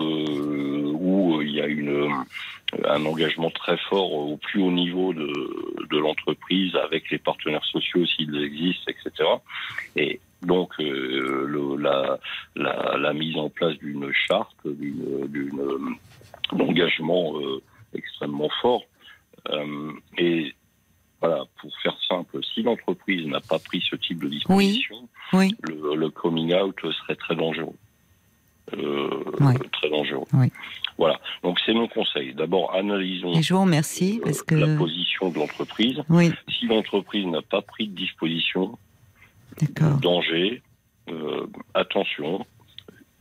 où 0.92 1.38
euh, 1.40 1.44
il 1.44 1.50
y 1.52 1.60
a 1.60 1.66
une, 1.66 1.88
euh, 1.88 2.08
un 2.88 3.04
engagement 3.06 3.50
très 3.50 3.76
fort 3.88 4.12
au 4.12 4.36
plus 4.36 4.62
haut 4.62 4.70
niveau 4.70 5.12
de, 5.12 5.32
de 5.90 5.98
l'entreprise 5.98 6.76
avec 6.76 7.10
les 7.10 7.18
partenaires 7.18 7.64
sociaux 7.64 8.06
s'ils 8.06 8.36
existent, 8.40 8.88
etc. 8.92 9.28
Et 9.96 10.20
donc 10.42 10.70
euh, 10.80 11.44
le- 11.46 11.76
la, 11.80 12.18
la, 12.56 12.96
la 12.98 13.12
mise 13.12 13.36
en 13.36 13.48
place 13.48 13.76
d'une 13.78 14.12
charte, 14.12 14.56
d'une, 14.64 15.58
euh, 15.60 15.78
d'engagement 16.56 17.38
euh, 17.40 17.62
extrêmement 17.94 18.48
fort. 18.60 18.82
Euh, 19.50 19.92
et 20.18 20.54
voilà, 21.20 21.44
pour 21.60 21.70
faire 21.82 21.96
simple, 22.08 22.40
si 22.54 22.62
l'entreprise 22.62 23.26
n'a 23.26 23.40
pas 23.40 23.58
pris 23.58 23.82
ce 23.88 23.96
type 23.96 24.22
de 24.22 24.28
disposition, 24.28 25.08
Oui. 25.32 25.54
le, 25.62 25.94
le 25.94 26.10
coming 26.10 26.52
out 26.54 26.76
serait 26.82 27.16
très 27.16 27.36
dangereux. 27.36 27.74
Euh, 28.74 29.24
Oui. 29.40 29.54
Très 29.72 29.90
dangereux. 29.90 30.26
Voilà. 30.98 31.20
Donc 31.42 31.58
c'est 31.64 31.72
mon 31.74 31.88
conseil. 31.88 32.34
D'abord, 32.34 32.74
analysons 32.74 33.32
Et 33.34 33.42
je 33.42 33.54
vous 33.54 33.60
remercie 33.62 34.20
euh, 34.26 34.32
que. 34.46 34.54
la 34.54 34.76
position 34.76 35.30
de 35.30 35.38
l'entreprise. 35.38 36.00
Si 36.48 36.66
l'entreprise 36.66 37.26
n'a 37.26 37.42
pas 37.42 37.62
pris 37.62 37.88
de 37.88 37.94
disposition, 37.94 38.78
danger, 40.00 40.62
euh, 41.08 41.46
attention. 41.74 42.46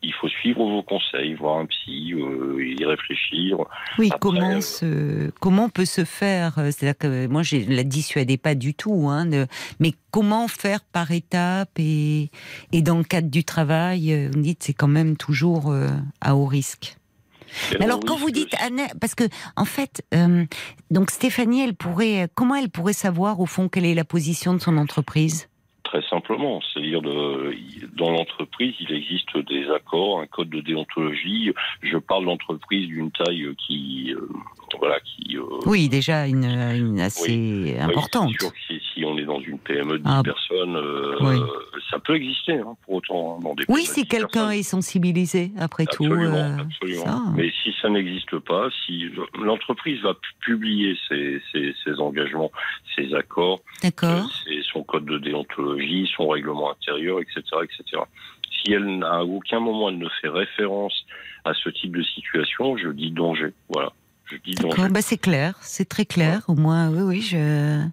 Il 0.03 0.13
faut 0.13 0.27
suivre 0.29 0.63
vos 0.67 0.81
conseils, 0.81 1.35
voir 1.35 1.59
un 1.59 1.67
psy, 1.67 2.13
euh, 2.13 2.57
y 2.79 2.83
réfléchir. 2.85 3.57
Oui, 3.99 4.07
Après, 4.07 4.19
comment, 4.19 4.51
euh, 4.57 4.61
se, 4.61 5.29
comment 5.39 5.69
peut 5.69 5.85
se 5.85 6.05
faire 6.05 6.57
euh, 6.57 6.71
C'est-à-dire 6.71 6.97
que 6.97 7.27
moi, 7.27 7.43
je 7.43 7.57
ne 7.57 7.75
la 7.75 7.83
dissuadais 7.83 8.37
pas 8.37 8.55
du 8.55 8.73
tout, 8.73 9.09
hein, 9.09 9.25
de- 9.27 9.45
mais 9.79 9.93
comment 10.09 10.47
faire 10.47 10.81
par 10.83 11.11
étapes 11.11 11.77
et, 11.77 12.31
et 12.71 12.81
dans 12.81 12.97
le 12.97 13.03
cadre 13.03 13.29
du 13.29 13.43
travail, 13.43 14.11
euh, 14.11 14.29
vous 14.31 14.39
me 14.39 14.43
dites 14.43 14.63
c'est 14.63 14.73
quand 14.73 14.87
même 14.87 15.17
toujours 15.17 15.71
euh, 15.71 15.89
à 16.19 16.35
haut 16.35 16.45
risque. 16.47 16.97
Mais 17.77 17.83
alors, 17.85 17.99
quand 17.99 18.15
vous 18.15 18.31
dites 18.31 18.55
Anna, 18.65 18.83
parce 18.99 19.13
que 19.13 19.25
en 19.57 19.65
fait, 19.65 20.03
euh, 20.13 20.45
donc 20.89 21.11
Stéphanie, 21.11 21.61
elle 21.61 21.75
pourrait, 21.75 22.29
comment 22.33 22.55
elle 22.55 22.69
pourrait 22.69 22.93
savoir 22.93 23.39
au 23.41 23.45
fond 23.45 23.67
quelle 23.67 23.85
est 23.85 23.93
la 23.93 24.05
position 24.05 24.53
de 24.53 24.59
son 24.59 24.77
entreprise? 24.77 25.47
Très 25.91 26.07
simplement, 26.07 26.61
c'est-à-dire 26.61 27.01
de, 27.01 27.53
dans 27.97 28.11
l'entreprise, 28.11 28.73
il 28.79 28.93
existe 28.93 29.37
des 29.39 29.69
accords, 29.69 30.21
un 30.21 30.25
code 30.25 30.49
de 30.49 30.61
déontologie. 30.61 31.51
Je 31.81 31.97
parle 31.97 32.27
d'entreprise 32.27 32.87
d'une 32.87 33.11
taille 33.11 33.53
qui, 33.57 34.13
euh, 34.15 34.29
voilà, 34.79 34.99
qui. 35.01 35.37
euh, 35.37 35.41
Oui, 35.65 35.89
déjà 35.89 36.27
une, 36.27 36.45
une 36.45 36.99
assez 36.99 37.31
oui, 37.31 37.75
importante. 37.79 38.35
que 38.37 38.45
si, 38.67 38.79
si 38.93 39.05
on 39.05 39.17
est 39.17 39.23
dans 39.25 39.39
une 39.41 39.57
PME 39.59 39.93
de 39.93 39.97
10 39.97 40.03
Ah. 40.05 40.21
personnes, 40.23 40.75
euh, 40.75 41.15
Oui. 41.21 41.35
ça 41.89 41.99
peut 41.99 42.15
exister 42.15 42.53
hein, 42.53 42.75
pour 42.85 42.95
autant 42.95 43.37
hein, 43.37 43.43
dans 43.43 43.53
des 43.55 43.63
Oui, 43.69 43.81
si 43.85 44.03
10 44.03 44.07
quelqu'un 44.07 44.51
est 44.51 44.63
sensibilisé, 44.63 45.51
après 45.59 45.85
tout. 45.85 46.05
Absolument, 46.05 46.35
euh, 46.35 46.57
absolument. 46.61 47.05
ça. 47.05 47.21
Mais 47.35 47.51
si 47.63 47.73
ça 47.81 47.89
n'existe 47.89 48.37
pas, 48.39 48.69
si 48.85 49.05
l'entreprise 49.39 50.01
va 50.01 50.13
pu- 50.13 50.33
publier 50.41 50.97
ses, 51.09 51.41
ses- 51.51 51.73
ses 51.83 51.99
engagements, 51.99 52.51
ses 52.95 53.13
accords, 53.13 53.61
son 54.73 54.83
code 54.83 55.05
de 55.05 55.17
déontologie, 55.17 56.09
son 56.15 56.27
règlement 56.29 56.71
intérieur, 56.71 57.19
etc., 57.19 57.41
etc. 57.63 58.01
Si 58.63 58.71
elle 58.73 58.99
n'a 58.99 59.15
à 59.19 59.23
aucun 59.23 59.59
moment 59.59 59.89
elle 59.89 59.97
ne 59.97 60.07
fait 60.21 60.29
référence 60.29 60.93
à 61.45 61.53
ce 61.53 61.69
type 61.69 61.95
de 61.97 62.03
situation, 62.03 62.77
je 62.77 62.89
dis 62.89 63.11
danger. 63.11 63.53
Voilà, 63.69 63.91
je 64.31 64.37
dis 64.37 64.55
bah 64.89 65.01
c'est 65.01 65.17
clair, 65.17 65.57
c'est 65.61 65.87
très 65.87 66.05
clair. 66.05 66.43
Au 66.47 66.55
moins, 66.55 66.89
oui, 66.89 67.01
oui, 67.01 67.21
je, 67.21 67.83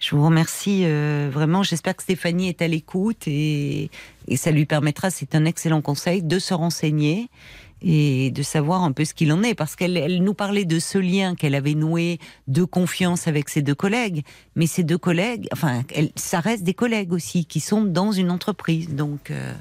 je 0.00 0.16
vous 0.16 0.24
remercie 0.24 0.82
euh, 0.84 1.28
vraiment. 1.30 1.62
J'espère 1.62 1.96
que 1.96 2.02
Stéphanie 2.02 2.48
est 2.48 2.62
à 2.62 2.68
l'écoute 2.68 3.28
et, 3.28 3.90
et 4.28 4.36
ça 4.36 4.50
lui 4.50 4.64
permettra, 4.64 5.10
c'est 5.10 5.34
un 5.34 5.44
excellent 5.44 5.82
conseil, 5.82 6.22
de 6.22 6.38
se 6.38 6.54
renseigner 6.54 7.28
et 7.82 8.30
de 8.30 8.42
savoir 8.42 8.84
un 8.84 8.92
peu 8.92 9.04
ce 9.04 9.12
qu'il 9.12 9.30
en 9.32 9.42
est. 9.42 9.54
Parce 9.54 9.76
qu'elle 9.76 9.96
elle 9.96 10.22
nous 10.22 10.34
parlait 10.34 10.64
de 10.64 10.78
ce 10.78 10.98
lien 10.98 11.34
qu'elle 11.34 11.54
avait 11.54 11.74
noué 11.74 12.18
de 12.48 12.64
confiance 12.64 13.28
avec 13.28 13.48
ses 13.50 13.60
deux 13.62 13.74
collègues. 13.74 14.24
Mais 14.54 14.66
ces 14.66 14.82
deux 14.82 14.98
collègues, 14.98 15.46
enfin, 15.52 15.82
elle, 15.94 16.10
ça 16.16 16.40
reste 16.40 16.62
des 16.64 16.74
collègues 16.74 17.12
aussi 17.12 17.44
qui 17.44 17.60
sont 17.60 17.82
dans 17.84 18.12
une 18.12 18.30
entreprise. 18.30 18.94
Donc, 18.94 19.30
euh, 19.30 19.52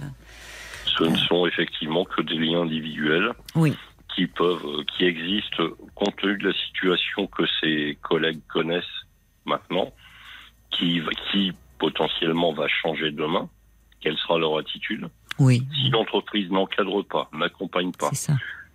Ce 0.97 1.03
ne 1.03 1.17
sont 1.17 1.45
effectivement 1.45 2.05
que 2.05 2.21
des 2.21 2.35
liens 2.35 2.61
individuels. 2.61 3.33
oui, 3.55 3.73
qui 4.15 4.27
peuvent, 4.27 4.65
euh, 4.65 4.83
qui 4.95 5.03
existent 5.05 5.63
compte 5.93 6.15
tenu 6.17 6.37
de 6.37 6.47
la 6.47 6.53
situation 6.53 7.27
que 7.27 7.43
ses 7.59 7.97
collègues 8.01 8.39
connaissent 8.47 8.83
maintenant, 9.45 9.93
qui, 10.71 11.01
qui 11.31 11.51
potentiellement 11.79 12.53
va 12.53 12.67
changer 12.67 13.11
demain. 13.11 13.49
Quelle 14.01 14.17
sera 14.17 14.37
leur 14.39 14.57
attitude? 14.57 15.09
Oui, 15.39 15.63
Si 15.73 15.89
l'entreprise 15.89 16.49
n'encadre 16.49 17.03
pas, 17.03 17.29
n'accompagne 17.33 17.91
pas, 17.91 18.09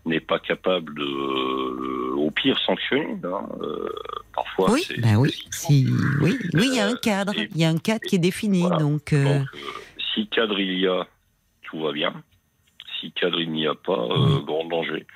n'est 0.04 0.20
pas 0.20 0.38
capable 0.38 0.94
de, 0.94 1.02
euh, 1.02 2.14
au 2.16 2.30
pire, 2.30 2.58
sanctionner. 2.66 3.16
Hein, 3.24 3.48
euh, 3.62 3.88
parfois, 4.34 4.72
Oui, 4.72 4.82
bah 4.98 5.16
oui, 5.16 5.30
si, 5.50 5.86
oui, 6.20 6.36
oui, 6.52 6.68
il 6.70 6.74
y 6.74 6.80
a 6.80 6.86
un 6.86 6.96
cadre, 6.96 7.32
il 7.36 7.56
y 7.56 7.64
a 7.64 7.68
un 7.70 7.78
cadre 7.78 8.00
qui 8.06 8.16
est 8.16 8.18
défini. 8.20 8.60
voilà. 8.60 8.76
Donc, 8.76 9.12
euh, 9.12 9.38
Donc, 9.38 9.48
si 10.14 10.26
cadre 10.28 10.58
il 10.60 10.78
y 10.78 10.86
a, 10.86 11.06
tout 11.62 11.80
va 11.80 11.92
bien. 11.92 12.12
Si 13.00 13.12
cadre 13.12 13.40
il 13.40 13.50
n'y 13.50 13.66
a 13.66 13.74
pas, 13.74 13.92
euh, 13.98 14.40
grand 14.40 14.64
danger. 14.66 15.06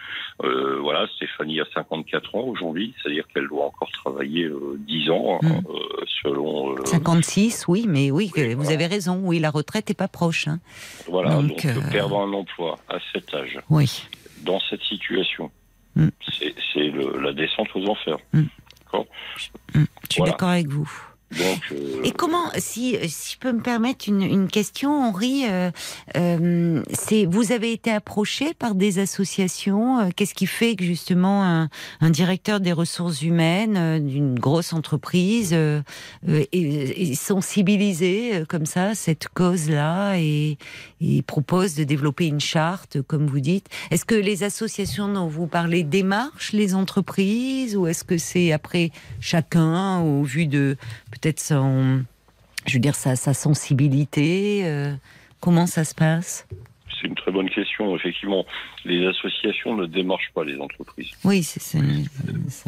Euh, 0.43 0.79
voilà, 0.81 1.07
Stéphanie 1.17 1.61
a 1.61 1.65
54 1.75 2.35
ans 2.35 2.41
aujourd'hui, 2.45 2.95
c'est-à-dire 3.03 3.25
qu'elle 3.29 3.47
doit 3.49 3.67
encore 3.67 3.91
travailler 3.93 4.45
euh, 4.45 4.77
10 4.79 5.11
ans, 5.11 5.39
hein, 5.43 5.61
Mm. 5.61 5.67
euh, 5.69 6.05
selon. 6.23 6.73
euh, 6.79 6.85
56, 6.87 7.67
oui, 7.69 7.85
mais 7.89 8.11
oui, 8.11 8.33
vous 8.35 8.43
voilà. 8.57 8.71
avez 8.73 8.87
raison. 8.87 9.21
Oui, 9.23 9.39
la 9.39 9.51
retraite 9.51 9.91
est 9.91 9.95
pas 9.99 10.09
proche. 10.09 10.49
hein. 10.49 10.61
voilà, 11.09 11.35
donc, 11.35 11.49
donc, 11.49 11.65
euh, 11.67 11.91
perdre 11.91 12.19
un 12.21 12.33
emploi 12.33 12.79
à 12.89 12.97
cet 13.13 13.33
âge, 13.35 13.59
Oui, 13.71 14.07
dans 14.43 14.61
cette 14.71 14.83
situation, 14.83 15.51
Mm. 15.97 16.09
c'est 16.73 16.91
la 17.21 17.33
descente 17.33 17.69
aux 17.75 17.87
enfers. 17.89 18.17
Mm. 18.33 18.43
je 18.93 18.99
suis 19.79 20.19
Voilà. 20.19 20.33
d'accord 20.33 20.49
avec 20.49 20.67
vous. 20.69 20.91
Euh, 21.41 22.03
Et 22.05 22.11
comment, 22.13 22.51
si, 22.59 22.97
si 23.09 23.33
je 23.35 23.39
peux 23.39 23.53
me 23.53 23.61
permettre 23.63 24.09
une, 24.09 24.23
une 24.23 24.49
question, 24.49 24.91
Henri, 25.03 25.45
euh, 25.49 25.71
euh, 26.17 26.83
c'est 26.93 27.25
vous 27.27 27.53
avez 27.53 27.73
été 27.73 27.91
approché 27.91 28.55
par 28.55 28.75
des 28.75 28.99
associations. 28.99 29.99
euh, 30.01 30.09
Qu'est-ce 30.15 30.35
qui 30.35 30.47
fait 30.47 30.77
que 30.77 30.85
justement 30.85 31.43
un, 31.45 31.69
un 32.01 32.11
directeur 32.11 32.61
des 32.61 32.73
ressources 32.73 33.23
humaines 33.23 33.77
euh, 33.77 33.99
d'une 33.99 34.39
grosse 34.39 34.73
entreprise 34.73 35.53
est, 35.53 35.85
est 36.53 37.15
sensibilisé 37.15 38.45
comme 38.49 38.67
ça 38.67 38.91
à 38.91 38.95
cette 38.95 39.29
cause-là 39.29 40.17
et, 40.19 40.59
et 41.05 41.23
propose 41.23 41.75
de 41.75 41.85
développer 41.85 42.27
une 42.27 42.41
charte, 42.41 43.03
comme 43.03 43.27
vous 43.27 43.41
dites 43.41 43.69
Est-ce 43.91 44.05
que 44.05 44.15
les 44.15 44.43
associations 44.43 45.13
dont 45.13 45.27
vous 45.27 45.47
parlez 45.47 45.83
démarchent 45.83 46.53
les 46.53 46.75
entreprises 46.75 47.77
ou 47.77 47.87
est-ce 47.87 48.05
que 48.05 48.19
c'est 48.19 48.53
après 48.53 48.91
chacun 49.21 50.01
au 50.01 50.23
vu 50.23 50.47
de 50.47 50.77
peut-être 51.11 51.43
je 52.67 52.75
veux 52.75 52.81
dire 52.81 52.95
sa, 52.95 53.17
sa 53.17 53.35
sensibilité 53.35 54.63
euh, 54.65 54.95
Comment 55.41 55.67
ça 55.67 55.85
se 55.85 55.95
passe? 55.95 56.49
C'est 56.89 57.09
une 57.09 57.15
bonne 57.33 57.51
question. 57.51 57.95
Effectivement, 57.95 58.47
les 58.87 59.07
associations 59.07 59.77
ne 59.77 59.85
démarchent 59.85 60.31
pas 60.35 60.43
les 60.43 60.59
entreprises. 60.59 61.11
Oui, 61.23 61.43
c'est 61.43 61.61
ça. 61.61 61.79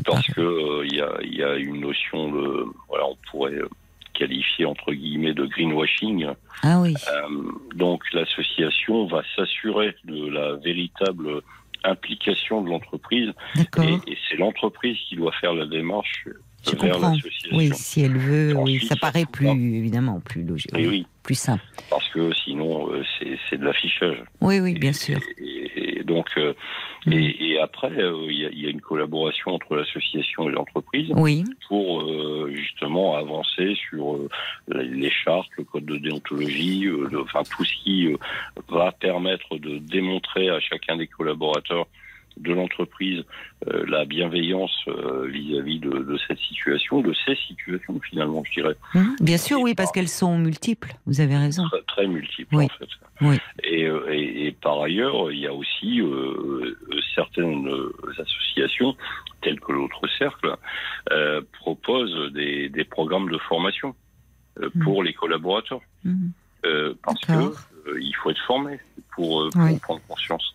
Parce 0.05 0.27
que 0.27 0.41
euh, 0.43 0.85
il 0.85 0.95
y, 0.95 1.01
a, 1.01 1.17
y, 1.23 1.43
a, 1.43 1.57
une 1.57 1.81
notion 1.81 2.31
de, 2.31 2.67
voilà, 2.89 3.07
on 3.07 3.17
pourrait 3.31 3.55
euh, 3.55 3.69
qualifier 4.17 4.65
entre 4.65 4.93
guillemets 4.93 5.35
de 5.35 5.47
greenwashing. 5.47 6.27
Ah 6.63 6.81
oui. 6.81 6.95
Euh, 7.09 7.53
donc 7.75 8.03
l'association 8.13 9.07
va 9.07 9.23
s'assurer 9.35 9.95
de 10.05 10.29
la 10.29 10.57
véritable 10.57 11.43
implication 11.85 12.63
de 12.63 12.71
l'entreprise 12.71 13.33
et, 13.57 14.11
et 14.11 14.19
c'est 14.29 14.37
l'entreprise 14.37 14.97
qui 15.09 15.17
doit 15.17 15.33
faire 15.33 15.55
la 15.55 15.67
démarche 15.67 16.27
je 16.71 16.77
comprends. 16.77 17.17
Oui, 17.53 17.71
si 17.75 18.03
elle 18.03 18.17
veut, 18.17 18.55
oui, 18.57 18.81
ça 18.87 18.97
paraît 18.97 19.27
plus, 19.27 19.49
évidemment, 19.49 20.21
plus 20.21 20.43
logique. 20.43 20.71
Oui, 20.75 20.87
oui. 20.87 21.07
Plus 21.23 21.35
simple. 21.35 21.65
Parce 21.91 22.09
que 22.11 22.33
sinon, 22.35 22.93
euh, 22.93 23.03
c'est 23.51 23.59
de 23.59 23.65
l'affichage. 23.65 24.23
Oui, 24.41 24.61
oui, 24.61 24.75
bien 24.79 24.93
sûr. 24.93 25.19
Et, 25.39 26.03
donc, 26.05 26.29
euh, 26.37 26.55
mm. 27.07 27.13
et, 27.13 27.59
après, 27.59 27.91
euh, 27.91 28.27
il 28.29 28.61
y, 28.61 28.67
a 28.67 28.71
une 28.71 28.81
collaboration 28.81 29.51
entre 29.51 29.75
l'association 29.75 30.49
et 30.49 30.53
l'entreprise 30.53 31.11
oui. 31.17 31.43
pour 31.67 32.09
justement 32.55 33.17
avancer 33.17 33.77
sur 33.89 34.21
les 34.69 35.11
chartes, 35.11 35.49
le 35.59 35.65
code 35.65 35.87
de 35.87 35.97
déontologie, 35.97 36.89
enfin 37.21 37.43
tout 37.43 37.65
ce 37.65 37.75
qui 37.83 38.09
va 38.69 38.93
permettre 38.93 39.59
de 39.59 39.79
démontrer 39.79 40.49
à 40.49 40.61
chacun 40.61 40.97
des 40.97 41.09
collaborateurs 41.09 41.89
de 42.37 42.53
l'entreprise 42.53 43.25
euh, 43.69 43.85
la 43.89 44.05
bienveillance 44.05 44.75
euh, 44.89 45.27
vis-à-vis 45.29 45.81
de, 45.81 45.91
de, 45.91 46.19
cette 46.29 46.39
situation, 46.39 47.01
de 47.01 47.15
ces 47.25 47.35
situations 47.47 47.99
finalement, 48.01 48.43
je 48.45 48.61
dirais. 48.61 48.77
Mmh, 48.95 49.05
bien 49.21 49.39
sûr, 49.39 49.61
oui, 49.61 49.75
parce 49.75 49.91
qu'elles 49.93 50.09
sont 50.09 50.39
multiples. 50.39 50.95
Vous 51.07 51.21
avez 51.21 51.37
raison. 51.37 51.65
Très, 51.69 51.83
très 51.83 52.07
multiples 52.07 52.57
en 52.57 52.69
fait. 52.69 52.89
Oui. 53.23 53.39
Et, 53.65 53.85
euh, 53.85 54.13
et, 54.13 54.47
et, 54.47 54.53
par 54.53 54.83
ailleurs, 54.83 55.33
il 55.33 55.39
y 55.39 55.47
a 55.47 55.55
aussi 55.55 56.01
euh, 56.01 56.77
certaines 57.15 57.69
associations, 58.19 58.95
telles 59.41 59.61
que 59.61 59.73
l'autre 59.73 60.03
cercle, 60.19 60.55
proposent 61.53 62.33
des, 62.33 62.69
des, 62.69 62.85
programmes 62.85 63.31
de 63.31 63.39
formation 63.39 63.95
mmh. 64.61 64.83
pour 64.83 65.03
les 65.03 65.15
collaborateurs. 65.15 65.81
Mmh. 66.05 66.29
Parce 67.03 67.21
que 67.21 67.55
il 68.01 68.15
faut 68.17 68.31
être 68.31 68.43
formé 68.47 68.81
pour, 69.15 69.49
pour 69.51 69.81
prendre 69.81 70.01
conscience. 70.09 70.53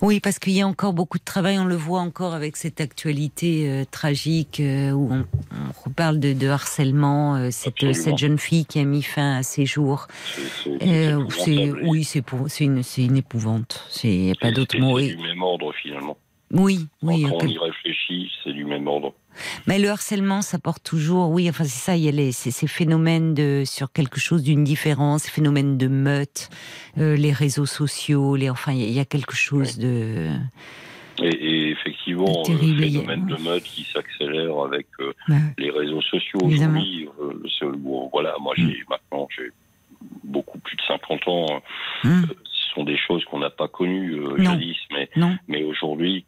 Oui, 0.00 0.20
parce 0.20 0.38
qu'il 0.38 0.52
y 0.52 0.60
a 0.60 0.66
encore 0.66 0.92
beaucoup 0.92 1.18
de 1.18 1.24
travail. 1.24 1.58
On 1.58 1.64
le 1.64 1.74
voit 1.74 2.00
encore 2.00 2.34
avec 2.34 2.56
cette 2.56 2.80
actualité 2.80 3.68
euh, 3.68 3.84
tragique 3.90 4.60
euh, 4.60 4.92
où 4.92 5.12
on, 5.12 5.24
on, 5.50 5.88
reparle 5.88 6.20
de, 6.20 6.32
de 6.32 6.48
harcèlement. 6.48 7.36
Euh, 7.36 7.48
cette, 7.50 7.94
cette, 7.94 8.18
jeune 8.18 8.38
fille 8.38 8.64
qui 8.64 8.78
a 8.78 8.84
mis 8.84 9.02
fin 9.02 9.38
à 9.38 9.42
ses 9.42 9.66
jours. 9.66 10.06
Oui, 10.66 12.04
c'est 12.04 12.20
une, 12.60 12.82
une 12.98 13.16
épouvante. 13.16 13.84
C'est 13.88 14.34
pas 14.40 14.52
d'autre 14.52 14.78
mot. 14.78 15.00
C'est 15.00 15.14
du 15.14 15.16
même 15.16 15.42
ordre 15.42 15.72
finalement. 15.82 16.16
Oui, 16.52 16.86
oui. 17.02 17.26
Quand 17.28 17.42
on 17.42 17.46
y 17.46 17.58
réfléchit, 17.58 17.97
c'est 18.42 18.52
du 18.52 18.64
même 18.64 18.86
ordre. 18.86 19.14
Mais 19.66 19.78
le 19.78 19.88
harcèlement, 19.88 20.42
ça 20.42 20.58
porte 20.58 20.82
toujours, 20.82 21.30
oui, 21.30 21.48
enfin 21.48 21.64
c'est 21.64 21.78
ça, 21.78 21.96
il 21.96 22.04
y 22.04 22.08
a 22.08 22.12
les, 22.12 22.32
ces, 22.32 22.50
ces, 22.50 22.66
phénomènes 22.66 23.34
de 23.34 23.62
sur 23.64 23.92
quelque 23.92 24.18
chose 24.18 24.42
d'une 24.42 24.64
différence, 24.64 25.24
ces 25.24 25.30
phénomènes 25.30 25.78
de 25.78 25.86
meute, 25.88 26.48
euh, 26.98 27.16
les 27.16 27.32
réseaux 27.32 27.66
sociaux, 27.66 28.36
les, 28.36 28.50
enfin 28.50 28.72
il 28.72 28.90
y, 28.90 29.00
a 29.00 29.04
quelque 29.04 29.34
chose 29.34 29.78
de. 29.78 30.28
Et, 31.20 31.28
et 31.28 31.70
effectivement, 31.70 32.42
le 32.48 32.56
phénomène 32.56 33.26
de 33.26 33.36
meute 33.42 33.64
qui 33.64 33.84
s'accélère 33.84 34.58
avec 34.60 34.86
euh, 35.00 35.12
les 35.58 35.70
réseaux 35.70 36.02
sociaux 36.02 36.40
aujourd'hui. 36.42 37.08
Euh, 37.20 37.72
voilà, 38.12 38.34
moi 38.40 38.54
j'ai 38.56 38.64
mm. 38.64 38.84
maintenant 38.88 39.28
j'ai 39.36 39.50
beaucoup 40.24 40.58
plus 40.58 40.76
de 40.76 40.82
50 40.82 41.28
ans. 41.28 41.62
Mm. 42.04 42.08
Euh, 42.08 42.26
ce 42.44 42.74
sont 42.74 42.84
des 42.84 42.96
choses 42.96 43.24
qu'on 43.24 43.40
n'a 43.40 43.50
pas 43.50 43.68
connues 43.68 44.16
jadis, 44.38 44.76
mais, 44.92 45.08
mais 45.48 45.64
aujourd'hui 45.64 46.24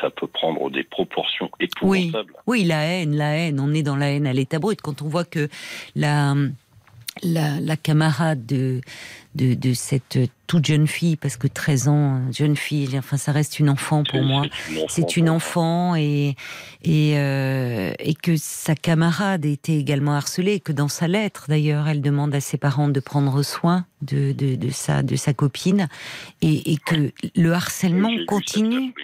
ça 0.00 0.10
peut 0.10 0.26
prendre 0.26 0.70
des 0.70 0.84
proportions 0.84 1.50
épouvantables. 1.60 2.32
Oui, 2.46 2.60
oui, 2.60 2.64
la 2.64 2.84
haine, 2.84 3.16
la 3.16 3.36
haine, 3.36 3.60
on 3.60 3.72
est 3.72 3.82
dans 3.82 3.96
la 3.96 4.10
haine 4.10 4.26
à 4.26 4.32
l'état 4.32 4.58
brut. 4.58 4.80
Quand 4.80 5.02
on 5.02 5.08
voit 5.08 5.24
que 5.24 5.48
la, 5.96 6.34
la, 7.22 7.60
la 7.60 7.76
camarade 7.76 8.46
de, 8.46 8.80
de, 9.34 9.54
de, 9.54 9.74
cette 9.74 10.18
toute 10.46 10.66
jeune 10.66 10.86
fille, 10.86 11.16
parce 11.16 11.36
que 11.36 11.46
13 11.46 11.88
ans, 11.88 12.20
jeune 12.32 12.56
fille, 12.56 12.98
enfin 12.98 13.16
ça 13.16 13.32
reste 13.32 13.60
une 13.60 13.68
enfant 13.68 14.02
pour 14.02 14.22
moi. 14.22 14.46
C'est 14.88 15.16
une 15.16 15.30
enfant 15.30 15.94
et 15.94 16.34
et, 16.82 17.12
euh, 17.16 17.92
et 17.98 18.14
que 18.14 18.36
sa 18.36 18.74
camarade 18.74 19.44
était 19.44 19.76
également 19.76 20.14
harcelée, 20.14 20.60
que 20.60 20.72
dans 20.72 20.88
sa 20.88 21.08
lettre 21.08 21.46
d'ailleurs, 21.48 21.88
elle 21.88 22.00
demande 22.00 22.34
à 22.34 22.40
ses 22.40 22.56
parents 22.56 22.88
de 22.88 23.00
prendre 23.00 23.42
soin 23.42 23.86
de 24.02 24.32
de, 24.32 24.56
de 24.56 24.70
sa 24.70 25.02
de 25.02 25.16
sa 25.16 25.32
copine 25.32 25.88
et, 26.42 26.72
et 26.72 26.76
que 26.76 27.12
le 27.36 27.52
harcèlement 27.52 28.10
continue. 28.26 28.94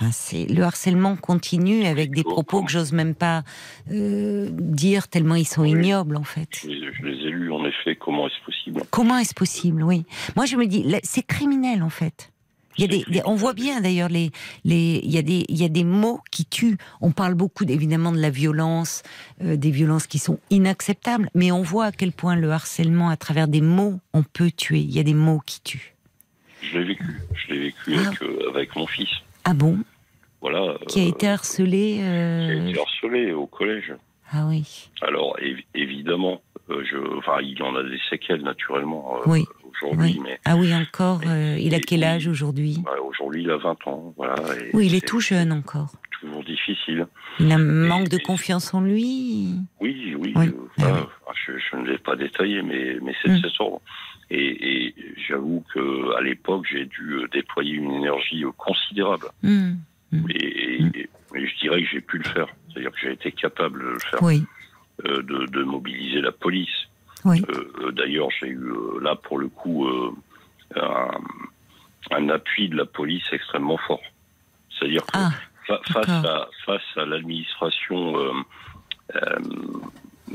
Enfin, 0.00 0.12
c'est 0.12 0.46
le 0.46 0.62
harcèlement 0.62 1.16
continue 1.16 1.84
avec 1.84 2.12
des 2.12 2.22
propos 2.22 2.62
que 2.62 2.70
j'ose 2.70 2.92
même 2.92 3.16
pas 3.16 3.42
euh, 3.90 4.48
dire 4.52 5.08
tellement 5.08 5.34
ils 5.34 5.46
sont 5.46 5.64
ignobles 5.64 6.16
en 6.16 6.22
fait. 6.22 6.48
Je 6.62 6.68
les, 6.68 6.92
je 6.92 7.02
les 7.04 7.26
ai 7.26 7.30
lus 7.30 7.50
en 7.50 7.64
effet. 7.64 7.96
Comment 7.96 8.28
est-ce 8.28 8.44
possible? 8.44 8.82
Comment 8.90 9.18
est-ce 9.18 9.34
possible 9.34 9.82
Oui. 9.82 10.04
Moi, 10.36 10.46
je 10.46 10.56
me 10.56 10.66
dis, 10.66 10.86
c'est 11.02 11.26
criminel 11.26 11.82
en 11.82 11.90
fait. 11.90 12.30
Il 12.76 12.82
y 12.82 12.84
a 12.84 13.04
des, 13.04 13.22
on 13.24 13.34
voit 13.34 13.54
bien 13.54 13.80
d'ailleurs 13.80 14.08
les, 14.08 14.30
les, 14.64 15.00
il 15.02 15.10
y 15.10 15.18
a 15.18 15.22
des, 15.22 15.44
il 15.48 15.56
y 15.56 15.64
a 15.64 15.68
des 15.68 15.82
mots 15.82 16.20
qui 16.30 16.44
tuent. 16.44 16.78
On 17.00 17.10
parle 17.10 17.34
beaucoup 17.34 17.64
évidemment 17.64 18.12
de 18.12 18.20
la 18.20 18.30
violence, 18.30 19.02
euh, 19.42 19.56
des 19.56 19.72
violences 19.72 20.06
qui 20.06 20.20
sont 20.20 20.38
inacceptables, 20.50 21.28
mais 21.34 21.50
on 21.50 21.62
voit 21.62 21.86
à 21.86 21.92
quel 21.92 22.12
point 22.12 22.36
le 22.36 22.52
harcèlement, 22.52 23.08
à 23.08 23.16
travers 23.16 23.48
des 23.48 23.62
mots, 23.62 23.98
on 24.14 24.22
peut 24.22 24.52
tuer. 24.52 24.78
Il 24.78 24.92
y 24.92 25.00
a 25.00 25.02
des 25.02 25.14
mots 25.14 25.42
qui 25.44 25.60
tuent. 25.60 25.96
Je 26.62 26.78
l'ai 26.78 26.84
vécu. 26.84 27.20
Je 27.34 27.52
l'ai 27.52 27.58
vécu 27.58 27.94
ah. 27.96 28.06
avec, 28.06 28.22
euh, 28.22 28.48
avec 28.50 28.76
mon 28.76 28.86
fils. 28.86 29.10
Ah 29.50 29.54
bon 29.54 29.78
Voilà. 30.42 30.74
Qui 30.88 31.00
a 31.00 31.04
été 31.04 31.26
harcelé 31.26 32.00
euh... 32.02 32.44
Qui 32.44 32.52
a 32.52 32.68
été 32.68 32.80
harcelé 32.80 33.32
au 33.32 33.46
collège. 33.46 33.94
Ah 34.30 34.44
oui. 34.46 34.90
Alors 35.00 35.38
évidemment, 35.74 36.42
euh, 36.68 36.84
je, 36.84 36.98
enfin, 37.16 37.38
il 37.40 37.62
en 37.62 37.74
a 37.74 37.82
des 37.82 37.98
séquelles 38.10 38.42
naturellement 38.42 39.16
euh, 39.16 39.22
oui. 39.24 39.46
aujourd'hui. 39.70 40.16
Oui. 40.18 40.20
Mais, 40.22 40.38
ah 40.44 40.56
oui, 40.56 40.74
encore. 40.74 41.22
Euh, 41.26 41.56
il 41.58 41.74
a 41.74 41.80
quel 41.80 42.04
âge 42.04 42.28
aujourd'hui 42.28 42.76
bah, 42.84 42.90
Aujourd'hui, 43.02 43.42
il 43.42 43.50
a 43.50 43.56
20 43.56 43.86
ans. 43.86 44.12
Voilà. 44.18 44.34
Et 44.60 44.68
oui, 44.74 44.88
il 44.88 44.94
est 44.94 45.06
tout 45.06 45.20
jeune 45.20 45.50
encore. 45.50 45.92
Toujours 46.20 46.44
difficile. 46.44 47.06
Il 47.40 47.50
a 47.50 47.54
un 47.54 47.58
manque 47.58 48.10
de 48.10 48.18
confiance 48.18 48.74
en 48.74 48.82
lui. 48.82 49.54
Oui, 49.80 50.14
oui. 50.18 50.34
oui. 50.36 50.50
Voilà. 50.76 51.06
Je, 51.46 51.52
je, 51.56 51.76
ne 51.76 51.88
l'ai 51.88 51.96
pas 51.96 52.16
détaillé, 52.16 52.60
mais, 52.60 52.98
mais 53.00 53.14
c'est 53.22 53.30
de 53.30 53.38
mmh. 53.38 53.42
cet 53.44 53.60
ordre. 53.60 53.80
Et, 54.30 54.86
et 54.86 54.94
j'avoue 55.28 55.64
que 55.74 56.16
à 56.16 56.20
l'époque, 56.20 56.66
j'ai 56.70 56.84
dû 56.84 57.22
déployer 57.32 57.74
une 57.74 57.90
énergie 57.92 58.44
considérable. 58.56 59.26
Mmh. 59.42 59.72
Et, 60.30 60.82
et, 60.82 61.08
et, 61.34 61.46
je 61.46 61.58
dirais 61.60 61.82
que 61.82 61.88
j'ai 61.90 62.00
pu 62.00 62.18
le 62.18 62.24
faire. 62.24 62.48
C'est-à-dire 62.68 62.92
que 62.92 62.98
j'ai 63.00 63.12
été 63.12 63.32
capable 63.32 63.80
de 63.80 63.88
le 63.88 63.98
faire. 63.98 64.22
Oui. 64.22 64.44
Euh, 65.06 65.22
de, 65.22 65.46
de, 65.46 65.62
mobiliser 65.62 66.20
la 66.20 66.32
police. 66.32 66.88
Oui. 67.24 67.42
Euh, 67.50 67.92
D'ailleurs, 67.92 68.28
j'ai 68.40 68.48
eu 68.48 68.72
euh, 68.72 68.98
là 69.00 69.14
pour 69.14 69.38
le 69.38 69.48
coup 69.48 69.86
un, 70.74 71.10
un, 72.10 72.28
appui 72.28 72.68
de 72.68 72.76
la 72.76 72.84
police 72.84 73.22
extrêmement 73.30 73.78
fort. 73.78 74.02
C'est-à-dire 74.70 75.02
que 75.06 75.10
ah, 75.14 75.30
fa 75.66 75.80
face 75.92 76.08
à 76.08 76.48
face 76.66 76.96
à 76.96 77.04
l'administration 77.04 78.14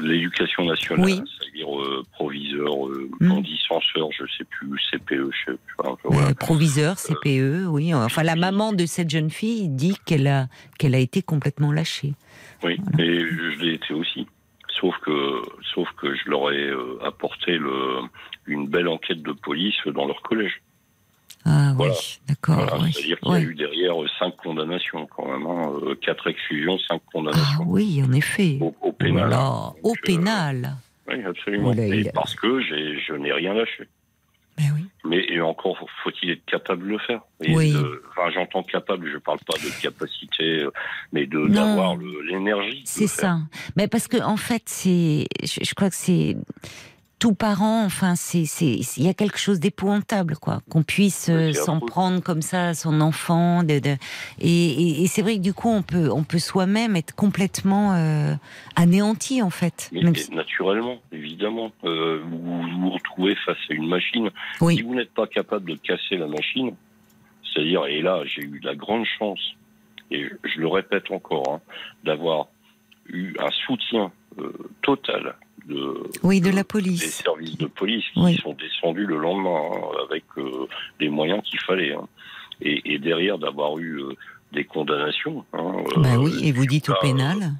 l'éducation 0.01 0.65
nationale, 0.65 1.05
oui. 1.05 1.21
c'est-à-dire 1.39 1.79
euh, 1.81 2.03
proviseur, 2.13 2.87
euh, 2.87 3.09
Mm. 3.19 3.41
censeur, 3.67 4.09
je 4.11 4.25
sais 4.37 4.43
plus, 4.45 4.69
CPE, 4.91 5.29
je 5.31 5.51
sais 5.51 5.57
plus. 5.57 5.75
Enfin, 5.79 5.95
voilà. 6.03 6.29
euh, 6.29 6.33
proviseur, 6.33 6.97
CPE, 6.97 7.65
oui. 7.67 7.93
Enfin, 7.93 8.23
la 8.23 8.35
maman 8.35 8.73
de 8.73 8.85
cette 8.85 9.09
jeune 9.09 9.29
fille 9.29 9.69
dit 9.69 9.95
qu'elle 10.05 10.27
a 10.27 10.47
qu'elle 10.77 10.95
a 10.95 10.99
été 10.99 11.21
complètement 11.21 11.71
lâchée. 11.71 12.13
Oui, 12.63 12.77
voilà. 12.91 13.03
et 13.05 13.19
je 13.19 13.59
l'ai 13.59 13.73
été 13.75 13.93
aussi. 13.93 14.27
Sauf 14.79 14.95
que, 15.05 15.41
sauf 15.73 15.87
que 15.97 16.13
je 16.15 16.29
leur 16.29 16.51
ai 16.51 16.67
euh, 16.67 16.97
apporté 17.05 17.57
le, 17.57 17.99
une 18.47 18.67
belle 18.67 18.87
enquête 18.87 19.21
de 19.21 19.31
police 19.31 19.75
dans 19.93 20.05
leur 20.05 20.21
collège. 20.21 20.61
Ah 21.45 21.73
voilà. 21.75 21.93
oui, 21.93 22.19
d'accord. 22.27 22.55
Voilà, 22.55 22.77
oui. 22.77 22.93
C'est-à-dire 22.93 23.19
qu'il 23.19 23.31
y 23.31 23.35
a 23.35 23.41
eu 23.41 23.55
derrière 23.55 23.95
cinq 24.17 24.35
condamnations 24.37 25.05
quand 25.07 25.27
même, 25.27 25.45
hein, 25.45 25.73
quatre 26.01 26.27
exclusions, 26.27 26.77
cinq 26.87 27.01
condamnations. 27.11 27.59
Ah 27.59 27.65
oui, 27.65 28.01
en 28.01 28.11
effet. 28.13 28.57
Au, 28.61 28.73
au 28.81 28.91
pénal. 28.93 29.27
Voilà. 29.27 29.73
Au 29.83 29.93
pénal. 30.03 30.75
Euh, 31.09 31.15
oui, 31.15 31.23
absolument. 31.25 31.73
Et 31.73 32.09
parce 32.13 32.35
que 32.35 32.61
je 32.61 33.13
n'ai 33.13 33.33
rien 33.33 33.53
lâché. 33.53 33.87
Mais 34.57 34.65
oui. 34.75 34.85
Mais 35.03 35.25
et 35.29 35.41
encore 35.41 35.77
faut-il 36.03 36.29
être 36.29 36.45
capable 36.45 36.83
de 36.83 36.89
le 36.89 36.99
faire? 36.99 37.21
Et 37.41 37.55
oui. 37.55 37.73
de, 37.73 38.03
enfin, 38.11 38.29
j'entends 38.33 38.61
capable, 38.63 39.11
je 39.11 39.17
parle 39.17 39.39
pas 39.39 39.57
de 39.57 39.81
capacité, 39.81 40.65
mais 41.11 41.25
de 41.25 41.47
d'avoir 41.47 41.97
l'énergie. 41.97 42.83
C'est 42.85 43.07
ça. 43.07 43.39
Mais 43.75 43.87
parce 43.87 44.07
que 44.07 44.21
en 44.21 44.37
fait, 44.37 44.61
c'est, 44.67 45.25
je, 45.41 45.59
je 45.63 45.73
crois 45.73 45.89
que 45.89 45.95
c'est 45.95 46.37
tout 47.19 47.33
parent, 47.33 47.85
enfin, 47.85 48.15
c'est, 48.15 48.41
il 48.41 49.03
y 49.03 49.07
a 49.07 49.13
quelque 49.13 49.37
chose 49.37 49.61
d'épouvantable, 49.61 50.35
quoi, 50.35 50.59
qu'on 50.69 50.83
puisse 50.83 51.27
Oui, 51.29 51.35
euh, 51.35 51.53
s'en 51.53 51.79
prendre 51.79 52.21
comme 52.21 52.41
ça 52.41 52.67
à 52.69 52.73
son 52.73 52.99
enfant. 52.99 53.63
De, 53.63 53.79
de- 53.79 53.95
et, 54.39 54.47
et- 54.49 55.03
et 55.03 55.07
c'est 55.07 55.21
vrai 55.21 55.37
que 55.37 55.41
du 55.41 55.53
coup, 55.53 55.69
on 55.69 55.83
peut, 55.83 56.11
on 56.11 56.23
peut 56.23 56.39
soi-même 56.39 56.97
être 56.97 57.15
complètement 57.15 57.93
euh, 57.95 58.33
anéanti, 58.75 59.41
en 59.41 59.49
fait. 59.49 59.89
Mais 59.93 60.01
Même 60.01 60.15
si- 60.15 60.31
naturellement, 60.33 60.97
évidemment, 61.13 61.71
euh, 61.85 62.21
vous 62.29 62.39
vous 62.39 62.79
vous 62.81 62.89
retrouvez 62.89 63.35
face 63.45 63.57
à 63.69 63.73
une 63.73 63.87
machine. 63.87 64.29
Oui. 64.59 64.75
Si 64.75 64.81
vous 64.81 64.95
n'êtes 64.95 65.13
pas 65.13 65.27
capable 65.27 65.71
de 65.71 65.75
casser 65.77 66.17
la 66.17 66.27
machine, 66.27 66.75
c'est-à-dire, 67.53 67.85
et 67.85 68.01
là, 68.01 68.21
j'ai 68.25 68.41
eu 68.41 68.59
la 68.63 68.75
grande 68.75 69.05
chance, 69.17 69.39
et 70.11 70.23
je, 70.23 70.49
je 70.49 70.59
le 70.59 70.67
répète 70.67 71.09
encore, 71.09 71.49
hein, 71.49 71.61
d'avoir 72.03 72.47
eu 73.07 73.33
un 73.39 73.51
soutien 73.65 74.11
euh, 74.39 74.51
total 74.81 75.35
de, 75.67 76.03
Oui, 76.23 76.41
de 76.41 76.49
la 76.49 76.57
des 76.57 76.63
police. 76.63 77.15
services 77.23 77.57
de 77.57 77.67
police 77.67 78.05
qui 78.13 78.19
Oui. 78.21 78.35
sont 78.37 78.53
descendus 78.53 79.05
le 79.05 79.17
lendemain 79.17 79.61
hein, 79.73 79.97
avec 80.09 80.23
euh, 80.37 80.67
les 80.99 81.09
moyens 81.09 81.41
qu'il 81.43 81.59
fallait. 81.59 81.93
hein. 81.93 82.07
Et, 82.61 82.93
et 82.93 82.99
derrière 82.99 83.37
d'avoir 83.37 83.77
eu 83.79 83.99
euh, 84.01 84.13
des 84.51 84.63
condamnations. 84.63 85.45
hein, 85.53 85.73
euh, 85.97 86.01
Bah 86.01 86.17
oui, 86.17 86.39
et 86.47 86.51
vous 86.51 86.65
dites 86.65 86.89
au 86.89 86.95
pénal. 87.01 87.51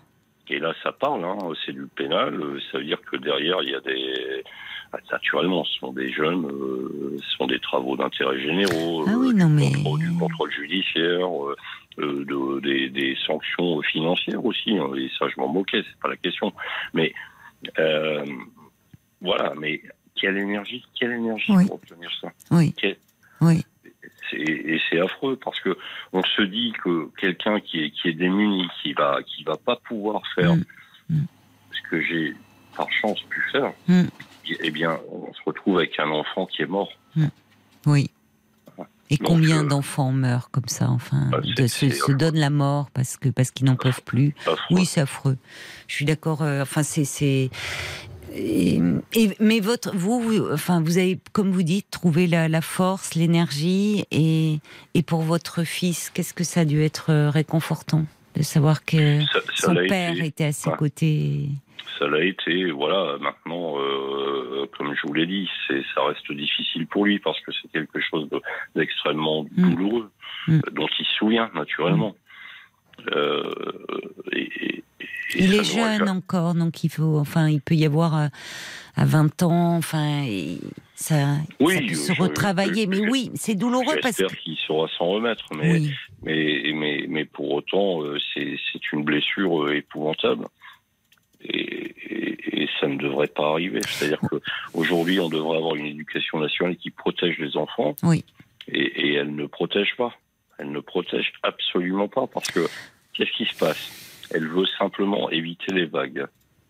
et 0.49 0.59
là, 0.59 0.73
ça 0.83 0.91
parle, 0.91 1.23
hein, 1.25 1.37
c'est 1.65 1.73
du 1.73 1.87
pénal. 1.95 2.35
euh, 2.35 2.59
Ça 2.71 2.77
veut 2.77 2.83
dire 2.85 3.01
que 3.01 3.17
derrière, 3.17 3.57
il 3.63 3.69
y 3.71 3.75
a 3.75 3.79
des. 3.81 4.43
ah, 4.93 4.97
Naturellement, 5.11 5.63
ce 5.65 5.79
sont 5.79 5.91
des 5.93 6.11
jeunes, 6.11 6.45
euh, 6.45 7.17
ce 7.19 7.37
sont 7.37 7.47
des 7.47 7.59
travaux 7.59 7.95
d'intérêt 7.97 8.39
généraux, 8.39 9.05
Ah 9.07 9.11
euh, 9.11 9.15
oui, 9.17 9.33
du, 9.33 9.39
non, 9.39 9.49
mais- 9.49 9.71
contrôle, 9.73 9.99
du 9.99 10.17
contrôle 10.17 10.51
judiciaire, 10.51 11.27
euh, 11.27 11.55
euh, 11.99 12.25
de- 12.25 12.59
des, 12.61 12.89
des 12.89 13.17
sanctions 13.25 13.81
financières 13.81 14.45
aussi. 14.45 14.77
hein, 14.77 14.89
et 14.95 15.09
ça, 15.17 15.27
je 15.29 15.39
m'en 15.39 15.47
moquais, 15.47 15.83
c'est 15.83 15.99
pas 15.99 16.09
la 16.09 16.17
question. 16.17 16.53
Mais 16.93 17.13
euh, 17.79 18.25
voilà, 19.21 19.53
mais 19.59 19.81
quelle 20.15 20.37
énergie, 20.37 20.85
quelle 20.99 21.11
énergie 21.13 21.51
Oui. 21.55 21.65
pour 21.65 21.75
obtenir 21.75 22.09
ça 22.21 22.31
Oui. 22.51 22.73
Oui. 23.41 23.65
et 24.33 24.79
c'est 24.89 24.99
affreux 24.99 25.35
parce 25.35 25.59
que 25.59 25.77
on 26.11 26.23
se 26.23 26.41
dit 26.43 26.73
que 26.83 27.09
quelqu'un 27.19 27.59
qui 27.59 27.83
est 27.83 27.89
qui 27.91 28.09
est 28.09 28.13
démuni, 28.13 28.67
qui 28.81 28.93
va 28.93 29.19
qui 29.23 29.43
va 29.43 29.57
pas 29.57 29.75
pouvoir 29.87 30.21
faire 30.35 30.55
Mm. 30.55 30.63
Mm. 31.09 31.25
ce 31.71 31.89
que 31.89 32.01
j'ai 32.01 32.33
par 32.75 32.91
chance 32.91 33.21
pu 33.23 33.41
faire, 33.51 33.73
Mm. 33.87 34.03
eh 34.61 34.71
bien, 34.71 34.99
on 35.11 35.31
se 35.33 35.39
retrouve 35.45 35.77
avec 35.77 35.99
un 35.99 36.09
enfant 36.09 36.45
qui 36.45 36.61
est 36.61 36.67
mort. 36.67 36.91
Oui. 37.85 38.09
Et 39.13 39.17
Donc, 39.17 39.27
combien 39.27 39.63
euh, 39.63 39.67
d'enfants 39.67 40.11
meurent 40.11 40.49
comme 40.51 40.67
ça, 40.67 40.89
enfin, 40.89 41.27
bah, 41.31 41.39
de, 41.41 41.67
se, 41.67 42.11
donnent 42.11 42.39
la 42.39 42.49
mort 42.49 42.89
parce 42.93 43.15
que 43.17 43.29
parce 43.29 43.51
qu'ils 43.51 43.65
n'en 43.67 43.75
peuvent 43.75 44.01
plus? 44.03 44.33
Affreux. 44.47 44.57
Oui, 44.71 44.85
c'est 44.85 45.01
affreux. 45.01 45.37
Je 45.87 45.95
suis 45.95 46.05
d'accord. 46.05 46.41
euh, 46.41 46.61
enfin, 46.63 46.81
c'est 46.83 47.49
et- 48.35 48.81
et- 49.13 49.29
mais 49.39 49.59
votre, 49.59 49.95
vous, 49.95 50.19
vous- 50.19 50.51
enfin, 50.51 50.81
vous 50.81 50.97
avez, 50.97 51.19
comme 51.33 51.51
vous 51.51 51.61
dites, 51.61 51.85
trouvé 51.91 52.25
la, 52.25 52.47
la 52.49 52.61
force, 52.61 53.13
l'énergie, 53.13 54.05
et, 54.11 54.59
et 54.95 55.03
pour 55.03 55.21
votre 55.21 55.63
fils, 55.63 56.09
qu'est-ce 56.09 56.33
que 56.33 56.43
ça 56.43 56.61
a 56.61 56.65
dû 56.65 56.81
être 56.81 57.11
euh, 57.11 57.29
réconfortant 57.29 58.05
de 58.35 58.41
savoir 58.41 58.83
que 58.85 59.19
Ça- 59.21 59.39
ça 59.55 59.67
son 59.67 59.75
père 59.75 60.13
été. 60.13 60.25
était 60.25 60.45
à 60.45 60.51
ses 60.51 60.71
Ouais. 60.71 60.77
côtés. 60.77 61.49
Ça 61.99 62.07
l'a 62.07 62.23
été. 62.23 62.71
Voilà. 62.71 63.17
Maintenant, 63.21 63.75
euh, 63.77 64.32
comme 64.67 64.93
je 64.95 65.07
vous 65.07 65.13
l'ai 65.13 65.25
dit, 65.27 65.49
c'est 65.67 65.81
ça 65.93 66.03
reste 66.05 66.31
difficile 66.31 66.87
pour 66.87 67.05
lui 67.05 67.19
parce 67.19 67.39
que 67.41 67.51
c'est 67.51 67.71
quelque 67.71 67.99
chose 68.01 68.29
de- 68.29 68.41
d'extrêmement 68.75 69.43
Mm. 69.43 69.69
douloureux, 69.71 70.11
Mm. 70.47 70.53
euh, 70.55 70.61
dont 70.71 70.87
il 70.99 71.05
se 71.05 71.13
souvient 71.15 71.49
naturellement. 71.55 72.15
Euh, 73.15 73.51
et, 74.31 74.41
et- 74.65 74.83
et 75.35 75.43
Il 75.43 75.53
est 75.55 75.63
jeune 75.63 76.07
encore, 76.09 76.53
donc 76.53 76.83
il 76.83 76.89
faut, 76.89 77.17
enfin, 77.17 77.49
il 77.49 77.59
peut 77.59 77.73
y 77.75 77.85
avoir 77.85 78.15
euh, 78.15 78.27
à 78.95 79.05
20 79.05 79.41
ans, 79.41 79.75
enfin, 79.77 80.25
ça, 80.93 81.37
Oui, 81.59 81.73
ça 81.73 81.79
peut 81.81 81.93
se 81.95 82.21
retravailler. 82.21 82.83
je- 82.83 82.89
Mais 82.89 83.09
oui, 83.09 83.31
c'est 83.33 83.55
douloureux 83.55 83.95
parce 84.01 84.15
que. 84.17 84.23
J'espère 84.23 84.39
qu'il 84.43 84.57
saura 84.57 84.87
s'en 84.97 85.07
remettre, 85.07 85.45
mais, 85.55 85.71
Oui, 85.73 85.91
mais, 86.21 86.71
mais, 86.75 87.05
mais 87.09 87.25
pour 87.25 87.51
autant, 87.51 88.03
euh, 88.03 88.17
c'est 88.35 88.91
une 88.93 89.03
blessure 89.03 89.63
euh, 89.65 89.75
épouvantable. 89.75 90.45
Et, 91.45 91.93
et, 92.13 92.63
et 92.63 92.69
ça 92.79 92.87
ne 92.87 92.97
devrait 92.97 93.27
pas 93.27 93.49
arriver. 93.49 93.81
C'est-à-dire 93.87 94.19
qu'aujourd'hui, 94.29 95.19
on 95.19 95.29
devrait 95.29 95.57
avoir 95.57 95.75
une 95.75 95.85
éducation 95.85 96.39
nationale 96.39 96.75
qui 96.77 96.89
protège 96.91 97.37
les 97.39 97.57
enfants. 97.57 97.95
Oui. 98.03 98.23
Et, 98.67 98.79
et 99.09 99.13
elle 99.15 99.35
ne 99.35 99.45
protège 99.45 99.95
pas. 99.97 100.13
Elle 100.57 100.71
ne 100.71 100.79
protège 100.79 101.33
absolument 101.43 102.07
pas. 102.07 102.27
Parce 102.27 102.49
que 102.51 102.67
qu'est-ce 103.13 103.31
qui 103.31 103.45
se 103.45 103.57
passe? 103.57 104.27
Elle 104.33 104.47
veut 104.47 104.65
simplement 104.77 105.29
éviter 105.29 105.71
les 105.73 105.85
vagues. 105.85 106.25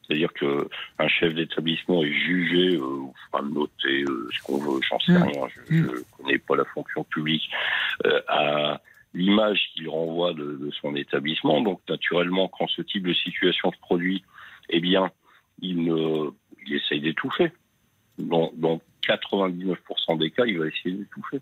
C'est-à-dire 0.05 0.33
que 0.33 0.67
un 0.99 1.07
chef 1.07 1.33
d'établissement 1.33 2.03
est 2.03 2.11
jugé, 2.11 2.75
euh, 2.75 3.03
enfin 3.31 3.45
noté, 3.45 4.03
euh, 4.03 4.29
ce 4.35 4.43
qu'on 4.43 4.57
veut, 4.57 4.81
j'en 4.89 4.99
sais 4.99 5.13
Mm. 5.13 5.23
rien, 5.23 5.47
je 5.69 5.73
ne 5.75 6.03
connais 6.17 6.37
pas 6.39 6.57
la 6.57 6.65
fonction 6.65 7.05
publique, 7.05 7.49
euh, 8.05 8.19
à 8.27 8.81
l'image 9.13 9.61
qu'il 9.73 9.87
renvoie 9.87 10.33
de, 10.33 10.57
de 10.59 10.71
son 10.81 10.95
établissement. 10.97 11.61
Donc 11.61 11.79
naturellement, 11.87 12.49
quand 12.49 12.67
ce 12.67 12.81
type 12.81 13.07
de 13.07 13.13
situation 13.13 13.71
se 13.71 13.79
produit, 13.79 14.23
eh 14.69 14.81
bien, 14.81 15.09
il, 15.61 15.83
ne, 15.83 16.29
il 16.65 16.73
essaye 16.75 17.01
d'étouffer. 17.01 17.51
Dans, 18.19 18.51
dans 18.55 18.79
99% 19.07 20.17
des 20.19 20.31
cas, 20.31 20.45
il 20.45 20.59
va 20.59 20.67
essayer 20.67 20.95
d'étouffer. 20.95 21.39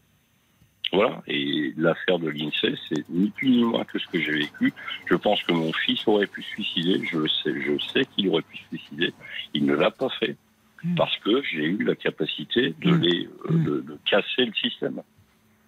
Voilà, 0.94 1.24
et 1.26 1.74
l'affaire 1.78 2.20
de 2.20 2.28
l'INSEE, 2.28 2.76
c'est 2.90 3.08
ni 3.10 3.30
plus 3.30 3.50
ni 3.50 3.64
moins 3.64 3.86
que 3.86 3.98
ce 3.98 4.08
que 4.08 4.20
j'ai 4.20 4.32
vécu. 4.34 4.74
Je 5.06 5.16
pense 5.16 5.42
que 5.44 5.54
mon 5.54 5.72
fils 5.72 6.06
aurait 6.06 6.28
pu 6.28 6.44
se 6.44 6.50
suicider, 6.50 7.02
je 7.10 7.28
sais, 7.28 7.62
je 7.62 7.80
sais 7.94 8.04
qu'il 8.06 8.28
aurait 8.28 8.42
pu 8.42 8.58
se 8.58 8.64
suicider. 8.68 9.14
Il 9.54 9.66
ne 9.66 9.74
l'a 9.74 9.92
pas 9.92 10.10
fait 10.10 10.36
Mm. 10.84 10.96
parce 10.96 11.16
que 11.20 11.44
j'ai 11.44 11.64
eu 11.66 11.84
la 11.84 11.96
capacité 11.96 12.74
de, 12.82 12.92
Mm. 12.92 13.02
les, 13.02 13.26
euh, 13.28 13.52
Mm. 13.52 13.64
de, 13.64 13.82
de 13.82 13.98
casser 14.04 14.46
le 14.46 14.54
système. 14.54 15.02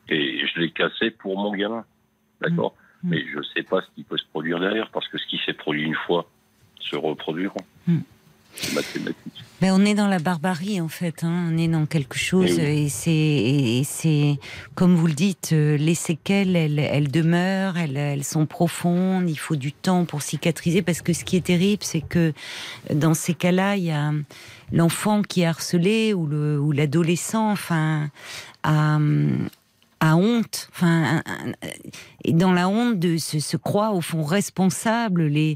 Et 0.09 0.45
je 0.47 0.59
l'ai 0.59 0.71
cassé 0.71 1.11
pour 1.11 1.37
mon 1.39 1.53
gamin, 1.53 1.85
d'accord. 2.41 2.75
Mais 3.03 3.23
je 3.31 3.37
ne 3.37 3.43
sais 3.43 3.63
pas 3.63 3.81
ce 3.81 3.87
qui 3.95 4.03
peut 4.03 4.17
se 4.17 4.25
produire 4.25 4.59
derrière 4.59 4.89
parce 4.89 5.07
que 5.09 5.17
ce 5.17 5.27
qui 5.27 5.39
s'est 5.45 5.53
produit 5.53 5.83
une 5.83 5.93
fois 5.95 6.29
se 6.81 6.95
reproduira. 6.95 7.55
Mm. 8.53 8.57
C'est 8.61 8.73
mathématique. 8.73 9.17
Mais 9.63 9.71
on 9.71 9.85
est 9.85 9.93
dans 9.93 10.07
la 10.07 10.19
barbarie 10.19 10.81
en 10.81 10.89
fait. 10.89 11.23
Hein. 11.23 11.49
On 11.49 11.57
est 11.57 11.69
dans 11.69 11.85
quelque 11.85 12.17
chose 12.17 12.59
Eh 12.59 12.83
oui. 12.83 12.91
et 13.07 13.83
c'est 13.85 14.37
comme 14.75 14.93
vous 14.93 15.07
le 15.07 15.13
dites, 15.13 15.51
euh, 15.53 15.77
les 15.77 15.95
séquelles, 15.95 16.57
elles, 16.57 16.79
elles 16.79 17.09
demeurent, 17.09 17.77
elles, 17.77 17.95
elles 17.95 18.25
sont 18.25 18.45
profondes. 18.45 19.29
Il 19.29 19.39
faut 19.39 19.55
du 19.55 19.71
temps 19.71 20.03
pour 20.03 20.21
cicatriser 20.21 20.81
parce 20.81 21.01
que 21.01 21.13
ce 21.13 21.23
qui 21.23 21.37
est 21.37 21.45
terrible, 21.45 21.81
c'est 21.81 22.01
que 22.01 22.33
dans 22.93 23.13
ces 23.13 23.33
cas-là, 23.35 23.77
il 23.77 23.85
y 23.85 23.91
a 23.91 24.11
l'enfant 24.73 25.21
qui 25.21 25.43
est 25.43 25.45
harcelé 25.45 26.13
ou 26.13 26.27
le 26.27 26.59
ou 26.59 26.73
l'adolescent, 26.73 27.49
enfin, 27.49 28.09
a, 28.63 28.99
a 30.01 30.15
honte, 30.17 30.67
enfin, 30.73 31.23
et 32.25 32.33
dans 32.33 32.51
la 32.51 32.67
honte 32.67 32.99
de 32.99 33.15
se, 33.15 33.39
se 33.39 33.55
croit 33.55 33.91
au 33.91 34.01
fond 34.01 34.23
responsable. 34.23 35.23
Les 35.27 35.55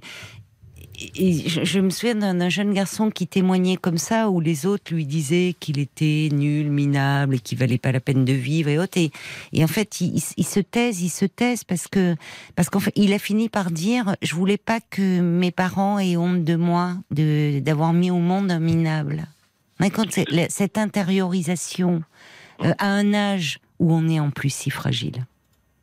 je, 0.98 1.80
me 1.80 1.90
souviens 1.90 2.15
d'un 2.15 2.49
jeune 2.49 2.74
garçon 2.74 3.11
qui 3.11 3.28
témoignait 3.28 3.78
comme 3.78 3.98
ça, 3.98 4.30
où 4.30 4.40
les 4.40 4.65
autres 4.65 4.94
lui 4.94 5.06
disaient 5.06 5.56
qu'il 5.60 5.80
était 5.80 6.30
nul, 6.32 6.72
minable, 6.72 7.36
et 7.36 7.40
qu'il 7.40 7.57
valait 7.57 7.78
pas 7.78 7.91
la 7.91 7.99
peine 7.99 8.26
de 8.26 8.34
vivre 8.34 8.69
et 8.69 8.80
autres. 8.80 8.98
Et, 8.98 9.64
en 9.64 9.68
fait, 9.68 10.02
il, 10.02 10.19
se 10.19 10.60
taise, 10.60 11.02
il 11.02 11.10
se 11.10 11.26
taise 11.26 11.64
parce 11.64 11.88
que 11.88 12.15
parce 12.56 12.69
qu'en 12.69 12.80
fait, 12.80 12.94
il 12.95 13.14
a 13.14 13.19
fini 13.19 13.49
par 13.49 13.72
dire 13.72 14.15
je 14.22 14.34
voulais 14.36 14.57
pas 14.57 14.80
que 14.80 15.22
mes 15.22 15.52
parents 15.52 15.99
aient 15.99 16.18
honte 16.18 16.44
de 16.44 16.56
moi, 16.56 16.95
de 17.11 17.60
d'avoir 17.60 17.94
mis 17.94 18.11
au 18.11 18.19
monde 18.19 18.52
un 18.52 18.60
minable. 18.60 19.28
Mais 19.80 19.91
quand 19.91 20.07
cette 20.49 20.78
intériorisation 20.78 22.02
euh, 22.64 22.74
à 22.80 22.88
un 22.88 23.14
âge 23.14 23.60
où 23.80 23.94
on 23.94 24.10
est 24.10 24.19
en 24.19 24.32
plus 24.32 24.49
si 24.49 24.72
fragile, 24.72 25.26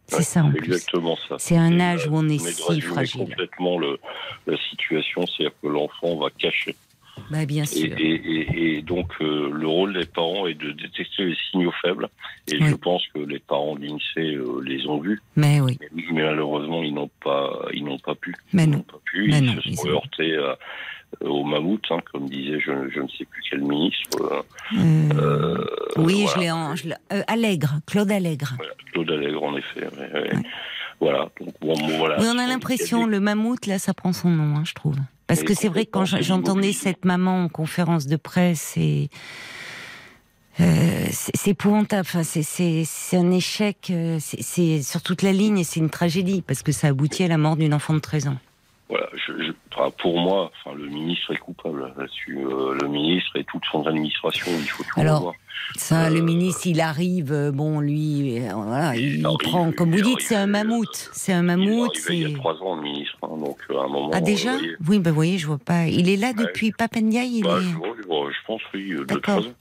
c'est 0.06 0.16
Ouais, 0.16 0.22
ça 0.22 0.44
en 0.44 0.50
plus. 0.50 0.64
exactement 0.66 1.16
ça. 1.28 1.36
C'est 1.38 1.56
un 1.56 1.80
âge 1.80 2.06
euh, 2.06 2.10
où 2.10 2.16
on 2.18 2.28
est 2.28 2.38
si 2.38 2.80
fragile. 2.80 3.20
complètement 3.20 3.78
le, 3.78 3.98
la 4.46 4.56
situation, 4.70 5.26
c'est-à-dire 5.26 5.56
que 5.62 5.68
l'enfant 5.68 6.16
va 6.16 6.28
cacher. 6.30 6.74
Bah, 7.30 7.46
bien 7.46 7.64
sûr. 7.64 7.94
et, 7.96 8.02
et, 8.14 8.76
et 8.78 8.82
donc, 8.82 9.06
euh, 9.20 9.48
le 9.52 9.66
rôle 9.68 9.94
des 9.94 10.04
parents 10.04 10.46
est 10.48 10.54
de 10.54 10.72
détecter 10.72 11.24
les 11.24 11.36
signaux 11.50 11.72
faibles. 11.80 12.08
Et 12.52 12.58
Oui. 12.60 12.66
je 12.70 12.74
pense 12.74 13.02
que 13.14 13.20
les 13.20 13.38
parents 13.38 13.76
de 13.76 13.86
l'INSEE 13.86 14.34
euh, 14.34 14.60
les 14.64 14.84
ont 14.88 14.98
vus. 14.98 15.22
Mais 15.36 15.60
oui. 15.60 15.78
Mais, 15.80 16.02
mais 16.12 16.22
malheureusement, 16.24 16.82
ils 16.82 16.92
n'ont 16.92 17.10
pas, 17.22 17.66
ils 17.72 17.84
n'ont 17.84 18.00
pas 18.00 18.16
pu. 18.16 18.34
Mais 18.52 18.64
ils 18.64 18.70
non. 18.70 18.78
n'ont 18.78 18.82
pas 18.82 19.00
pu. 19.04 19.28
Mais 19.30 19.38
ils 19.38 19.44
non, 19.44 19.60
se 19.62 19.68
ils 19.68 19.76
sont 19.76 19.88
ont- 19.88 19.92
heurtés 19.92 20.36
à- 20.36 20.58
au 21.20 21.44
mammouth, 21.44 21.84
hein, 21.90 21.98
comme 22.12 22.28
disait 22.28 22.58
je, 22.60 22.72
je 22.94 23.00
ne 23.00 23.08
sais 23.08 23.24
plus 23.24 23.42
quel 23.50 23.60
ministre. 23.62 24.08
euh, 24.20 24.42
Euh, 24.76 25.10
euh, 25.18 25.64
oui, 25.98 26.22
voilà. 26.24 26.32
je 26.34 26.40
l'ai 26.40 26.50
en. 26.50 26.76
je 26.76 26.88
euh, 27.12 27.22
Allègre, 27.26 27.80
Claude 27.86 28.10
Allègre. 28.10 28.54
Voilà, 28.56 28.72
Claude 28.92 29.10
Allègre, 29.10 29.42
en 29.42 29.56
effet. 29.56 29.80
ouais, 29.84 30.12
ouais. 30.12 30.34
Ouais. 30.34 30.42
Voilà. 31.00 31.28
Donc, 31.40 31.54
bon, 31.60 31.74
voilà. 31.98 32.20
oui, 32.20 32.26
on 32.32 32.38
a 32.38 32.46
l'impression, 32.46 33.06
le 33.06 33.20
mammouth, 33.20 33.66
là, 33.66 33.78
ça 33.78 33.92
prend 33.94 34.12
son 34.12 34.30
nom, 34.30 34.56
hein, 34.56 34.62
je 34.64 34.72
trouve. 34.74 34.96
Parce 35.26 35.42
que 35.42 35.52
c'est 35.54 35.68
vrai 35.68 35.84
que 35.86 35.90
quand 35.90 36.04
j'entendais 36.04 36.72
cette 36.72 37.04
maman 37.04 37.44
en 37.44 37.48
conférence 37.48 38.06
de 38.06 38.16
presse, 38.16 38.76
et. 38.76 39.08
euh, 40.60 41.06
c'est 41.10 41.48
épouvantable. 41.50 42.02
Enfin, 42.08 42.22
c'est- 42.22 43.16
un 43.16 43.30
échec. 43.32 43.88
euh, 43.90 44.18
c'est- 44.20 44.42
C'est 44.42 44.82
sur 44.82 45.02
toute 45.02 45.22
la 45.22 45.32
ligne 45.32 45.58
et 45.58 45.64
c'est 45.64 45.80
une 45.80 45.90
tragédie 45.90 46.42
parce 46.42 46.62
que 46.62 46.72
ça 46.72 46.88
aboutit 46.88 47.24
à 47.24 47.28
la 47.28 47.38
mort 47.38 47.56
d'une 47.56 47.74
enfant 47.74 47.94
de 47.94 47.98
13 47.98 48.28
ans. 48.28 48.36
Voilà, 48.88 49.06
je, 49.14 49.32
je, 49.44 49.52
pour 49.98 50.18
moi, 50.20 50.50
enfin, 50.64 50.76
le 50.76 50.86
ministre 50.86 51.32
est 51.32 51.38
coupable 51.38 51.92
là-dessus. 51.96 52.38
Euh, 52.38 52.74
le 52.80 52.88
ministre 52.88 53.36
et 53.36 53.44
toute 53.44 53.62
son 53.72 53.86
administration, 53.86 54.52
il 54.58 54.68
faut 54.68 54.82
tout 54.84 55.00
Alors, 55.00 55.18
revoir. 55.18 55.34
Ça, 55.76 56.10
le 56.10 56.20
Euh, 56.20 56.22
ministre, 56.22 56.66
il 56.66 56.80
arrive, 56.80 57.32
euh, 57.32 57.50
bon, 57.50 57.80
lui, 57.80 58.38
voilà, 58.40 58.94
il 58.96 59.02
il, 59.02 59.18
il 59.20 59.26
arrive, 59.26 59.38
prend, 59.38 59.72
comme 59.72 59.94
il 59.94 60.02
vous 60.02 60.10
dites, 60.10 60.20
c'est 60.20 60.36
un 60.36 60.46
mammouth. 60.46 61.10
C'est 61.12 61.32
un 61.32 61.40
Il 61.40 61.46
mammouth. 61.46 61.96
il 62.10 62.28
y 62.30 62.34
a 62.34 62.36
trois 62.36 62.54
ans, 62.62 62.76
le 62.76 62.82
ministre, 62.82 63.16
hein, 63.22 63.28
donc 63.38 63.56
à 63.70 63.84
un 63.84 63.88
moment. 63.88 64.10
Ah, 64.12 64.20
déjà 64.20 64.52
voyez, 64.52 64.76
Oui, 64.86 64.98
ben, 64.98 65.10
vous 65.10 65.14
voyez, 65.14 65.38
je 65.38 65.46
vois 65.46 65.58
pas. 65.58 65.86
Il 65.86 66.08
est 66.10 66.16
là 66.16 66.28
Ouais. 66.36 66.44
depuis 66.44 66.72
Papendiaï, 66.72 67.38
il 67.38 67.42
bah, 67.44 67.58
est. 67.58 67.62
je, 67.62 67.76
vois, 67.76 68.30
pense, 68.46 68.60
oui, 68.74 68.94
deux, 69.08 69.20
trois 69.20 69.36
ans. 69.38 69.54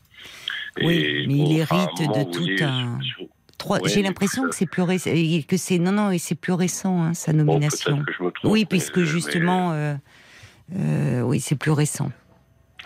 Oui, 0.82 1.26
mais 1.28 1.34
il 1.36 1.44
bon, 1.44 1.52
hérite 1.56 2.00
de 2.18 2.24
tout 2.32 2.40
voyez, 2.42 2.64
un- 2.64 3.00
sur- 3.02 3.28
Trois- 3.64 3.80
J'ai 3.86 4.02
l'impression 4.02 4.44
que 4.50 4.54
c'est 4.56 4.66
plus 4.66 4.82
récent, 4.82 5.10
que 5.48 5.56
c'est 5.56 5.80
non 5.80 5.94
non 5.94 6.12
et 6.12 6.18
c'est 6.18 6.36
plus 6.36 6.52
récent 6.52 7.02
hein, 7.02 7.14
sa 7.14 7.32
nomination. 7.32 7.94
peut-être 7.96 8.06
que 8.08 8.14
je 8.14 8.24
me 8.24 8.32
trompe, 8.32 8.52
oui, 8.52 8.66
puisque 8.66 8.98
mais- 8.98 9.06
justement, 9.06 9.72
euh, 9.72 9.96
euh, 10.76 11.22
oui, 11.22 11.40
c'est 11.40 11.56
plus 11.56 11.72
récent. 11.72 12.12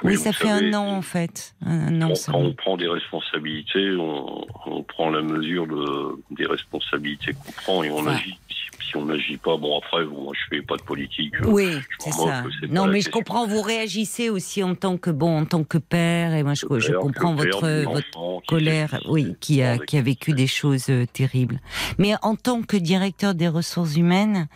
Oui, 0.04 0.18
ça 0.18 0.32
fait 0.34 0.48
savez, 0.48 0.70
un 0.70 0.74
an 0.80 0.88
en 0.98 1.02
fait, 1.02 1.56
un, 1.66 2.02
an 2.02 2.10
Quand, 2.26 2.32
quand 2.34 2.38
on 2.40 2.54
prend 2.54 2.78
des 2.78 2.88
responsabilités, 2.88 3.96
on, 3.98 4.46
on 4.66 4.84
prend 4.84 5.10
la 5.10 5.22
mesure 5.22 5.66
de, 5.68 6.22
des 6.36 6.46
responsabilités 6.46 7.34
qu'on 7.34 7.52
prend 7.52 7.84
et 7.84 7.90
on 7.90 8.06
agit. 8.08 8.38
Si, 8.50 8.90
si 8.90 8.96
on 8.98 9.06
n'agit 9.06 9.38
pas, 9.38 9.58
bon 9.58 9.78
après, 9.80 10.06
moi 10.06 10.34
je 10.34 10.56
fais 10.56 10.62
pas 10.62 10.78
de 10.78 10.82
politique. 10.84 11.34
Oui, 11.46 11.80
c'est 12.00 12.12
ça. 12.12 12.44
Non, 12.70 12.86
mais 12.88 13.02
je 13.02 13.10
comprends. 13.10 13.46
Vous 13.48 13.62
réagissez 13.62 14.30
aussi 14.30 14.64
en 14.64 14.76
tant 14.76 14.98
que 14.98 15.10
bon, 15.10 15.40
en 15.42 15.46
tant 15.46 15.64
que 15.64 15.78
père, 15.78 16.34
et 16.34 16.44
moi 16.44 16.54
je, 16.54 16.66
je 16.80 16.88
Père, 16.92 17.00
comprends 17.00 17.34
votre 17.36 17.68
votre 17.84 18.42
qui 18.44 18.48
colère, 18.48 18.90
s'est- 18.92 18.98
oui, 19.10 19.36
qui 19.42 19.62
a 19.62 19.78
qui 19.78 19.98
a 19.98 20.02
vécu 20.02 20.34
des 20.34 20.48
choses 20.48 20.90
euh, 20.90 21.06
terribles. 21.12 21.60
Mais 21.98 22.14
en 22.22 22.36
tant 22.36 22.62
que 22.62 22.78
directeur 22.78 23.34
des 23.36 23.48
ressources 23.48 23.96
humaines, 23.98 24.48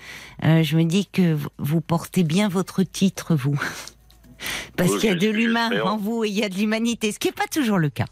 euh, 0.46 0.64
je 0.64 0.78
me 0.78 0.84
dis 0.84 1.08
que 1.08 1.36
vous 1.58 1.82
portez 1.82 2.24
bien 2.24 2.48
votre 2.48 2.84
titre, 2.84 3.36
vous. 3.36 3.60
Parce 4.78 4.98
qu'il 4.98 5.10
y 5.10 5.12
a 5.14 5.16
de 5.16 5.30
l'humain 5.30 5.70
en 5.82 5.98
vous 5.98 6.24
et 6.24 6.30
il 6.30 6.34
y 6.34 6.44
a 6.44 6.50
de 6.50 6.56
l'humanité, 6.56 7.12
ce 7.12 7.20
qui 7.20 7.28
n'est 7.28 7.34
pas 7.34 7.48
toujours 7.48 7.78
le 7.78 7.90
cas. 7.90 8.06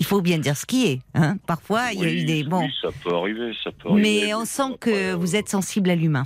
Il 0.00 0.06
faut 0.06 0.20
bien 0.20 0.38
dire 0.38 0.56
ce 0.56 0.66
qui 0.66 0.86
est. 0.86 1.00
Hein. 1.14 1.36
Parfois, 1.46 1.92
il 1.92 2.00
y 2.00 2.04
a 2.04 2.12
eu 2.12 2.24
des 2.24 2.44
bon, 2.44 2.62
oui, 2.64 2.72
ça 2.82 2.88
peut 3.02 3.14
arriver, 3.14 3.52
ça 3.62 3.70
peut 3.72 3.88
arriver. 3.90 4.22
mais 4.26 4.34
on 4.34 4.44
sent 4.44 4.76
que 4.80 5.14
vous 5.14 5.36
êtes 5.36 5.48
sensible 5.48 5.90
à 5.90 5.94
l'humain. 5.96 6.24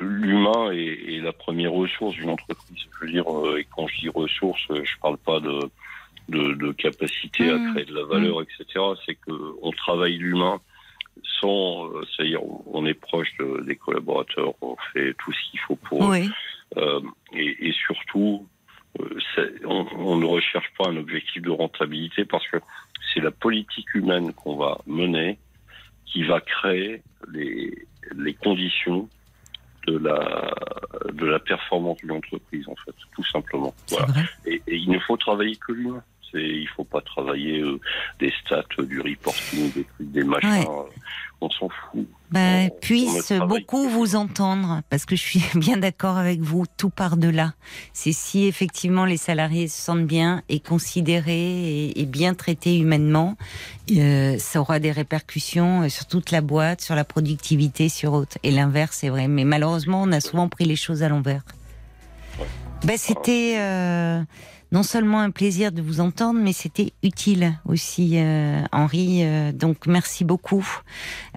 L'humain 0.00 0.70
est, 0.72 1.14
est 1.14 1.20
la 1.20 1.32
première 1.32 1.72
ressource 1.72 2.14
d'une 2.14 2.30
entreprise. 2.30 2.78
Je 3.00 3.06
veux 3.06 3.12
dire, 3.12 3.24
euh, 3.34 3.58
et 3.58 3.66
quand 3.74 3.86
je 3.88 4.00
dis 4.00 4.08
ressource, 4.08 4.60
euh, 4.70 4.82
je 4.84 4.92
parle 5.00 5.16
pas 5.16 5.40
de, 5.40 5.70
de, 6.28 6.52
de 6.54 6.72
capacité 6.72 7.44
Mmh. 7.44 7.68
à 7.68 7.72
créer 7.72 7.84
de 7.86 7.94
la 7.94 8.04
valeur, 8.04 8.42
etc. 8.42 8.64
C'est 9.06 9.14
que 9.14 9.32
on 9.62 9.70
travaille 9.72 10.18
l'humain 10.18 10.60
sans, 11.40 11.86
euh, 11.86 12.02
c'est-à-dire, 12.14 12.40
on- 12.66 12.84
est 12.86 12.94
proche 12.94 13.28
de- 13.38 13.62
des 13.66 13.76
collaborateurs, 13.76 14.52
on 14.62 14.76
fait 14.92 15.14
tout 15.24 15.32
ce 15.32 15.50
qu'il 15.50 15.60
faut 15.60 15.76
pour. 15.76 16.00
Oui. 16.08 16.30
Et, 17.32 17.68
et 17.68 17.72
surtout, 17.72 18.46
euh, 19.00 19.18
on, 19.64 19.86
on 19.96 20.16
ne 20.16 20.26
recherche 20.26 20.70
pas 20.78 20.88
un 20.88 20.96
objectif 20.96 21.42
de 21.42 21.50
rentabilité 21.50 22.24
parce 22.24 22.46
que 22.48 22.58
c'est 23.12 23.20
la 23.20 23.30
politique 23.30 23.94
humaine 23.94 24.32
qu'on 24.32 24.56
va 24.56 24.78
mener 24.86 25.38
qui 26.06 26.24
va 26.24 26.40
créer 26.40 27.02
les, 27.32 27.86
les 28.16 28.34
conditions 28.34 29.08
de 29.86 29.96
la, 29.96 30.52
de 31.12 31.26
la 31.26 31.38
performance 31.38 31.98
d'une 31.98 32.12
entreprise, 32.12 32.68
en 32.68 32.76
fait, 32.76 32.94
tout 33.14 33.24
simplement. 33.24 33.74
Voilà. 33.88 34.08
Et, 34.44 34.60
et 34.66 34.76
il 34.76 34.90
ne 34.90 34.98
faut 34.98 35.16
travailler 35.16 35.56
que 35.56 35.72
l'humain. 35.72 36.02
C'est, 36.32 36.42
il 36.42 36.68
faut 36.76 36.84
pas 36.84 37.00
travailler 37.00 37.60
euh, 37.60 37.78
des 38.18 38.32
stats, 38.44 38.64
du 38.82 39.00
reporting, 39.00 39.72
des 39.72 39.84
trucs, 39.84 40.10
des 40.12 40.24
machins. 40.24 40.48
Ouais. 40.50 40.66
euh, 40.68 40.82
On 41.40 41.50
s'en 41.50 41.68
fout. 41.68 42.06
Ben, 42.30 42.70
On- 42.72 42.78
puisse 42.80 43.32
beaucoup 43.32 43.88
vous 43.88 44.14
entendre, 44.14 44.82
parce 44.90 45.04
que 45.04 45.16
je 45.16 45.20
suis 45.22 45.42
bien 45.58 45.76
d'accord 45.78 46.16
avec 46.18 46.40
vous, 46.40 46.64
tout 46.76 46.90
par 46.90 47.16
delà. 47.16 47.54
C'est 47.92 48.12
si 48.12 48.46
effectivement 48.46 49.04
les 49.04 49.16
salariés 49.16 49.66
se 49.66 49.80
sentent 49.80 50.06
bien 50.06 50.42
et 50.48 50.60
considérés 50.60 51.32
et, 51.86 52.00
et 52.00 52.06
bien 52.06 52.34
traités 52.34 52.78
humainement, 52.78 53.36
euh, 53.90 54.36
ça 54.38 54.60
aura 54.60 54.78
des 54.78 54.92
répercussions 54.92 55.82
euh, 55.82 55.88
sur 55.88 56.06
toute 56.06 56.30
la 56.30 56.40
boîte, 56.42 56.80
sur 56.82 56.94
la 56.94 57.04
productivité, 57.04 57.88
sur 57.88 58.12
autre. 58.12 58.38
Et 58.44 58.50
l'inverse, 58.52 58.98
c'est 59.00 59.08
vrai. 59.08 59.26
Mais 59.26 59.44
malheureusement, 59.44 60.02
on 60.02 60.12
a 60.12 60.20
souvent 60.20 60.48
pris 60.48 60.66
les 60.66 60.76
choses 60.76 61.02
à 61.02 61.08
l'envers. 61.08 61.42
Ben, 62.84 62.96
c'était 62.96 63.56
euh, 63.58 64.22
non 64.72 64.82
seulement 64.82 65.20
un 65.20 65.30
plaisir 65.30 65.72
de 65.72 65.82
vous 65.82 66.00
entendre, 66.00 66.38
mais 66.40 66.52
c'était 66.52 66.92
utile 67.02 67.54
aussi, 67.66 68.18
euh, 68.18 68.62
Henri. 68.72 69.24
Euh, 69.24 69.52
donc 69.52 69.86
merci 69.86 70.24
beaucoup 70.24 70.66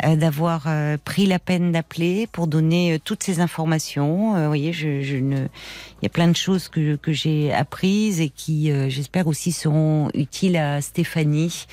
euh, 0.03 0.15
d'avoir 0.15 0.65
euh, 0.67 0.97
pris 1.03 1.25
la 1.25 1.39
peine 1.39 1.71
d'appeler 1.71 2.27
pour 2.31 2.47
donner 2.47 2.99
toutes 3.03 3.23
ces 3.23 3.39
informations. 3.39 4.35
Euh, 4.35 4.41
vous 4.41 4.47
voyez, 4.47 4.73
je, 4.73 5.01
je 5.01 5.17
ne, 5.17 5.37
il 5.37 6.03
y 6.03 6.05
a 6.05 6.09
plein 6.09 6.27
de 6.27 6.35
choses 6.35 6.69
que, 6.69 6.95
que 6.95 7.11
j'ai 7.11 7.51
apprises 7.53 8.21
et 8.21 8.29
qui, 8.29 8.71
euh, 8.71 8.89
j'espère 8.89 9.27
aussi, 9.27 9.51
seront 9.51 10.09
utiles 10.13 10.57
à 10.57 10.81
Stéphanie 10.81 11.65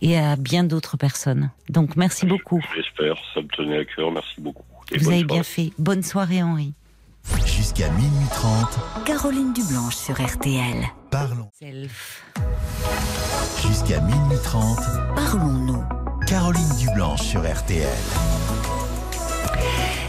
et 0.00 0.18
à 0.18 0.36
bien 0.36 0.64
d'autres 0.64 0.96
personnes. 0.96 1.50
Donc 1.68 1.96
merci 1.96 2.26
beaucoup. 2.26 2.62
J'espère, 2.74 3.16
ça 3.32 3.40
me 3.40 3.48
tenait 3.48 3.78
à 3.78 3.84
cœur. 3.84 4.10
Merci 4.10 4.40
beaucoup. 4.40 4.64
Et 4.92 4.98
Vous 4.98 5.10
avez 5.10 5.24
bien 5.24 5.42
fait. 5.42 5.72
Bonne 5.78 6.02
soirée, 6.02 6.42
Henri. 6.42 6.74
Jusqu'à 7.46 7.88
minuit 7.90 8.26
30, 8.32 9.04
Caroline 9.04 9.52
Dublanche 9.52 9.96
sur 9.96 10.14
RTL. 10.14 10.84
parlons. 11.10 11.50
Self. 11.58 12.22
Jusqu'à 13.66 14.00
minuit 14.00 14.38
30, 14.42 14.78
Parlons-nous. 15.16 15.84
Caroline 16.26 16.76
Dublanche 16.78 17.22
sur 17.22 17.40
RTL. 17.40 17.86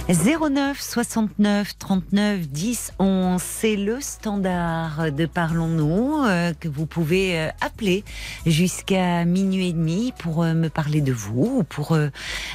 09 0.08 0.80
69 0.80 1.80
39 1.80 2.48
10 2.48 2.94
11, 3.00 3.42
c'est 3.42 3.76
le 3.76 4.00
standard 4.02 5.12
de 5.12 5.26
Parlons-nous 5.26 6.24
euh, 6.26 6.54
que 6.60 6.68
vous 6.68 6.86
pouvez 6.86 7.40
euh, 7.40 7.50
appeler 7.60 8.04
jusqu'à 8.46 9.26
minuit 9.26 9.70
et 9.70 9.74
demi 9.74 10.14
pour 10.20 10.44
euh, 10.44 10.54
me 10.54 10.70
parler 10.70 11.02
de 11.02 11.12
vous 11.12 11.58
ou 11.58 11.64
pour 11.64 11.98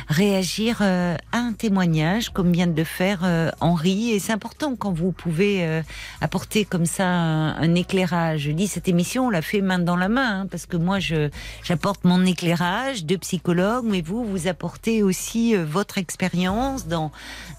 réagir 0.08 0.80
à 0.80 1.16
un 1.32 1.52
témoignage 1.52 2.30
comme 2.30 2.52
vient 2.52 2.68
de 2.68 2.76
le 2.76 2.84
faire 2.84 3.22
Henri. 3.60 4.12
Et 4.12 4.20
c'est 4.20 4.32
important 4.32 4.76
quand 4.76 4.92
vous 4.92 5.10
pouvez 5.10 5.82
apporter 6.20 6.64
comme 6.64 6.86
ça 6.86 7.06
un, 7.06 7.74
éclairage. 7.74 8.42
Je 8.42 8.52
dis 8.52 8.68
cette 8.68 8.88
émission, 8.88 9.26
on 9.26 9.30
l'a 9.30 9.42
fait 9.42 9.60
main 9.60 9.78
dans 9.78 9.96
la 9.96 10.08
main 10.08 10.42
hein, 10.42 10.46
parce 10.48 10.66
que 10.66 10.76
moi 10.76 11.00
je 11.00 11.30
j'apporte 11.64 12.04
mon 12.04 12.24
éclairage 12.24 13.04
de 13.04 13.16
psychologue, 13.16 13.84
mais 13.86 14.02
vous 14.02 14.24
vous 14.24 14.46
apportez 14.46 15.02
aussi 15.02 15.56
votre 15.56 15.98
expérience 15.98 16.86
dans 16.86 17.10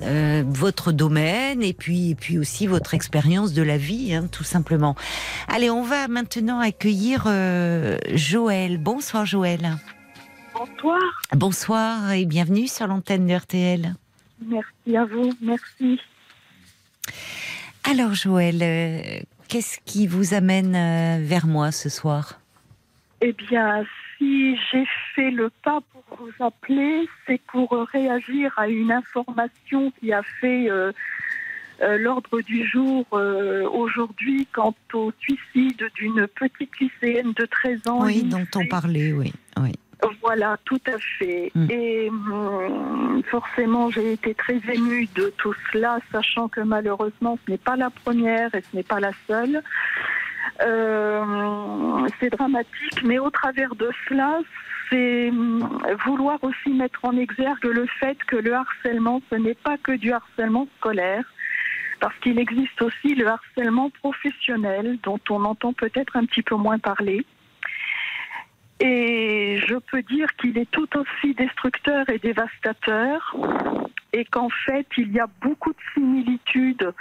euh, 0.01 0.43
votre 0.47 0.91
domaine 0.91 1.61
et 1.61 1.73
puis, 1.73 2.11
et 2.11 2.15
puis 2.15 2.37
aussi 2.39 2.67
votre 2.67 2.93
expérience 2.93 3.53
de 3.53 3.61
la 3.61 3.77
vie, 3.77 4.13
hein, 4.13 4.27
tout 4.31 4.43
simplement. 4.43 4.95
Allez, 5.47 5.69
on 5.69 5.83
va 5.83 6.07
maintenant 6.07 6.59
accueillir 6.59 7.23
euh, 7.27 7.97
Joël. 8.13 8.77
Bonsoir 8.77 9.25
Joël. 9.25 9.77
Bonsoir. 10.53 10.99
Bonsoir 11.33 12.11
et 12.11 12.25
bienvenue 12.25 12.67
sur 12.67 12.87
l'antenne 12.87 13.27
de 13.27 13.33
RTL. 13.33 13.95
Merci 14.45 14.97
à 14.97 15.05
vous. 15.05 15.33
Merci. 15.41 15.99
Alors 17.89 18.13
Joël, 18.13 18.59
euh, 18.61 19.19
qu'est-ce 19.47 19.79
qui 19.85 20.07
vous 20.07 20.33
amène 20.33 21.23
vers 21.23 21.47
moi 21.47 21.71
ce 21.71 21.89
soir? 21.89 22.39
Eh 23.21 23.33
bien, 23.33 23.83
si 24.17 24.55
j'ai 24.71 24.85
fait 25.15 25.31
le 25.31 25.51
pas 25.63 25.79
pour 26.11 26.27
vous 26.27 26.45
appeler, 26.45 27.07
c'est 27.25 27.41
pour 27.47 27.73
euh, 27.73 27.83
réagir 27.91 28.53
à 28.57 28.67
une 28.67 28.91
information 28.91 29.91
qui 29.99 30.11
a 30.13 30.21
fait 30.39 30.69
euh, 30.69 30.91
euh, 31.81 31.97
l'ordre 31.97 32.41
du 32.41 32.65
jour 32.67 33.05
euh, 33.13 33.67
aujourd'hui 33.69 34.47
quant 34.51 34.75
au 34.93 35.11
suicide 35.19 35.83
d'une 35.95 36.27
petite 36.27 36.79
lycéenne 36.79 37.33
de 37.33 37.45
13 37.45 37.88
ans. 37.88 38.05
Oui, 38.05 38.23
dont 38.23 38.45
on 38.55 38.65
parlait, 38.67 39.13
oui. 39.13 39.33
oui. 39.59 39.71
Voilà, 40.21 40.57
tout 40.65 40.81
à 40.88 40.97
fait. 41.19 41.51
Mm. 41.55 41.67
Et 41.69 42.09
hum, 42.09 43.21
forcément, 43.29 43.89
j'ai 43.89 44.13
été 44.13 44.33
très 44.35 44.59
émue 44.73 45.07
de 45.15 45.31
tout 45.38 45.53
cela, 45.71 45.99
sachant 46.11 46.47
que 46.47 46.61
malheureusement, 46.61 47.38
ce 47.45 47.51
n'est 47.51 47.57
pas 47.57 47.75
la 47.75 47.89
première 47.89 48.53
et 48.53 48.61
ce 48.61 48.75
n'est 48.75 48.83
pas 48.83 48.99
la 48.99 49.11
seule. 49.27 49.61
Euh, 50.63 52.07
c'est 52.19 52.29
dramatique, 52.29 53.03
mais 53.03 53.19
au 53.19 53.29
travers 53.29 53.75
de 53.75 53.89
cela, 54.07 54.39
c'est 54.91 55.30
hum, 55.30 55.68
vouloir 56.05 56.43
aussi 56.43 56.69
mettre 56.69 57.05
en 57.05 57.15
exergue 57.15 57.65
le 57.65 57.85
fait 57.99 58.18
que 58.26 58.35
le 58.35 58.53
harcèlement, 58.53 59.22
ce 59.31 59.35
n'est 59.35 59.55
pas 59.55 59.77
que 59.77 59.93
du 59.93 60.11
harcèlement 60.11 60.68
scolaire, 60.77 61.23
parce 61.99 62.18
qu'il 62.19 62.39
existe 62.39 62.81
aussi 62.81 63.15
le 63.15 63.27
harcèlement 63.27 63.89
professionnel, 63.89 64.97
dont 65.03 65.19
on 65.30 65.45
entend 65.45 65.73
peut-être 65.73 66.18
un 66.18 66.26
petit 66.26 66.41
peu 66.41 66.55
moins 66.55 66.80
parler. 66.80 67.26
Et 68.80 69.61
je 69.68 69.76
peux 69.76 70.01
dire 70.01 70.27
qu'il 70.38 70.57
est 70.57 70.69
tout 70.72 70.89
aussi 70.97 71.35
destructeur 71.35 72.09
et 72.09 72.18
dévastateur, 72.18 73.35
et 74.13 74.26
qu'en 74.26 74.49
fait, 74.49 74.88
il 74.97 75.11
y 75.11 75.19
a 75.19 75.27
beaucoup 75.41 75.72
de 75.72 75.80
similitudes 75.93 76.91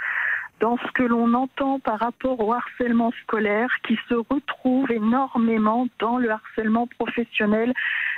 dans 0.61 0.77
ce 0.77 0.91
que 0.93 1.03
l'on 1.03 1.33
entend 1.33 1.79
par 1.79 1.99
rapport 1.99 2.39
au 2.39 2.53
harcèlement 2.53 3.11
scolaire 3.23 3.69
qui 3.85 3.97
se 4.07 4.13
retrouve 4.13 4.89
énormément 4.91 5.87
dans 5.99 6.17
le 6.17 6.29
harcèlement 6.29 6.87
professionnel, 6.87 7.73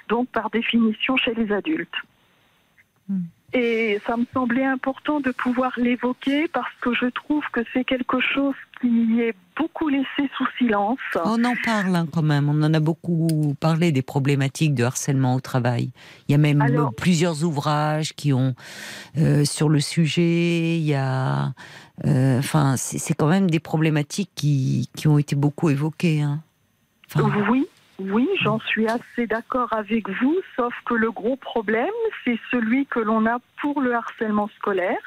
donc 0.09 0.27
par 0.27 0.49
définition 0.49 1.15
chez 1.17 1.33
les 1.33 1.51
adultes. 1.51 1.95
Et 3.53 4.01
ça 4.05 4.17
me 4.17 4.25
semblait 4.33 4.65
important 4.65 5.19
de 5.19 5.31
pouvoir 5.31 5.73
l'évoquer 5.77 6.47
parce 6.47 6.73
que 6.81 6.93
je 6.93 7.05
trouve 7.05 7.45
que 7.51 7.61
c'est 7.71 7.85
quelque 7.85 8.19
chose 8.19 8.55
qui 8.83 9.21
est 9.21 9.33
beaucoup 9.55 9.87
laissé 9.87 10.29
sous 10.35 10.45
silence. 10.57 10.99
On 11.23 11.43
en 11.45 11.53
parle 11.63 11.95
hein, 11.95 12.07
quand 12.11 12.21
même, 12.21 12.49
on 12.49 12.61
en 12.63 12.73
a 12.73 12.79
beaucoup 12.79 13.55
parlé 13.59 13.91
des 13.91 14.01
problématiques 14.01 14.75
de 14.75 14.83
harcèlement 14.83 15.35
au 15.35 15.39
travail. 15.39 15.91
Il 16.27 16.33
y 16.33 16.35
a 16.35 16.37
même 16.37 16.63
plusieurs 16.97 17.45
ouvrages 17.45 18.13
qui 18.13 18.33
ont 18.33 18.55
euh, 19.17 19.45
sur 19.45 19.69
le 19.69 19.79
sujet, 19.79 20.77
il 20.77 20.85
y 20.85 20.95
a... 20.95 21.53
euh, 22.05 22.39
Enfin, 22.39 22.75
c'est 22.77 23.13
quand 23.13 23.27
même 23.27 23.49
des 23.49 23.59
problématiques 23.61 24.31
qui, 24.35 24.89
qui 24.97 25.07
ont 25.07 25.17
été 25.17 25.35
beaucoup 25.35 25.69
évoquées. 25.69 26.21
Hein. 26.21 26.41
Enfin, 27.07 27.31
Oui, 27.49 27.65
oui, 27.99 28.27
j'en 28.41 28.59
suis 28.59 28.87
assez 28.87 29.27
d'accord 29.27 29.71
avec 29.71 30.09
vous, 30.09 30.35
sauf 30.57 30.73
que 30.85 30.95
le 30.95 31.11
gros 31.11 31.35
problème, 31.37 31.85
c'est 32.25 32.39
celui 32.51 32.85
que 32.87 32.99
l'on 32.99 33.25
a 33.27 33.37
pour 33.61 33.81
le 33.81 33.93
harcèlement 33.93 34.49
scolaire. 34.57 34.97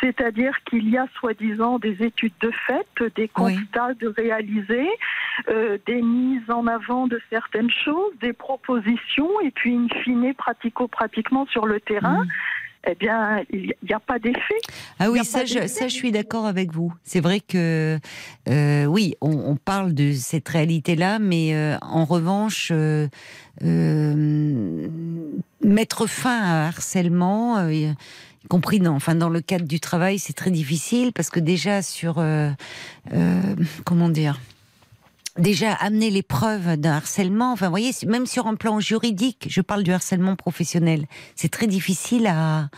C'est-à-dire 0.00 0.52
qu'il 0.68 0.88
y 0.88 0.96
a 0.96 1.06
soi-disant 1.18 1.78
des 1.78 2.02
études 2.02 2.32
de 2.40 2.50
fait, 2.66 2.86
des 3.16 3.28
constats 3.28 3.94
de 3.94 4.08
réaliser, 4.08 4.88
euh, 5.48 5.78
des 5.86 6.02
mises 6.02 6.48
en 6.50 6.66
avant 6.66 7.06
de 7.06 7.20
certaines 7.30 7.70
choses, 7.70 8.12
des 8.20 8.32
propositions, 8.32 9.30
et 9.44 9.50
puis 9.50 9.74
in 9.74 9.88
fine, 10.02 10.34
pratico-pratiquement 10.34 11.46
sur 11.46 11.66
le 11.66 11.80
terrain. 11.80 12.24
Eh 12.86 12.94
bien, 12.94 13.42
il 13.50 13.74
n'y 13.82 13.92
a 13.92 13.98
pas 13.98 14.18
d'effet. 14.18 14.54
Ah 15.00 15.10
oui, 15.10 15.24
ça 15.24 15.44
je, 15.44 15.66
ça, 15.66 15.88
je 15.88 15.92
suis 15.92 16.12
d'accord 16.12 16.46
avec 16.46 16.72
vous. 16.72 16.92
C'est 17.02 17.20
vrai 17.20 17.40
que, 17.40 17.98
euh, 18.48 18.84
oui, 18.86 19.14
on, 19.20 19.32
on 19.32 19.56
parle 19.56 19.94
de 19.94 20.12
cette 20.12 20.48
réalité-là, 20.48 21.18
mais 21.18 21.54
euh, 21.54 21.76
en 21.82 22.04
revanche, 22.04 22.70
euh, 22.72 23.08
mettre 25.62 26.06
fin 26.08 26.40
à 26.40 26.46
un 26.46 26.68
harcèlement, 26.68 27.68
compris 28.48 28.78
dans, 28.80 28.94
enfin, 28.94 29.14
dans 29.14 29.28
le 29.28 29.40
cadre 29.40 29.66
du 29.66 29.80
travail, 29.80 30.18
c'est 30.18 30.32
très 30.32 30.50
difficile 30.50 31.12
parce 31.12 31.30
que 31.30 31.40
déjà 31.40 31.82
sur, 31.82 32.18
euh, 32.18 32.50
euh, 33.12 33.40
comment 33.84 34.08
dire, 34.08 34.40
déjà 35.38 35.72
amener 35.72 36.10
les 36.10 36.22
preuves 36.22 36.76
d'un 36.76 36.92
harcèlement, 36.92 37.52
enfin, 37.52 37.68
voyez, 37.68 37.92
même 38.06 38.26
sur 38.26 38.46
un 38.46 38.54
plan 38.54 38.80
juridique, 38.80 39.46
je 39.48 39.60
parle 39.60 39.82
du 39.82 39.92
harcèlement 39.92 40.36
professionnel, 40.36 41.06
c'est 41.34 41.50
très 41.50 41.66
difficile 41.66 42.26
à. 42.26 42.68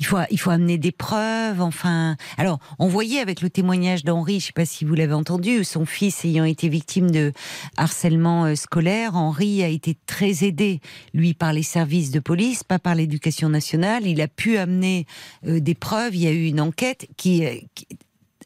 Il 0.00 0.06
faut, 0.06 0.18
il 0.30 0.38
faut 0.38 0.50
amener 0.50 0.78
des 0.78 0.92
preuves, 0.92 1.60
enfin. 1.60 2.16
Alors, 2.36 2.60
on 2.78 2.86
voyait 2.86 3.18
avec 3.18 3.40
le 3.40 3.50
témoignage 3.50 4.04
d'Henri, 4.04 4.38
je 4.38 4.46
sais 4.46 4.52
pas 4.52 4.64
si 4.64 4.84
vous 4.84 4.94
l'avez 4.94 5.12
entendu, 5.12 5.64
son 5.64 5.86
fils 5.86 6.24
ayant 6.24 6.44
été 6.44 6.68
victime 6.68 7.10
de 7.10 7.32
harcèlement 7.76 8.44
euh, 8.44 8.54
scolaire, 8.54 9.16
Henri 9.16 9.64
a 9.64 9.68
été 9.68 9.96
très 10.06 10.44
aidé, 10.44 10.80
lui, 11.14 11.34
par 11.34 11.52
les 11.52 11.64
services 11.64 12.12
de 12.12 12.20
police, 12.20 12.62
pas 12.62 12.78
par 12.78 12.94
l'éducation 12.94 13.48
nationale. 13.48 14.06
Il 14.06 14.20
a 14.20 14.28
pu 14.28 14.56
amener 14.56 15.06
euh, 15.46 15.58
des 15.58 15.74
preuves, 15.74 16.14
il 16.14 16.22
y 16.22 16.28
a 16.28 16.32
eu 16.32 16.46
une 16.46 16.60
enquête 16.60 17.08
qui, 17.16 17.44
euh, 17.44 17.56
qui 17.74 17.86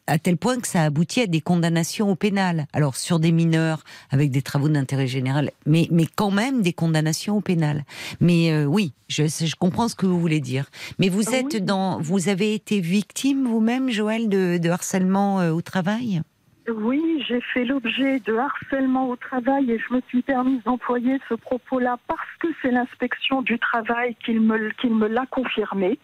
à 0.07 0.19
tel 0.19 0.37
point 0.37 0.59
que 0.59 0.67
ça 0.67 0.83
aboutit 0.83 1.21
à 1.21 1.27
des 1.27 1.41
condamnations 1.41 2.09
au 2.09 2.15
pénal. 2.15 2.65
Alors 2.73 2.95
sur 2.95 3.19
des 3.19 3.31
mineurs 3.31 3.83
avec 4.11 4.31
des 4.31 4.41
travaux 4.41 4.69
d'intérêt 4.69 5.07
général, 5.07 5.51
mais 5.65 5.87
mais 5.91 6.05
quand 6.15 6.31
même 6.31 6.61
des 6.61 6.73
condamnations 6.73 7.37
au 7.37 7.41
pénal. 7.41 7.83
Mais 8.19 8.51
euh, 8.51 8.65
oui, 8.65 8.93
je, 9.07 9.23
je 9.25 9.55
comprends 9.55 9.87
ce 9.87 9.95
que 9.95 10.05
vous 10.05 10.19
voulez 10.19 10.39
dire. 10.41 10.65
Mais 10.99 11.09
vous 11.09 11.29
Ah 11.33 11.37
êtes 11.37 11.53
oui. 11.53 11.61
dans, 11.61 11.99
vous 11.99 12.29
avez 12.29 12.53
été 12.53 12.79
victime 12.79 13.45
vous-même, 13.45 13.89
Joël, 13.89 14.29
de, 14.29 14.57
de 14.57 14.69
harcèlement 14.69 15.39
euh, 15.39 15.51
au 15.51 15.61
travail? 15.61 16.21
Oui, 16.69 17.01
j'ai 17.27 17.41
fait 17.53 17.65
l'objet 17.65 18.21
de 18.21 18.37
harcèlement 18.37 19.09
au 19.09 19.17
travail 19.17 19.69
et 19.69 19.77
je 19.77 19.93
me 19.93 20.01
suis 20.07 20.21
permise 20.21 20.63
d'employer 20.63 21.19
ce 21.27 21.33
propos-là 21.33 21.97
parce 22.07 22.21
que 22.39 22.47
c'est 22.61 22.71
l'inspection 22.71 23.41
du 23.41 23.59
travail 23.59 24.15
qui 24.25 24.31
me, 24.33 24.69
qui 24.79 24.87
me 24.87 25.07
l'a 25.07 25.25
confirmé. 25.25 25.99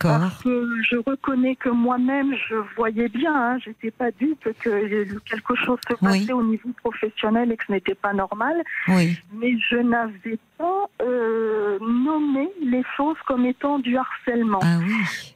Parce 0.00 0.42
que 0.42 0.66
je 0.88 0.96
reconnais 0.96 1.56
que 1.56 1.68
moi-même, 1.68 2.34
je 2.48 2.56
voyais 2.76 3.08
bien, 3.08 3.34
hein, 3.34 3.58
j'étais 3.64 3.90
pas 3.90 4.10
dupe 4.12 4.48
que 4.60 5.04
quelque 5.28 5.54
chose 5.56 5.78
se 5.88 5.94
Oui. 6.02 6.20
passait 6.20 6.32
au 6.32 6.42
niveau 6.42 6.70
professionnel 6.82 7.52
et 7.52 7.56
que 7.56 7.64
ce 7.66 7.72
n'était 7.72 7.94
pas 7.94 8.12
normal, 8.12 8.62
Oui. 8.88 9.18
mais 9.32 9.52
je 9.70 9.76
n'avais 9.76 10.38
pas 10.58 10.86
euh, 11.02 11.78
nommé 11.80 12.48
les 12.62 12.82
choses 12.96 13.16
comme 13.26 13.44
étant 13.46 13.78
du 13.78 13.96
harcèlement. 13.96 14.60
Ah 14.62 14.78
oui. 14.80 14.94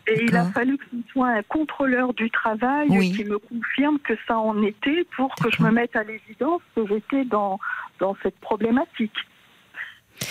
Et 0.09 0.25
il 0.25 0.35
a 0.37 0.45
fallu 0.47 0.77
que 0.79 0.85
ce 0.91 1.13
soit 1.13 1.29
un 1.29 1.43
contrôleur 1.43 2.13
du 2.15 2.31
travail 2.31 2.89
qui 3.13 3.25
me 3.25 3.39
confirme 3.39 3.99
que 4.01 4.15
ça 4.27 4.39
en 4.39 4.61
était 4.63 5.07
pour 5.17 5.35
que 5.37 5.51
je 5.51 5.63
me 5.63 5.71
mette 5.71 5.95
à 5.95 6.03
l'évidence 6.03 6.63
que 6.75 6.87
j'étais 6.87 7.25
dans, 7.25 7.61
dans 8.01 8.17
cette 8.23 8.39
problématique. 8.41 9.15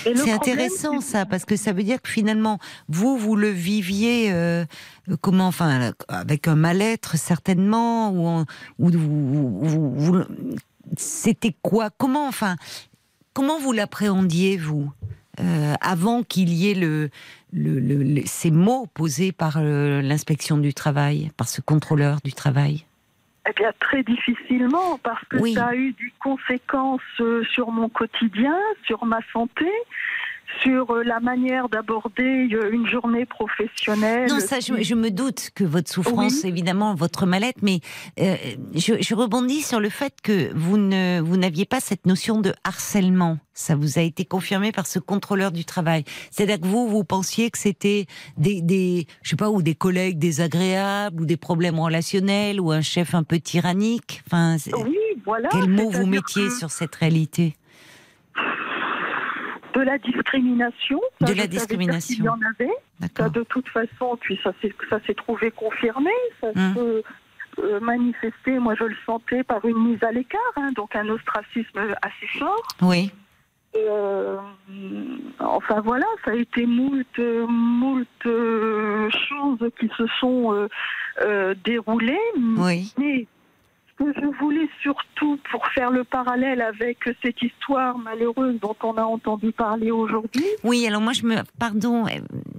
C'est 0.04 0.32
intéressant 0.32 1.02
ça, 1.02 1.26
parce 1.26 1.46
que 1.46 1.56
ça 1.56 1.74
veut 1.74 1.84
dire 1.84 2.02
que 2.02 2.10
finalement, 2.10 2.60
vous, 2.88 3.18
vous 3.18 3.36
le 3.36 3.50
viviez 3.50 4.32
euh, 4.32 4.66
comment, 5.22 5.48
enfin, 5.48 5.92
avec 6.08 6.48
un 6.48 6.56
mal-être 6.56 7.18
certainement, 7.18 8.12
ou, 8.12 8.26
en- 8.28 8.46
ou 8.80 8.92
c'était 10.98 11.56
quoi 11.62 11.90
Comment, 11.98 12.28
enfin, 12.28 12.56
comment 13.34 13.60
vous 13.60 13.72
l'appréhendiez 13.72 14.58
vous 14.58 14.92
euh, 15.40 15.74
avant 15.82 16.24
qu'il 16.24 16.50
y 16.50 16.70
ait 16.70 16.74
le, 16.76 17.10
le- 17.54 17.80
le- 17.80 18.04
le- 18.04 18.24
ces 18.26 18.52
mots 18.52 18.88
posés 18.94 19.32
par 19.32 19.58
euh, 19.58 20.02
l'inspection 20.02 20.58
du 20.58 20.74
travail, 20.74 21.32
par 21.38 21.48
ce 21.48 21.62
contrôleur 21.62 22.20
du 22.24 22.34
travail? 22.34 22.86
Eh 23.50 23.54
bien, 23.54 23.72
très 23.80 24.04
difficilement, 24.04 25.00
parce 25.00 25.24
que 25.26 25.38
Oui. 25.38 25.56
ça 25.56 25.68
a 25.68 25.76
eu 25.76 25.94
des 25.94 26.14
conséquences 26.20 27.02
euh, 27.20 27.44
sur 27.46 27.72
mon 27.72 27.90
quotidien, 27.90 28.56
sur 28.86 29.06
ma 29.06 29.20
santé, 29.34 29.68
sur 30.62 30.92
euh, 30.92 31.04
la 31.04 31.20
manière 31.20 31.70
d'aborder 31.70 32.50
euh, 32.54 32.72
une 32.72 32.88
journée 32.88 33.26
professionnelle. 33.26 34.30
Non, 34.30 34.40
ça, 34.40 34.60
je, 34.60 34.82
je 34.82 34.96
me 34.96 35.12
doute 35.12 35.52
que 35.56 35.64
votre 35.64 35.90
souffrance, 35.92 36.44
évidemment, 36.44 36.96
votre 36.96 37.26
mal-être, 37.26 37.62
mais 37.62 37.80
euh, 38.20 38.36
je, 38.74 38.96
je 39.02 39.16
rebondis 39.16 39.62
sur 39.62 39.80
le 39.80 39.90
fait 39.90 40.14
que 40.22 40.52
vous 40.56 40.78
ne, 40.78 41.22
vous 41.22 41.38
n'aviez 41.38 41.66
pas 41.66 41.80
cette 41.80 42.06
notion 42.06 42.42
de 42.42 42.54
harcèlement. 42.64 43.38
Ça 43.54 43.76
vous 43.76 44.00
a 44.00 44.02
été 44.02 44.26
confirmé 44.26 44.72
par 44.72 44.88
ce 44.88 45.00
contrôleur 45.00 45.52
du 45.52 45.66
travail. 45.66 46.04
C'est-à-dire 46.32 46.62
que 46.62 46.68
vous, 46.68 46.88
vous 46.88 47.04
pensiez 47.04 47.50
que 47.52 47.58
c'était 47.58 48.06
des, 48.38 48.62
des, 48.62 49.06
je 49.22 49.32
sais 49.32 49.36
pas, 49.36 49.50
ou 49.50 49.62
des 49.62 49.76
collègues 49.76 50.18
désagréables, 50.18 51.22
ou 51.22 51.26
des 51.26 51.38
problèmes 51.38 51.80
relationnels, 51.80 52.60
ou 52.62 52.72
un 52.72 52.82
chef 52.82 53.14
un 53.16 53.24
peu 53.24 53.40
tyrannique. 53.40 54.22
Enfin, 54.28 54.56
Oui, 54.74 54.98
voilà. 55.26 55.50
quel 55.52 55.70
mot 55.70 55.90
vous 55.90 56.06
mettiez 56.06 56.48
que 56.48 56.58
sur 56.58 56.72
cette 56.72 56.96
réalité? 56.96 57.56
De 59.80 59.86
la 59.86 59.98
discrimination. 59.98 61.00
De 61.22 61.34
la 61.34 61.48
discrimination. 61.48 62.16
qu'il 62.16 62.26
y 62.26 62.30
en 62.30 62.40
avait. 62.60 62.74
Ça, 63.18 63.30
de 63.30 63.44
toute 63.44 63.68
façon, 63.70 64.18
puis 64.20 64.40
ça 64.44 64.52
s'est 64.62 64.74
ça 64.90 65.00
s'est 65.06 65.14
trouvé 65.14 65.52
confirmé. 65.52 66.12
Ça 66.42 66.48
Hum. 66.56 66.74
se 66.76 67.04
euh, 67.62 67.80
manifestait, 67.82 68.60
moi 68.60 68.76
je 68.76 68.84
le 68.86 68.96
sentais, 69.06 69.44
par 69.44 69.64
une 69.66 69.78
mise 69.92 70.04
à 70.04 70.12
l'écart, 70.12 70.40
hein, 70.56 70.72
donc 70.76 70.96
un 70.96 71.08
ostracisme 71.10 71.80
assez 72.02 72.28
fort. 72.38 72.64
Oui. 72.82 73.12
Euh, 73.76 74.38
enfin 75.40 75.82
voilà, 75.82 76.06
ça 76.26 76.32
a 76.32 76.36
été 76.36 76.66
moult, 76.66 77.20
moult 77.48 78.08
euh, 78.26 79.10
choses 79.30 79.70
qui 79.80 79.90
se 79.98 80.08
sont 80.20 80.68
euh, 81.22 81.54
déroulées. 81.64 82.18
Oui. 82.58 82.94
Mais 82.98 83.28
que 84.00 84.06
je 84.20 84.26
voulais 84.40 84.68
surtout, 84.82 85.38
pour 85.52 85.66
faire 85.76 85.92
le 85.92 86.04
parallèle 86.04 86.62
avec 86.62 86.98
cette 87.22 87.42
histoire 87.42 87.98
malheureuse 87.98 88.58
dont 88.62 88.76
on 88.84 88.94
a 88.98 89.04
entendu 89.04 89.52
parler 89.52 89.92
aujourd'hui, 89.92 90.46
Oui, 90.64 90.88
alors 90.88 91.02
moi, 91.02 91.14
je 91.14 91.24
me, 91.26 91.36
pardon, 91.60 92.08
euh, 92.08 92.12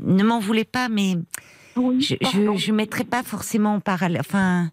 ne 0.04 0.22
m'en 0.22 0.38
voulez 0.38 0.64
pas, 0.64 0.88
mais 0.88 1.14
oui, 1.76 2.00
je, 2.02 2.14
je 2.56 2.72
mettrai 2.72 3.04
pas 3.04 3.22
forcément 3.22 3.74
en 3.74 3.80
parallèle. 3.80 4.20
Enfin, 4.20 4.70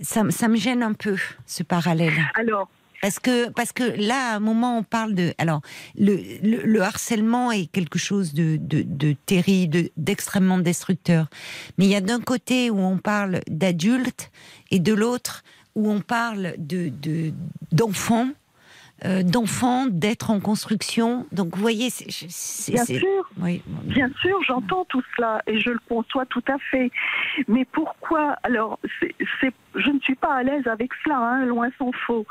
ça, 0.00 0.24
me- 0.24 0.30
ça 0.30 0.48
me 0.48 0.56
gêne 0.56 0.82
un 0.82 0.92
peu 0.92 1.16
ce 1.46 1.62
parallèle. 1.62 2.12
Alors, 2.34 2.68
Parce 3.00 3.18
que, 3.20 3.48
parce 3.50 3.72
que 3.72 3.84
là, 3.96 4.32
à 4.32 4.36
un 4.36 4.40
moment, 4.40 4.76
on 4.78 4.82
parle 4.82 5.14
de. 5.14 5.32
Alors, 5.38 5.60
le, 5.96 6.16
le, 6.42 6.62
le 6.66 6.82
harcèlement 6.82 7.50
est 7.52 7.66
quelque 7.70 7.98
chose 7.98 8.34
de, 8.34 8.56
de, 8.60 8.82
de 8.82 9.12
terrible, 9.24 9.72
de- 9.72 9.90
d'extrêmement 9.96 10.58
destructeur. 10.58 11.28
Mais 11.78 11.84
il 11.86 11.90
y 11.92 11.94
a 11.96 12.00
d'un 12.00 12.20
côté 12.20 12.70
où 12.70 12.78
on 12.80 12.98
parle 12.98 13.40
d'adultes 13.48 14.30
et 14.72 14.80
de 14.80 14.92
l'autre 14.92 15.44
où 15.78 15.88
on 15.90 16.00
parle 16.00 16.54
de 16.58 16.88
de- 16.90 17.32
d'enfants. 17.72 18.28
euh, 19.04 19.22
d'enfants, 19.22 19.86
en 20.28 20.40
construction. 20.40 21.24
Donc, 21.30 21.54
vous 21.54 21.62
voyez, 21.62 21.88
c'est. 21.88 22.72
bien 22.72 22.84
sûr, 22.84 23.30
Oui. 23.40 23.62
Bien 23.84 24.10
sûr, 24.20 24.36
j'entends 24.48 24.84
tout 24.86 25.04
cela 25.14 25.40
et 25.46 25.60
je 25.60 25.70
le 25.70 25.78
conçois 25.88 26.26
tout 26.26 26.42
à 26.48 26.58
fait. 26.72 26.90
Mais 27.46 27.64
pourquoi 27.64 28.32
Alors, 28.42 28.80
c'est- 28.98 29.14
je 29.76 29.90
ne 29.92 30.00
suis 30.00 30.16
pas 30.16 30.34
à 30.34 30.42
l'aise 30.42 30.66
avec 30.66 30.90
cela, 31.04 31.16
hein, 31.18 31.44
loin 31.46 31.68
s'en 31.78 31.92
faut. 32.06 32.26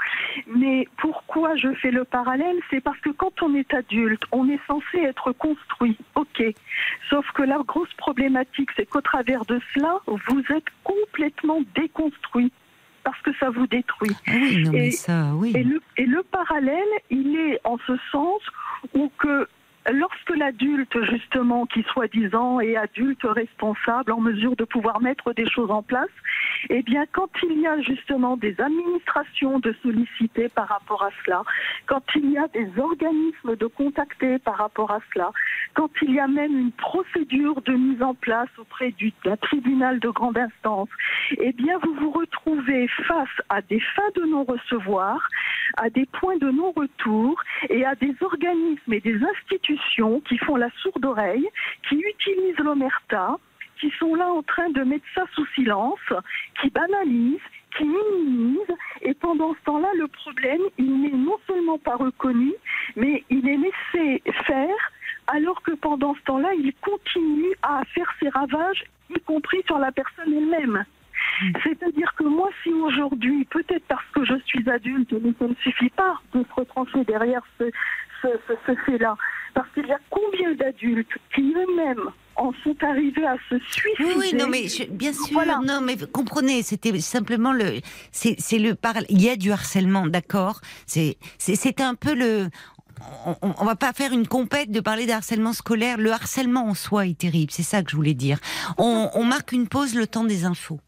Mais 0.58 0.90
pourquoi 0.98 1.56
je 1.56 1.74
fais 1.76 1.92
le 1.92 2.04
parallèle? 2.04 2.58
C'est 2.70 2.82
parce 2.82 3.00
que 3.00 3.12
quand 3.12 3.42
on 3.42 3.56
est 3.56 3.74
adulte, 3.74 4.24
on 4.34 4.50
est 4.50 4.60
censé 4.68 4.98
être 5.12 5.32
construit, 5.32 5.98
ok. 6.16 6.44
Sauf 7.10 7.26
que 7.34 7.44
la 7.44 7.60
grosse 7.66 7.94
problématique, 7.94 8.72
c'est 8.76 8.86
qu'au 8.90 9.00
travers 9.00 9.46
de 9.46 9.58
cela, 9.74 9.94
vous 10.06 10.44
êtes 10.58 10.68
complètement 10.84 11.62
déconstruit 11.78 12.52
parce 13.08 13.22
que 13.22 13.32
ça 13.40 13.50
vous 13.50 13.68
détruit. 13.68 14.12
Ah 14.28 14.32
oui, 14.36 14.64
non, 14.66 14.72
mais 14.74 14.88
Et- 14.88 14.92
ça, 14.92 15.32
oui. 15.34 15.54
Et 15.56 15.64
le, 15.64 15.82
et 15.96 16.06
le 16.06 16.24
parallèle, 16.24 16.84
il 17.10 17.38
est 17.38 17.58
en 17.64 17.78
ce 17.88 17.94
sens 18.12 18.42
où 18.94 19.10
que 19.18 19.48
l'adulte 20.38 21.04
justement 21.06 21.66
qui 21.66 21.84
soi-disant 21.92 22.60
est 22.60 22.76
adulte 22.76 23.24
responsable 23.24 24.12
en 24.12 24.22
mesure 24.22 24.56
de 24.56 24.64
pouvoir 24.64 25.02
mettre 25.02 25.34
des 25.34 25.50
choses 25.50 25.72
en 25.72 25.82
place, 25.82 26.10
eh 26.70 26.82
bien 26.84 27.06
quand 27.12 27.30
il 27.44 27.60
y 27.60 27.68
a 27.68 27.82
justement 27.82 28.38
des 28.38 28.56
administrations 28.60 29.60
de 29.60 29.76
solliciter 29.82 30.50
par 30.50 30.68
rapport 30.68 31.04
à 31.04 31.10
cela, 31.26 31.44
quand 31.86 32.04
il 32.16 32.32
y 32.32 32.38
a 32.38 32.48
des 32.50 32.70
organismes 32.78 33.56
de 33.56 33.66
contacter 33.66 34.40
par 34.40 34.58
rapport 34.58 34.92
à 34.92 35.00
cela, 35.14 35.32
quand 35.74 35.90
il 36.02 36.14
y 36.14 36.20
a 36.20 36.28
même 36.28 36.58
une 36.58 36.72
procédure 36.72 37.62
de 37.62 37.74
mise 37.74 38.02
en 38.02 38.14
place 38.14 38.50
auprès 38.58 38.92
du 38.92 39.14
d'un 39.24 39.38
tribunal 39.38 40.00
de 40.00 40.10
grande 40.10 40.38
instance, 40.38 40.90
eh 41.40 41.54
bien 41.54 41.78
vous 41.84 41.94
vous 41.96 42.12
retrouvez 42.12 42.88
face 43.08 43.28
à 43.50 43.62
des 43.62 43.80
fins 43.80 44.12
de 44.16 44.24
non-recevoir, 44.24 45.28
à 45.78 45.90
des 45.90 46.06
points 46.06 46.38
de 46.38 46.50
non-retour 46.52 47.42
et 47.70 47.86
à 47.86 47.96
des 47.96 48.16
organismes 48.22 48.94
et 48.94 49.00
des 49.00 49.20
institutions 49.24 50.22
qui 50.28 50.38
font 50.38 50.56
la 50.56 50.70
sourde 50.82 51.06
oreille, 51.06 51.48
qui 51.88 51.96
utilisent 51.96 52.60
l'omerta, 52.60 53.38
qui 53.80 53.92
sont 54.00 54.16
là 54.16 54.28
en 54.28 54.44
train 54.44 54.70
de 54.70 54.84
mettre 54.84 55.06
ça 55.14 55.24
sous 55.34 55.46
silence, 55.56 56.00
qui 56.60 56.70
banalisent, 56.70 57.40
qui 57.78 57.84
minimisent, 57.86 58.76
et 59.02 59.14
pendant 59.14 59.54
ce 59.54 59.60
temps-là, 59.66 59.90
le 59.98 60.08
problème, 60.08 60.62
il 60.78 61.02
n'est 61.02 61.18
non 61.18 61.38
seulement 61.46 61.78
pas 61.78 61.96
reconnu, 61.96 62.54
mais 62.96 63.24
il 63.30 63.48
est 63.48 63.58
laissé 63.58 64.24
faire, 64.46 64.92
alors 65.28 65.62
que 65.62 65.72
pendant 65.72 66.16
ce 66.16 66.22
temps-là, 66.22 66.54
il 66.56 66.74
continue 66.82 67.54
à 67.62 67.84
faire 67.94 68.12
ses 68.20 68.30
ravages, 68.30 68.84
y 69.10 69.20
compris 69.22 69.62
sur 69.66 69.78
la 69.78 69.92
personne 69.92 70.34
elle-même. 70.34 70.86
C'est-à-dire 71.64 72.14
que 72.16 72.24
moi, 72.24 72.50
si 72.64 72.70
aujourd'hui, 72.70 73.46
peut-être 73.46 73.86
parce 73.88 74.06
que 74.14 74.26
je 74.26 74.36
suis 74.46 74.68
adulte, 74.70 75.14
mais 75.22 75.34
ça 75.38 75.48
ne 75.48 75.56
suffit 75.56 75.90
pas 75.90 76.20
de 76.34 76.44
se 76.44 76.54
retrancher 76.54 77.04
derrière 77.04 77.44
ce, 77.60 77.66
ce, 78.22 78.28
ce, 78.48 78.54
ce 78.66 78.76
fait-là, 78.86 79.16
parce 79.54 79.68
qu'il 79.74 79.86
y 79.88 79.92
a 79.92 80.00
combien 80.10 80.54
d'adultes 80.56 81.10
qui 81.34 81.42
eux-mêmes 81.56 82.10
en 82.36 82.52
sont 82.64 82.76
arrivés 82.84 83.26
à 83.26 83.36
se 83.50 83.58
suicider 83.60 84.04
Oui, 84.04 84.14
oui, 84.18 84.34
non, 84.38 84.48
mais 84.48 84.68
je- 84.68 84.84
bien 84.90 85.12
sûr, 85.14 85.26
Voilà. 85.34 85.60
non, 85.66 85.82
mais 85.82 85.98
comprenez, 86.12 86.62
c'était 86.64 87.00
simplement 87.00 87.52
le, 87.52 87.80
c'est 88.12 88.36
c'est 88.38 88.60
le 88.60 88.76
par, 88.76 88.94
il 89.10 89.22
y 89.22 89.30
a 89.30 89.36
du 89.36 89.52
harcèlement, 89.52 90.06
d'accord? 90.08 90.62
C'est 90.86 91.18
c'est 91.40 91.56
c'est 91.56 91.82
un 91.82 91.96
peu 91.96 92.14
le. 92.14 92.50
On, 93.28 93.36
on 93.60 93.66
va 93.66 93.76
pas 93.76 93.94
faire 93.94 94.12
une 94.12 94.28
compète 94.28 94.72
de 94.72 94.80
parler 94.80 95.06
de 95.06 95.12
harcèlement 95.12 95.54
scolaire. 95.54 95.98
Le 96.00 96.12
harcèlement 96.12 96.66
en 96.68 96.74
soi 96.74 97.06
est 97.06 97.18
terrible, 97.18 97.52
c'est 97.52 97.62
ça 97.64 97.84
que 97.84 97.92
je 97.92 97.96
voulais 97.96 98.16
dire. 98.16 98.40
On, 98.80 99.10
on 99.14 99.24
marque 99.24 99.52
une 99.52 99.68
pause, 99.68 99.94
le 99.96 100.08
temps 100.08 100.24
des 100.24 100.46
infos. 100.46 100.80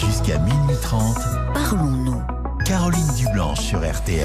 Jusqu'à 0.00 0.38
minuit 0.38 0.76
30, 0.82 1.16
Parlons-nous. 1.54 2.22
Caroline 2.66 3.14
Dublanche 3.18 3.60
sur 3.60 3.80
RTL. 3.80 4.24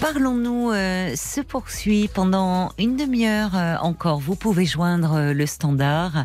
Parlons-nous 0.00 0.70
euh, 0.70 1.14
se 1.14 1.42
poursuit 1.42 2.08
pendant 2.08 2.72
une 2.78 2.96
demi-heure 2.96 3.54
euh, 3.54 3.76
encore. 3.82 4.18
Vous 4.18 4.34
pouvez 4.34 4.64
joindre 4.64 5.12
euh, 5.12 5.32
le 5.34 5.44
standard 5.44 6.24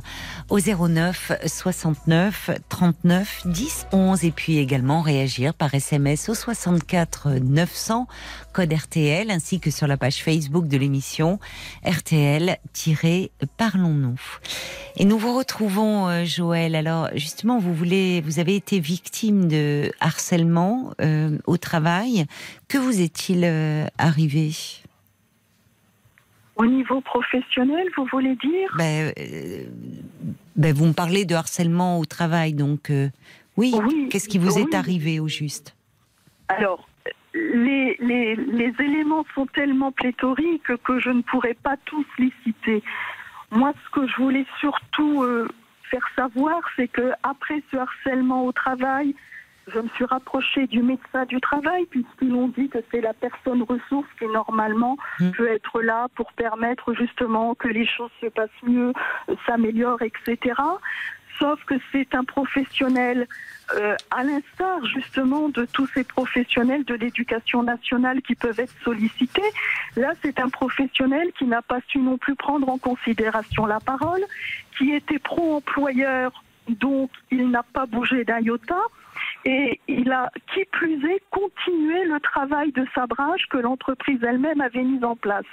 au 0.50 0.60
09 0.60 1.34
69 1.46 2.52
39 2.70 3.42
10 3.46 3.88
11 3.92 4.24
et 4.24 4.32
puis 4.32 4.60
également 4.60 5.02
réagir 5.02 5.54
par 5.54 5.76
SMS 5.76 6.30
au 6.30 6.36
64 6.36 7.32
900 7.32 8.08
code 8.56 8.72
RTL 8.72 9.30
ainsi 9.32 9.60
que 9.60 9.70
sur 9.70 9.86
la 9.86 9.98
page 9.98 10.24
Facebook 10.24 10.70
de 10.70 10.78
l'émission 10.78 11.42
RTL-Parlons-nous. 11.86 14.22
Et 14.96 15.04
nous 15.04 15.18
vous 15.18 15.38
retrouvons 15.38 16.08
euh, 16.08 16.24
Joël. 16.24 16.76
Alors 16.76 17.10
justement, 17.16 17.60
vous 17.60 17.74
voulez, 17.74 18.22
vous 18.22 18.40
avez 18.40 18.56
été 18.56 18.80
victime 18.80 19.50
de 19.50 19.92
harcèlement 20.00 20.94
euh, 21.02 21.38
au 21.48 21.58
travail. 21.58 22.28
Que 22.70 22.78
vous 22.78 23.02
est-il 23.02 23.44
euh, 23.44 23.88
arrivé? 23.98 24.52
Au 26.56 26.66
niveau 26.66 27.02
professionnel, 27.02 27.90
vous 27.98 28.06
voulez 28.06 28.38
dire? 28.38 28.70
Ben, 28.78 29.12
ben, 30.56 30.74
Vous 30.74 30.86
me 30.86 30.94
parlez 30.94 31.26
de 31.26 31.36
harcèlement 31.36 32.00
au 32.00 32.06
travail, 32.06 32.54
donc 32.54 32.90
oui. 33.58 33.76
Oui, 33.86 34.08
Qu'est-ce 34.10 34.30
qui 34.30 34.38
vous 34.38 34.58
est 34.58 34.74
arrivé 34.74 35.20
au 35.20 35.28
juste? 35.28 35.76
Alors, 36.48 36.88
les, 37.36 37.98
les, 38.00 38.36
les 38.36 38.74
éléments 38.80 39.26
sont 39.36 39.46
tellement 39.48 39.92
pléthoriques 39.92 40.76
que 40.84 41.00
je 41.00 41.10
ne 41.10 41.22
pourrais 41.22 41.54
pas 41.54 41.76
tous 41.86 42.06
les 42.18 42.32
citer. 42.44 42.82
Moi, 43.52 43.74
ce 43.86 44.00
que 44.00 44.08
je 44.08 44.16
voulais 44.16 44.46
surtout 44.60 45.24
euh, 45.24 45.48
faire 45.92 46.08
savoir, 46.16 46.62
c'est 46.76 46.88
que 46.88 47.12
après 47.24 47.62
ce 47.72 47.78
harcèlement 47.78 48.46
au 48.46 48.52
travail, 48.52 49.16
je 49.68 49.80
me 49.80 49.88
suis 49.90 50.06
rapprochée 50.06 50.68
du 50.68 50.82
médecin 50.82 51.26
du 51.26 51.42
travail 51.42 51.86
puisqu'ils 51.88 52.34
ont 52.34 52.50
dit 52.50 52.70
que 52.70 52.78
c'est 52.92 53.02
la 53.02 53.14
personne 53.14 53.64
ressource 53.64 54.08
qui 54.20 54.28
normalement 54.28 54.98
Mm. 55.20 55.32
peut 55.32 55.48
être 55.48 55.82
là 55.82 56.08
pour 56.16 56.32
permettre 56.34 56.94
justement 56.94 57.56
que 57.56 57.68
les 57.68 57.86
choses 57.86 58.12
se 58.22 58.28
passent 58.28 58.50
mieux, 58.64 58.94
euh, 59.30 59.36
s'améliorent, 59.46 60.02
etc. 60.02 60.54
Sauf 61.40 61.64
que 61.66 61.76
c'est 61.92 62.14
un 62.16 62.24
professionnel 62.24 63.28
euh, 63.74 63.96
à 64.12 64.24
l'instar 64.24 64.86
justement 64.86 65.50
de 65.50 65.66
tous 65.66 65.88
ces 65.88 66.04
professionnels 66.04 66.84
de 66.86 66.94
l'éducation 66.94 67.64
nationale 67.64 68.22
qui 68.22 68.36
peuvent 68.36 68.60
être 68.60 68.74
sollicités. 68.84 69.42
Là, 69.96 70.14
c'est 70.22 70.40
un 70.40 70.50
professionnel 70.50 71.32
qui 71.38 71.46
n'a 71.46 71.62
pas 71.62 71.80
su 71.88 71.98
non 71.98 72.18
plus 72.18 72.36
prendre 72.36 72.70
en 72.70 72.78
considération 72.78 73.66
la 73.66 73.80
parole, 73.80 74.24
qui 74.78 74.92
était 74.92 75.20
pro-employeur, 75.20 76.44
donc 76.70 77.10
il 77.32 77.50
n'a 77.50 77.64
pas 77.64 77.86
bougé 77.86 78.24
d'un 78.24 78.40
iota. 78.40 78.80
Et 79.46 79.80
il 79.88 80.12
a, 80.12 80.30
qui 80.54 80.66
plus 80.66 81.04
est, 81.06 81.22
continué 81.30 82.04
le 82.06 82.20
travail 82.20 82.72
de 82.72 82.86
sabrage 82.94 83.46
que 83.50 83.58
l'entreprise 83.58 84.20
elle-même 84.24 84.60
avait 84.60 84.84
mis 84.84 85.04
en 85.04 85.16
place. 85.16 85.46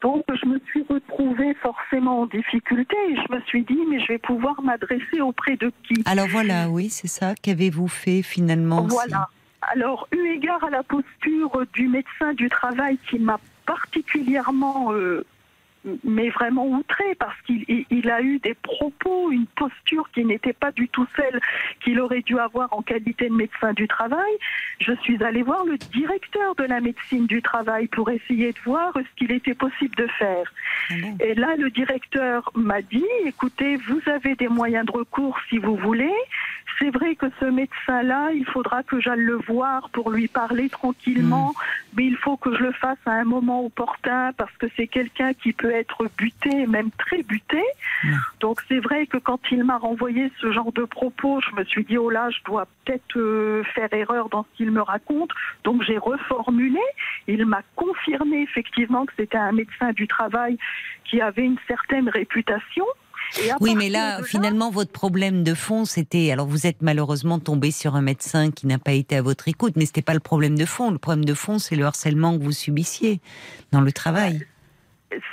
Donc, 0.00 0.24
je 0.28 0.46
me 0.46 0.58
suis 0.66 0.84
retrouvée 0.88 1.54
forcément 1.54 2.20
en 2.22 2.26
difficulté 2.26 2.96
et 3.08 3.16
je 3.16 3.34
me 3.34 3.40
suis 3.42 3.62
dit, 3.62 3.78
mais 3.88 4.00
je 4.00 4.08
vais 4.08 4.18
pouvoir 4.18 4.60
m'adresser 4.62 5.20
auprès 5.20 5.56
de 5.56 5.72
qui? 5.86 6.02
Alors 6.04 6.28
voilà, 6.28 6.68
oui, 6.68 6.90
c'est 6.90 7.08
ça. 7.08 7.34
Qu'avez-vous 7.40 7.88
fait 7.88 8.22
finalement 8.22 8.82
Voilà. 8.82 9.28
Alors, 9.72 10.06
eu 10.12 10.34
égard 10.34 10.62
à 10.62 10.70
la 10.70 10.82
posture 10.82 11.64
du 11.72 11.88
médecin 11.88 12.34
du 12.34 12.48
travail 12.50 12.98
qui 13.08 13.18
m'a 13.18 13.40
particulièrement, 13.64 14.92
euh, 14.92 15.24
mais 16.04 16.30
vraiment 16.30 16.66
outré 16.66 17.14
parce 17.18 17.38
qu'il 17.42 17.64
il- 17.68 17.86
il 17.90 18.10
a 18.10 18.22
eu 18.22 18.38
des 18.38 18.54
propos, 18.54 19.30
une 19.30 19.46
posture 19.46 20.08
qui 20.14 20.24
n'était 20.24 20.52
pas 20.52 20.72
du 20.72 20.88
tout 20.88 21.06
celle 21.16 21.40
qu'il 21.82 22.00
aurait 22.00 22.22
dû 22.22 22.38
avoir 22.38 22.72
en 22.72 22.82
qualité 22.82 23.28
de 23.28 23.34
médecin 23.34 23.72
du 23.74 23.86
travail, 23.88 24.32
je 24.80 24.92
suis 25.02 25.22
allée 25.22 25.42
voir 25.42 25.64
le 25.64 25.76
directeur 25.78 26.54
de 26.54 26.64
la 26.64 26.80
médecine 26.80 27.26
du 27.26 27.42
travail 27.42 27.86
pour 27.88 28.10
essayer 28.10 28.52
de 28.52 28.58
voir 28.64 28.92
ce 28.94 29.16
qu'il 29.16 29.32
était 29.32 29.54
possible 29.54 29.94
de 29.96 30.06
faire. 30.18 30.52
Ah 30.90 30.94
Et 31.20 31.34
là, 31.34 31.54
le 31.58 31.70
directeur 31.70 32.50
m'a 32.54 32.80
dit, 32.82 33.04
écoutez, 33.26 33.76
vous 33.76 34.00
avez 34.06 34.34
des 34.36 34.48
moyens 34.48 34.86
de 34.86 34.92
recours 34.92 35.38
si 35.48 35.58
vous 35.58 35.76
voulez. 35.76 36.12
C'est 36.78 36.90
vrai 36.90 37.14
que 37.14 37.26
ce 37.40 37.44
médecin-là, 37.44 38.30
il 38.32 38.44
faudra 38.46 38.82
que 38.82 39.00
j'aille 39.00 39.20
le 39.20 39.36
voir 39.36 39.90
pour 39.90 40.10
lui 40.10 40.28
parler 40.28 40.68
tranquillement, 40.68 41.54
mais 41.96 42.06
il 42.06 42.16
faut 42.16 42.36
que 42.36 42.54
je 42.56 42.62
le 42.62 42.72
fasse 42.72 42.98
à 43.06 43.12
un 43.12 43.24
moment 43.24 43.64
opportun 43.64 44.32
parce 44.36 44.54
que 44.56 44.66
c'est 44.76 44.86
quelqu'un 44.86 45.34
qui 45.34 45.52
peut 45.52 45.70
être 45.70 46.08
buté, 46.16 46.66
même 46.66 46.90
très 46.92 47.22
buté. 47.22 47.62
Mm. 48.02 48.14
Donc 48.40 48.62
c'est 48.68 48.80
vrai 48.80 49.06
que 49.06 49.18
quand 49.18 49.40
il 49.50 49.64
m'a 49.64 49.78
renvoyé 49.78 50.30
ce 50.40 50.52
genre 50.52 50.72
de 50.72 50.84
propos, 50.84 51.40
je 51.40 51.54
me 51.54 51.64
suis 51.64 51.84
dit, 51.84 51.98
oh 51.98 52.10
là, 52.10 52.30
je 52.30 52.38
dois 52.44 52.66
peut-être 52.84 53.16
euh, 53.16 53.62
faire 53.74 53.92
erreur 53.92 54.28
dans 54.28 54.42
ce 54.42 54.56
qu'il 54.56 54.70
me 54.70 54.82
raconte. 54.82 55.30
Donc 55.62 55.82
j'ai 55.82 55.98
reformulé. 55.98 56.80
Il 57.28 57.46
m'a 57.46 57.62
confirmé 57.76 58.42
effectivement 58.42 59.06
que 59.06 59.12
c'était 59.16 59.38
un 59.38 59.52
médecin 59.52 59.92
du 59.92 60.08
travail 60.08 60.58
qui 61.04 61.20
avait 61.20 61.44
une 61.44 61.58
certaine 61.68 62.08
réputation. 62.08 62.84
Oui, 63.60 63.74
mais 63.74 63.88
là, 63.88 64.22
finalement, 64.22 64.70
votre 64.70 64.92
problème 64.92 65.42
de 65.42 65.54
fond, 65.54 65.84
c'était. 65.84 66.30
Alors, 66.30 66.46
vous 66.46 66.66
êtes 66.66 66.82
malheureusement 66.82 67.38
tombé 67.38 67.70
sur 67.70 67.96
un 67.96 68.02
médecin 68.02 68.50
qui 68.50 68.66
n'a 68.66 68.78
pas 68.78 68.92
été 68.92 69.16
à 69.16 69.22
votre 69.22 69.48
écoute, 69.48 69.74
mais 69.76 69.86
c'était 69.86 70.02
pas 70.02 70.14
le 70.14 70.20
problème 70.20 70.56
de 70.56 70.64
fond. 70.64 70.90
Le 70.90 70.98
problème 70.98 71.24
de 71.24 71.34
fond, 71.34 71.58
c'est 71.58 71.76
le 71.76 71.84
harcèlement 71.84 72.38
que 72.38 72.42
vous 72.42 72.52
subissiez 72.52 73.20
dans 73.72 73.80
le 73.80 73.92
travail. 73.92 74.46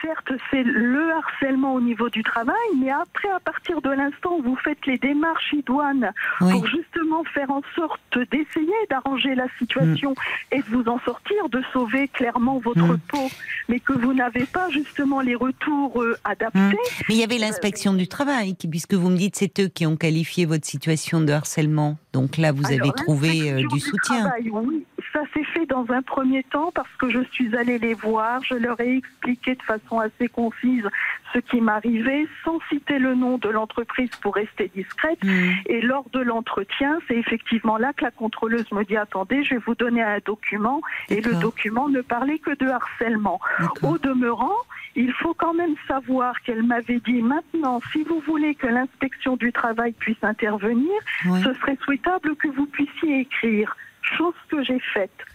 Certes, 0.02 0.32
c'est 0.49 0.64
le 0.64 1.12
harcèlement 1.12 1.74
au 1.74 1.82
niveau 1.82 2.10
du 2.10 2.24
travail, 2.24 2.56
mais 2.80 2.90
après, 2.91 3.30
à 3.30 3.40
partir 3.40 3.82
de 3.82 3.90
l'instant 3.90 4.38
où 4.38 4.44
vous 4.44 4.56
faites 4.58 4.86
les 4.86 4.98
démarches 4.98 5.53
idoines 5.53 6.12
Oui. 6.41 6.52
pour 6.52 6.68
justement 6.68 7.24
faire 7.34 7.49
en 7.52 7.62
sorte 7.76 8.02
d'essayer 8.32 8.72
d'arranger 8.90 9.36
la 9.36 9.48
situation 9.58 10.14
et 10.52 10.60
de 10.60 10.66
vous 10.70 10.84
en 10.90 10.99
sortir, 10.99 11.49
de 11.49 11.62
sauver 11.74 12.08
clairement 12.10 12.60
votre 12.60 12.94
Mm. 12.94 12.99
peau, 13.08 13.30
mais 13.70 13.80
que 13.80 13.94
vous 13.94 14.14
n'avez 14.14 14.45
pas 14.45 14.70
justement 14.70 15.22
les 15.22 15.36
retours 15.36 16.02
euh, 16.02 16.18
adaptés. 16.24 16.60
Mm. 16.60 16.74
Mais 17.10 17.16
il 17.16 17.18
y 17.18 17.24
avait 17.24 17.38
l'inspection 17.38 17.94
du 17.94 18.08
travail, 18.08 18.56
puisque 18.70 18.94
vous 18.94 19.10
me 19.10 19.18
dites 19.18 19.36
c'est 19.36 19.60
eux 19.60 19.68
qui 19.68 19.86
ont 19.86 19.95
qualifié 19.98 20.45
votre 20.45 20.66
situation 20.66 21.22
de 21.22 21.32
harcèlement. 21.32 21.98
Donc 22.14 22.38
là, 22.38 22.52
vous 22.52 22.66
Alors, 22.66 22.82
avez 22.82 22.92
trouvé 22.92 23.52
euh, 23.52 23.68
du 23.68 23.80
soutien. 23.80 24.20
travail, 24.22 24.50
oui, 24.52 24.86
ça 25.14 25.22
s'est 25.34 25.46
fait 25.46 25.66
dans 25.66 25.86
un 25.90 26.02
premier 26.02 26.44
temps 26.44 26.72
parce 26.74 26.94
que 27.00 27.10
je 27.10 27.20
suis 27.32 27.56
allée 27.56 27.80
les 27.80 27.94
voir, 27.94 28.44
je 28.44 28.56
leur 28.56 28.80
ai 28.82 28.98
expliqué 28.98 29.56
de 29.56 29.62
façon 29.62 30.00
assez 30.00 30.28
concise 30.28 30.86
ce 31.34 31.40
qui 31.40 31.62
m'arrivait, 31.62 32.28
sans 32.44 32.60
citer 32.70 32.99
le 32.99 33.16
nom 33.16 33.38
de 33.38 33.49
l'entreprise 33.49 34.10
pour 34.22 34.36
rester 34.36 34.72
discrète. 34.76 35.24
Mmh. 35.24 35.49
Et 35.68 35.82
lors 35.82 36.10
de 36.12 36.20
l'entretien, 36.20 36.99
c'est 37.08 37.16
effectivement 37.16 37.78
là 37.78 37.94
que 37.94 38.03
la 38.03 38.12
contrôleuse 38.12 38.72
me 38.72 38.84
dit 38.84 38.98
attendez, 38.98 39.44
je 39.44 39.56
vais 39.56 39.62
vous 39.66 39.76
donner 39.76 40.02
un 40.02 40.20
document. 40.26 40.82
Et 41.10 41.22
le 41.22 41.36
document 41.36 41.90
ne 41.90 42.02
parlait 42.02 42.40
que 42.40 42.56
de 42.56 42.68
harcèlement. 42.68 43.40
Au 43.84 43.98
demeurant, 43.98 44.58
il 44.95 45.12
faut 45.14 45.34
quand 45.34 45.53
même 45.53 45.76
savoir 45.88 46.40
qu'elle 46.41 46.64
m'avait 46.64 46.99
dit 46.99 47.22
maintenant, 47.22 47.82
si 47.91 48.03
vous 48.03 48.20
voulez 48.26 48.56
que 48.56 48.68
l'inspection 48.68 49.38
du 49.38 49.52
travail 49.52 49.94
puisse 49.94 50.24
intervenir, 50.24 50.91
ce 51.24 51.53
serait 51.53 51.78
souhaitable 51.84 52.36
que 52.36 52.48
vous 52.49 52.66
puissiez 52.66 53.22
écrire, 53.22 53.76
chose 54.02 54.36
que 54.49 54.64
j'ai 54.64 54.80
faite. 54.94 55.26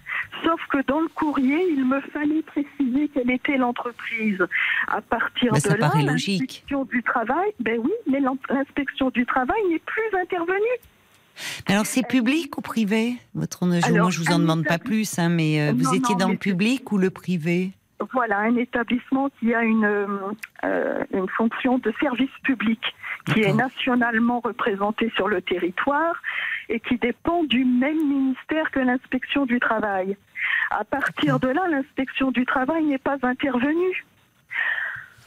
Sauf 0.44 0.60
que 0.70 0.78
dans 0.86 1.00
le 1.00 1.08
courrier, 1.08 1.58
il 1.70 1.84
me 1.84 2.00
fallait 2.00 2.42
préciser 2.42 3.08
quelle 3.12 3.30
était 3.30 3.56
l'entreprise. 3.56 4.44
À 4.88 5.00
partir 5.00 5.52
de 5.52 5.74
là, 5.74 5.90
l'inspection 5.94 6.84
du 6.84 7.02
travail, 7.02 7.50
ben 7.60 7.78
oui, 7.82 7.92
mais 8.10 8.20
l'inspection 8.50 9.10
du 9.10 9.24
travail 9.26 9.58
n'est 9.70 9.78
plus 9.80 10.18
intervenue. 10.20 10.60
Mais 11.68 11.74
Alors 11.74 11.86
c'est 11.86 12.06
public 12.06 12.56
ou 12.56 12.62
privé 12.62 13.14
Votre 13.34 13.60
je- 13.80 13.86
Alors, 13.86 14.02
Moi 14.04 14.10
je 14.10 14.20
vous 14.20 14.32
en 14.32 14.38
demande 14.38 14.64
pas 14.64 14.78
plus, 14.78 15.18
hein, 15.18 15.28
mais 15.28 15.60
euh, 15.60 15.72
vous 15.76 15.94
étiez 15.94 16.14
non, 16.14 16.20
dans 16.26 16.28
le 16.30 16.36
public 16.38 16.90
ou 16.92 16.98
le 16.98 17.10
privé? 17.10 17.72
Voilà, 18.12 18.38
un 18.40 18.56
établissement 18.56 19.30
qui 19.40 19.54
a 19.54 19.62
une, 19.62 19.84
euh, 19.84 20.06
euh, 20.64 21.04
une 21.12 21.28
fonction 21.36 21.78
de 21.78 21.92
service 22.00 22.30
public, 22.42 22.80
qui 23.32 23.42
est 23.42 23.52
nationalement 23.52 24.40
représenté 24.40 25.10
sur 25.16 25.28
le 25.28 25.42
territoire 25.42 26.14
et 26.68 26.80
qui 26.80 26.96
dépend 26.96 27.44
du 27.44 27.64
même 27.64 27.96
ministère 28.08 28.70
que 28.70 28.80
l'inspection 28.80 29.46
du 29.46 29.58
travail. 29.60 30.16
À 30.70 30.84
partir 30.84 31.38
de 31.40 31.48
là, 31.48 31.62
l'inspection 31.68 32.30
du 32.30 32.44
travail 32.46 32.84
n'est 32.84 32.98
pas 32.98 33.16
intervenue. 33.22 34.04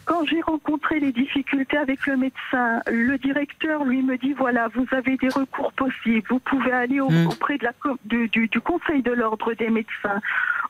Quand 0.06 0.26
j'ai 0.26 0.42
rencontré 0.42 1.00
les 1.00 1.12
difficultés 1.12 1.78
avec 1.78 2.08
le 2.08 2.18
médecin, 2.18 2.82
le 2.88 3.18
directeur 3.20 3.84
lui 3.86 4.02
me 4.02 4.18
dit 4.18 4.34
voilà, 4.34 4.68
vous 4.74 4.88
avez 4.92 5.18
des 5.18 5.30
recours 5.30 5.72
possibles. 5.74 6.26
Vous 6.30 6.40
pouvez 6.40 6.72
aller 6.72 7.00
au- 7.00 7.10
Mm. 7.12 7.28
auprès 7.28 7.58
de 7.60 7.64
la, 7.66 7.74
co- 7.74 7.98
du, 8.06 8.28
du- 8.30 8.48
du 8.48 8.60
Conseil 8.60 9.04
de 9.04 9.12
l'ordre 9.12 9.54
des 9.54 9.70
médecins. 9.70 10.20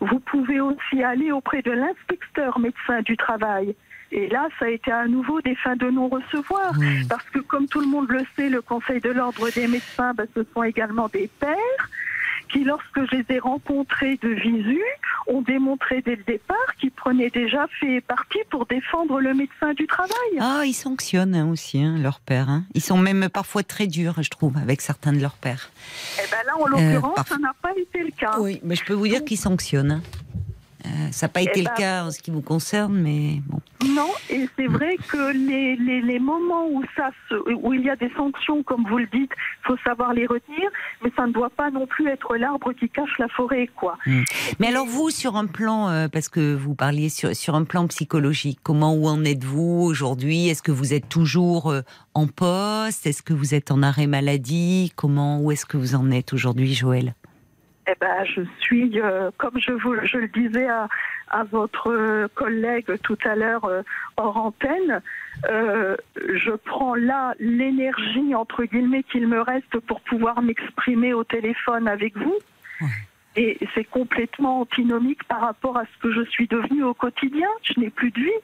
Vous 0.01 0.19
pouvez 0.19 0.59
aussi 0.59 1.03
aller 1.03 1.31
auprès 1.31 1.61
de 1.61 1.71
l'inspecteur 1.71 2.59
médecin 2.59 3.01
du 3.01 3.15
travail. 3.15 3.75
Et 4.11 4.27
là, 4.29 4.47
ça 4.59 4.65
a 4.65 4.69
été 4.69 4.91
à 4.91 5.07
nouveau 5.07 5.39
des 5.41 5.55
fins 5.55 5.75
de 5.75 5.89
non-recevoir. 5.89 6.73
Parce 7.09 7.25
que 7.33 7.39
comme 7.39 7.67
tout 7.67 7.79
le 7.81 7.87
monde 7.87 8.09
le 8.09 8.23
sait, 8.35 8.49
le 8.49 8.61
Conseil 8.61 8.99
de 9.01 9.09
l'ordre 9.09 9.49
des 9.51 9.67
médecins, 9.67 10.13
ben, 10.13 10.25
ce 10.35 10.41
sont 10.53 10.63
également 10.63 11.07
des 11.09 11.29
pairs 11.39 11.55
qui, 12.51 12.63
lorsque 12.63 12.99
je 13.11 13.17
les 13.17 13.25
ai 13.35 13.37
rencontrés 13.39 14.17
de 14.23 14.29
visu, 14.29 14.81
ont 15.27 15.41
démontré 15.43 16.01
dès 16.01 16.15
le 16.15 16.23
départ 16.23 16.57
qu'ils 16.79 16.89
prenaient 16.89 17.29
déjà 17.29 17.67
fait 17.79 18.01
partie 18.01 18.39
pour 18.49 18.65
défendre 18.65 19.19
le 19.21 19.35
médecin 19.35 19.73
du 19.75 19.85
travail. 19.85 20.09
Ah, 20.39 20.61
ils 20.65 20.73
sanctionnent 20.73 21.35
hein, 21.35 21.47
aussi 21.51 21.79
hein, 21.83 21.97
leurs 21.99 22.19
pères. 22.19 22.49
hein. 22.49 22.63
Ils 22.73 22.81
sont 22.81 22.97
même 22.97 23.29
parfois 23.29 23.61
très 23.61 23.85
durs, 23.85 24.15
je 24.23 24.29
trouve, 24.31 24.57
avec 24.57 24.81
certains 24.81 25.13
de 25.13 25.19
leurs 25.19 25.35
pères. 25.37 25.69
Et 26.17 26.25
ben 26.31 26.37
là, 26.47 26.57
en 26.57 26.65
l'occurrence, 26.65 27.15
parf- 27.19 27.27
ça 27.29 27.37
n'a 27.37 27.53
pas 27.61 27.69
été 27.77 27.99
le 28.03 28.09
cas. 28.17 28.37
Oui, 28.39 28.59
mais 28.63 28.73
je 28.75 28.83
peux 28.83 28.93
vous 28.95 29.07
dire 29.07 29.23
qu'ils 29.23 29.37
sanctionnent. 29.37 30.01
Euh, 30.85 30.89
ça 31.11 31.25
n'a 31.25 31.29
pas 31.33 31.41
Eh 31.41 31.49
été 31.49 31.63
ben- 31.63 31.71
le 31.75 31.77
cas 31.77 32.03
en 32.05 32.11
ce 32.11 32.19
qui 32.19 32.31
vous 32.31 32.41
concerne, 32.41 32.95
mais 32.99 33.41
bon. 33.47 33.59
Non, 33.85 34.09
et 34.29 34.47
c'est 34.57 34.67
vrai 34.67 34.95
que 35.07 35.31
les, 35.33 35.75
les, 35.77 36.01
les 36.01 36.19
moments 36.19 36.67
où, 36.69 36.83
ça 36.95 37.09
se, 37.29 37.35
où 37.53 37.73
il 37.73 37.81
y 37.81 37.89
a 37.89 37.95
des 37.95 38.11
sanctions, 38.15 38.61
comme 38.63 38.85
vous 38.89 38.97
le 38.97 39.07
dites, 39.07 39.31
il 39.63 39.67
faut 39.67 39.77
savoir 39.85 40.13
les 40.13 40.25
retenir, 40.25 40.69
mais 41.03 41.11
ça 41.15 41.25
ne 41.27 41.31
doit 41.31 41.49
pas 41.49 41.69
non 41.71 41.85
plus 41.87 42.07
être 42.07 42.35
l'arbre 42.37 42.71
qui 42.73 42.89
cache 42.89 43.17
la 43.19 43.27
forêt, 43.29 43.69
quoi. 43.75 43.97
Mais 44.59 44.67
alors 44.67 44.85
vous, 44.85 45.09
sur 45.09 45.35
un 45.37 45.45
plan, 45.47 45.89
euh, 45.89 46.07
parce 46.07 46.29
que 46.29 46.55
vous 46.55 46.75
parliez 46.75 47.09
sur, 47.09 47.35
sur 47.35 47.55
un 47.55 47.63
plan 47.63 47.87
psychologique, 47.87 48.59
comment 48.63 48.93
où 48.93 49.07
en 49.07 49.23
êtes-vous 49.23 49.81
aujourd'hui? 49.83 50.47
Est-ce 50.49 50.61
que 50.63 50.71
vous 50.71 50.93
êtes 50.93 51.07
toujours 51.09 51.69
euh, 51.71 51.81
en 52.13 52.27
poste? 52.27 53.05
Est-ce 53.07 53.21
que 53.21 53.33
vous 53.33 53.53
êtes 53.53 53.71
en 53.71 53.81
arrêt 53.81 54.07
maladie? 54.07 54.91
Comment 54.95 55.39
Où 55.41 55.51
est-ce 55.51 55.65
que 55.65 55.77
vous 55.77 55.95
en 55.95 56.11
êtes 56.11 56.33
aujourd'hui, 56.33 56.73
Joël 56.73 57.15
Eh 57.89 57.95
ben, 57.99 58.23
je 58.23 58.41
suis, 58.59 59.01
euh, 59.01 59.31
comme 59.37 59.59
je, 59.59 59.71
vous, 59.71 59.95
je 60.03 60.17
le 60.17 60.27
disais 60.27 60.67
à, 60.67 60.87
à 61.29 61.43
votre 61.43 62.27
collègue 62.35 62.99
tout 63.01 63.17
à 63.25 63.35
l'heure 63.35 63.65
euh, 63.65 63.81
hors 64.17 64.37
antenne, 64.37 65.01
euh, 65.49 65.95
je 66.17 66.51
prends 66.51 66.93
là 66.93 67.33
l'énergie, 67.39 68.35
entre 68.35 68.63
guillemets, 68.65 69.01
qu'il 69.03 69.27
me 69.27 69.41
reste 69.41 69.79
pour 69.87 70.01
pouvoir 70.01 70.41
m'exprimer 70.43 71.13
au 71.13 71.23
téléphone 71.23 71.87
avec 71.87 72.15
vous. 72.15 72.37
Et 73.35 73.57
c'est 73.73 73.85
complètement 73.85 74.61
antinomique 74.61 75.23
par 75.23 75.41
rapport 75.41 75.77
à 75.77 75.83
ce 75.85 76.01
que 76.01 76.11
je 76.11 76.29
suis 76.29 76.47
devenue 76.47 76.83
au 76.83 76.93
quotidien. 76.93 77.47
Je 77.63 77.79
n'ai 77.79 77.89
plus 77.89 78.11
de 78.11 78.19
vie. 78.19 78.41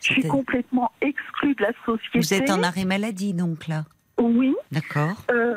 Je 0.00 0.12
suis 0.12 0.28
complètement 0.28 0.92
exclue 1.00 1.54
de 1.54 1.62
la 1.62 1.72
société. 1.86 2.18
Vous 2.18 2.34
êtes 2.34 2.50
en 2.50 2.62
arrêt 2.62 2.84
maladie, 2.84 3.32
donc 3.32 3.66
là? 3.68 3.84
Oui. 4.18 4.54
D'accord. 4.70 5.24
Euh, 5.30 5.54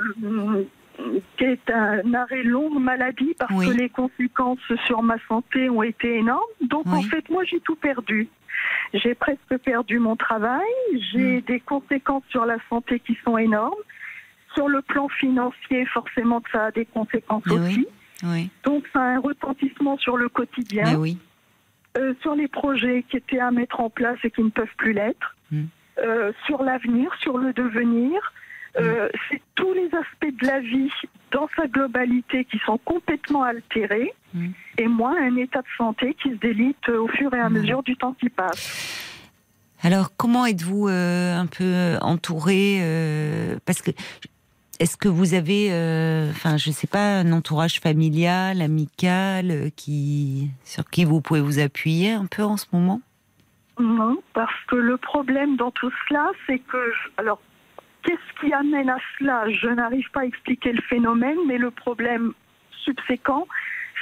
qui 1.37 1.43
est 1.43 1.69
un 1.69 2.13
arrêt 2.13 2.43
longue 2.43 2.79
maladie 2.79 3.35
parce 3.37 3.51
Oui. 3.53 3.67
que 3.67 3.73
les 3.73 3.89
conséquences 3.89 4.59
sur 4.85 5.01
ma 5.03 5.15
santé 5.27 5.69
ont 5.69 5.83
été 5.83 6.15
énormes. 6.17 6.41
Donc 6.61 6.87
en 6.87 7.01
fait, 7.01 7.29
moi, 7.29 7.43
j'ai 7.45 7.59
tout 7.61 7.75
perdu. 7.75 8.27
J'ai 8.93 9.13
presque 9.15 9.57
perdu 9.63 9.99
mon 9.99 10.15
travail. 10.15 10.65
J'ai 11.11 11.41
des 11.41 11.59
conséquences 11.59 12.23
sur 12.29 12.45
la 12.45 12.57
santé 12.69 12.99
qui 12.99 13.17
sont 13.23 13.37
énormes. 13.37 13.75
Sur 14.55 14.67
le 14.69 14.81
plan 14.81 15.07
financier, 15.07 15.85
forcément, 15.85 16.41
ça 16.51 16.65
a 16.65 16.71
des 16.71 16.85
conséquences 16.85 17.43
Mais 17.45 17.53
aussi. 17.53 17.75
oui. 17.77 17.87
Oui. 18.23 18.49
Donc 18.63 18.83
ça 18.91 18.99
a 18.99 19.03
un 19.03 19.19
retentissement 19.19 19.97
sur 19.99 20.17
le 20.17 20.27
quotidien. 20.29 20.95
Oui. 20.97 21.19
Euh, 21.99 22.15
sur 22.21 22.33
les 22.33 22.47
projets 22.47 23.03
qui 23.09 23.17
étaient 23.17 23.39
à 23.39 23.51
mettre 23.51 23.79
en 23.79 23.89
place 23.91 24.17
et 24.23 24.31
qui 24.31 24.41
ne 24.43 24.49
peuvent 24.49 24.75
plus 24.77 24.93
l'être, 24.93 25.35
Mm. 25.51 25.63
Euh, 26.03 26.31
sur 26.45 26.61
l'avenir, 26.63 27.11
sur 27.21 27.37
le 27.37 27.53
devenir. 27.53 28.33
Euh, 28.79 29.09
C'est 29.29 29.41
tous 29.55 29.73
les 29.73 29.85
aspects 29.93 30.39
de 30.41 30.47
la 30.47 30.59
vie 30.59 30.91
dans 31.31 31.47
sa 31.55 31.67
globalité 31.67 32.45
qui 32.45 32.59
sont 32.65 32.77
complètement 32.85 33.43
altérés. 33.43 34.13
Mm. 34.33 34.47
Et 34.77 34.87
moi, 34.87 35.13
un 35.19 35.35
état 35.37 35.61
de 35.61 35.67
santé 35.77 36.15
qui 36.21 36.29
se 36.31 36.35
délite 36.35 36.87
au 36.89 37.07
fur 37.07 37.33
et 37.33 37.39
à 37.39 37.49
Mm. 37.49 37.53
mesure 37.53 37.83
du 37.83 37.95
temps 37.97 38.13
qui 38.13 38.29
passe. 38.29 39.03
Alors, 39.83 40.09
comment 40.17 40.45
êtes-vous 40.45 40.87
euh, 40.89 41.37
un 41.37 41.45
peu 41.45 41.97
entouré 42.01 42.79
euh, 42.81 43.57
Parce 43.65 43.81
que 43.81 43.91
est-ce 44.79 44.95
que 44.97 45.07
vous 45.07 45.33
avez, 45.33 45.69
euh, 45.71 46.29
enfin, 46.31 46.57
je 46.57 46.69
sais 46.71 46.87
pas, 46.87 47.17
un 47.19 47.31
entourage 47.31 47.79
familial, 47.79 48.61
amical, 48.61 49.49
euh, 49.51 49.69
qui 49.75 50.49
sur 50.63 50.85
qui 50.89 51.03
vous 51.05 51.19
pouvez 51.21 51.41
vous 51.41 51.59
appuyer 51.59 52.11
un 52.11 52.25
peu 52.27 52.43
en 52.43 52.57
ce 52.57 52.65
moment? 52.73 53.01
Non, 53.79 54.17
parce 54.33 54.53
que 54.67 54.75
le 54.75 54.97
problème 54.97 55.55
dans 55.57 55.69
tout 55.71 55.91
cela, 56.07 56.27
c'est 56.47 56.57
que, 56.59 56.77
je- 56.77 57.09
alors, 57.17 57.39
qu'est-ce 58.03 58.39
qui 58.39 58.53
amène 58.53 58.89
à 58.89 58.97
cela? 59.17 59.49
Je 59.49 59.67
n'arrive 59.67 60.09
pas 60.11 60.21
à 60.21 60.25
expliquer 60.25 60.71
le 60.73 60.81
phénomène, 60.83 61.37
mais 61.47 61.57
le 61.57 61.71
problème 61.71 62.33
subséquent, 62.83 63.47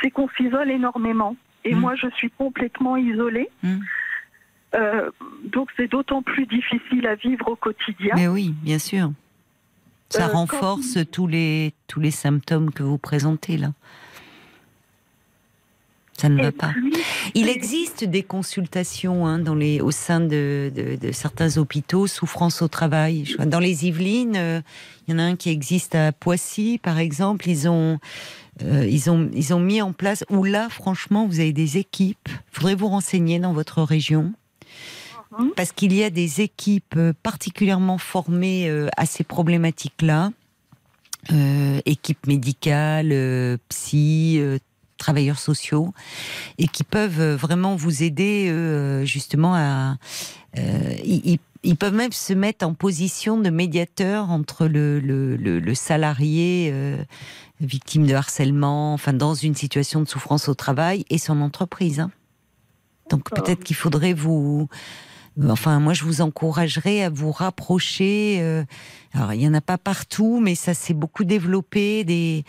c'est 0.01 0.11
qu'on 0.11 0.29
s'isole 0.37 0.69
énormément. 0.71 1.35
Et 1.63 1.73
Mm. 1.73 1.79
moi, 1.79 1.95
je 1.95 2.07
suis 2.15 2.29
complètement 2.31 2.95
isolée. 2.97 3.49
Mm. 3.63 3.77
Euh, 4.75 5.09
donc, 5.45 5.69
c'est 5.77 5.87
d'autant 5.89 6.21
plus 6.21 6.45
difficile 6.45 7.07
à 7.07 7.15
vivre 7.15 7.47
au 7.49 7.55
quotidien. 7.55 8.13
Mais 8.15 8.27
oui, 8.27 8.53
bien 8.61 8.77
sûr. 8.79 9.11
Ça 10.09 10.25
Euh, 10.25 10.27
quand- 10.29 10.37
renforce 10.39 10.97
tous 11.11 11.27
les 11.27 11.73
tous 11.87 11.99
les 11.99 12.11
symptômes 12.11 12.71
que 12.71 12.83
vous 12.83 12.97
présentez 12.99 13.57
là. 13.57 13.69
Ça 16.17 16.29
ne 16.29 16.39
Et 16.39 16.43
va 16.43 16.51
pas. 16.53 16.73
Il 17.33 17.49
existe 17.49 18.05
des 18.05 18.23
consultations 18.23 19.27
hein, 19.27 19.37
dans 19.39 19.55
les, 19.55 19.81
au 19.81 19.91
sein 19.91 20.21
de, 20.21 20.71
de- 20.73 20.95
de 20.95 21.11
certains 21.11 21.57
hôpitaux, 21.57 22.07
souffrance 22.07 22.61
au 22.61 22.69
travail. 22.69 23.35
Dans 23.45 23.59
les 23.59 23.85
Yvelines, 23.85 24.37
euh, 24.37 24.61
il 25.07 25.11
y 25.11 25.15
en 25.15 25.19
a 25.19 25.23
un 25.23 25.35
qui 25.35 25.49
existe 25.49 25.93
à 25.93 26.13
Poissy, 26.13 26.79
par 26.81 26.99
exemple. 26.99 27.49
Ils 27.49 27.67
ont, 27.67 27.99
euh, 28.63 28.87
ils 28.89 29.09
ont, 29.09 29.29
ils 29.33 29.53
ont 29.53 29.59
mis 29.59 29.81
en 29.81 29.91
place. 29.91 30.23
Où 30.29 30.45
là, 30.45 30.69
franchement, 30.69 31.27
vous 31.27 31.41
avez 31.41 31.51
des 31.51 31.77
équipes. 31.77 32.29
Il 32.29 32.55
faudrait 32.55 32.75
vous 32.75 32.87
renseigner 32.87 33.39
dans 33.39 33.51
votre 33.51 33.81
région. 33.83 34.31
Mhm. 35.37 35.51
Parce 35.57 35.73
qu'il 35.73 35.91
y 35.93 36.01
a 36.01 36.09
des 36.09 36.39
équipes 36.39 36.95
euh, 36.95 37.11
particulièrement 37.23 37.97
formées 37.97 38.69
à 38.95 39.05
ces 39.05 39.25
problématiques-là. 39.25 40.31
Euh, 41.33 41.81
équipes 41.85 42.27
médicales, 42.27 43.09
euh, 43.11 43.57
psy, 43.69 44.39
travailleurs 45.05 45.39
sociaux, 45.39 45.93
et 46.57 46.67
qui 46.67 46.83
peuvent 46.83 47.21
euh, 47.21 47.35
vraiment 47.35 47.75
vous 47.75 48.01
aider 48.01 48.47
euh, 48.49 49.05
justement 49.05 49.53
à... 49.55 49.97
euh, 50.57 50.95
ils, 51.03 51.77
peuvent 51.77 51.93
même 51.93 52.11
se 52.11 52.33
mettre 52.33 52.65
en 52.65 52.73
position 52.73 53.37
de 53.39 53.49
médiateur 53.51 54.29
entre 54.31 54.67
le, 54.67 54.99
le, 54.99 55.35
le- 55.35 55.59
le 55.59 55.75
salarié 55.75 56.73
victime 57.59 58.05
de 58.05 58.13
harcèlement, 58.13 58.93
enfin 58.93 59.13
dans 59.13 59.33
une 59.35 59.55
situation 59.55 59.99
de 60.01 60.07
souffrance 60.07 60.47
au 60.49 60.53
travail, 60.55 61.05
et 61.09 61.17
son 61.17 61.41
entreprise. 61.41 61.99
hein. 61.99 62.11
Donc 63.09 63.29
peut-être 63.29 63.63
qu'il 63.63 63.75
faudrait 63.75 64.13
vous 64.13 64.67
enfin, 65.49 65.79
moi, 65.79 65.93
je 65.93 66.03
vous 66.03 66.21
encouragerais 66.21 67.03
à 67.03 67.09
vous 67.09 67.31
rapprocher. 67.31 68.37
Euh, 68.41 68.63
alors, 69.13 69.33
il 69.33 69.41
y 69.41 69.47
en 69.47 69.53
a 69.53 69.61
pas 69.61 69.77
partout, 69.77 70.39
mais 70.41 70.55
ça 70.55 70.73
s'est 70.73 70.93
beaucoup 70.93 71.23
développé. 71.23 72.03
Des, 72.03 72.43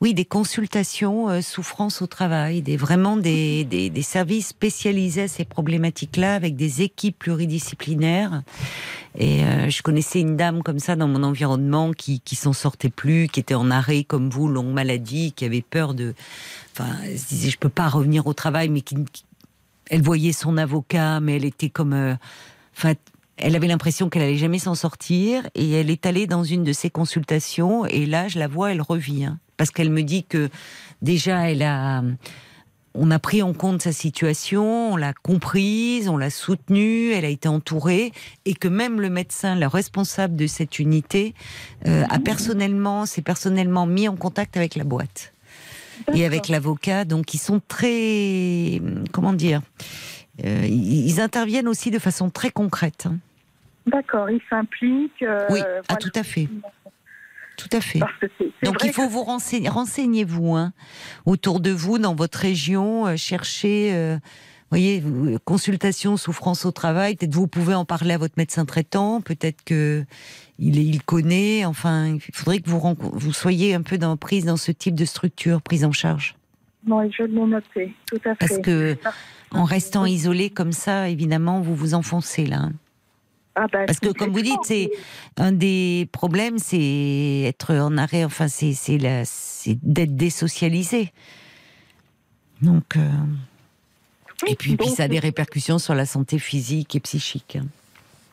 oui, 0.00 0.14
des 0.14 0.24
consultations 0.24 1.28
euh, 1.28 1.40
souffrance 1.40 2.02
au 2.02 2.06
travail, 2.06 2.62
des 2.62 2.76
vraiment 2.76 3.16
des, 3.16 3.64
des, 3.64 3.90
des 3.90 4.02
services 4.02 4.48
spécialisés 4.48 5.22
à 5.22 5.28
ces 5.28 5.44
problématiques-là, 5.44 6.34
avec 6.34 6.56
des 6.56 6.82
équipes 6.82 7.18
pluridisciplinaires. 7.18 8.42
Et 9.16 9.42
euh, 9.44 9.68
je 9.70 9.82
connaissais 9.82 10.20
une 10.20 10.36
dame 10.36 10.62
comme 10.62 10.78
ça 10.78 10.94
dans 10.96 11.08
mon 11.08 11.22
environnement 11.22 11.92
qui 11.92 12.20
qui 12.20 12.36
s'en 12.36 12.52
sortait 12.52 12.90
plus, 12.90 13.28
qui 13.28 13.40
était 13.40 13.54
en 13.54 13.70
arrêt 13.70 14.04
comme 14.04 14.28
vous, 14.30 14.48
longue 14.48 14.72
maladie, 14.72 15.32
qui 15.32 15.44
avait 15.44 15.62
peur 15.62 15.94
de, 15.94 16.14
enfin, 16.72 16.90
elle 17.04 17.18
se 17.18 17.28
disait 17.28 17.50
je 17.50 17.58
peux 17.58 17.68
pas 17.68 17.88
revenir 17.88 18.26
au 18.26 18.34
travail, 18.34 18.68
mais 18.68 18.80
qui, 18.82 18.96
qui- 19.12 19.24
elle 19.90 20.02
voyait 20.02 20.32
son 20.32 20.56
avocat, 20.56 21.20
mais 21.20 21.36
elle 21.36 21.44
était 21.44 21.70
comme, 21.70 21.92
euh, 21.92 22.14
enfin, 22.76 22.94
elle 23.36 23.56
avait 23.56 23.68
l'impression 23.68 24.08
qu'elle 24.08 24.22
allait 24.22 24.36
jamais 24.36 24.58
s'en 24.58 24.74
sortir, 24.74 25.48
et 25.54 25.70
elle 25.72 25.90
est 25.90 26.06
allée 26.06 26.26
dans 26.26 26.44
une 26.44 26.64
de 26.64 26.72
ses 26.72 26.90
consultations, 26.90 27.86
et 27.86 28.06
là, 28.06 28.28
je 28.28 28.38
la 28.38 28.48
vois, 28.48 28.72
elle 28.72 28.82
revient, 28.82 29.36
parce 29.56 29.70
qu'elle 29.70 29.90
me 29.90 30.02
dit 30.02 30.24
que 30.24 30.48
déjà, 31.02 31.50
elle 31.50 31.62
a, 31.62 32.02
on 32.94 33.10
a 33.10 33.18
pris 33.18 33.42
en 33.42 33.52
compte 33.52 33.82
sa 33.82 33.92
situation, 33.92 34.92
on 34.92 34.96
l'a 34.96 35.12
comprise, 35.12 36.08
on 36.08 36.16
l'a 36.16 36.30
soutenue, 36.30 37.12
elle 37.12 37.24
a 37.24 37.28
été 37.28 37.48
entourée, 37.48 38.12
et 38.44 38.54
que 38.54 38.68
même 38.68 39.00
le 39.00 39.10
médecin, 39.10 39.54
le 39.54 39.66
responsable 39.66 40.36
de 40.36 40.46
cette 40.46 40.78
unité, 40.78 41.34
euh, 41.86 42.04
a 42.10 42.18
personnellement, 42.18 43.06
s'est 43.06 43.22
personnellement 43.22 43.86
mis 43.86 44.08
en 44.08 44.16
contact 44.16 44.56
avec 44.56 44.74
la 44.74 44.84
boîte 44.84 45.32
et 46.14 46.24
avec 46.24 46.48
l'avocat. 46.48 47.04
Donc, 47.04 47.34
ils 47.34 47.38
sont 47.38 47.60
très, 47.66 48.80
comment 49.12 49.32
dire, 49.32 49.60
euh, 50.44 50.64
ils 50.66 51.06
ils 51.08 51.20
interviennent 51.20 51.68
aussi 51.68 51.90
de 51.90 51.98
façon 51.98 52.30
très 52.30 52.50
concrète. 52.50 53.06
hein. 53.06 53.16
D'accord, 53.86 54.28
il 54.30 54.40
s'implique. 54.50 55.22
euh, 55.22 55.46
Oui, 55.50 55.60
ah, 55.62 55.80
voilà. 55.88 55.96
tout 56.00 56.12
à 56.14 56.22
fait. 56.22 56.48
Tout 57.56 57.68
à 57.72 57.80
fait. 57.80 57.98
Donc 58.62 58.84
il 58.84 58.92
faut 58.92 59.06
que- 59.08 59.12
vous 59.12 59.24
renseigner, 59.24 59.68
renseignez-vous 59.68 60.54
hein, 60.54 60.72
autour 61.26 61.58
de 61.58 61.70
vous, 61.72 61.98
dans 61.98 62.14
votre 62.14 62.38
région, 62.38 63.06
euh, 63.08 63.16
cherchez, 63.16 63.90
euh, 63.92 64.16
voyez, 64.70 65.00
vous- 65.00 65.26
euh, 65.34 65.38
consultation, 65.44 66.16
souffrance 66.16 66.64
au 66.64 66.70
travail. 66.72 67.16
Peut-être 67.16 67.34
vous 67.34 67.46
pouvez 67.46 67.74
en 67.74 67.84
parler 67.84 68.14
à 68.14 68.18
votre 68.18 68.34
médecin 68.36 68.64
traitant. 68.64 69.20
Peut-être 69.20 69.62
que 69.64 70.04
il, 70.58 71.02
connaît. 71.02 71.64
Enfin, 71.64 72.06
il 72.16 72.20
faudrait 72.34 72.60
que 72.60 72.68
vous 72.70 73.32
soyez 73.32 73.74
un 73.74 73.82
peu 73.82 73.98
dans, 73.98 74.16
prise 74.16 74.44
dans 74.44 74.56
ce 74.56 74.72
type 74.72 74.94
de 74.94 75.04
structure, 75.04 75.62
prise 75.62 75.84
en 75.84 75.92
charge. 75.92 76.34
Non, 76.86 77.08
je 77.10 77.24
l'ai 77.24 77.32
noté, 77.46 77.94
tout 78.06 78.16
à 78.24 78.34
fait. 78.34 78.36
Parce 78.38 78.58
que 78.58 78.96
en 79.50 79.64
restant 79.64 80.04
isolé 80.06 80.50
comme 80.50 80.72
ça, 80.72 81.08
évidemment, 81.08 81.60
vous 81.60 81.74
vous 81.74 81.94
enfoncez 81.94 82.46
là. 82.46 82.58
hein. 82.62 82.72
Ah 83.60 83.66
bah, 83.72 83.86
Parce 83.86 83.98
que, 83.98 84.10
comme 84.10 84.30
vous 84.30 84.42
dites, 84.42 84.60
c'est 84.62 84.88
un 85.36 85.50
des 85.50 86.08
problèmes, 86.12 86.58
c'est 86.58 87.42
être 87.46 87.74
en 87.74 87.96
arrêt. 87.98 88.24
Enfin, 88.24 88.46
c'est 88.46 88.70
d'être 89.82 90.14
désocialisé. 90.14 91.12
Donc, 92.62 92.96
euh, 92.96 93.08
et 94.46 94.54
puis, 94.56 94.76
puis 94.76 94.88
ça 94.88 95.04
a 95.04 95.08
des 95.08 95.18
répercussions 95.18 95.78
sur 95.78 95.94
la 95.94 96.06
santé 96.06 96.38
physique 96.38 96.94
et 96.96 97.00
psychique. 97.00 97.58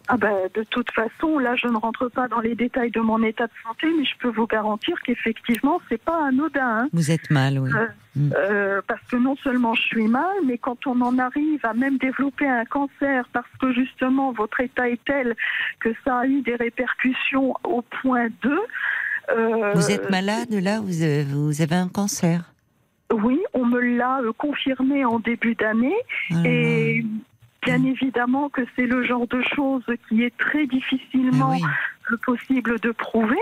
Ah 0.07 0.18
bah, 0.18 0.30
de 0.53 0.61
toute 0.69 0.91
façon, 0.91 1.40
là, 1.40 1.56
je 1.56 1.68
ne 1.68 1.77
rentre 1.77 2.10
pas 2.10 2.27
dans 2.27 2.40
les 2.40 2.53
détails 2.53 2.91
de 2.91 2.99
mon 2.99 3.23
état 3.23 3.48
de 3.48 3.52
santé, 3.64 3.88
mais 3.98 4.06
je 4.06 4.11
peux 4.19 4.30
vous 4.30 4.45
garantir 4.45 4.95
qu'effectivement, 5.03 5.82
c'est 5.90 5.99
pas 5.99 6.27
anodin. 6.27 6.61
hein. 6.84 6.90
Vous 6.94 7.10
êtes 7.10 7.32
mal, 7.32 7.57
oui. 7.57 7.72
Euh, 7.73 7.88
Mm. 8.18 8.32
euh, 8.34 8.82
parce 8.88 9.02
que 9.11 9.18
non 9.18 9.36
seulement 9.44 9.73
je 9.73 9.82
suis 9.82 10.07
mal, 10.07 10.23
mais 10.45 10.57
quand 10.57 10.88
on 10.88 11.02
en 11.02 11.18
arrive 11.19 11.60
à 11.65 11.73
même 11.73 11.98
développer 11.98 12.48
un 12.48 12.64
cancer, 12.64 13.27
parce 13.34 13.49
que 13.60 13.73
justement 13.73 14.32
votre 14.32 14.61
état 14.61 14.88
est 14.88 15.03
tel 15.06 15.36
que 15.82 15.90
ça 16.06 16.19
a 16.19 16.26
eu 16.26 16.41
des 16.41 16.56
répercussions 16.56 17.53
au 17.65 17.82
point 17.82 18.27
2. 18.41 18.57
euh, 19.32 19.73
Vous 19.73 19.91
êtes 19.91 20.10
malade 20.10 20.53
là 20.53 20.80
vous 20.80 21.02
avez, 21.02 21.23
vous 21.26 21.61
avez 21.61 21.76
un 21.76 21.90
cancer. 21.90 22.53
Oui, 23.14 23.40
on 23.53 23.65
me 23.65 23.80
l'a 23.80 24.19
euh, 24.22 24.32
confirmé 24.38 25.06
en 25.06 25.19
début 25.19 25.56
d'année. 25.56 25.95
Ah 26.32 26.41
Et 26.45 27.06
bien 27.64 27.84
évidemment 27.84 28.49
que 28.49 28.61
c'est 28.76 28.86
le 28.86 29.03
genre 29.03 29.27
de 29.27 29.41
chose 29.56 29.84
qui 30.10 30.23
est 30.23 30.36
très 30.38 30.65
difficilement 30.68 31.53
Eh 31.53 31.61
oui. 31.61 31.69
Possible 32.26 32.80
de 32.80 32.91
prouver, 32.91 33.36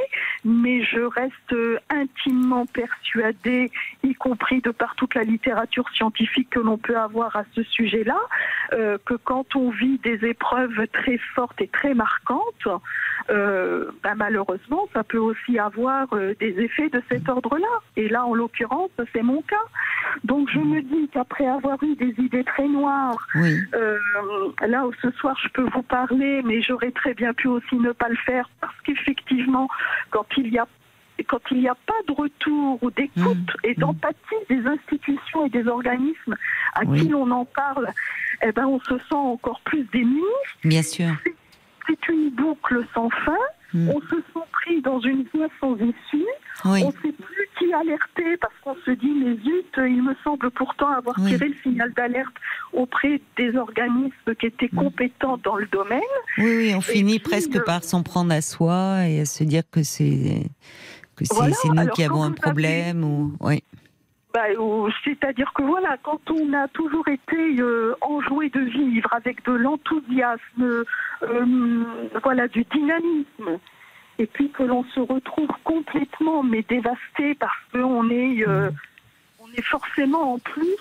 mais 0.45 0.83
je 0.83 1.01
reste 1.01 1.55
intimement 1.89 2.65
persuadée, 2.65 3.71
y 4.03 4.13
compris 4.13 4.61
de 4.61 4.71
par 4.71 4.95
toute 4.95 5.15
la 5.15 5.23
littérature 5.23 5.89
scientifique 5.89 6.49
que 6.49 6.59
l'on 6.59 6.77
peut 6.77 6.97
avoir 6.97 7.35
à 7.35 7.43
ce 7.55 7.63
sujet-là, 7.63 8.19
euh, 8.73 8.97
que 9.05 9.15
quand 9.15 9.55
on 9.55 9.69
vit 9.69 9.97
des 9.99 10.25
épreuves 10.25 10.87
très 10.93 11.17
fortes 11.35 11.61
et 11.61 11.67
très 11.67 11.93
marquantes, 11.93 12.67
euh, 13.29 13.91
ben, 14.03 14.15
malheureusement, 14.15 14.87
ça 14.93 15.03
peut 15.03 15.17
aussi 15.17 15.57
avoir 15.59 16.07
euh, 16.13 16.33
des 16.39 16.59
effets 16.59 16.89
de 16.89 17.01
cet 17.09 17.29
ordre-là. 17.29 17.81
Et 17.95 18.09
là, 18.09 18.25
en 18.25 18.33
l'occurrence, 18.33 18.91
c'est 19.13 19.23
mon 19.23 19.41
cas. 19.41 19.55
Donc 20.23 20.49
je 20.51 20.59
me 20.59 20.81
dis 20.81 21.09
qu'après 21.09 21.47
avoir 21.47 21.81
eu 21.83 21.95
des 21.95 22.13
idées 22.17 22.43
très 22.43 22.67
noires, 22.67 23.27
Oui. 23.35 23.57
là 24.67 24.85
où 24.85 24.93
ce 25.01 25.09
soir 25.11 25.37
je 25.41 25.49
peux 25.49 25.67
vous 25.73 25.81
parler, 25.83 26.41
mais 26.43 26.61
j'aurais 26.61 26.91
très 26.91 27.13
bien 27.13 27.33
pu 27.33 27.47
aussi 27.47 27.75
ne 27.75 27.91
pas 27.91 28.09
le 28.09 28.15
faire 28.17 28.49
parce 28.65 28.79
qu'effectivement, 28.85 29.67
quand 30.11 30.25
il 30.37 30.47
y 30.47 30.57
a 30.57 30.67
quand 31.27 31.39
il 31.51 31.59
n'y 31.59 31.67
a 31.69 31.75
pas 31.75 31.93
de 32.07 32.13
retour 32.13 32.79
ou 32.81 32.89
d'écoute 32.91 33.37
Mmh. 33.37 33.65
et 33.67 33.73
d'empathie 33.75 34.43
des 34.49 34.65
institutions 34.65 35.45
et 35.45 35.49
des 35.49 35.67
organismes 35.67 36.35
à 36.73 36.81
Oui. 36.85 37.01
qui 37.01 37.07
l'on 37.09 37.29
en 37.31 37.45
parle, 37.45 37.87
eh 38.41 38.51
ben 38.51 38.65
on 38.65 38.79
se 38.79 38.97
sent 38.97 39.13
encore 39.35 39.61
plus 39.61 39.83
démunis. 39.93 40.23
Bien 40.63 40.81
sûr. 40.81 41.11
C'est 41.87 42.07
une 42.09 42.29
boucle 42.31 42.83
sans 42.95 43.09
fin. 43.09 43.37
Mm. 43.73 43.89
On 43.89 44.01
se 44.01 44.15
sent 44.15 44.45
pris 44.51 44.81
dans 44.81 44.99
une 44.99 45.25
voie 45.33 45.47
sans 45.59 45.75
issue. 45.75 46.25
Oui. 46.65 46.83
On 46.83 46.87
ne 46.87 46.91
sait 46.91 47.11
plus 47.11 47.47
qui 47.57 47.73
alerter 47.73 48.37
parce 48.39 48.53
qu'on 48.63 48.75
se 48.85 48.91
dit 48.91 49.11
mais 49.11 49.35
zut, 49.35 49.65
il 49.77 50.03
me 50.03 50.15
semble 50.23 50.51
pourtant 50.51 50.89
avoir 50.89 51.15
Oui. 51.19 51.31
tiré 51.31 51.49
le 51.49 51.55
signal 51.63 51.91
d'alerte 51.93 52.33
auprès 52.71 53.21
des 53.37 53.55
organismes 53.55 54.35
qui 54.39 54.45
étaient 54.45 54.69
compétents 54.69 55.37
dans 55.43 55.55
le 55.55 55.65
domaine. 55.67 55.99
Oui, 56.37 56.55
oui, 56.57 56.73
on 56.75 56.81
finit 56.81 57.19
puis, 57.19 57.31
presque 57.31 57.55
euh, 57.55 57.63
par 57.65 57.83
s'en 57.83 58.03
prendre 58.03 58.31
à 58.31 58.41
soi 58.41 59.07
et 59.07 59.21
à 59.21 59.25
se 59.25 59.43
dire 59.43 59.63
que 59.71 59.83
c'est 59.83 60.43
que 61.15 61.25
c'est 61.25 61.35
Voilà, 61.35 61.55
nous 61.65 61.79
alors 61.79 61.95
qui 61.95 62.03
avons 62.03 62.23
un 62.23 62.31
problème 62.31 63.03
ou 63.03 63.33
oui. 63.39 63.63
Bah, 64.33 64.45
C'est-à-dire 65.03 65.53
que 65.53 65.61
voilà, 65.61 65.97
quand 66.01 66.31
on 66.31 66.53
a 66.53 66.67
toujours 66.69 67.07
été 67.07 67.59
euh, 67.59 67.95
enjoué 68.01 68.49
de 68.49 68.61
vivre 68.61 69.13
avec 69.13 69.45
de 69.45 69.51
l'enthousiasme, 69.51 70.83
euh, 71.21 71.83
voilà, 72.23 72.47
du 72.47 72.63
dynamisme, 72.63 73.59
et 74.17 74.25
puis 74.25 74.49
que 74.49 74.63
l'on 74.63 74.83
se 74.85 74.99
retrouve 75.01 75.51
complètement 75.63 76.41
mais 76.41 76.63
dévasté 76.63 77.35
parce 77.35 77.61
qu'on 77.71 78.09
est, 78.09 78.47
euh, 78.47 78.71
on 79.39 79.51
est 79.51 79.61
forcément 79.61 80.33
en 80.33 80.39
plus 80.39 80.77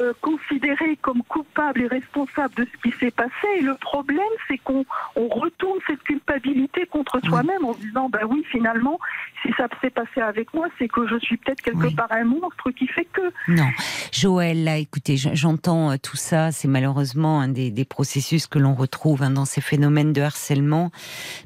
euh, 0.00 0.12
considéré 0.20 0.96
comme 1.02 1.22
coupable 1.24 1.82
et 1.82 1.86
responsable 1.86 2.54
de 2.54 2.64
ce 2.66 2.82
qui 2.90 2.96
s'est 2.98 3.10
passé. 3.10 3.30
Et 3.58 3.62
le 3.62 3.74
problème, 3.74 4.20
c'est 4.48 4.58
qu'on 4.58 4.84
on 5.16 5.28
retourne 5.28 5.78
cette 5.86 6.02
culpabilité 6.02 6.86
contre 6.86 7.20
soi-même 7.24 7.64
en 7.64 7.74
se 7.74 7.78
disant, 7.80 8.08
bah 8.08 8.20
oui, 8.28 8.44
finalement, 8.50 8.98
si 9.42 9.52
ça 9.56 9.68
s'est 9.80 9.90
passé 9.90 10.20
avec 10.20 10.52
moi, 10.54 10.68
c'est 10.78 10.88
que 10.88 11.06
je 11.06 11.18
suis 11.18 11.36
peut-être 11.36 11.60
quelque 11.62 11.86
Oui. 11.86 11.94
part 11.94 12.10
un 12.12 12.24
monstre 12.24 12.70
qui 12.70 12.86
fait 12.86 13.06
que. 13.06 13.22
Non, 13.48 13.68
Joël, 14.12 14.64
là, 14.64 14.76
écoutez, 14.78 15.16
j'entends 15.16 15.92
euh, 15.92 15.96
tout 16.02 16.16
ça. 16.16 16.52
C'est 16.52 16.68
malheureusement 16.68 17.40
un 17.40 17.48
des, 17.48 17.70
des 17.70 17.84
processus 17.84 18.46
que 18.46 18.58
l'on 18.58 18.74
retrouve 18.74 19.22
hein, 19.22 19.30
dans 19.30 19.44
ces 19.44 19.60
phénomènes 19.60 20.12
de 20.12 20.20
harcèlement. 20.22 20.90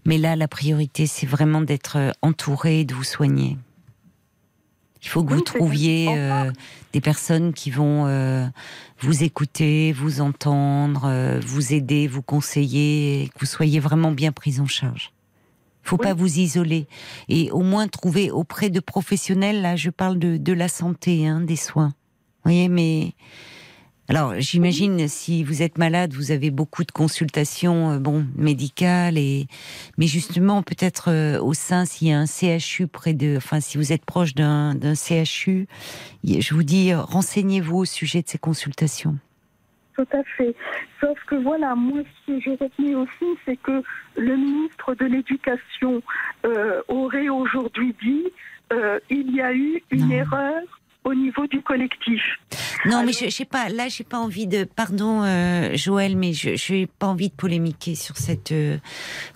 Mais 0.06 0.18
là, 0.18 0.36
la 0.36 0.48
priorité, 0.48 1.06
c'est 1.06 1.26
vraiment 1.26 1.60
d'être 1.60 1.97
euh, 1.98 2.10
entouré, 2.22 2.85
de 2.85 2.94
vous 2.94 3.05
soigner. 3.05 3.56
Il 5.05 5.09
faut 5.10 5.22
que 5.22 5.31
Oui, 5.32 5.36
vous 5.36 5.43
trouviez 5.44 6.06
euh, 6.09 6.51
des 6.94 7.01
personnes 7.02 7.52
qui 7.52 7.70
vont 7.70 8.06
euh, 8.06 8.47
vous 9.01 9.22
écouter, 9.22 9.93
vous 9.93 10.22
entendre, 10.22 11.05
euh, 11.05 11.40
vous 11.44 11.74
aider, 11.74 12.06
vous 12.09 12.22
conseiller, 12.22 13.24
et 13.24 13.28
que 13.28 13.39
vous 13.40 13.47
soyez 13.47 13.81
vraiment 13.81 14.12
bien 14.12 14.32
pris 14.32 14.60
en 14.60 14.66
charge. 14.66 15.12
Il 15.85 15.89
faut 15.90 15.97
Oui. 15.98 16.05
pas 16.05 16.14
vous 16.14 16.39
isoler 16.39 16.86
et 17.28 17.51
au 17.51 17.60
moins 17.60 17.86
trouver 17.86 18.31
auprès 18.31 18.70
de 18.70 18.81
professionnels. 18.81 19.60
Là, 19.60 19.76
je 19.76 19.90
parle 19.90 20.18
de, 20.18 20.39
de 20.39 20.52
la 20.55 20.68
santé, 20.68 21.26
hein, 21.26 21.43
des 21.43 21.56
soins. 21.56 21.89
Vous 22.43 22.51
voyez, 22.51 22.68
mais 22.68 23.12
alors 24.09 24.35
j'imagine 24.39 25.09
si 25.09 25.44
vous 25.44 25.62
êtes 25.62 25.78
malade, 25.78 26.12
vous 26.12 26.31
avez 26.31 26.51
beaucoup 26.51 26.85
de 26.85 26.93
consultations, 26.93 27.93
euh, 27.93 27.98
bon, 27.98 28.26
médicales 28.36 29.16
et 29.16 29.47
mais 29.98 30.06
justement 30.06 30.62
peut-être 30.62 31.10
euh, 31.10 31.40
au 31.40 31.55
sein 31.55 31.85
s'il 31.85 32.09
y 32.09 32.12
a 32.12 32.18
un 32.18 32.26
CHU 32.26 32.86
près 32.86 33.14
de, 33.14 33.36
enfin 33.36 33.60
si 33.60 33.78
vous 33.78 33.93
êtes 33.93 34.05
proche 34.05 34.35
d'un 34.35 34.94
CHU, 34.94 35.66
je 36.24 36.55
vous 36.55 36.62
dis 36.62 36.93
renseignez-vous 36.94 37.78
au 37.78 37.85
sujet 37.85 38.22
de 38.22 38.28
ces 38.28 38.39
consultations. 38.39 39.16
Tout 39.97 40.06
à 40.12 40.24
fait. 40.36 40.55
Sauf 41.01 41.16
que 41.26 41.36
voilà, 41.36 41.76
moi, 41.76 42.01
ce 42.02 42.32
que 42.32 42.40
je 42.40 42.51
retenais 42.51 42.97
aussi, 42.97 43.39
c'est 43.44 43.56
que 43.56 43.82
le 44.16 44.36
ministre 44.36 44.94
de 44.97 45.05
l'Éducation 45.05 46.02
euh, 46.44 46.81
aurait 46.89 47.28
aujourd'hui 47.28 47.94
dit 48.02 48.24
euh, 48.72 48.98
il 49.09 49.35
y 49.35 49.40
a 49.40 49.52
eu 49.55 49.82
une 49.93 50.09
Non. 50.09 50.10
erreur 50.10 50.62
au 51.05 51.14
niveau 51.14 51.47
du 51.47 51.60
collectif. 51.62 52.22
Non, 52.86 53.05
mais 53.05 53.12
je, 53.12 53.26
je 53.26 53.31
sais 53.31 53.44
pas. 53.44 53.68
Là, 53.68 53.89
j'ai 53.89 54.05
pas 54.05 54.18
envie 54.18 54.47
de. 54.47 54.64
Pardon, 54.64 55.22
euh, 55.22 55.70
Joël, 55.74 56.16
mais 56.16 56.32
je 56.32 56.72
n'ai 56.72 56.86
pas 56.86 57.06
envie 57.06 57.28
de 57.28 57.35
polémiquer 57.35 57.94
sur 57.94 58.16
cette 58.16 58.52
euh, 58.52 58.78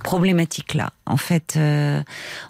problématique-là. 0.05 0.93
En 1.09 1.17
fait, 1.17 1.55
euh, 1.57 2.03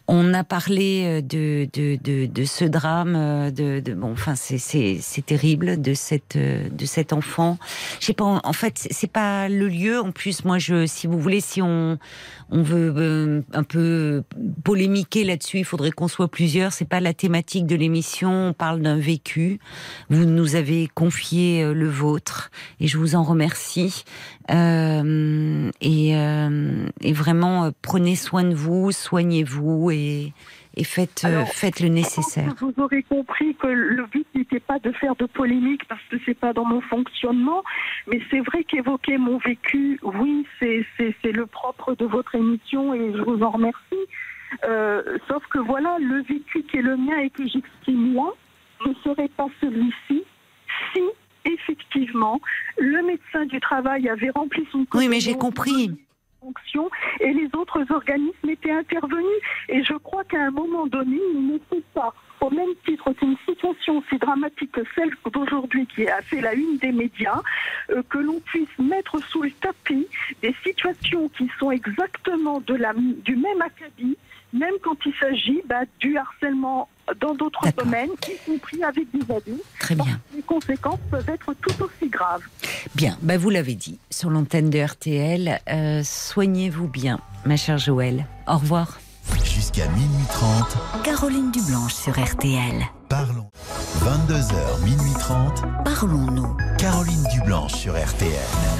on 0.08 0.34
a 0.34 0.44
parlé 0.44 1.04
euh, 1.04 1.20
de 1.22 1.68
de, 1.72 2.26
de, 2.26 2.44
ce 2.44 2.64
drame. 2.64 3.14
euh, 3.16 3.50
De, 3.50 3.80
bon, 3.94 4.12
enfin, 4.12 4.34
c'est 4.36 4.98
terrible 5.24 5.80
de 5.80 5.94
cette 5.94 6.36
de 6.36 6.86
cet 6.86 7.12
enfant. 7.12 7.58
Je 8.00 8.06
sais 8.06 8.12
pas. 8.14 8.40
En, 8.44 8.52
fait, 8.52 8.78
c'est- 8.90 9.08
pas 9.08 9.48
le 9.48 9.68
lieu. 9.68 10.00
En 10.00 10.12
plus, 10.12 10.44
moi, 10.44 10.58
je, 10.58 10.84
si 10.86 11.06
vous 11.06 11.18
voulez, 11.18 11.40
si 11.40 11.62
on 11.62 11.98
on 12.50 12.62
veut 12.62 13.44
un 13.52 13.62
peu 13.62 14.22
polémiquer 14.64 15.24
là-dessus, 15.24 15.58
il 15.58 15.64
faudrait 15.64 15.90
qu'on 15.90 16.08
soit 16.08 16.28
plusieurs. 16.28 16.72
C'est 16.72 16.84
pas 16.88 17.00
la 17.00 17.12
thématique 17.14 17.66
de 17.66 17.76
l'émission. 17.76 18.48
On 18.48 18.52
parle 18.52 18.80
d'un 18.82 18.96
vécu. 18.98 19.60
Vous 20.10 20.24
nous 20.24 20.56
avez 20.56 20.88
confié 20.94 21.62
le 21.72 21.88
vôtre 21.88 22.50
et 22.80 22.86
je 22.88 22.98
vous 22.98 23.14
en 23.14 23.22
remercie. 23.22 24.04
Euh, 24.50 25.70
et, 25.80 26.16
euh, 26.16 26.86
et 27.02 27.12
vraiment, 27.12 27.64
euh, 27.64 27.70
prenez 27.82 28.16
soin 28.16 28.44
de 28.44 28.54
vous, 28.54 28.92
soignez-vous 28.92 29.90
et, 29.90 30.32
et 30.74 30.84
faites, 30.84 31.24
Alors, 31.24 31.48
faites 31.48 31.80
le 31.80 31.88
nécessaire. 31.88 32.54
Vous 32.58 32.72
aurez 32.78 33.02
compris 33.02 33.54
que 33.56 33.66
le 33.66 34.06
but 34.06 34.26
n'était 34.34 34.60
pas 34.60 34.78
de 34.78 34.90
faire 34.92 35.16
de 35.16 35.26
polémique 35.26 35.86
parce 35.86 36.02
que 36.10 36.16
c'est 36.24 36.38
pas 36.38 36.54
dans 36.54 36.64
mon 36.64 36.80
fonctionnement, 36.80 37.62
mais 38.06 38.20
c'est 38.30 38.40
vrai 38.40 38.64
qu'évoquer 38.64 39.18
mon 39.18 39.36
vécu, 39.38 40.00
oui, 40.02 40.46
c'est 40.60 41.32
le 41.32 41.46
propre 41.46 41.94
de 41.94 42.06
votre 42.06 42.34
émission 42.34 42.94
et 42.94 43.12
je 43.14 43.20
vous 43.22 43.42
en 43.42 43.50
remercie. 43.50 43.76
Sauf 45.28 45.44
que 45.50 45.58
voilà, 45.58 45.98
le 46.00 46.22
vécu 46.22 46.62
qui 46.62 46.78
est 46.78 46.82
le 46.82 46.96
mien 46.96 47.18
et 47.18 47.28
que 47.28 47.46
j'exprime 47.46 48.12
moi 48.12 48.34
ne 48.86 48.94
serait 49.04 49.28
pas 49.28 49.48
celui-ci 49.60 50.24
si 50.94 51.02
effectivement 51.52 52.40
le 52.78 53.02
médecin 53.02 53.46
du 53.46 53.60
travail 53.60 54.08
avait 54.08 54.30
rempli 54.30 54.66
son 54.70 54.86
Oui, 54.94 55.08
mais 55.08 55.20
j'ai 55.20 55.34
compris. 55.34 55.90
fonction 56.40 56.88
et 57.20 57.32
les 57.32 57.48
autres 57.56 57.84
organismes 57.90 58.48
étaient 58.48 58.70
intervenus. 58.70 59.40
Et 59.68 59.82
je 59.82 59.94
crois 59.94 60.24
qu'à 60.24 60.40
un 60.42 60.50
moment 60.50 60.86
donné, 60.86 61.18
il 61.34 61.46
ne 61.46 61.58
faut 61.68 61.82
pas, 61.94 62.14
au 62.40 62.50
même 62.50 62.74
titre 62.84 63.12
qu'une 63.12 63.36
situation 63.48 63.98
aussi 63.98 64.18
dramatique 64.18 64.72
que 64.72 64.82
celle 64.94 65.10
d'aujourd'hui 65.32 65.86
qui 65.86 66.08
a 66.08 66.22
fait 66.22 66.40
la 66.40 66.54
une 66.54 66.78
des 66.78 66.92
médias, 66.92 67.40
euh, 67.90 68.02
que 68.08 68.18
l'on 68.18 68.40
puisse 68.40 68.78
mettre 68.78 69.18
sous 69.30 69.42
le 69.42 69.50
tapis 69.50 70.06
des 70.42 70.54
situations 70.64 71.28
qui 71.30 71.50
sont 71.58 71.70
exactement 71.70 72.60
de 72.60 72.74
la, 72.74 72.92
du 72.94 73.36
même 73.36 73.60
acabit, 73.60 74.16
même 74.52 74.74
quand 74.82 74.96
il 75.04 75.14
s'agit 75.14 75.62
bah, 75.66 75.82
du 75.98 76.16
harcèlement 76.16 76.88
dans 77.20 77.34
d'autres 77.34 77.64
domaines, 77.76 78.10
y 78.28 78.50
compris 78.50 78.82
avec 78.82 79.06
des 79.12 79.20
adultes. 79.34 79.62
Très 79.80 79.94
bien. 79.94 80.20
Les 80.34 80.42
conséquences 80.42 80.98
peuvent 81.10 81.28
être 81.28 81.54
tout 81.54 81.82
aussi 81.84 82.08
graves. 82.10 82.42
Bien, 82.94 83.16
bah 83.22 83.38
vous 83.38 83.50
l'avez 83.50 83.74
dit 83.74 83.98
sur 84.10 84.30
l'antenne 84.30 84.70
de 84.70 84.78
RTL. 84.78 85.60
euh, 85.70 86.02
Soignez-vous 86.04 86.88
bien, 86.88 87.20
ma 87.44 87.56
chère 87.56 87.78
Joël. 87.78 88.26
Au 88.46 88.56
revoir. 88.58 88.98
Jusqu'à 89.44 89.86
minuit 89.88 90.24
30, 90.30 91.02
Caroline 91.04 91.50
Dublanche 91.50 91.92
sur 91.94 92.18
RTL. 92.18 92.82
parlons. 93.10 93.50
22h, 94.02 94.84
minuit 94.84 95.12
30, 95.18 95.64
Parlons-nous. 95.84 96.56
Caroline 96.78 97.24
Dublanche 97.34 97.72
sur 97.74 97.92
RTL. 97.92 98.30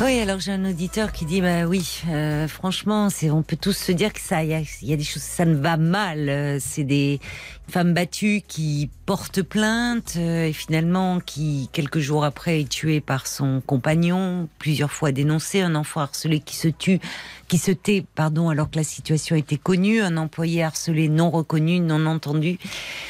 Oui, 0.03 0.21
alors 0.21 0.39
j'ai 0.41 0.53
un 0.53 0.65
auditeur 0.65 1.13
qui 1.13 1.27
dit 1.27 1.41
bah 1.43 1.65
oui, 1.67 2.03
euh, 2.09 2.49
franchement, 2.49 3.09
on 3.31 3.43
peut 3.43 3.57
tous 3.61 3.77
se 3.77 3.93
dire 3.93 4.13
que 4.13 4.21
ça, 4.21 4.43
il 4.43 4.51
y 4.51 4.55
a, 4.55 4.61
il 4.61 4.89
y 4.89 4.93
a 4.93 4.97
des 4.97 5.05
choses, 5.05 5.23
ça 5.23 5.45
ne 5.45 5.57
va 5.57 5.77
mal. 5.77 6.29
euh, 6.31 6.59
C'est 6.61 6.85
des 6.85 7.21
femmes 7.70 7.93
battues 7.93 8.43
qui 8.47 8.90
portent 9.07 9.43
plainte 9.43 10.15
euh, 10.16 10.47
et 10.47 10.53
finalement 10.53 11.20
qui 11.20 11.69
quelques 11.73 11.99
jours 11.99 12.24
après 12.24 12.61
est 12.61 12.69
tuée 12.69 13.01
par 13.01 13.27
son 13.27 13.62
compagnon, 13.65 14.49
plusieurs 14.59 14.90
fois 14.90 15.12
dénoncé, 15.12 15.61
un 15.61 15.74
enfant 15.74 16.01
harcelé 16.01 16.40
qui 16.40 16.57
se 16.57 16.69
tue, 16.69 16.99
qui 17.47 17.59
se 17.59 17.70
tait, 17.70 18.05
pardon, 18.15 18.49
alors 18.49 18.70
que 18.70 18.77
la 18.77 18.85
situation 18.85 19.36
était 19.36 19.57
connue, 19.57 20.01
un 20.01 20.16
employé 20.16 20.62
harcelé 20.62 21.09
non 21.09 21.31
reconnu, 21.31 21.81
non 21.81 22.07
entendu. 22.07 22.59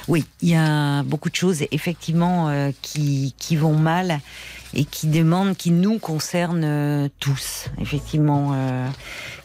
Oui, 0.08 0.24
il 0.42 0.50
y 0.50 0.56
a 0.56 1.02
beaucoup 1.04 1.30
de 1.30 1.36
choses 1.36 1.64
effectivement 1.70 2.48
euh, 2.48 2.70
qui 2.82 3.34
qui 3.38 3.56
vont 3.56 3.76
mal 3.76 4.20
et 4.74 4.84
qui 4.84 5.06
demandent, 5.06 5.56
qui 5.56 5.70
nous 5.70 5.98
concernent 5.98 6.64
euh, 6.64 7.08
tous, 7.20 7.66
effectivement, 7.80 8.52
euh, 8.54 8.86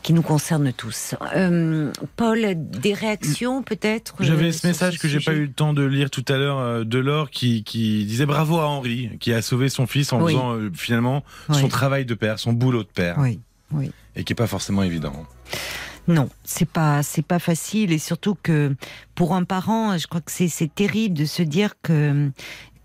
qui 0.01 0.13
nous 0.13 0.21
concernent 0.21 0.73
tous. 0.73 1.15
Euh, 1.35 1.91
Paul, 2.17 2.45
des 2.55 2.93
réactions 2.93 3.63
peut-être 3.63 4.15
euh, 4.21 4.25
J'avais 4.25 4.51
ce 4.51 4.67
message 4.67 4.99
que 4.99 5.07
j'ai 5.07 5.19
pas 5.19 5.33
eu 5.33 5.45
le 5.45 5.51
temps 5.51 5.73
de 5.73 5.83
lire 5.83 6.09
tout 6.09 6.25
à 6.27 6.37
l'heure 6.37 6.85
de 6.85 6.97
Laure 6.99 7.29
qui, 7.29 7.63
qui 7.63 8.05
disait 8.05 8.25
bravo 8.25 8.59
à 8.59 8.67
Henri 8.67 9.11
qui 9.19 9.31
a 9.33 9.41
sauvé 9.41 9.69
son 9.69 9.87
fils 9.87 10.11
en 10.11 10.21
Oui. 10.21 10.33
faisant 10.33 10.57
finalement 10.73 11.23
Oui. 11.49 11.59
son 11.59 11.67
travail 11.69 12.05
de 12.05 12.13
père, 12.15 12.37
son 12.39 12.51
boulot 12.53 12.83
de 12.83 12.89
père 12.89 13.15
Oui, 13.19 13.39
oui. 13.71 13.91
et 14.15 14.23
qui 14.25 14.33
est 14.33 14.35
pas 14.35 14.47
forcément 14.47 14.83
évident. 14.83 15.13
Non, 16.09 16.27
c'est 16.43 16.67
pas 16.67 17.01
c'est 17.01 17.25
pas 17.25 17.39
facile 17.39 17.93
et 17.93 17.97
surtout 17.97 18.35
que 18.43 18.75
pour 19.15 19.33
un 19.35 19.45
parent, 19.45 19.97
je 19.97 20.05
crois 20.07 20.19
que 20.19 20.31
c'est 20.33 20.75
terrible 20.75 21.17
de 21.17 21.23
se 21.23 21.41
dire 21.41 21.75
que 21.81 22.29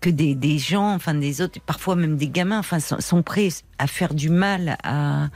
que 0.01 0.09
des, 0.09 0.35
des 0.35 0.57
gens, 0.57 0.93
enfin 0.93 1.13
des 1.13 1.41
autres, 1.41 1.59
parfois 1.65 1.95
même 1.95 2.15
des 2.15 2.29
gamins, 2.29 2.59
enfin 2.59 2.79
sont, 2.79 2.99
sont 3.01 3.23
prêts 3.23 3.49
à 3.77 3.87
faire 3.87 4.13
du 4.13 4.29
mal 4.29 4.77
à 4.83 5.29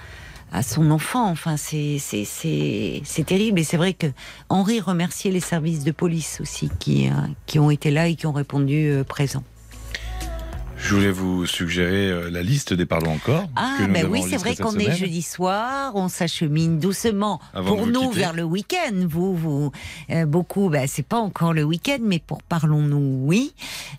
à 0.54 0.62
son 0.62 0.92
enfant. 0.92 1.30
Enfin, 1.30 1.58
c'est 1.58 1.98
c'est 1.98 3.24
terrible 3.26 3.60
et 3.60 3.64
c'est 3.64 3.78
vrai 3.78 3.94
que 3.94 4.08
Henri 4.50 4.80
remerciait 4.80 5.32
les 5.32 5.40
services 5.40 5.84
de 5.84 5.92
police 5.92 6.40
aussi 6.40 6.70
qui 6.80 7.10
euh, 7.10 7.14
qui 7.46 7.60
ont 7.60 7.72
été 7.72 7.92
là 7.92 8.08
et 8.08 8.16
qui 8.16 8.28
ont 8.28 8.32
répondu 8.32 8.90
euh, 8.90 9.04
présents. 9.04 9.44
Je 10.86 10.96
voulais 10.96 11.12
vous 11.12 11.46
suggérer 11.46 12.10
euh, 12.12 12.30
la 12.30 12.44
liste 12.44 12.74
des 12.74 12.86
parlons 12.86 13.14
encore. 13.14 13.48
Ah, 13.56 13.76
que 13.80 13.84
nous 13.84 13.94
ben 13.94 14.06
oui, 14.10 14.22
c'est 14.30 14.36
vrai 14.36 14.54
qu'on 14.56 14.78
est 14.78 14.94
jeudi 14.96 15.22
soir, 15.22 15.94
on 15.96 16.10
s'achemine 16.10 16.78
doucement 16.78 17.40
Avant 17.54 17.78
pour 17.78 17.88
nous 17.88 18.10
quitter. 18.10 18.20
vers 18.20 18.34
le 18.34 18.44
week-end. 18.44 18.94
Vous, 19.08 19.34
vous, 19.36 19.72
euh, 20.10 20.26
beaucoup, 20.26 20.68
ben, 20.70 20.86
c'est 20.88 21.06
pas 21.06 21.18
encore 21.20 21.54
le 21.54 21.64
week-end, 21.64 22.00
mais 22.02 22.20
pour 22.20 22.44
parlons-nous, 22.44 23.22
oui. 23.24 23.54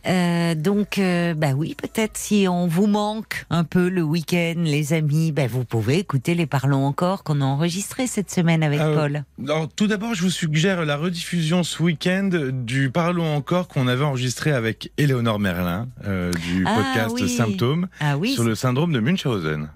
Euh, 0.06 0.54
donc, 0.54 0.98
euh, 0.98 1.32
bah 1.32 1.52
oui, 1.56 1.74
peut-être 1.74 2.18
si 2.18 2.46
on 2.48 2.66
vous 2.66 2.86
manque 2.86 3.46
un 3.48 3.64
peu 3.64 3.88
le 3.88 4.02
week-end, 4.02 4.54
les 4.58 4.92
amis, 4.92 5.32
ben 5.32 5.48
vous 5.48 5.64
pouvez 5.64 5.98
écouter 6.00 6.34
les 6.34 6.46
parlons 6.46 6.84
encore 6.84 7.24
qu'on 7.24 7.40
a 7.40 7.44
enregistrés 7.46 8.06
cette 8.06 8.30
semaine 8.30 8.62
avec 8.62 8.80
Euh, 8.80 8.94
Paul. 8.94 9.24
Alors, 9.42 9.68
tout 9.74 9.86
d'abord, 9.86 10.14
je 10.14 10.22
vous 10.22 10.30
suggère 10.30 10.84
la 10.84 10.96
rediffusion 10.98 11.62
ce 11.64 11.82
week-end 11.82 12.28
du 12.52 12.90
Parlons 12.90 13.34
encore 13.34 13.68
qu'on 13.68 13.88
avait 13.88 14.04
enregistré 14.04 14.52
avec 14.52 14.92
Éléonore 14.98 15.38
Merlin 15.40 15.88
euh, 16.06 16.30
du 16.32 16.64
Ah, 16.66 16.73
podcast 16.74 17.14
oui. 17.14 17.28
Symptômes 17.28 17.88
Ah 18.00 18.16
oui, 18.16 18.32
sur 18.34 18.44
le 18.44 18.54
syndrome 18.54 18.92
de 18.92 19.00
Munchausen. 19.00 19.70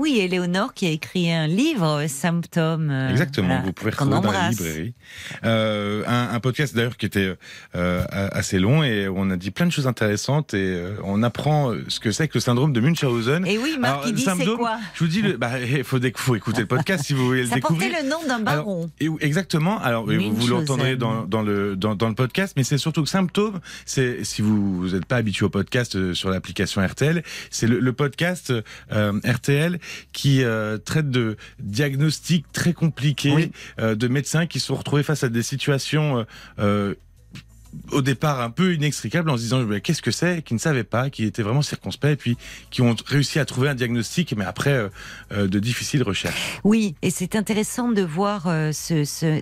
Oui, 0.00 0.18
Éléonore 0.18 0.72
qui 0.74 0.86
a 0.86 0.90
écrit 0.90 1.30
un 1.30 1.46
livre, 1.46 2.04
Symptômes. 2.08 2.90
euh, 2.90 3.10
Exactement, 3.10 3.48
voilà, 3.48 3.62
vous 3.62 3.72
pouvez 3.72 3.90
retrouver 3.90 4.20
dans 4.20 4.32
la 4.32 4.50
librairie. 4.50 4.94
Euh, 5.44 6.02
un, 6.06 6.34
un 6.34 6.40
podcast 6.40 6.74
d'ailleurs 6.74 6.96
qui 6.96 7.06
était 7.06 7.34
euh, 7.74 8.04
assez 8.10 8.58
long 8.58 8.82
et 8.82 9.08
on 9.08 9.30
a 9.30 9.36
dit 9.36 9.50
plein 9.50 9.66
de 9.66 9.72
choses 9.72 9.86
intéressantes 9.86 10.54
et 10.54 10.82
on 11.04 11.22
apprend 11.22 11.72
ce 11.88 12.00
que 12.00 12.10
c'est 12.12 12.28
que 12.28 12.34
le 12.34 12.40
syndrome 12.40 12.72
de 12.72 12.80
Munchausen. 12.80 13.46
Et 13.46 13.58
oui, 13.58 13.76
Marc, 13.78 13.92
Alors, 13.94 14.08
il 14.08 14.14
dit 14.14 14.22
c'est 14.22 14.44
quoi 14.56 14.78
Je 14.94 15.04
vous 15.04 15.10
dis, 15.10 15.22
bah, 15.34 15.60
il 15.60 15.84
faut, 15.84 15.98
déc- 15.98 16.16
faut 16.16 16.34
écouter 16.36 16.60
le 16.62 16.66
podcast 16.66 17.04
si 17.04 17.12
vous 17.12 17.26
voulez 17.26 17.42
le 17.42 17.48
Ça 17.48 17.56
découvrir. 17.56 17.92
le 18.02 18.08
nom 18.08 18.18
d'un 18.26 18.44
Alors, 18.46 18.64
baron. 18.64 18.90
et- 19.00 19.10
exactement. 19.20 19.78
Alors, 19.80 20.06
vous, 20.06 20.46
l'entendrez 20.48 20.96
dans, 20.96 21.24
dans 21.24 21.42
le 21.42 21.76
dans, 21.76 21.94
dans 21.94 22.08
le 22.08 22.14
podcast, 22.14 22.54
mais 22.56 22.64
c'est 22.64 22.78
surtout 22.78 23.02
que 23.02 23.08
symptômes. 23.08 23.60
C'est 23.84 24.24
si 24.24 24.40
vous 24.42 24.88
n'êtes 24.92 25.04
pas 25.06 25.16
habitué 25.16 25.44
au 25.44 25.50
podcast 25.50 26.12
sur 26.14 26.30
l'application 26.30 26.80
RTL, 26.84 27.22
c'est 27.50 27.66
le, 27.66 27.80
le 27.80 27.92
podcast 27.92 28.52
RTL 28.90 29.78
qui 30.12 30.42
euh, 30.44 30.78
traite 30.78 31.10
de 31.10 31.36
diagnostics 31.58 32.44
très 32.52 32.72
compliqués 32.72 33.32
Oui. 33.32 33.52
euh, 33.78 33.94
de 33.94 34.08
médecins 34.08 34.46
qui 34.46 34.60
se 34.60 34.66
sont 34.66 34.76
retrouvés 34.76 35.02
face 35.02 35.24
à 35.24 35.28
des 35.28 35.42
situations. 35.42 36.18
euh, 36.18 36.24
euh, 36.58 36.94
au 37.92 38.02
départ 38.02 38.40
un 38.40 38.50
peu 38.50 38.74
inextricables 38.74 39.30
en 39.30 39.36
se 39.36 39.42
disant 39.42 39.60
mais 39.62 39.80
qu'est-ce 39.80 40.02
que 40.02 40.10
c'est 40.10 40.42
qui 40.42 40.54
ne 40.54 40.58
savaient 40.58 40.82
pas 40.82 41.08
qui 41.08 41.24
étaient 41.24 41.44
vraiment 41.44 41.62
circonspects 41.62 42.06
et 42.10 42.16
puis 42.16 42.36
qui 42.70 42.82
ont 42.82 42.96
réussi 43.06 43.38
à 43.38 43.44
trouver 43.44 43.68
un 43.68 43.76
diagnostic 43.76 44.34
mais 44.36 44.44
après 44.44 44.88
euh, 45.30 45.46
de 45.46 45.58
difficiles 45.60 46.02
recherches 46.02 46.58
Oui, 46.64 46.96
et 47.00 47.10
c'est 47.10 47.36
intéressant 47.36 47.92
de 47.92 48.02
voir 48.02 48.48
euh, 48.48 48.72
ce, 48.72 49.04
ce- 49.04 49.40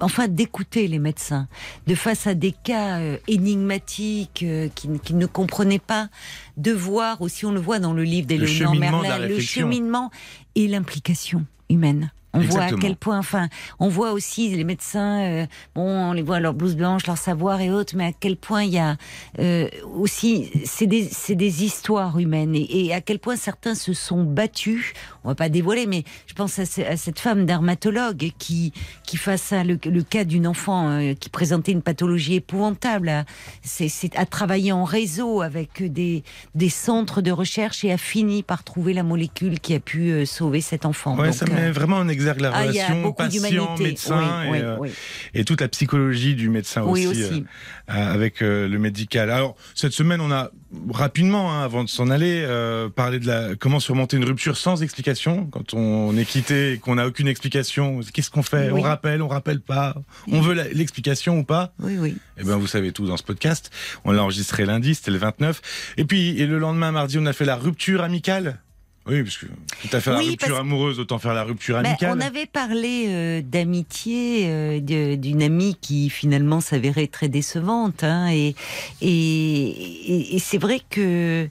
enfin 0.00 0.28
d'écouter 0.28 0.88
les 0.88 0.98
médecins 0.98 1.48
de 1.86 1.94
face 1.94 2.26
à 2.26 2.34
des 2.34 2.52
cas 2.52 2.98
euh, 3.00 3.18
énigmatiques 3.28 4.42
euh, 4.42 4.68
qu'ils 4.74 5.00
qui 5.00 5.14
ne 5.14 5.26
comprenaient 5.26 5.78
pas, 5.78 6.08
de 6.56 6.72
voir 6.72 7.20
aussi 7.22 7.46
on 7.46 7.52
le 7.52 7.60
voit 7.60 7.78
dans 7.78 7.92
le 7.92 8.04
livre 8.04 8.26
d'Éléonore 8.26 8.74
cheminement 8.74 8.98
de 8.98 9.04
la 9.04 9.18
Merlin, 9.18 9.26
le 9.28 9.40
cheminement 9.40 10.10
et 10.54 10.68
l'implication 10.68 11.44
humaine. 11.68 12.10
On 12.32 12.40
voit 12.40 12.62
à 12.62 12.68
quel 12.80 12.96
point, 12.96 13.18
enfin, 13.18 13.48
on 13.80 13.88
voit 13.88 14.12
aussi 14.12 14.54
les 14.54 14.62
médecins, 14.64 15.20
euh, 15.22 15.46
bon, 15.74 15.82
on 15.82 16.12
les 16.12 16.22
voit 16.22 16.38
leur 16.38 16.54
blouse 16.54 16.76
blanche, 16.76 17.06
leur 17.06 17.18
savoir 17.18 17.60
et 17.60 17.70
autres, 17.70 17.94
mais 17.96 18.06
à 18.06 18.12
quel 18.12 18.36
point 18.36 18.62
il 18.62 18.70
y 18.72 18.78
a 18.78 18.96
euh, 19.40 19.68
aussi, 19.94 20.50
c'est 20.64 20.86
des, 20.86 21.08
c'est 21.10 21.34
des 21.34 21.64
histoires 21.64 22.18
humaines 22.18 22.54
et, 22.54 22.86
et 22.86 22.94
à 22.94 23.00
quel 23.00 23.18
point 23.18 23.34
certains 23.36 23.74
se 23.74 23.92
sont 23.94 24.22
battus. 24.22 24.92
On 25.24 25.28
va 25.28 25.34
pas 25.34 25.48
dévoiler, 25.48 25.86
mais 25.86 26.04
je 26.26 26.34
pense 26.34 26.58
à, 26.58 26.66
ce- 26.66 26.80
à 26.82 26.96
cette 26.96 27.18
femme 27.18 27.46
dermatologue 27.46 28.30
qui, 28.38 28.72
qui 29.04 29.16
face 29.16 29.52
à 29.52 29.64
le, 29.64 29.78
le 29.84 30.02
cas 30.02 30.24
d'une 30.24 30.46
enfant 30.46 30.88
euh, 30.88 31.14
qui 31.14 31.28
présentait 31.30 31.72
une 31.72 31.82
pathologie 31.82 32.36
épouvantable, 32.36 33.08
a, 33.08 33.24
c'est, 33.62 33.88
c'est, 33.88 34.16
a 34.16 34.24
travaillé 34.24 34.72
en 34.72 34.84
réseau 34.84 35.40
avec 35.42 35.82
des, 35.92 36.22
des 36.54 36.68
centres 36.68 37.20
de 37.22 37.32
recherche 37.32 37.84
et 37.84 37.92
a 37.92 37.98
fini 37.98 38.42
par 38.42 38.62
trouver 38.64 38.92
la 38.94 39.02
molécule 39.02 39.58
qui 39.60 39.74
a 39.74 39.80
pu 39.80 40.10
euh, 40.10 40.24
sauver 40.24 40.60
cet 40.60 40.86
enfant. 40.86 41.16
Ouais, 41.16 41.26
Donc, 41.26 41.34
ça 41.34 41.46
met 41.46 41.70
vraiment 41.70 41.96
en 41.96 42.08
exergue 42.20 42.40
la 42.40 42.50
ah, 42.54 42.60
relation 42.62 43.12
patient-médecin 43.12 44.42
Oui, 44.42 44.46
et, 44.46 44.50
oui, 44.50 44.58
euh, 44.62 44.76
oui. 44.78 44.90
et 45.34 45.44
toute 45.44 45.60
la 45.60 45.68
psychologie 45.68 46.34
du 46.34 46.48
médecin 46.48 46.82
aussi, 46.82 47.06
aussi. 47.06 47.22
euh, 47.22 47.40
euh, 47.94 48.14
avec 48.14 48.42
euh, 48.42 48.68
le 48.68 48.78
médical. 48.78 49.30
Alors 49.30 49.56
cette 49.74 49.92
semaine, 49.92 50.20
on 50.20 50.30
a 50.30 50.50
rapidement, 50.90 51.52
hein, 51.52 51.64
avant 51.64 51.82
de 51.84 51.88
s'en 51.88 52.10
aller, 52.10 52.44
euh, 52.46 52.88
parlé 52.88 53.18
de 53.18 53.26
la 53.26 53.56
comment 53.56 53.80
surmonter 53.80 54.16
une 54.16 54.24
rupture 54.24 54.56
sans 54.56 54.82
explication 54.82 55.46
quand 55.46 55.74
on 55.74 56.16
est 56.16 56.24
quitté 56.24 56.74
et 56.74 56.78
qu'on 56.78 56.96
n'a 56.96 57.06
aucune 57.06 57.26
explication. 57.28 58.00
Qu'est-ce 58.12 58.30
qu'on 58.30 58.42
fait? 58.42 58.70
On 58.70 58.80
rappelle, 58.80 59.22
on 59.22 59.28
rappelle 59.28 59.60
pas 59.60 59.94
On 60.30 60.40
veut 60.40 60.54
l'explication 60.72 61.38
ou 61.38 61.44
pas? 61.44 61.72
Oui, 61.80 61.96
oui. 61.98 62.16
Eh 62.38 62.44
ben, 62.44 62.56
vous 62.56 62.66
savez 62.66 62.92
tout 62.92 63.06
dans 63.06 63.16
ce 63.16 63.22
podcast. 63.22 63.70
On 64.04 64.12
l'a 64.12 64.22
enregistré 64.22 64.64
lundi, 64.66 64.94
c'était 64.94 65.10
le 65.10 65.18
29. 65.18 65.60
Et 65.96 66.04
puis, 66.04 66.40
et 66.40 66.46
le 66.46 66.58
lendemain, 66.58 66.92
mardi, 66.92 67.18
on 67.18 67.26
a 67.26 67.32
fait 67.32 67.44
la 67.44 67.56
rupture 67.56 68.02
amicale. 68.02 68.60
Oui, 69.06 69.22
parce 69.22 69.38
que 69.38 69.46
tout 69.46 69.96
à 69.96 70.00
fait 70.00 70.10
la 70.10 70.18
Oui, 70.18 70.28
rupture 70.30 70.48
parce- 70.48 70.60
amoureuse, 70.60 71.00
autant 71.00 71.18
faire 71.18 71.32
la 71.34 71.42
rupture 71.42 71.76
Ben, 71.80 71.86
amicale. 71.86 72.16
on 72.16 72.20
avait 72.20 72.46
parlé 72.46 73.06
euh, 73.08 73.42
d'amitié 73.42 74.44
euh, 74.46 75.16
d'une 75.16 75.42
amie 75.42 75.76
qui 75.80 76.10
finalement 76.10 76.60
s'avérait 76.60 77.06
très 77.06 77.28
décevante, 77.28 78.04
hein, 78.04 78.28
et, 78.30 78.54
et, 79.00 79.06
et- 79.08 80.36
et 80.36 80.38
c'est 80.38 80.58
vrai 80.58 80.80
que 80.90 81.48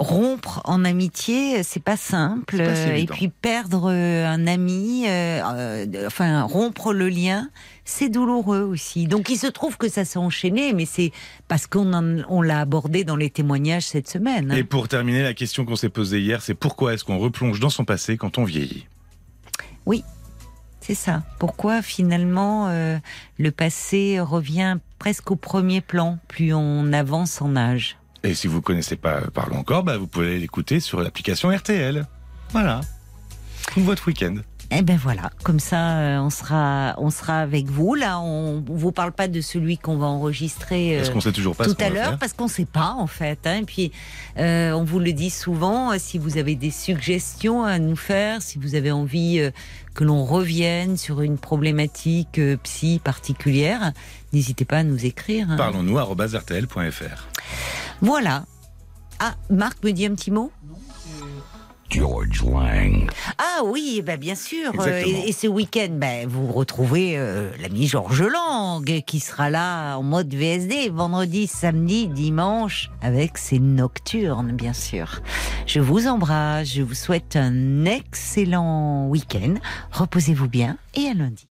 rompre 0.00 0.62
en 0.64 0.84
amitié, 0.86 1.62
c'est 1.62 1.82
pas 1.82 1.98
simple, 1.98 2.56
C'est 2.56 2.64
pas 2.64 2.74
si 2.74 2.88
et 3.02 3.06
puis 3.06 3.28
perdre 3.28 3.90
euh, 3.92 4.26
un 4.26 4.46
ami, 4.46 5.04
euh, 5.06 5.42
euh, 5.54 6.06
enfin 6.06 6.42
rompre 6.42 6.94
le 6.94 7.10
lien, 7.10 7.50
c'est 7.84 8.08
douloureux 8.08 8.62
aussi. 8.62 9.06
Donc 9.06 9.28
il 9.28 9.36
se 9.36 9.46
trouve 9.46 9.76
que 9.76 9.90
ça 9.90 10.06
s'est 10.06 10.18
enchaîné, 10.18 10.72
mais 10.72 10.86
c'est 10.86 11.12
parce 11.48 11.66
qu'on 11.66 11.92
en- 11.92 12.24
on 12.30 12.40
l'a 12.40 12.60
abordé 12.60 13.04
dans 13.04 13.16
les 13.16 13.28
témoignages 13.28 13.86
cette 13.86 14.08
semaine. 14.08 14.50
hein. 14.50 14.56
Et 14.56 14.64
pour 14.64 14.88
terminer, 14.88 15.22
la 15.22 15.34
question 15.34 15.66
qu'on 15.66 15.76
s'est 15.76 15.90
posée 15.90 16.18
hier, 16.20 16.40
c'est 16.40 16.54
pourquoi 16.54 16.94
est-ce 16.94 17.04
qu'on 17.04 17.18
replonge 17.18 17.60
dans 17.60 17.68
son 17.70 17.84
passé 17.84 18.16
quand 18.16 18.38
on 18.38 18.44
vieillit? 18.44 18.86
C'est 20.82 20.94
ça. 20.94 21.22
Pourquoi 21.38 21.82
finalement 21.82 22.68
euh, 22.70 22.96
le 23.38 23.50
passé 23.50 24.18
revient 24.18 24.78
presque 24.98 25.30
au 25.30 25.36
premier 25.36 25.82
plan 25.82 26.18
plus 26.26 26.54
on 26.54 26.92
avance 26.94 27.42
en 27.42 27.54
âge? 27.54 27.98
Et 28.22 28.34
si 28.34 28.46
vous 28.46 28.60
connaissez 28.60 28.96
pas 28.96 29.22
Parlons 29.32 29.56
encore, 29.58 29.82
bah, 29.82 29.96
vous 29.96 30.06
pouvez 30.06 30.38
l'écouter 30.38 30.80
sur 30.80 31.00
l'application 31.00 31.50
RTL. 31.50 32.06
Voilà. 32.52 32.80
Votre 33.76 34.08
week-end. 34.08 34.36
Eh 34.72 34.82
ben 34.82 34.96
voilà, 34.96 35.30
comme 35.42 35.58
ça 35.58 35.98
euh, 35.98 36.18
on 36.20 36.30
sera 36.30 36.94
on 36.98 37.10
sera 37.10 37.40
avec 37.40 37.66
vous. 37.66 37.96
Là, 37.96 38.20
on, 38.20 38.62
on 38.68 38.76
vous 38.76 38.92
parle 38.92 39.10
pas 39.10 39.26
de 39.26 39.40
celui 39.40 39.78
qu'on 39.78 39.96
va 39.96 40.06
enregistrer. 40.06 40.94
Parce 40.96 41.08
euh, 41.08 41.12
qu'on 41.12 41.20
sait 41.20 41.32
toujours 41.32 41.56
pas 41.56 41.64
tout 41.64 41.74
à 41.80 41.90
l'heure 41.90 42.18
parce 42.18 42.34
qu'on 42.34 42.46
sait 42.46 42.66
pas 42.66 42.94
en 42.96 43.08
fait. 43.08 43.40
Hein. 43.46 43.62
Et 43.62 43.64
puis 43.64 43.90
euh, 44.38 44.70
on 44.70 44.84
vous 44.84 45.00
le 45.00 45.12
dit 45.12 45.30
souvent. 45.30 45.90
euh, 45.90 45.96
Si 45.98 46.18
vous 46.18 46.38
avez 46.38 46.54
des 46.54 46.70
suggestions 46.70 47.64
à 47.64 47.80
nous 47.80 47.96
faire, 47.96 48.42
si 48.42 48.58
vous 48.60 48.76
avez 48.76 48.92
envie 48.92 49.42
que 49.92 50.04
l'on 50.04 50.24
revienne 50.24 50.96
sur 50.96 51.20
une 51.20 51.36
problématique 51.36 52.40
psy 52.62 53.00
particulière, 53.02 53.92
n'hésitez 54.32 54.64
pas 54.64 54.78
à 54.78 54.82
nous 54.82 55.04
écrire. 55.06 55.50
hein. 55.50 55.56
Parlons-nous 55.56 55.98
à 55.98 56.04
rtl.fr. 56.04 57.28
Voilà. 58.00 58.44
Ah, 59.18 59.34
Marc 59.50 59.82
me 59.84 59.90
dit 59.92 60.06
un 60.06 60.14
petit 60.14 60.30
mot? 60.30 60.50
George 61.90 62.44
Lang. 62.44 63.10
Ah 63.36 63.62
oui, 63.64 64.00
ben 64.06 64.16
bien 64.16 64.36
sûr. 64.36 64.72
Exactement. 64.72 65.18
Euh, 65.18 65.22
Et, 65.24 65.28
et 65.30 65.32
ce 65.32 65.48
week-end, 65.48 65.88
ben, 65.90 66.28
vous 66.28 66.46
retrouvez 66.52 67.18
euh, 67.18 67.50
l'ami 67.60 67.88
Georges 67.88 68.22
Lang 68.22 69.02
qui 69.04 69.18
sera 69.18 69.50
là 69.50 69.96
en 69.96 70.04
mode 70.04 70.32
VSD 70.32 70.88
vendredi, 70.90 71.48
samedi, 71.48 72.06
dimanche 72.06 72.90
avec 73.02 73.36
ses 73.38 73.58
nocturnes, 73.58 74.52
bien 74.52 74.72
sûr. 74.72 75.20
Je 75.66 75.80
vous 75.80 76.06
embrasse, 76.06 76.68
je 76.72 76.82
vous 76.82 76.94
souhaite 76.94 77.34
un 77.34 77.84
excellent 77.86 79.08
week-end. 79.08 79.54
Reposez-vous 79.90 80.48
bien 80.48 80.78
et 80.94 81.08
à 81.08 81.14
lundi. 81.14 81.48